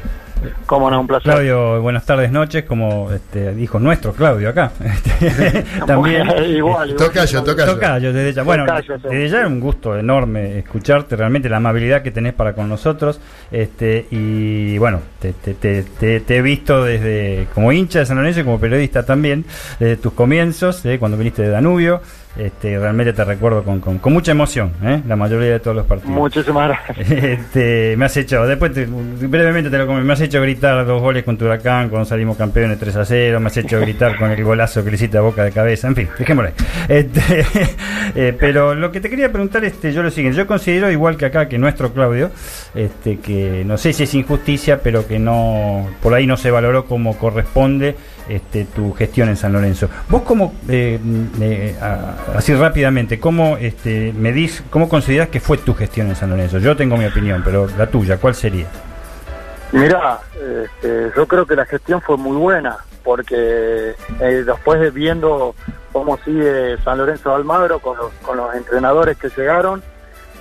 Cómo 0.65 0.89
no, 0.89 1.01
un 1.01 1.07
placer. 1.07 1.31
Claudio, 1.31 1.81
buenas 1.81 2.05
tardes, 2.05 2.31
noches, 2.31 2.63
como 2.65 3.11
este, 3.11 3.53
dijo 3.53 3.79
nuestro 3.79 4.13
Claudio 4.13 4.49
acá. 4.49 4.71
Este, 4.81 5.63
también. 5.85 6.23
igual, 6.27 6.51
igual. 6.51 6.95
Tocayo, 6.95 7.43
tocayo. 7.43 7.73
Tocayo, 7.73 8.13
desde 8.13 8.33
ya. 8.33 8.43
Bueno, 8.43 8.65
Tocayo, 8.65 8.97
sí. 8.97 9.03
desde 9.09 9.29
ya 9.29 9.41
es 9.41 9.47
un 9.47 9.59
gusto 9.59 9.97
enorme 9.97 10.59
escucharte, 10.59 11.15
realmente 11.15 11.49
la 11.49 11.57
amabilidad 11.57 12.01
que 12.01 12.11
tenés 12.11 12.33
para 12.33 12.53
con 12.53 12.67
nosotros. 12.69 13.19
Este, 13.51 14.07
y 14.11 14.77
bueno, 14.77 14.99
te, 15.19 15.33
te- 15.33 15.53
te- 15.53 15.83
te- 15.83 16.19
te 16.21 16.37
he 16.37 16.41
visto 16.41 16.83
desde 16.83 17.47
como 17.53 17.71
hincha 17.71 17.99
de 17.99 18.05
San 18.05 18.17
Lorenzo 18.17 18.39
y 18.41 18.43
como 18.43 18.59
periodista 18.59 19.03
también, 19.05 19.45
desde 19.79 19.97
tus 19.97 20.13
comienzos, 20.13 20.85
eh, 20.85 20.97
cuando 20.99 21.17
viniste 21.17 21.41
de 21.43 21.49
Danubio. 21.49 22.01
Este, 22.37 22.79
realmente 22.79 23.11
te 23.11 23.25
recuerdo 23.25 23.61
con, 23.63 23.81
con- 23.81 23.99
con 23.99 24.13
mucha 24.13 24.31
emoción, 24.31 24.71
eh, 24.83 25.01
la 25.05 25.17
mayoría 25.17 25.51
de 25.51 25.59
todos 25.59 25.75
los 25.75 25.85
partidos. 25.85 26.13
Muchísimas 26.15 26.69
gracias. 26.69 27.11
Este, 27.11 27.95
me 27.97 28.05
has 28.05 28.15
hecho, 28.15 28.45
después 28.47 28.71
te- 28.73 28.85
brevemente 28.85 29.69
te 29.69 29.77
lo 29.77 29.85
comento, 29.85 30.05
me 30.07 30.13
has 30.13 30.21
hecho 30.21 30.41
gritar 30.41 30.85
dos 30.85 31.01
goles 31.01 31.23
contra 31.23 31.47
Huracán 31.47 31.89
cuando 31.89 32.05
salimos 32.05 32.37
campeones 32.37 32.79
3 32.79 32.95
a 32.95 33.05
0, 33.05 33.39
me 33.41 33.47
has 33.47 33.57
hecho 33.57 33.79
gritar 33.81 34.17
con 34.17 34.31
el 34.31 34.41
golazo 34.45 34.81
que 34.83 34.91
le 34.91 34.95
hiciste 34.95 35.17
a 35.17 35.21
boca 35.21 35.43
de 35.43 35.51
cabeza, 35.51 35.87
en 35.89 35.95
fin, 35.95 36.07
dejémoslo 36.17 36.49
ahí. 36.49 36.65
Este, 36.87 37.45
eh, 38.15 38.35
pero 38.39 38.75
lo 38.75 38.91
que 38.93 39.01
te 39.01 39.09
quería 39.09 39.29
preguntar, 39.29 39.65
este, 39.65 39.91
yo 39.91 40.01
lo 40.01 40.09
siguiente, 40.09 40.37
yo 40.37 40.47
considero 40.47 40.89
igual 40.89 41.17
que 41.17 41.25
acá 41.25 41.49
que 41.49 41.57
nuestro 41.57 41.91
Claudio, 41.93 42.31
este, 42.73 43.17
que 43.19 43.63
no 43.65 43.77
sé 43.77 43.91
si 43.91 44.03
es 44.03 44.13
injusticia, 44.15 44.79
pero 44.81 45.05
que 45.05 45.19
no, 45.19 45.85
por 46.01 46.13
ahí 46.13 46.25
no 46.27 46.37
se 46.37 46.49
valoró 46.49 46.85
como 46.85 47.17
corresponde 47.17 47.95
este, 48.35 48.65
tu 48.65 48.93
gestión 48.93 49.29
en 49.29 49.35
San 49.37 49.53
Lorenzo. 49.53 49.89
Vos 50.09 50.21
como, 50.23 50.53
eh, 50.69 50.99
eh, 51.41 51.75
a- 51.81 52.37
así 52.37 52.53
rápidamente, 52.53 53.19
¿cómo 53.19 53.57
este, 53.57 54.13
medís, 54.13 54.63
cómo 54.69 54.87
considerás 54.89 55.29
que 55.29 55.39
fue 55.39 55.57
tu 55.57 55.73
gestión 55.73 56.07
en 56.07 56.15
San 56.15 56.29
Lorenzo? 56.29 56.57
Yo 56.59 56.75
tengo 56.75 56.97
mi 56.97 57.05
opinión, 57.05 57.41
pero 57.43 57.67
la 57.77 57.87
tuya, 57.87 58.17
¿cuál 58.17 58.35
sería? 58.35 58.67
Mira, 59.71 60.19
este, 60.35 61.11
yo 61.15 61.25
creo 61.27 61.45
que 61.45 61.55
la 61.55 61.65
gestión 61.65 62.01
fue 62.01 62.17
muy 62.17 62.35
buena, 62.37 62.77
porque 63.03 63.95
eh, 64.19 64.43
después 64.45 64.79
de 64.81 64.89
viendo 64.91 65.55
cómo 65.93 66.17
sigue 66.25 66.77
San 66.83 66.97
Lorenzo 66.97 67.29
de 67.29 67.35
Almagro 67.35 67.79
con 67.79 67.97
los, 67.97 68.11
con 68.21 68.37
los 68.37 68.53
entrenadores 68.55 69.17
que 69.17 69.29
llegaron, 69.29 69.81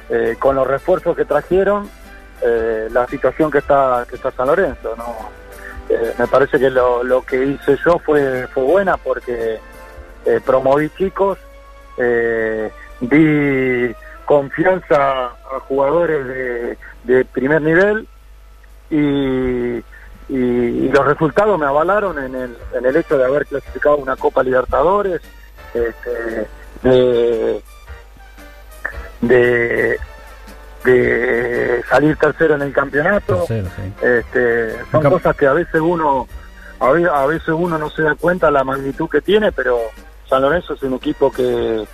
eh, 0.08 0.36
con 0.38 0.56
los 0.56 0.66
refuerzos 0.66 1.16
que 1.16 1.24
trajeron, 1.24 1.88
eh, 2.42 2.88
la 2.90 3.06
situación 3.06 3.50
que 3.50 3.58
está 3.58 4.04
que 4.08 4.16
está 4.16 4.30
San 4.32 4.46
Lorenzo, 4.48 4.94
¿no? 4.96 5.14
Eh, 5.90 6.14
me 6.18 6.26
parece 6.28 6.58
que 6.60 6.70
lo, 6.70 7.02
lo 7.02 7.22
que 7.22 7.44
hice 7.44 7.76
yo 7.84 7.98
fue 7.98 8.46
fue 8.54 8.62
buena 8.62 8.96
porque 8.96 9.58
eh, 10.24 10.40
promoví 10.46 10.88
chicos, 10.90 11.36
eh, 11.96 12.70
di 13.00 13.92
confianza 14.24 15.24
a 15.26 15.60
jugadores 15.66 16.76
de, 17.04 17.24
primer 17.24 17.60
nivel 17.62 18.06
y, 18.88 19.82
los 20.92 21.06
resultados 21.06 21.58
me 21.58 21.66
avalaron 21.66 22.18
en 22.18 22.34
el, 22.34 22.56
en 22.72 22.86
el 22.86 22.96
hecho 22.96 23.16
de 23.18 23.24
haber 23.24 23.46
clasificado 23.46 23.96
una 23.96 24.16
Copa 24.16 24.42
Libertadores, 24.42 25.20
este, 25.74 26.46
de, 29.22 29.98
de 30.85 31.82
salir 31.89 32.16
tercero 32.16 32.55
en 32.55 32.62
el 32.62 32.73
campeonato. 32.73 33.44
Tercero, 33.47 33.69
sí. 33.77 33.93
Este, 34.07 34.73
son 34.78 34.86
Nunca- 34.93 35.11
cosas 35.11 35.36
que 35.36 35.47
a 35.47 35.52
veces 35.52 35.81
uno 35.81 36.27
a 36.81 36.90
ve- 36.93 37.11
a 37.12 37.27
veces 37.27 37.48
uno 37.51 37.77
no 37.78 37.90
se 37.90 38.02
da 38.02 38.15
cuenta 38.15 38.51
la 38.51 38.65
magnitud 38.65 39.09
que 39.09 39.20
tiene, 39.20 39.52
pero 39.52 39.78
San 40.28 40.40
Lorenzo 40.43 40.74
es 40.74 40.82
un 40.82 40.94
equipo 40.94 41.31
que, 41.31 41.85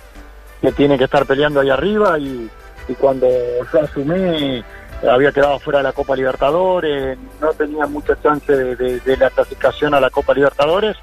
que 0.61 0.71
tiene 0.71 0.97
que 0.97 1.03
estar 1.03 1.25
peleando 1.25 1.59
ahí 1.59 1.69
arriba 1.69 2.17
y, 2.17 2.49
y 2.87 2.93
cuando 2.95 3.27
yo 3.73 3.81
asumí 3.81 4.63
había 5.07 5.31
quedado 5.33 5.59
fuera 5.59 5.79
de 5.79 5.83
la 5.83 5.91
Copa 5.93 6.15
Libertadores, 6.15 7.17
no 7.41 7.49
tenía 7.53 7.85
mucha 7.85 8.19
chance 8.21 8.51
de, 8.55 8.75
de- 8.77 8.99
de 9.01 9.17
la 9.17 9.29
clasificación 9.29 9.93
a 9.93 9.99
la 9.99 10.09
Copa 10.09 10.33
Libertadores 10.33 10.95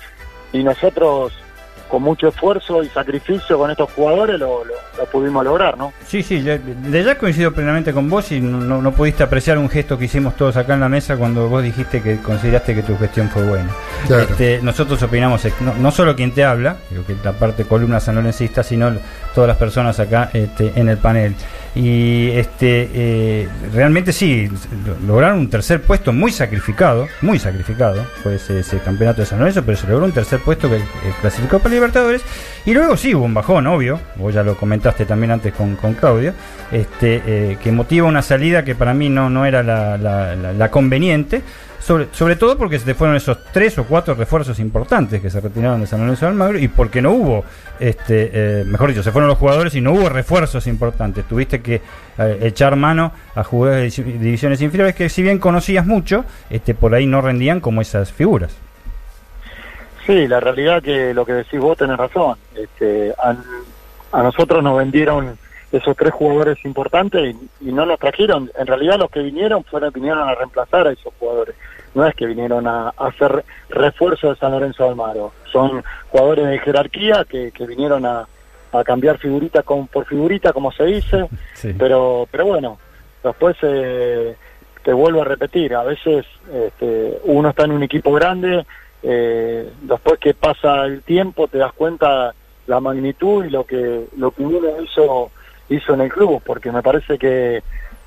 y 0.52 0.64
nosotros 0.64 1.32
con 1.88 2.02
mucho 2.02 2.28
esfuerzo 2.28 2.82
y 2.82 2.88
sacrificio 2.88 3.58
con 3.58 3.70
estos 3.70 3.90
jugadores 3.92 4.38
lo, 4.38 4.64
lo- 4.64 4.74
lo 4.98 5.04
pudimos 5.06 5.44
lograr, 5.44 5.76
¿no? 5.76 5.92
Sí, 6.06 6.22
sí, 6.22 6.40
de 6.40 7.04
ya 7.04 7.18
coincido 7.18 7.52
plenamente 7.52 7.92
con 7.92 8.08
vos 8.08 8.30
y 8.32 8.40
no, 8.40 8.58
no- 8.58 8.80
no 8.82 8.92
pudiste 8.92 9.22
apreciar 9.22 9.58
un 9.58 9.68
gesto 9.68 9.98
que 9.98 10.04
hicimos 10.06 10.36
todos 10.36 10.56
acá 10.56 10.74
en 10.74 10.80
la 10.80 10.88
mesa 10.88 11.16
cuando 11.16 11.48
vos 11.48 11.62
dijiste 11.62 12.00
que 12.02 12.18
consideraste 12.18 12.74
que 12.74 12.82
tu 12.82 12.96
gestión 12.98 13.28
fue 13.28 13.42
buena. 13.44 13.68
Claro. 14.06 14.22
Este, 14.24 14.60
nosotros 14.62 15.02
opinamos, 15.02 15.42
no, 15.60 15.74
no 15.74 15.90
solo 15.90 16.14
quien 16.16 16.32
te 16.32 16.44
habla, 16.44 16.76
que 17.06 17.16
la 17.24 17.32
parte 17.32 17.64
columna 17.64 18.00
sanlorencista, 18.00 18.62
sino 18.62 18.92
todas 19.34 19.48
las 19.48 19.56
personas 19.56 19.98
acá 20.00 20.30
este, 20.32 20.72
en 20.76 20.88
el 20.88 20.98
panel. 20.98 21.34
Y 21.76 22.30
este 22.30 22.88
eh, 22.94 23.48
realmente 23.72 24.12
sí, 24.12 24.48
lo- 24.86 24.96
lograron 25.08 25.40
un 25.40 25.50
tercer 25.50 25.80
puesto 25.82 26.12
muy 26.12 26.30
sacrificado, 26.30 27.08
muy 27.20 27.40
sacrificado, 27.40 28.04
fue 28.22 28.36
ese, 28.36 28.60
ese 28.60 28.78
campeonato 28.78 29.22
de 29.22 29.26
San 29.26 29.40
Lorenzo, 29.40 29.64
pero 29.64 29.76
se 29.76 29.88
logró 29.88 30.04
un 30.06 30.12
tercer 30.12 30.38
puesto 30.38 30.70
que 30.70 30.76
eh, 30.76 30.82
clasificó 31.20 31.58
para 31.58 31.74
Libertadores. 31.74 32.22
Y 32.64 32.74
luego 32.74 32.96
sí 32.96 33.12
hubo 33.14 33.24
un 33.24 33.34
bajón, 33.34 33.66
obvio, 33.66 34.00
vos 34.16 34.32
ya 34.32 34.44
lo 34.44 34.56
comentaste 34.56 35.04
también 35.04 35.32
antes 35.32 35.52
con, 35.52 35.74
con 35.74 35.94
Claudio, 35.94 36.32
este, 36.70 37.22
eh, 37.26 37.58
que 37.62 37.72
motiva 37.72 38.06
una 38.06 38.22
salida 38.22 38.64
que 38.64 38.76
para 38.76 38.94
mí 38.94 39.08
no, 39.10 39.28
no 39.28 39.44
era 39.44 39.64
la, 39.64 39.98
la- 39.98 40.36
la- 40.36 40.52
la 40.52 40.70
conveniente, 40.70 41.42
Sobre, 41.84 42.36
todo 42.36 42.56
porque 42.56 42.78
se 42.78 42.86
te 42.86 42.94
fueron 42.94 43.14
esos 43.14 43.44
tres 43.52 43.76
o 43.76 43.84
cuatro 43.84 44.14
refuerzos 44.14 44.58
importantes 44.58 45.20
que 45.20 45.28
se 45.28 45.38
retiraron 45.38 45.82
de 45.82 45.86
San 45.86 46.00
Lorenzo 46.00 46.24
de 46.24 46.30
Almagro 46.30 46.58
y 46.58 46.66
porque 46.66 47.02
no 47.02 47.10
hubo, 47.10 47.44
este, 47.78 48.30
eh, 48.32 48.64
mejor 48.64 48.88
dicho, 48.88 49.02
se 49.02 49.12
fueron 49.12 49.28
los 49.28 49.36
jugadores 49.36 49.74
y 49.74 49.82
no 49.82 49.92
hubo 49.92 50.08
refuerzos 50.08 50.66
importantes. 50.66 51.26
Tuviste 51.26 51.60
que 51.60 51.82
eh, 52.16 52.38
echar 52.40 52.76
mano 52.76 53.12
a 53.34 53.44
jugadores 53.44 53.94
de 53.94 54.02
divi- 54.02 54.18
divisiones 54.18 54.62
inferiores 54.62 54.94
que 54.94 55.10
si 55.10 55.22
bien 55.22 55.38
conocías 55.38 55.84
mucho, 55.84 56.24
este, 56.48 56.74
por 56.74 56.94
ahí 56.94 57.06
no 57.06 57.20
rendían 57.20 57.60
como 57.60 57.82
esas 57.82 58.10
figuras. 58.10 58.56
Sí, 60.06 60.26
la 60.26 60.40
realidad 60.40 60.82
que 60.82 61.12
lo 61.12 61.26
que 61.26 61.34
decís 61.34 61.60
vos 61.60 61.76
tenés 61.76 61.98
razón. 61.98 62.38
Este, 62.54 63.12
a, 63.22 63.36
a 64.12 64.22
nosotros 64.22 64.62
nos 64.62 64.78
vendieron 64.78 65.36
esos 65.70 65.94
tres 65.98 66.14
jugadores 66.14 66.56
importantes 66.64 67.34
y, 67.60 67.68
y 67.68 67.72
no 67.72 67.84
nos 67.84 67.98
trajeron. 67.98 68.50
En 68.58 68.66
realidad 68.66 68.98
los 68.98 69.10
que 69.10 69.20
vinieron 69.20 69.64
fueron 69.64 69.92
vinieron 69.92 70.26
a 70.26 70.34
reemplazar 70.34 70.86
a 70.86 70.92
esos 70.92 71.12
jugadores. 71.18 71.54
No 71.94 72.06
es 72.06 72.14
que 72.14 72.26
vinieron 72.26 72.66
a, 72.66 72.88
a 72.88 73.06
hacer 73.06 73.44
refuerzo 73.68 74.30
de 74.30 74.36
San 74.36 74.52
Lorenzo 74.52 74.84
de 74.84 74.90
Almagro. 74.90 75.32
Son 75.52 75.82
jugadores 76.10 76.48
de 76.48 76.58
jerarquía 76.58 77.24
que, 77.24 77.52
que 77.52 77.66
vinieron 77.66 78.04
a, 78.04 78.26
a 78.72 78.84
cambiar 78.84 79.18
figurita 79.18 79.62
con, 79.62 79.86
por 79.86 80.04
figurita, 80.06 80.52
como 80.52 80.72
se 80.72 80.84
dice. 80.84 81.28
Pero, 81.78 82.28
pero 82.30 82.44
bueno, 82.44 82.78
después 83.22 83.56
eh, 83.62 84.36
te 84.82 84.92
vuelvo 84.92 85.22
a 85.22 85.24
repetir, 85.24 85.74
a 85.74 85.82
veces 85.82 86.26
este, 86.52 87.18
uno 87.24 87.48
está 87.48 87.64
en 87.64 87.72
un 87.72 87.82
equipo 87.82 88.12
grande, 88.12 88.66
eh, 89.02 89.70
después 89.80 90.18
que 90.18 90.34
pasa 90.34 90.84
el 90.84 91.02
tiempo 91.02 91.48
te 91.48 91.58
das 91.58 91.72
cuenta 91.72 92.34
la 92.66 92.80
magnitud 92.80 93.44
y 93.44 93.50
lo 93.50 93.64
que 93.64 94.06
lo 94.16 94.30
que 94.30 94.42
uno 94.42 94.60
hizo 94.82 95.30
hizo 95.70 95.94
en 95.94 96.02
el 96.02 96.12
club, 96.12 96.42
porque 96.44 96.70
me 96.70 96.82
parece 96.82 97.18
que 97.18 97.62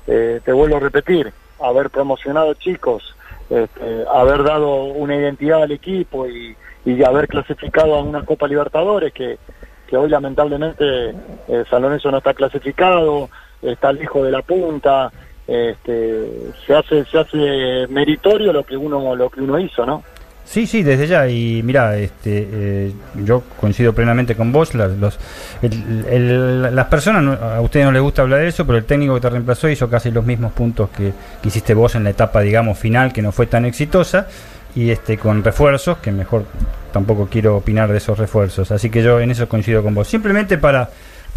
eh, 0.06 0.40
te 0.44 0.52
vuelvo 0.52 0.76
a 0.76 0.80
repetir, 0.80 1.32
haber 1.60 1.90
promocionado 1.90 2.54
chicos, 2.54 3.16
este, 3.50 4.04
haber 4.12 4.42
dado 4.42 4.84
una 4.84 5.16
identidad 5.16 5.62
al 5.62 5.72
equipo 5.72 6.28
y, 6.28 6.56
y 6.84 7.02
haber 7.04 7.28
clasificado 7.28 7.94
a 7.94 8.02
una 8.02 8.24
Copa 8.24 8.46
Libertadores 8.46 9.12
que, 9.12 9.38
que 9.86 9.96
hoy 9.96 10.10
lamentablemente 10.10 11.14
eh, 11.48 11.64
San 11.70 11.82
Lorenzo 11.82 12.10
no 12.10 12.18
está 12.18 12.34
clasificado, 12.34 13.30
está 13.62 13.92
lejos 13.92 14.24
de 14.24 14.30
la 14.30 14.42
punta, 14.42 15.10
este, 15.46 16.52
se 16.66 16.74
hace 16.74 17.04
se 17.06 17.18
hace 17.18 17.86
meritorio 17.88 18.52
lo 18.52 18.64
que 18.64 18.76
uno 18.76 19.16
lo 19.16 19.30
que 19.30 19.40
uno 19.40 19.58
hizo, 19.58 19.86
¿no? 19.86 20.02
Sí, 20.50 20.66
sí, 20.66 20.82
desde 20.82 21.06
ya. 21.06 21.28
Y 21.28 21.62
mira, 21.62 21.96
este, 21.98 22.48
eh, 22.50 22.92
yo 23.24 23.42
coincido 23.60 23.92
plenamente 23.92 24.34
con 24.34 24.50
vos. 24.50 24.74
Las, 24.74 24.92
los, 24.92 25.18
el- 25.62 26.74
las 26.74 26.86
personas, 26.86 27.38
a 27.40 27.60
ustedes 27.60 27.84
no 27.86 27.92
les 27.92 28.00
gusta 28.02 28.22
hablar 28.22 28.40
de 28.40 28.48
eso, 28.48 28.66
pero 28.66 28.78
el 28.78 28.84
técnico 28.84 29.14
que 29.14 29.20
te 29.20 29.30
reemplazó 29.30 29.68
hizo 29.68 29.90
casi 29.90 30.10
los 30.10 30.24
mismos 30.24 30.52
puntos 30.52 30.88
que, 30.90 31.12
que 31.42 31.48
hiciste 31.48 31.74
vos 31.74 31.94
en 31.96 32.04
la 32.04 32.10
etapa, 32.10 32.40
digamos, 32.40 32.78
final, 32.78 33.12
que 33.12 33.20
no 33.22 33.30
fue 33.32 33.46
tan 33.46 33.64
exitosa. 33.66 34.26
Y 34.74 34.90
este, 34.90 35.18
con 35.18 35.42
refuerzos, 35.42 35.98
que 35.98 36.12
mejor 36.12 36.44
tampoco 36.92 37.28
quiero 37.30 37.56
opinar 37.56 37.90
de 37.90 37.98
esos 37.98 38.18
refuerzos. 38.18 38.70
Así 38.70 38.90
que 38.90 39.02
yo 39.02 39.18
en 39.20 39.30
eso 39.30 39.48
coincido 39.48 39.82
con 39.82 39.94
vos. 39.94 40.08
Simplemente 40.08 40.56
para, 40.56 40.88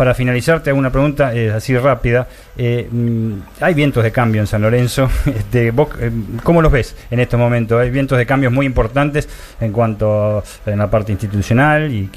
para 0.01 0.15
finalizar, 0.15 0.63
te 0.63 0.71
hago 0.71 0.79
una 0.79 0.89
pregunta 0.89 1.31
eh, 1.31 1.51
así 1.51 1.77
rápida. 1.77 2.27
Eh, 2.57 2.87
mm, 2.91 3.33
hay 3.59 3.75
vientos 3.75 4.03
de 4.03 4.11
cambio 4.11 4.41
en 4.41 4.47
San 4.47 4.63
Lorenzo. 4.63 5.07
Este, 5.27 5.69
vos, 5.69 5.89
eh, 5.99 6.09
¿Cómo 6.41 6.63
los 6.63 6.71
ves 6.71 6.95
en 7.11 7.19
estos 7.19 7.39
momentos? 7.39 7.79
Hay 7.79 7.91
vientos 7.91 8.17
de 8.17 8.25
cambios 8.25 8.51
muy 8.51 8.65
importantes 8.65 9.29
en 9.59 9.71
cuanto 9.71 10.39
a, 10.39 10.43
en 10.65 10.79
la 10.79 10.89
parte 10.89 11.11
institucional 11.11 11.93
y, 11.93 12.09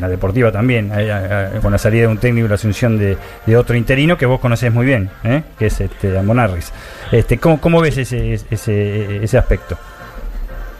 la 0.00 0.08
deportiva 0.08 0.50
también, 0.50 0.90
Hay- 0.90 1.10
hay- 1.10 1.60
con 1.60 1.70
la 1.70 1.78
salida 1.78 2.02
de 2.02 2.08
un 2.08 2.18
técnico 2.18 2.46
y 2.46 2.48
la 2.48 2.56
asunción 2.56 2.98
de, 2.98 3.16
otro 3.56 3.76
interino 3.76 4.18
que 4.18 4.26
vos 4.26 4.40
conocés 4.40 4.74
muy 4.74 4.84
bien, 4.84 5.08
¿eh? 5.22 5.44
que 5.56 5.66
es 5.66 5.80
este, 5.80 6.20
Monarris. 6.20 6.72
Este, 7.12 7.38
¿cómo, 7.38 7.60
¿Cómo 7.60 7.80
ves 7.80 7.98
ese, 7.98 8.34
ese, 8.50 9.22
ese 9.22 9.38
aspecto? 9.38 9.78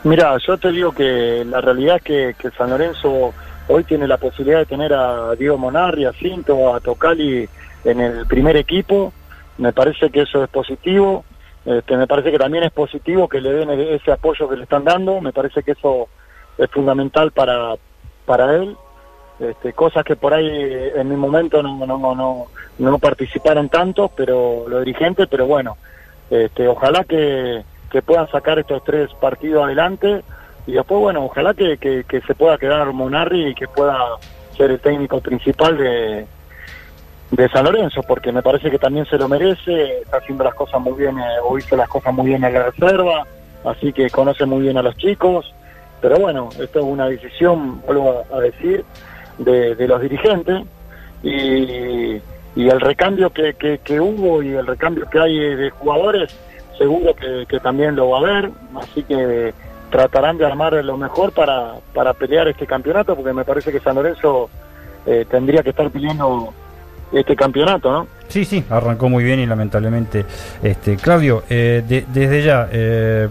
Mira, 0.03 0.37
yo 0.45 0.59
te 0.59 0.73
digo 0.73 0.91
que 0.91 1.45
la 1.49 1.61
realidad 1.61 1.99
es 1.99 2.03
que, 2.03 2.35
que 2.37 2.51
San 2.51 2.71
Lorenzo 2.71 3.33
hoy 3.69 3.85
tiene 3.85 4.09
la 4.09 4.17
posibilidad 4.17 4.59
de 4.59 4.67
tener 4.67 4.93
a 4.93 5.35
Diego 5.37 5.59
Monarri, 5.59 6.05
a 6.05 6.13
Cinto, 6.13 6.75
a 6.75 6.81
Tocali 6.81 7.49
en 7.85 8.01
el 8.01 8.27
primer 8.27 8.57
equipo. 8.57 9.13
Me 9.59 9.73
parece 9.73 10.11
que 10.11 10.23
eso 10.23 10.43
es 10.43 10.51
positivo. 10.51 11.25
Este, 11.65 11.97
me 11.97 12.07
parece 12.07 12.31
que 12.31 12.39
también 12.39 12.65
es 12.65 12.73
positivo 12.73 13.29
que 13.29 13.41
le 13.41 13.53
den 13.53 13.71
ese 13.71 14.11
apoyo 14.11 14.49
que 14.49 14.57
le 14.57 14.63
están 14.65 14.85
dando. 14.85 15.21
Me 15.21 15.33
parece 15.33 15.63
que 15.63 15.73
eso 15.73 16.09
es 16.57 16.71
fundamental 16.71 17.31
para, 17.31 17.75
para 18.25 18.57
él. 18.57 18.77
Este, 19.39 19.73
cosas 19.73 20.05
que 20.05 20.17
por 20.17 20.35
ahí 20.35 20.49
en 20.97 21.09
mi 21.09 21.17
momento 21.17 21.63
no, 21.63 21.87
no, 21.87 21.99
no, 21.99 22.15
no, 22.15 22.47
no 22.79 22.99
participaron 22.99 23.69
tanto, 23.69 24.11
pero 24.17 24.65
los 24.69 24.85
dirigentes, 24.85 25.29
pero 25.31 25.47
bueno, 25.47 25.77
este, 26.29 26.67
ojalá 26.67 27.05
que, 27.05 27.63
que 27.91 28.03
puedan 28.03 28.29
sacar 28.31 28.59
estos 28.59 28.83
tres 28.83 29.11
partidos 29.21 29.65
adelante 29.65 30.23
y 30.69 30.73
después, 30.73 31.01
bueno, 31.01 31.25
ojalá 31.25 31.55
que, 31.55 31.79
que, 31.79 32.21
se 32.21 32.35
pueda 32.35 32.59
quedar 32.59 32.93
Monarri 32.93 33.49
y 33.49 33.55
que 33.55 33.67
pueda 33.67 33.97
ser 34.55 34.71
el 34.71 34.79
técnico 34.81 35.19
principal 35.19 35.79
de, 35.79 36.27
de 37.31 37.49
San 37.49 37.65
Lorenzo, 37.65 38.03
porque 38.07 38.33
me 38.33 38.43
parece 38.43 38.71
que 38.71 38.79
también 38.79 39.07
se 39.07 39.17
lo 39.17 39.31
merece, 39.31 40.01
está 40.01 40.19
haciendo 40.19 40.45
las 40.45 40.53
cosas 40.55 40.79
muy 40.83 40.93
bien, 40.93 41.19
eh, 41.19 41.23
o 41.43 41.57
hizo 41.57 41.75
las 41.75 41.89
cosas 41.89 42.13
muy 42.13 42.27
bien 42.27 42.45
en 42.45 42.53
la 42.53 42.65
reserva, 42.65 43.27
así 43.65 43.95
que 43.95 44.11
conoce 44.11 44.45
muy 44.45 44.61
bien 44.61 44.77
a 44.77 44.83
los 44.83 44.95
chicos, 44.99 45.55
pero 46.03 46.19
bueno, 46.19 46.51
esto 46.61 46.81
es 46.81 46.85
una 46.85 47.09
decisión, 47.09 47.81
vuelvo 47.87 48.23
a, 48.31 48.37
a 48.37 48.41
decir, 48.41 48.85
de, 49.39 49.75
de 49.75 49.89
los 49.89 50.03
dirigentes. 50.03 50.65
Y, 51.23 52.21
y 52.57 52.69
el 52.69 52.79
recambio 52.79 53.31
que, 53.31 53.55
que, 53.55 53.79
que 53.79 54.01
hubo 54.01 54.43
y 54.43 54.49
el 54.51 54.67
recambio 54.67 55.09
que 55.09 55.19
hay 55.19 55.39
de 55.39 55.71
jugadores, 55.71 56.37
seguro 56.77 57.15
que, 57.15 57.47
que 57.49 57.59
también 57.59 57.97
lo 57.97 58.11
va 58.11 58.19
a 58.19 58.21
haber, 58.21 58.51
así 58.77 59.03
que 59.03 59.55
tratarán 59.91 60.39
de 60.39 60.47
armar 60.47 60.73
lo 60.85 60.97
mejor 60.97 61.33
para, 61.33 61.75
para 61.95 62.15
pelear 62.15 62.49
este 62.49 62.67
campeonato, 62.67 63.15
porque 63.17 63.33
me 63.33 63.45
parece 63.45 63.73
que 63.73 63.81
San 63.81 63.97
Lorenzo 63.97 64.51
eh, 65.07 65.27
tendría 65.29 65.63
que 65.63 65.71
estar 65.71 65.91
pidiendo 65.91 66.53
este 67.13 67.35
campeonato, 67.35 67.91
¿no? 67.91 68.07
Sí, 68.29 68.45
sí, 68.45 68.63
arrancó 68.71 69.09
muy 69.09 69.25
bien 69.25 69.41
y 69.41 69.47
lamentablemente, 69.47 70.25
este, 70.63 70.97
Claudio, 70.97 71.45
eh, 71.49 71.83
de- 71.89 72.05
desde 72.13 72.43
ya, 72.43 72.69
eh, 72.71 73.27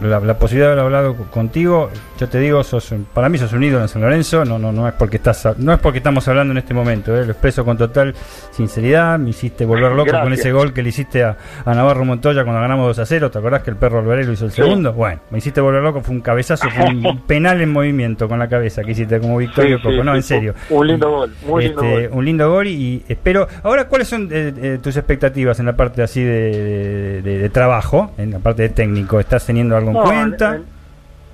la, 0.00 0.20
la 0.20 0.38
posibilidad 0.38 0.68
de 0.68 0.72
haber 0.74 0.84
hablado 0.84 1.16
co- 1.16 1.24
contigo, 1.24 1.90
yo 2.18 2.28
te 2.28 2.38
digo, 2.38 2.62
sos, 2.62 2.92
un- 2.92 3.04
para 3.12 3.28
mí 3.28 3.36
sos 3.38 3.52
un 3.52 3.64
ídolo 3.64 3.82
en 3.82 3.88
San 3.88 4.00
Lorenzo, 4.02 4.44
no, 4.44 4.58
no, 4.58 4.70
no 4.72 4.86
es 4.86 4.94
porque 4.94 5.16
estás, 5.16 5.46
no 5.58 5.72
es 5.72 5.78
porque 5.80 5.98
estamos 5.98 6.26
hablando 6.28 6.52
en 6.52 6.58
este 6.58 6.72
momento, 6.72 7.16
eh, 7.16 7.24
lo 7.24 7.32
expreso 7.32 7.64
con 7.64 7.76
total 7.76 8.14
sinceridad, 8.52 9.18
me 9.18 9.30
hiciste 9.30 9.64
volver 9.64 9.92
loco 9.92 10.12
con 10.12 10.32
ese 10.32 10.52
gol 10.52 10.72
que 10.72 10.82
le 10.82 10.88
hiciste 10.90 11.24
a, 11.24 11.36
a 11.64 11.74
Navarro 11.74 12.04
Montoya 12.04 12.44
cuando 12.44 12.60
ganamos 12.60 12.86
2 12.88 12.98
a 13.00 13.06
0, 13.06 13.30
¿te 13.30 13.38
acordás 13.38 13.62
que 13.62 13.70
el 13.70 13.76
perro 13.76 13.98
Alvarelo 13.98 14.32
hizo 14.32 14.44
el 14.46 14.50
Sí. 14.52 14.62
segundo? 14.62 14.92
Bueno, 14.92 15.20
me 15.30 15.38
hiciste 15.38 15.60
volver 15.60 15.82
loco, 15.82 16.00
fue 16.00 16.14
un 16.14 16.20
cabezazo, 16.20 16.68
fue 16.70 16.86
un 16.86 17.20
penal 17.26 17.60
en 17.60 17.70
movimiento 17.72 18.28
con 18.28 18.38
la 18.38 18.48
cabeza 18.48 18.82
que 18.82 18.92
hiciste 18.92 19.20
como 19.20 19.36
Victorio 19.38 19.76
Sí, 19.78 19.82
Coco, 19.82 19.94
sí, 19.96 20.02
no, 20.04 20.14
en 20.14 20.22
serio. 20.22 20.54
Un 20.70 20.86
lindo 20.86 21.10
gol, 21.10 21.34
muy 21.46 21.64
lindo 21.64 21.82
Este, 21.82 22.06
gol. 22.08 22.18
un 22.18 22.24
lindo 22.24 22.50
gol 22.50 22.66
y, 22.66 22.70
y 22.72 23.04
espero. 23.08 23.48
Ahora, 23.62 23.86
¿cuáles 23.88 24.08
son 24.08 24.27
eh, 24.30 24.54
eh, 24.74 24.78
tus 24.82 24.96
expectativas 24.96 25.58
en 25.60 25.66
la 25.66 25.76
parte 25.76 26.02
así 26.02 26.22
de, 26.22 27.22
de- 27.22 27.38
de 27.38 27.48
trabajo, 27.50 28.10
en 28.18 28.30
la 28.32 28.38
parte 28.38 28.62
de 28.62 28.68
técnico? 28.70 29.20
¿Estás 29.20 29.46
teniendo 29.46 29.76
algo 29.76 29.90
en 29.90 29.96
cuenta? 29.96 30.54
En, 30.56 30.64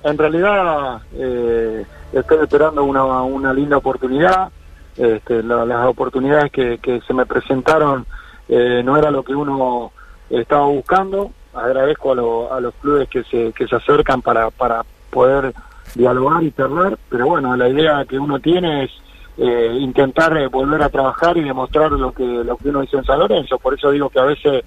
en 0.03 0.17
realidad 0.17 0.99
eh, 1.15 1.85
estoy 2.13 2.37
esperando 2.43 2.83
una, 2.83 3.03
una 3.23 3.53
linda 3.53 3.77
oportunidad. 3.77 4.49
Este, 4.97 5.43
la- 5.43 5.65
las 5.65 5.87
oportunidades 5.87 6.51
que, 6.51 6.77
que 6.79 7.01
se 7.01 7.13
me 7.13 7.25
presentaron 7.25 8.05
eh, 8.47 8.81
no 8.83 8.97
era 8.97 9.11
lo 9.11 9.23
que 9.23 9.35
uno 9.35 9.91
estaba 10.29 10.65
buscando. 10.67 11.31
Agradezco 11.53 12.11
a, 12.11 12.15
lo- 12.15 12.53
a 12.53 12.59
los 12.59 12.73
clubes 12.75 13.07
que 13.09 13.23
se, 13.23 13.51
que 13.53 13.67
se 13.67 13.75
acercan 13.75 14.21
para, 14.21 14.49
para 14.51 14.83
poder 15.09 15.53
dialogar 15.95 16.43
y 16.43 16.51
charlar, 16.51 16.97
pero 17.09 17.27
bueno, 17.27 17.55
la 17.55 17.69
idea 17.69 18.03
que 18.05 18.19
uno 18.19 18.39
tiene 18.39 18.83
es 18.83 18.91
eh, 19.37 19.77
intentar 19.79 20.35
eh, 20.37 20.47
volver 20.47 20.81
a 20.83 20.89
trabajar 20.89 21.35
y 21.37 21.43
demostrar 21.43 21.91
lo 21.91 22.11
que, 22.13 22.23
lo 22.25 22.57
que 22.57 22.69
uno 22.69 22.83
hizo 22.83 22.97
en 22.97 23.05
San 23.05 23.19
Lorenzo. 23.19 23.57
Por 23.59 23.73
eso 23.73 23.91
digo 23.91 24.09
que 24.09 24.19
a 24.19 24.23
veces 24.25 24.63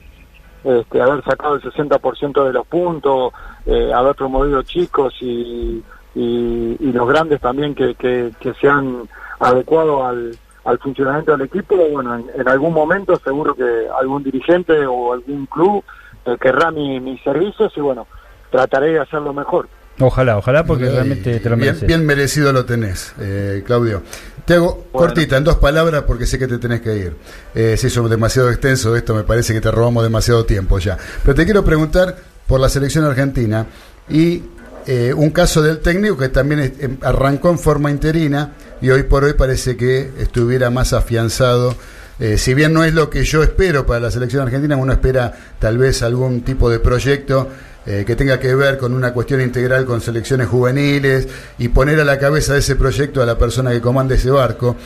este, 0.65 1.01
haber 1.01 1.23
sacado 1.25 1.55
el 1.55 1.63
60% 1.63 2.45
de 2.47 2.53
los 2.53 2.67
puntos, 2.67 3.33
eh, 3.67 3.93
haber 3.95 4.15
promovido 4.15 4.63
chicos 4.63 5.15
y, 5.21 5.83
y, 6.15 6.77
y 6.81 6.93
los 6.93 7.09
grandes 7.09 7.41
también 7.41 7.75
que, 7.75 7.95
que, 7.95 8.33
que 8.41 8.53
se 8.55 8.69
han 8.69 9.09
adecuado 9.41 10.05
al, 10.05 10.37
al 10.65 10.79
funcionamiento 10.81 11.33
del 11.33 11.43
equipo, 11.43 11.77
bueno, 11.93 12.15
en, 12.17 12.27
en 12.41 12.49
algún 12.49 12.75
momento 12.75 13.17
seguro 13.25 13.55
que 13.55 13.87
algún 13.99 14.23
dirigente 14.25 14.85
o 14.87 15.13
algún 15.13 15.47
club 15.47 15.83
eh, 16.27 16.37
querrá 16.41 16.71
mi- 16.71 17.01
mis 17.01 17.23
servicios 17.23 17.73
y 17.77 17.81
bueno, 17.81 18.07
trataré 18.51 18.89
de 18.93 19.01
hacerlo 19.01 19.33
mejor. 19.33 19.69
Ojalá, 20.01 20.39
ojalá, 20.39 20.65
porque 20.65 20.89
realmente 20.89 21.41
te 21.41 21.49
lo 21.51 21.57
bien, 21.57 21.69
mereces. 21.69 21.89
bien 21.89 22.07
merecido 22.07 22.53
lo 22.53 22.65
tenés, 22.65 23.15
eh, 23.21 23.63
Claudio. 23.67 24.03
Te 24.49 24.55
hago 24.55 24.87
cortita, 24.93 25.37
en 25.37 25.45
dos 25.45 25.57
palabras, 25.57 26.05
porque 26.07 26.25
sé 26.25 26.39
que 26.39 26.49
te 26.49 26.57
tenés 26.57 26.81
que 26.81 26.97
ir. 26.97 27.17
Eh, 27.55 27.77
se 27.77 27.89
hizo 27.89 28.09
demasiado 28.09 28.49
extenso 28.49 28.97
esto, 28.97 29.15
me 29.15 29.23
parece 29.23 29.53
que 29.53 29.61
te 29.61 29.71
robamos 29.71 30.03
demasiado 30.03 30.47
tiempo 30.47 30.79
ya. 30.79 30.97
Pero 31.23 31.35
te 31.35 31.45
quiero 31.45 31.63
preguntar 31.63 32.17
por 32.47 32.59
la 32.59 32.71
selección 32.71 33.05
argentina 33.05 33.67
y 34.09 34.43
eh, 34.87 35.13
un 35.15 35.29
caso 35.33 35.61
del 35.61 35.81
técnico 35.81 36.17
que 36.17 36.31
también 36.31 36.75
em, 36.81 36.97
arrancó 37.03 37.51
en 37.51 37.59
forma 37.59 37.91
interina 37.91 38.55
y 38.81 38.89
hoy 38.89 39.03
por 39.03 39.23
hoy 39.25 39.35
parece 39.35 39.77
que 39.77 40.13
estuviera 40.19 40.71
más 40.71 40.95
afianzado. 40.95 41.75
Eh, 42.19 42.39
si 42.39 42.55
bien 42.55 42.73
no 42.73 42.85
es 42.85 42.95
lo 42.95 43.11
que 43.11 43.25
yo 43.25 43.43
espero 43.43 43.85
para 43.85 44.01
la 44.01 44.11
selección 44.11 44.45
argentina, 44.45 44.77
uno 44.77 44.95
espera 44.95 45.31
tal 45.59 45.77
vez 45.77 46.03
algún 46.03 46.41
tipo 46.41 46.71
de 46.71 46.79
proyecto 46.79 47.49
eh, 47.91 48.05
que 48.07 48.17
tenga 48.17 48.39
que 48.39 48.55
ver 48.55 48.77
con 48.77 48.93
una 48.93 49.15
cuestión 49.15 49.41
integral 49.41 49.87
con 49.87 50.03
selecciones 50.03 50.47
juveniles 50.47 51.27
y 51.57 51.69
poner 51.69 51.99
a 52.01 52.05
la 52.05 52.19
cabeza 52.19 52.53
de 52.53 52.59
ese 52.59 52.77
proyecto 52.77 53.23
a 53.23 53.27
la 53.27 53.39
persona 53.39 53.71
que 53.71 53.81
comanda 53.81 54.15
ese 54.15 54.31
barco. 54.31 54.77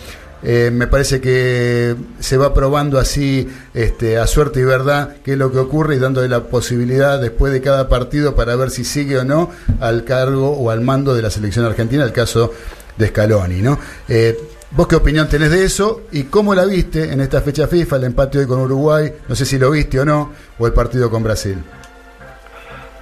Eh, 0.44 0.70
me 0.72 0.86
parece 0.86 1.20
que 1.20 1.96
se 2.20 2.36
va 2.36 2.54
probando 2.54 3.00
así 3.00 3.48
este, 3.74 4.18
a 4.18 4.28
suerte 4.28 4.60
y 4.60 4.62
verdad 4.62 5.16
qué 5.24 5.32
es 5.32 5.38
lo 5.38 5.50
que 5.50 5.58
ocurre 5.58 5.96
y 5.96 5.98
dándole 5.98 6.28
la 6.28 6.44
posibilidad 6.44 7.20
después 7.20 7.52
de 7.52 7.60
cada 7.60 7.88
partido 7.88 8.36
para 8.36 8.54
ver 8.54 8.70
si 8.70 8.84
sigue 8.84 9.18
o 9.18 9.24
no 9.24 9.50
al 9.80 10.04
cargo 10.04 10.52
o 10.52 10.70
al 10.70 10.80
mando 10.80 11.12
de 11.12 11.22
la 11.22 11.30
selección 11.30 11.64
argentina, 11.64 12.04
el 12.04 12.12
caso 12.12 12.52
de 12.96 13.08
Scaloni. 13.08 13.62
¿no? 13.62 13.80
Eh, 14.08 14.38
¿Vos 14.70 14.86
qué 14.86 14.94
opinión 14.94 15.28
tenés 15.28 15.50
de 15.50 15.64
eso 15.64 16.02
y 16.12 16.22
cómo 16.22 16.54
la 16.54 16.64
viste 16.66 17.12
en 17.12 17.20
esta 17.20 17.40
fecha 17.40 17.66
FIFA, 17.66 17.96
el 17.96 18.04
empate 18.04 18.38
hoy 18.38 18.46
con 18.46 18.60
Uruguay? 18.60 19.12
No 19.28 19.34
sé 19.34 19.44
si 19.44 19.58
lo 19.58 19.72
viste 19.72 19.98
o 19.98 20.04
no, 20.04 20.30
o 20.56 20.66
el 20.68 20.72
partido 20.72 21.10
con 21.10 21.24
Brasil. 21.24 21.58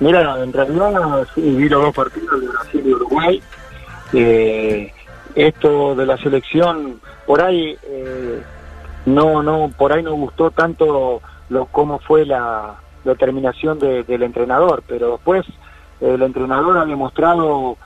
Mira, 0.00 0.42
en 0.42 0.52
realidad 0.52 1.26
sí, 1.34 1.40
vi 1.42 1.68
los 1.68 1.82
dos 1.82 1.94
partidos 1.94 2.40
de 2.40 2.48
Brasil 2.48 2.82
y 2.86 2.92
Uruguay. 2.94 3.42
Eh, 4.12 4.92
esto 5.34 5.94
de 5.94 6.06
la 6.06 6.16
selección, 6.16 7.00
por 7.26 7.40
ahí 7.42 7.76
eh, 7.84 8.42
no, 9.06 9.42
no, 9.42 9.70
por 9.76 9.92
ahí 9.92 10.02
no 10.02 10.14
gustó 10.14 10.50
tanto 10.50 11.20
lo 11.48 11.66
cómo 11.66 11.98
fue 12.00 12.24
la 12.26 12.74
determinación 13.04 13.78
de- 13.78 14.02
del 14.04 14.22
entrenador, 14.24 14.82
pero 14.86 15.12
después 15.12 15.46
el 16.00 16.22
entrenador 16.22 16.78
ha 16.78 16.84
demostrado 16.84 17.76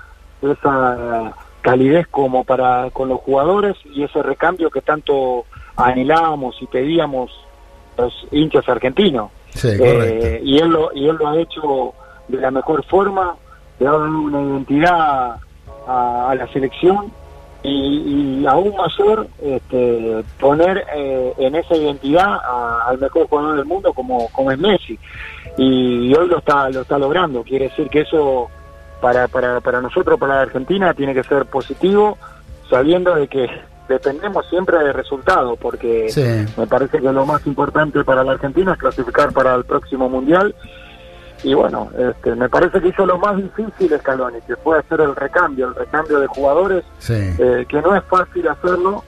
esa 0.42 1.32
calidez 1.62 2.06
como 2.08 2.44
para 2.44 2.90
con 2.92 3.08
los 3.08 3.20
jugadores 3.20 3.76
y 3.84 4.02
ese 4.02 4.22
recambio 4.22 4.70
que 4.70 4.80
tanto 4.82 5.44
anhelábamos 5.76 6.56
y 6.60 6.66
pedíamos 6.66 7.30
los 7.98 8.12
hinchas 8.30 8.68
argentinos. 8.68 9.30
Sí, 9.50 9.68
Eh, 9.80 10.40
y 10.44 10.58
él 10.58 10.68
lo 10.70 10.90
y 10.94 11.08
él 11.08 11.16
lo 11.16 11.28
ha 11.28 11.38
hecho 11.38 11.94
de 12.28 12.38
la 12.38 12.50
mejor 12.50 12.84
forma, 12.86 13.34
le 13.78 13.86
ha 13.86 13.90
dado 13.92 14.04
una 14.04 14.40
identidad 14.42 15.36
a, 15.86 16.30
a 16.30 16.34
la 16.34 16.46
selección 16.52 17.12
y, 17.62 18.40
y 18.42 18.46
aún 18.46 18.74
mayor 18.76 19.26
este, 19.42 20.22
poner 20.38 20.84
eh, 20.94 21.32
en 21.38 21.54
esa 21.54 21.74
identidad 21.76 22.26
a- 22.44 22.84
al 22.88 22.98
mejor 22.98 23.26
jugador 23.28 23.56
del 23.56 23.64
mundo 23.64 23.92
como, 23.94 24.28
como 24.32 24.50
es 24.50 24.58
Messi. 24.58 24.98
Y, 25.56 26.12
hoy 26.14 26.28
lo 26.28 26.38
está 26.38 26.68
lo 26.70 26.82
está 26.82 26.98
logrando. 26.98 27.42
Quiere 27.42 27.68
decir 27.68 27.88
que 27.88 28.00
eso 28.00 28.48
para, 29.00 29.28
para, 29.28 29.60
para 29.60 29.80
nosotros 29.80 30.18
para 30.18 30.36
la 30.36 30.42
Argentina 30.42 30.92
tiene 30.94 31.14
que 31.14 31.22
ser 31.22 31.46
positivo 31.46 32.18
sabiendo 32.68 33.14
de 33.14 33.28
que 33.28 33.48
dependemos 33.88 34.46
siempre 34.48 34.78
de 34.78 34.92
resultados 34.94 35.58
porque 35.58 36.08
Sí. 36.08 36.22
me 36.58 36.66
parece 36.66 37.00
que 37.00 37.12
lo 37.12 37.26
más 37.26 37.46
importante 37.46 38.02
para 38.02 38.24
la 38.24 38.32
Argentina 38.32 38.72
es 38.72 38.78
clasificar 38.78 39.32
para 39.32 39.54
el 39.54 39.64
próximo 39.64 40.08
mundial 40.08 40.54
y 41.44 41.54
bueno, 41.54 41.90
este, 41.96 42.34
me 42.34 42.48
parece 42.48 42.80
que 42.80 42.88
hizo 42.88 43.04
lo 43.06 43.18
más 43.18 43.36
difícil 43.36 43.96
Scaloni, 43.98 44.40
que 44.46 44.56
fue 44.56 44.78
hacer 44.78 45.00
el 45.02 45.14
recambio, 45.14 45.68
el 45.68 45.74
recambio 45.74 46.18
de 46.20 46.26
jugadores, 46.26 46.84
Sí. 46.98 47.12
eh, 47.38 47.66
que 47.68 47.80
no 47.82 47.94
es 47.94 48.02
fácil 48.04 48.48
hacerlo 48.48 49.04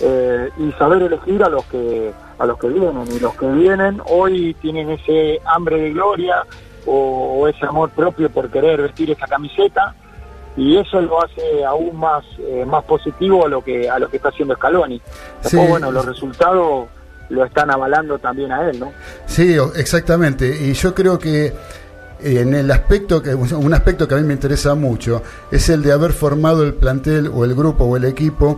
eh, 0.00 0.48
y 0.56 0.72
saber 0.72 1.02
elegir 1.02 1.42
a 1.44 1.48
los 1.48 1.64
que 1.66 2.12
a 2.38 2.46
los 2.46 2.58
que 2.58 2.68
vienen 2.68 3.04
y 3.14 3.20
los 3.20 3.34
que 3.34 3.46
vienen 3.48 4.00
hoy 4.08 4.54
tienen 4.62 4.88
ese 4.90 5.40
hambre 5.44 5.76
de 5.78 5.90
gloria 5.92 6.44
o, 6.86 7.40
o 7.40 7.48
ese 7.48 7.66
amor 7.66 7.90
propio 7.90 8.30
por 8.30 8.48
querer 8.50 8.80
vestir 8.80 9.10
esa 9.10 9.26
camiseta 9.26 9.94
y 10.56 10.78
eso 10.78 11.00
lo 11.02 11.22
hace 11.22 11.64
aún 11.66 11.98
más 11.98 12.24
eh, 12.38 12.64
más 12.66 12.82
positivo 12.84 13.44
a 13.44 13.48
lo 13.50 13.62
que 13.62 13.90
a 13.90 13.98
lo 13.98 14.08
que 14.08 14.16
está 14.16 14.30
haciendo 14.30 14.54
Scaloni. 14.54 15.00
Después, 15.42 15.50
Sí. 15.64 15.68
bueno, 15.70 15.90
los 15.92 16.06
resultados 16.06 16.88
lo 17.30 17.44
están 17.44 17.70
avalando 17.70 18.18
también 18.18 18.52
a 18.52 18.68
él, 18.68 18.78
¿no? 18.78 18.92
Sí, 19.26 19.56
exactamente. 19.76 20.48
Y 20.48 20.74
yo 20.74 20.94
creo 20.94 21.18
que 21.18 21.46
eh, 21.46 21.52
en 22.40 22.54
el 22.54 22.70
aspecto 22.70 23.22
que 23.22 23.34
un 23.34 23.72
aspecto 23.72 24.06
que 24.06 24.14
a 24.14 24.18
mí 24.18 24.24
me 24.24 24.34
interesa 24.34 24.74
mucho 24.74 25.22
es 25.50 25.68
el 25.68 25.82
de 25.82 25.92
haber 25.92 26.12
formado 26.12 26.62
el 26.64 26.74
plantel 26.74 27.30
o 27.32 27.44
el 27.44 27.54
grupo 27.54 27.84
o 27.84 27.96
el 27.96 28.04
equipo 28.04 28.56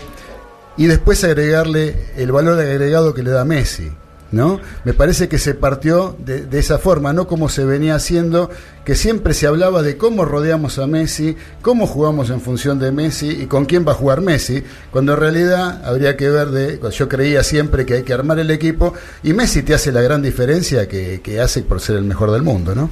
y 0.77 0.87
después 0.87 1.23
agregarle 1.23 2.07
el 2.17 2.33
valor 2.33 2.59
agregado 2.59 3.15
que 3.15 3.23
le 3.23 3.31
da 3.31 3.45
Messi. 3.45 3.93
¿No? 4.33 4.61
Me 4.85 4.95
parece 4.95 5.29
que 5.29 5.39
se 5.39 5.55
partió 5.55 6.17
de, 6.19 6.47
de 6.47 6.59
esa 6.59 6.79
forma, 6.79 7.13
no 7.13 7.27
como 7.27 7.51
se 7.51 7.67
venía 7.67 7.95
haciendo, 7.95 8.51
que 8.85 8.95
siempre 8.95 9.35
se 9.35 9.47
hablaba 9.47 9.83
de 9.83 9.97
cómo 9.97 10.25
rodeamos 10.25 10.79
a 10.79 10.87
Messi, 10.87 11.37
cómo 11.61 11.87
jugamos 11.87 12.31
en 12.31 12.41
función 12.41 12.79
de 12.79 12.93
Messi 12.93 13.43
y 13.43 13.47
con 13.47 13.67
quién 13.67 13.87
va 13.87 13.93
a 13.93 13.95
jugar 13.95 14.23
Messi, 14.23 14.65
cuando 14.91 15.13
en 15.13 15.21
realidad 15.21 15.85
habría 15.85 16.17
que 16.17 16.31
ver 16.31 16.49
de, 16.49 16.81
yo 16.91 17.09
creía 17.09 17.43
siempre 17.43 17.85
que 17.85 17.95
hay 17.95 18.03
que 18.03 18.15
armar 18.15 18.39
el 18.39 18.51
equipo 18.51 18.95
y 19.23 19.35
Messi 19.35 19.63
te 19.63 19.75
hace 19.75 19.93
la 19.93 20.01
gran 20.01 20.23
diferencia 20.23 20.89
que, 20.89 21.21
que 21.21 21.41
hace 21.41 21.63
por 21.63 21.81
ser 21.81 21.97
el 21.97 22.05
mejor 22.05 22.31
del 22.31 22.43
mundo, 22.43 22.75
¿no? 22.75 22.89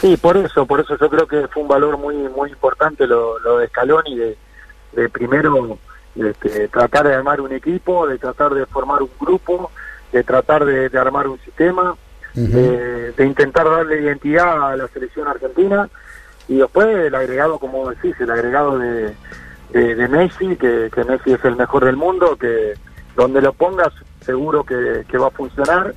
Sí, 0.00 0.16
por 0.16 0.36
eso, 0.36 0.66
por 0.66 0.80
eso 0.80 0.96
yo 0.98 1.08
creo 1.08 1.26
que 1.28 1.46
fue 1.48 1.62
un 1.62 1.68
valor 1.68 1.96
muy 1.96 2.16
muy 2.16 2.50
importante 2.50 3.06
lo, 3.06 3.38
lo 3.38 3.58
de 3.58 3.68
Scaloni, 3.68 4.16
de, 4.16 4.36
de 4.94 5.08
primero 5.08 5.78
este, 6.16 6.68
tratar 6.68 7.06
de 7.06 7.14
armar 7.14 7.40
un 7.40 7.52
equipo, 7.52 8.06
de 8.08 8.18
tratar 8.18 8.52
de 8.52 8.66
formar 8.66 9.02
un 9.02 9.10
grupo, 9.20 9.70
de 10.12 10.22
tratar 10.24 10.64
de, 10.64 10.88
de 10.88 10.98
armar 10.98 11.26
un 11.28 11.38
sistema, 11.40 11.96
de, 12.34 13.12
de 13.12 13.26
intentar 13.26 13.66
darle 13.68 14.00
identidad 14.00 14.70
a 14.72 14.76
la 14.76 14.88
selección 14.88 15.28
argentina 15.28 15.88
y 16.48 16.56
después 16.56 16.88
el 16.88 17.14
agregado, 17.14 17.58
como 17.58 17.90
decís, 17.90 18.14
el 18.20 18.30
agregado 18.30 18.78
de, 18.78 19.14
de, 19.70 19.94
de 19.94 20.08
Messi, 20.08 20.56
que, 20.56 20.90
que 20.94 21.04
Messi 21.04 21.32
es 21.32 21.44
el 21.44 21.56
mejor 21.56 21.84
del 21.84 21.96
mundo, 21.96 22.36
que 22.36 22.72
donde 23.16 23.42
lo 23.42 23.52
pongas 23.52 23.92
seguro 24.24 24.64
que, 24.64 25.04
que 25.08 25.18
va 25.18 25.26
a 25.28 25.30
funcionar 25.30 25.94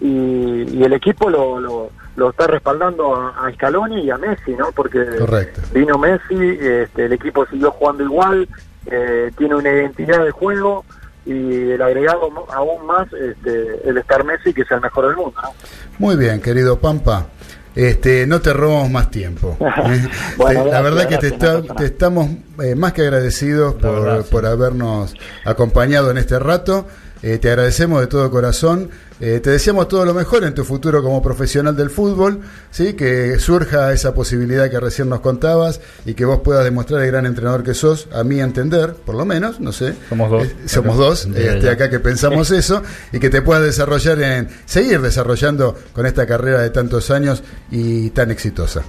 y, 0.00 0.64
y 0.70 0.82
el 0.84 0.92
equipo 0.94 1.28
lo, 1.28 1.60
lo, 1.60 1.90
lo 2.16 2.30
está 2.30 2.46
respaldando 2.46 3.14
a, 3.14 3.46
a 3.46 3.52
Scaloni 3.52 4.02
y 4.02 4.10
a 4.10 4.16
Messi, 4.18 4.52
¿no? 4.52 4.72
Porque 4.72 5.04
Correcto. 5.18 5.60
vino 5.72 5.98
Messi, 5.98 6.36
este, 6.60 7.06
el 7.06 7.12
equipo 7.12 7.46
siguió 7.46 7.70
jugando 7.72 8.04
igual, 8.04 8.48
eh, 8.86 9.30
tiene 9.36 9.54
una 9.54 9.70
identidad 9.70 10.24
de 10.24 10.30
juego 10.30 10.84
y 11.26 11.70
el 11.70 11.80
agregado 11.82 12.30
aún 12.52 12.86
más 12.86 13.06
este, 13.12 13.88
el 13.88 13.96
estar 13.98 14.24
Messi, 14.24 14.52
que 14.52 14.62
es 14.62 14.70
el 14.70 14.80
mejor 14.80 15.06
del 15.08 15.16
mundo, 15.16 15.34
¿no? 15.42 15.50
Muy 15.98 16.16
bien, 16.16 16.40
querido 16.40 16.78
Pampa. 16.78 17.26
Este, 17.74 18.24
no 18.26 18.40
te 18.40 18.52
robamos 18.52 18.88
más 18.90 19.10
tiempo. 19.10 19.56
¿eh? 19.60 20.08
Bueno, 20.36 20.64
Te- 20.64 20.70
la 20.70 20.80
gracias, 20.80 20.82
verdad 20.82 21.08
que 21.08 21.18
te, 21.18 21.30
gracias, 21.30 21.62
está- 21.62 21.74
te 21.74 21.84
estamos 21.86 22.28
eh, 22.62 22.74
más 22.76 22.92
que 22.92 23.02
agradecidos 23.02 23.74
por, 23.74 24.02
verdad, 24.04 24.22
sí. 24.22 24.28
por 24.30 24.46
habernos 24.46 25.14
acompañado 25.44 26.10
en 26.10 26.18
este 26.18 26.38
rato. 26.38 26.86
Eh, 27.26 27.38
te 27.38 27.48
agradecemos 27.48 28.02
de 28.02 28.06
todo 28.06 28.30
corazón. 28.30 28.90
Eh, 29.18 29.40
te 29.42 29.48
deseamos 29.48 29.88
todo 29.88 30.04
lo 30.04 30.12
mejor 30.12 30.44
en 30.44 30.54
tu 30.54 30.62
futuro 30.62 31.02
como 31.02 31.22
profesional 31.22 31.74
del 31.74 31.88
fútbol, 31.88 32.42
¿sí? 32.70 32.92
que 32.92 33.38
surja 33.38 33.94
esa 33.94 34.12
posibilidad 34.12 34.68
que 34.70 34.78
recién 34.78 35.08
nos 35.08 35.20
contabas 35.20 35.80
y 36.04 36.12
que 36.12 36.26
vos 36.26 36.40
puedas 36.40 36.64
demostrar 36.64 37.00
el 37.00 37.10
gran 37.10 37.24
entrenador 37.24 37.62
que 37.62 37.72
sos, 37.72 38.10
a 38.12 38.24
mi 38.24 38.40
entender, 38.40 38.92
por 39.06 39.14
lo 39.14 39.24
menos, 39.24 39.58
no 39.58 39.72
sé. 39.72 39.94
Somos 40.10 40.30
dos. 40.30 40.44
Eh, 40.44 40.56
somos 40.66 40.96
Acá. 40.96 41.04
dos, 41.04 41.26
este, 41.34 41.70
acá 41.70 41.88
que 41.88 41.98
pensamos 41.98 42.50
eso, 42.50 42.82
y 43.10 43.18
que 43.18 43.30
te 43.30 43.40
puedas 43.40 43.62
desarrollar 43.62 44.20
en, 44.20 44.48
seguir 44.66 45.00
desarrollando 45.00 45.76
con 45.94 46.04
esta 46.04 46.26
carrera 46.26 46.60
de 46.60 46.68
tantos 46.68 47.10
años 47.10 47.42
y 47.70 48.10
tan 48.10 48.32
exitosa. 48.32 48.82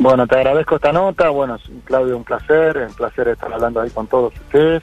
Bueno, 0.00 0.26
te 0.26 0.34
agradezco 0.34 0.74
esta 0.74 0.90
nota. 0.90 1.28
Bueno, 1.28 1.56
Claudio, 1.84 2.16
un 2.16 2.24
placer. 2.24 2.78
Un 2.88 2.94
placer 2.94 3.28
estar 3.28 3.52
hablando 3.52 3.80
ahí 3.80 3.90
con 3.90 4.08
todos 4.08 4.32
ustedes. 4.34 4.82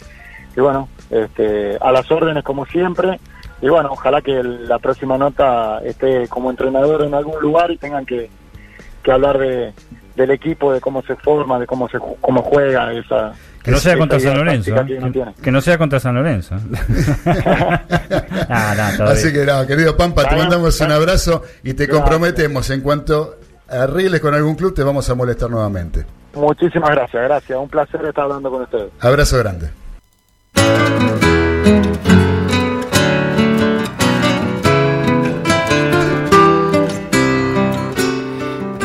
Y 0.56 0.62
bueno, 0.62 0.88
este, 1.10 1.78
a 1.82 1.92
las 1.92 2.10
órdenes 2.12 2.44
como 2.44 2.66
siempre. 2.66 3.20
Y 3.62 3.70
bueno, 3.70 3.90
ojalá 3.92 4.22
que 4.22 4.32
el- 4.40 4.68
la 4.68 4.80
próxima 4.80 5.18
nota 5.18 5.80
esté 5.84 6.28
como 6.28 6.50
entrenador 6.50 7.04
en 7.04 7.14
algún 7.14 7.40
lugar 7.42 7.72
y 7.72 7.78
tengan 7.78 8.06
que, 8.06 8.30
que 9.04 9.12
hablar 9.12 9.38
de, 9.38 9.74
del 10.16 10.32
equipo, 10.32 10.72
de 10.74 10.82
cómo 10.82 11.02
se 11.04 11.16
forma, 11.16 11.60
de 11.60 11.66
cómo 11.68 11.88
se 11.90 11.98
ju- 11.98 12.16
cómo 12.22 12.42
juega 12.42 12.92
esa. 12.94 13.32
Que 13.64 13.72
no 13.72 13.78
sea 13.78 13.98
contra 13.98 14.20
San 14.20 14.38
Lorenzo. 14.38 14.76
¿eh? 14.76 15.34
que 15.42 15.52
no 15.52 15.60
sea 15.62 15.78
contra 15.78 16.00
San 16.00 16.14
Lorenzo. 16.16 16.56
Todo 18.98 19.08
Así 19.10 19.34
que 19.34 19.46
no, 19.46 19.66
querido 19.66 19.98
Pampa, 19.98 20.28
te 20.28 20.36
mandamos 20.36 20.80
un 20.82 20.92
abrazo 20.92 21.42
y 21.64 21.74
te 21.74 21.88
comprometemos 21.88 22.70
en 22.70 22.82
cuanto 22.82 23.36
arregles 23.68 24.22
con 24.22 24.34
algún 24.36 24.56
club, 24.56 24.74
te 24.76 24.84
vamos 24.84 25.10
a 25.10 25.16
molestar 25.16 25.50
nuevamente. 25.50 26.06
Muchísimas 26.36 26.92
gracias, 26.92 27.24
gracias. 27.24 27.58
Un 27.58 27.70
placer 27.70 28.06
estar 28.06 28.26
hablando 28.26 28.52
con 28.52 28.62
ustedes. 28.64 28.92
Abrazo 29.00 29.38
grande. 29.40 29.70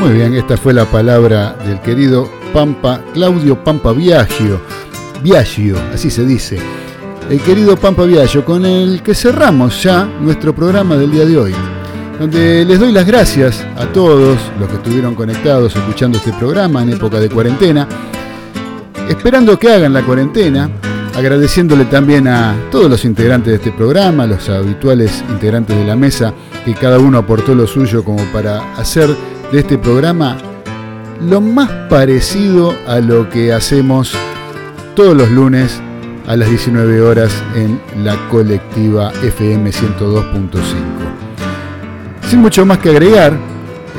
Muy 0.01 0.13
bien, 0.13 0.35
esta 0.35 0.57
fue 0.57 0.73
la 0.73 0.87
palabra 0.87 1.55
del 1.65 1.79
querido 1.81 2.29
Pampa, 2.53 3.01
Claudio 3.13 3.63
Pampa 3.63 3.93
Viaggio, 3.93 4.61
Viaggio, 5.23 5.77
así 5.95 6.11
se 6.11 6.25
dice. 6.25 6.59
El 7.29 7.41
querido 7.41 7.77
Pampa 7.77 8.05
Viaggio, 8.05 8.45
con 8.45 8.65
el 8.65 9.03
que 9.03 9.15
cerramos 9.15 9.83
ya 9.83 10.05
nuestro 10.21 10.55
programa 10.55 10.97
del 10.97 11.13
día 11.13 11.25
de 11.27 11.39
hoy, 11.39 11.55
donde 12.19 12.65
les 12.65 12.81
doy 12.81 12.93
las 12.93 13.07
gracias 13.07 13.65
a 13.77 13.87
todos 13.87 14.37
los 14.59 14.69
que 14.69 14.77
estuvieron 14.77 15.15
conectados 15.15 15.77
escuchando 15.77 16.19
este 16.19 16.33
programa 16.33 16.83
en 16.83 16.91
época 16.91 17.21
de 17.21 17.29
cuarentena, 17.29 17.87
esperando 19.09 19.59
que 19.59 19.71
hagan 19.71 19.93
la 19.93 20.03
cuarentena, 20.03 20.71
agradeciéndole 21.15 21.85
también 21.87 22.29
a 22.29 22.55
todos 22.71 22.91
los 22.91 23.05
integrantes 23.05 23.51
de 23.51 23.57
este 23.57 23.73
programa, 23.73 24.27
los 24.27 24.49
habituales 24.49 25.25
integrantes 25.31 25.77
de 25.77 25.85
la 25.85 25.97
mesa, 25.97 26.35
que 26.65 26.75
cada 26.75 26.99
uno 26.99 27.19
aportó 27.19 27.55
lo 27.55 27.67
suyo 27.67 28.05
como 28.05 28.23
para 28.33 28.75
hacer 28.77 29.09
de 29.53 29.59
este 29.59 29.79
programa 29.79 30.37
lo 31.29 31.41
más 31.41 31.71
parecido 31.89 32.75
a 32.87 33.01
lo 33.01 33.29
que 33.29 33.53
hacemos 33.53 34.13
todos 34.95 35.17
los 35.17 35.31
lunes 35.31 35.81
a 36.27 36.37
las 36.37 36.49
19 36.49 37.01
horas 37.03 37.33
en 37.55 37.81
la 38.05 38.17
colectiva 38.29 39.13
FM 39.23 39.71
102.5. 39.71 40.63
Sin 42.29 42.41
mucho 42.41 42.65
más 42.65 42.79
que 42.79 42.91
agregar, 42.91 43.37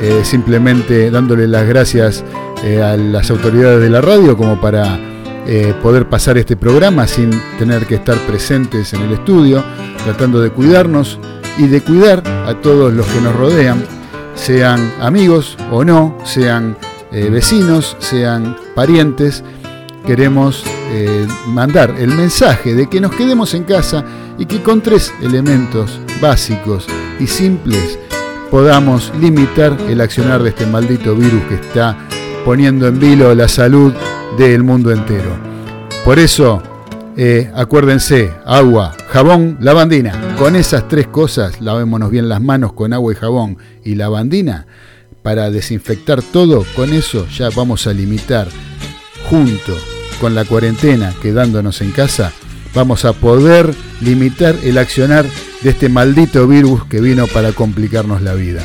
eh, 0.00 0.22
simplemente 0.24 1.10
dándole 1.10 1.46
las 1.46 1.66
gracias 1.68 2.24
eh, 2.64 2.80
a 2.82 2.96
las 2.96 3.30
autoridades 3.30 3.80
de 3.80 3.90
la 3.90 4.00
radio 4.00 4.36
como 4.36 4.60
para 4.60 5.11
eh, 5.46 5.74
poder 5.82 6.08
pasar 6.08 6.38
este 6.38 6.56
programa 6.56 7.06
sin 7.06 7.30
tener 7.58 7.86
que 7.86 7.96
estar 7.96 8.16
presentes 8.26 8.92
en 8.92 9.02
el 9.02 9.12
estudio, 9.12 9.64
tratando 10.04 10.40
de 10.40 10.50
cuidarnos 10.50 11.18
y 11.58 11.66
de 11.66 11.80
cuidar 11.80 12.22
a 12.46 12.54
todos 12.60 12.92
los 12.92 13.06
que 13.06 13.20
nos 13.20 13.34
rodean, 13.36 13.84
sean 14.34 14.92
amigos 15.00 15.56
o 15.70 15.84
no, 15.84 16.16
sean 16.24 16.76
vecinos, 17.10 17.94
sean 17.98 18.56
parientes. 18.74 19.44
Queremos 20.06 20.64
mandar 21.48 21.94
el 21.98 22.08
mensaje 22.08 22.74
de 22.74 22.88
que 22.88 23.02
nos 23.02 23.14
quedemos 23.14 23.52
en 23.52 23.64
casa 23.64 24.02
y 24.38 24.46
que 24.46 24.62
con 24.62 24.80
tres 24.80 25.12
elementos 25.20 26.00
básicos 26.20 26.86
y 27.20 27.26
simples 27.26 27.98
podamos 28.50 29.12
limitar 29.20 29.76
el 29.88 30.00
accionar 30.00 30.42
de 30.42 30.50
este 30.50 30.66
maldito 30.66 31.14
virus 31.14 31.42
que 31.44 31.54
está 31.54 31.96
poniendo 32.44 32.86
en 32.86 32.98
vilo 32.98 33.34
la 33.34 33.48
salud 33.48 33.92
del 34.36 34.62
mundo 34.62 34.90
entero. 34.90 35.36
Por 36.04 36.18
eso, 36.18 36.62
eh, 37.16 37.50
acuérdense, 37.54 38.32
agua, 38.44 38.96
jabón, 39.08 39.58
lavandina. 39.60 40.34
Con 40.36 40.56
esas 40.56 40.88
tres 40.88 41.06
cosas, 41.06 41.60
lavémonos 41.60 42.10
bien 42.10 42.28
las 42.28 42.40
manos 42.40 42.72
con 42.72 42.92
agua 42.92 43.12
y 43.12 43.16
jabón 43.16 43.58
y 43.84 43.94
lavandina. 43.94 44.66
Para 45.22 45.50
desinfectar 45.50 46.22
todo, 46.22 46.64
con 46.74 46.92
eso 46.92 47.26
ya 47.28 47.50
vamos 47.50 47.86
a 47.86 47.92
limitar, 47.92 48.48
junto 49.30 49.76
con 50.20 50.34
la 50.34 50.44
cuarentena, 50.44 51.14
quedándonos 51.22 51.80
en 51.80 51.92
casa, 51.92 52.32
vamos 52.74 53.04
a 53.04 53.12
poder 53.12 53.72
limitar 54.00 54.56
el 54.64 54.78
accionar 54.78 55.26
de 55.62 55.70
este 55.70 55.88
maldito 55.88 56.48
virus 56.48 56.84
que 56.86 57.00
vino 57.00 57.26
para 57.28 57.52
complicarnos 57.52 58.22
la 58.22 58.34
vida. 58.34 58.62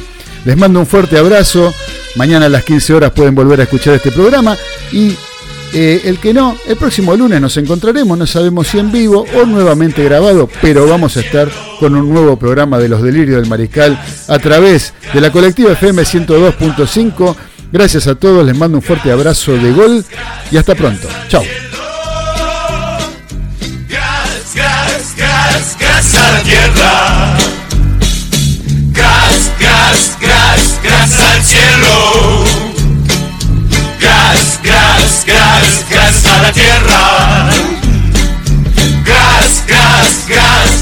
Les 0.47 0.55
mando 0.55 0.79
un 0.79 0.85
fuerte 0.85 1.17
abrazo. 1.17 1.73
Mañana 2.15 2.45
a 2.45 2.49
las 2.49 2.63
15 2.63 2.93
horas 2.93 3.11
pueden 3.11 3.35
volver 3.35 3.59
a 3.59 3.63
escuchar 3.63 3.95
este 3.95 4.13
programa. 4.13 4.55
Y 4.93 5.13
eh, 5.73 6.03
el 6.05 6.19
que 6.19 6.33
no, 6.33 6.55
el 6.65 6.77
próximo 6.77 7.13
lunes 7.17 7.41
nos 7.41 7.57
encontraremos. 7.57 8.17
No 8.17 8.25
sabemos 8.25 8.69
si 8.69 8.79
en 8.79 8.89
vivo 8.89 9.25
o 9.35 9.45
nuevamente 9.45 10.01
grabado, 10.05 10.49
pero 10.61 10.87
vamos 10.87 11.17
a 11.17 11.19
estar 11.19 11.49
con 11.81 11.95
un 11.95 12.13
nuevo 12.13 12.39
programa 12.39 12.79
de 12.79 12.87
Los 12.87 13.03
Delirios 13.03 13.41
del 13.41 13.49
Mariscal 13.49 14.01
a 14.29 14.39
través 14.39 14.93
de 15.13 15.19
la 15.19 15.33
colectiva 15.33 15.73
FM 15.73 16.03
102.5. 16.03 17.35
Gracias 17.69 18.07
a 18.07 18.15
todos, 18.15 18.45
les 18.45 18.55
mando 18.55 18.77
un 18.77 18.81
fuerte 18.81 19.11
abrazo 19.11 19.51
de 19.51 19.73
gol 19.73 20.05
y 20.49 20.55
hasta 20.55 20.75
pronto. 20.75 21.09
Chao. 21.27 21.43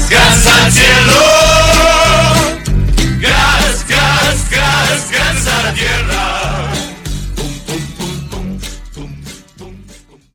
gas 0.08 0.46
al 0.46 0.72
cielo, 0.72 1.20
gas, 3.20 3.84
gas, 3.88 4.50
gas, 4.50 5.10
gas 5.10 5.46
a 5.48 5.62
la 5.62 5.74
tierra. 5.74 6.15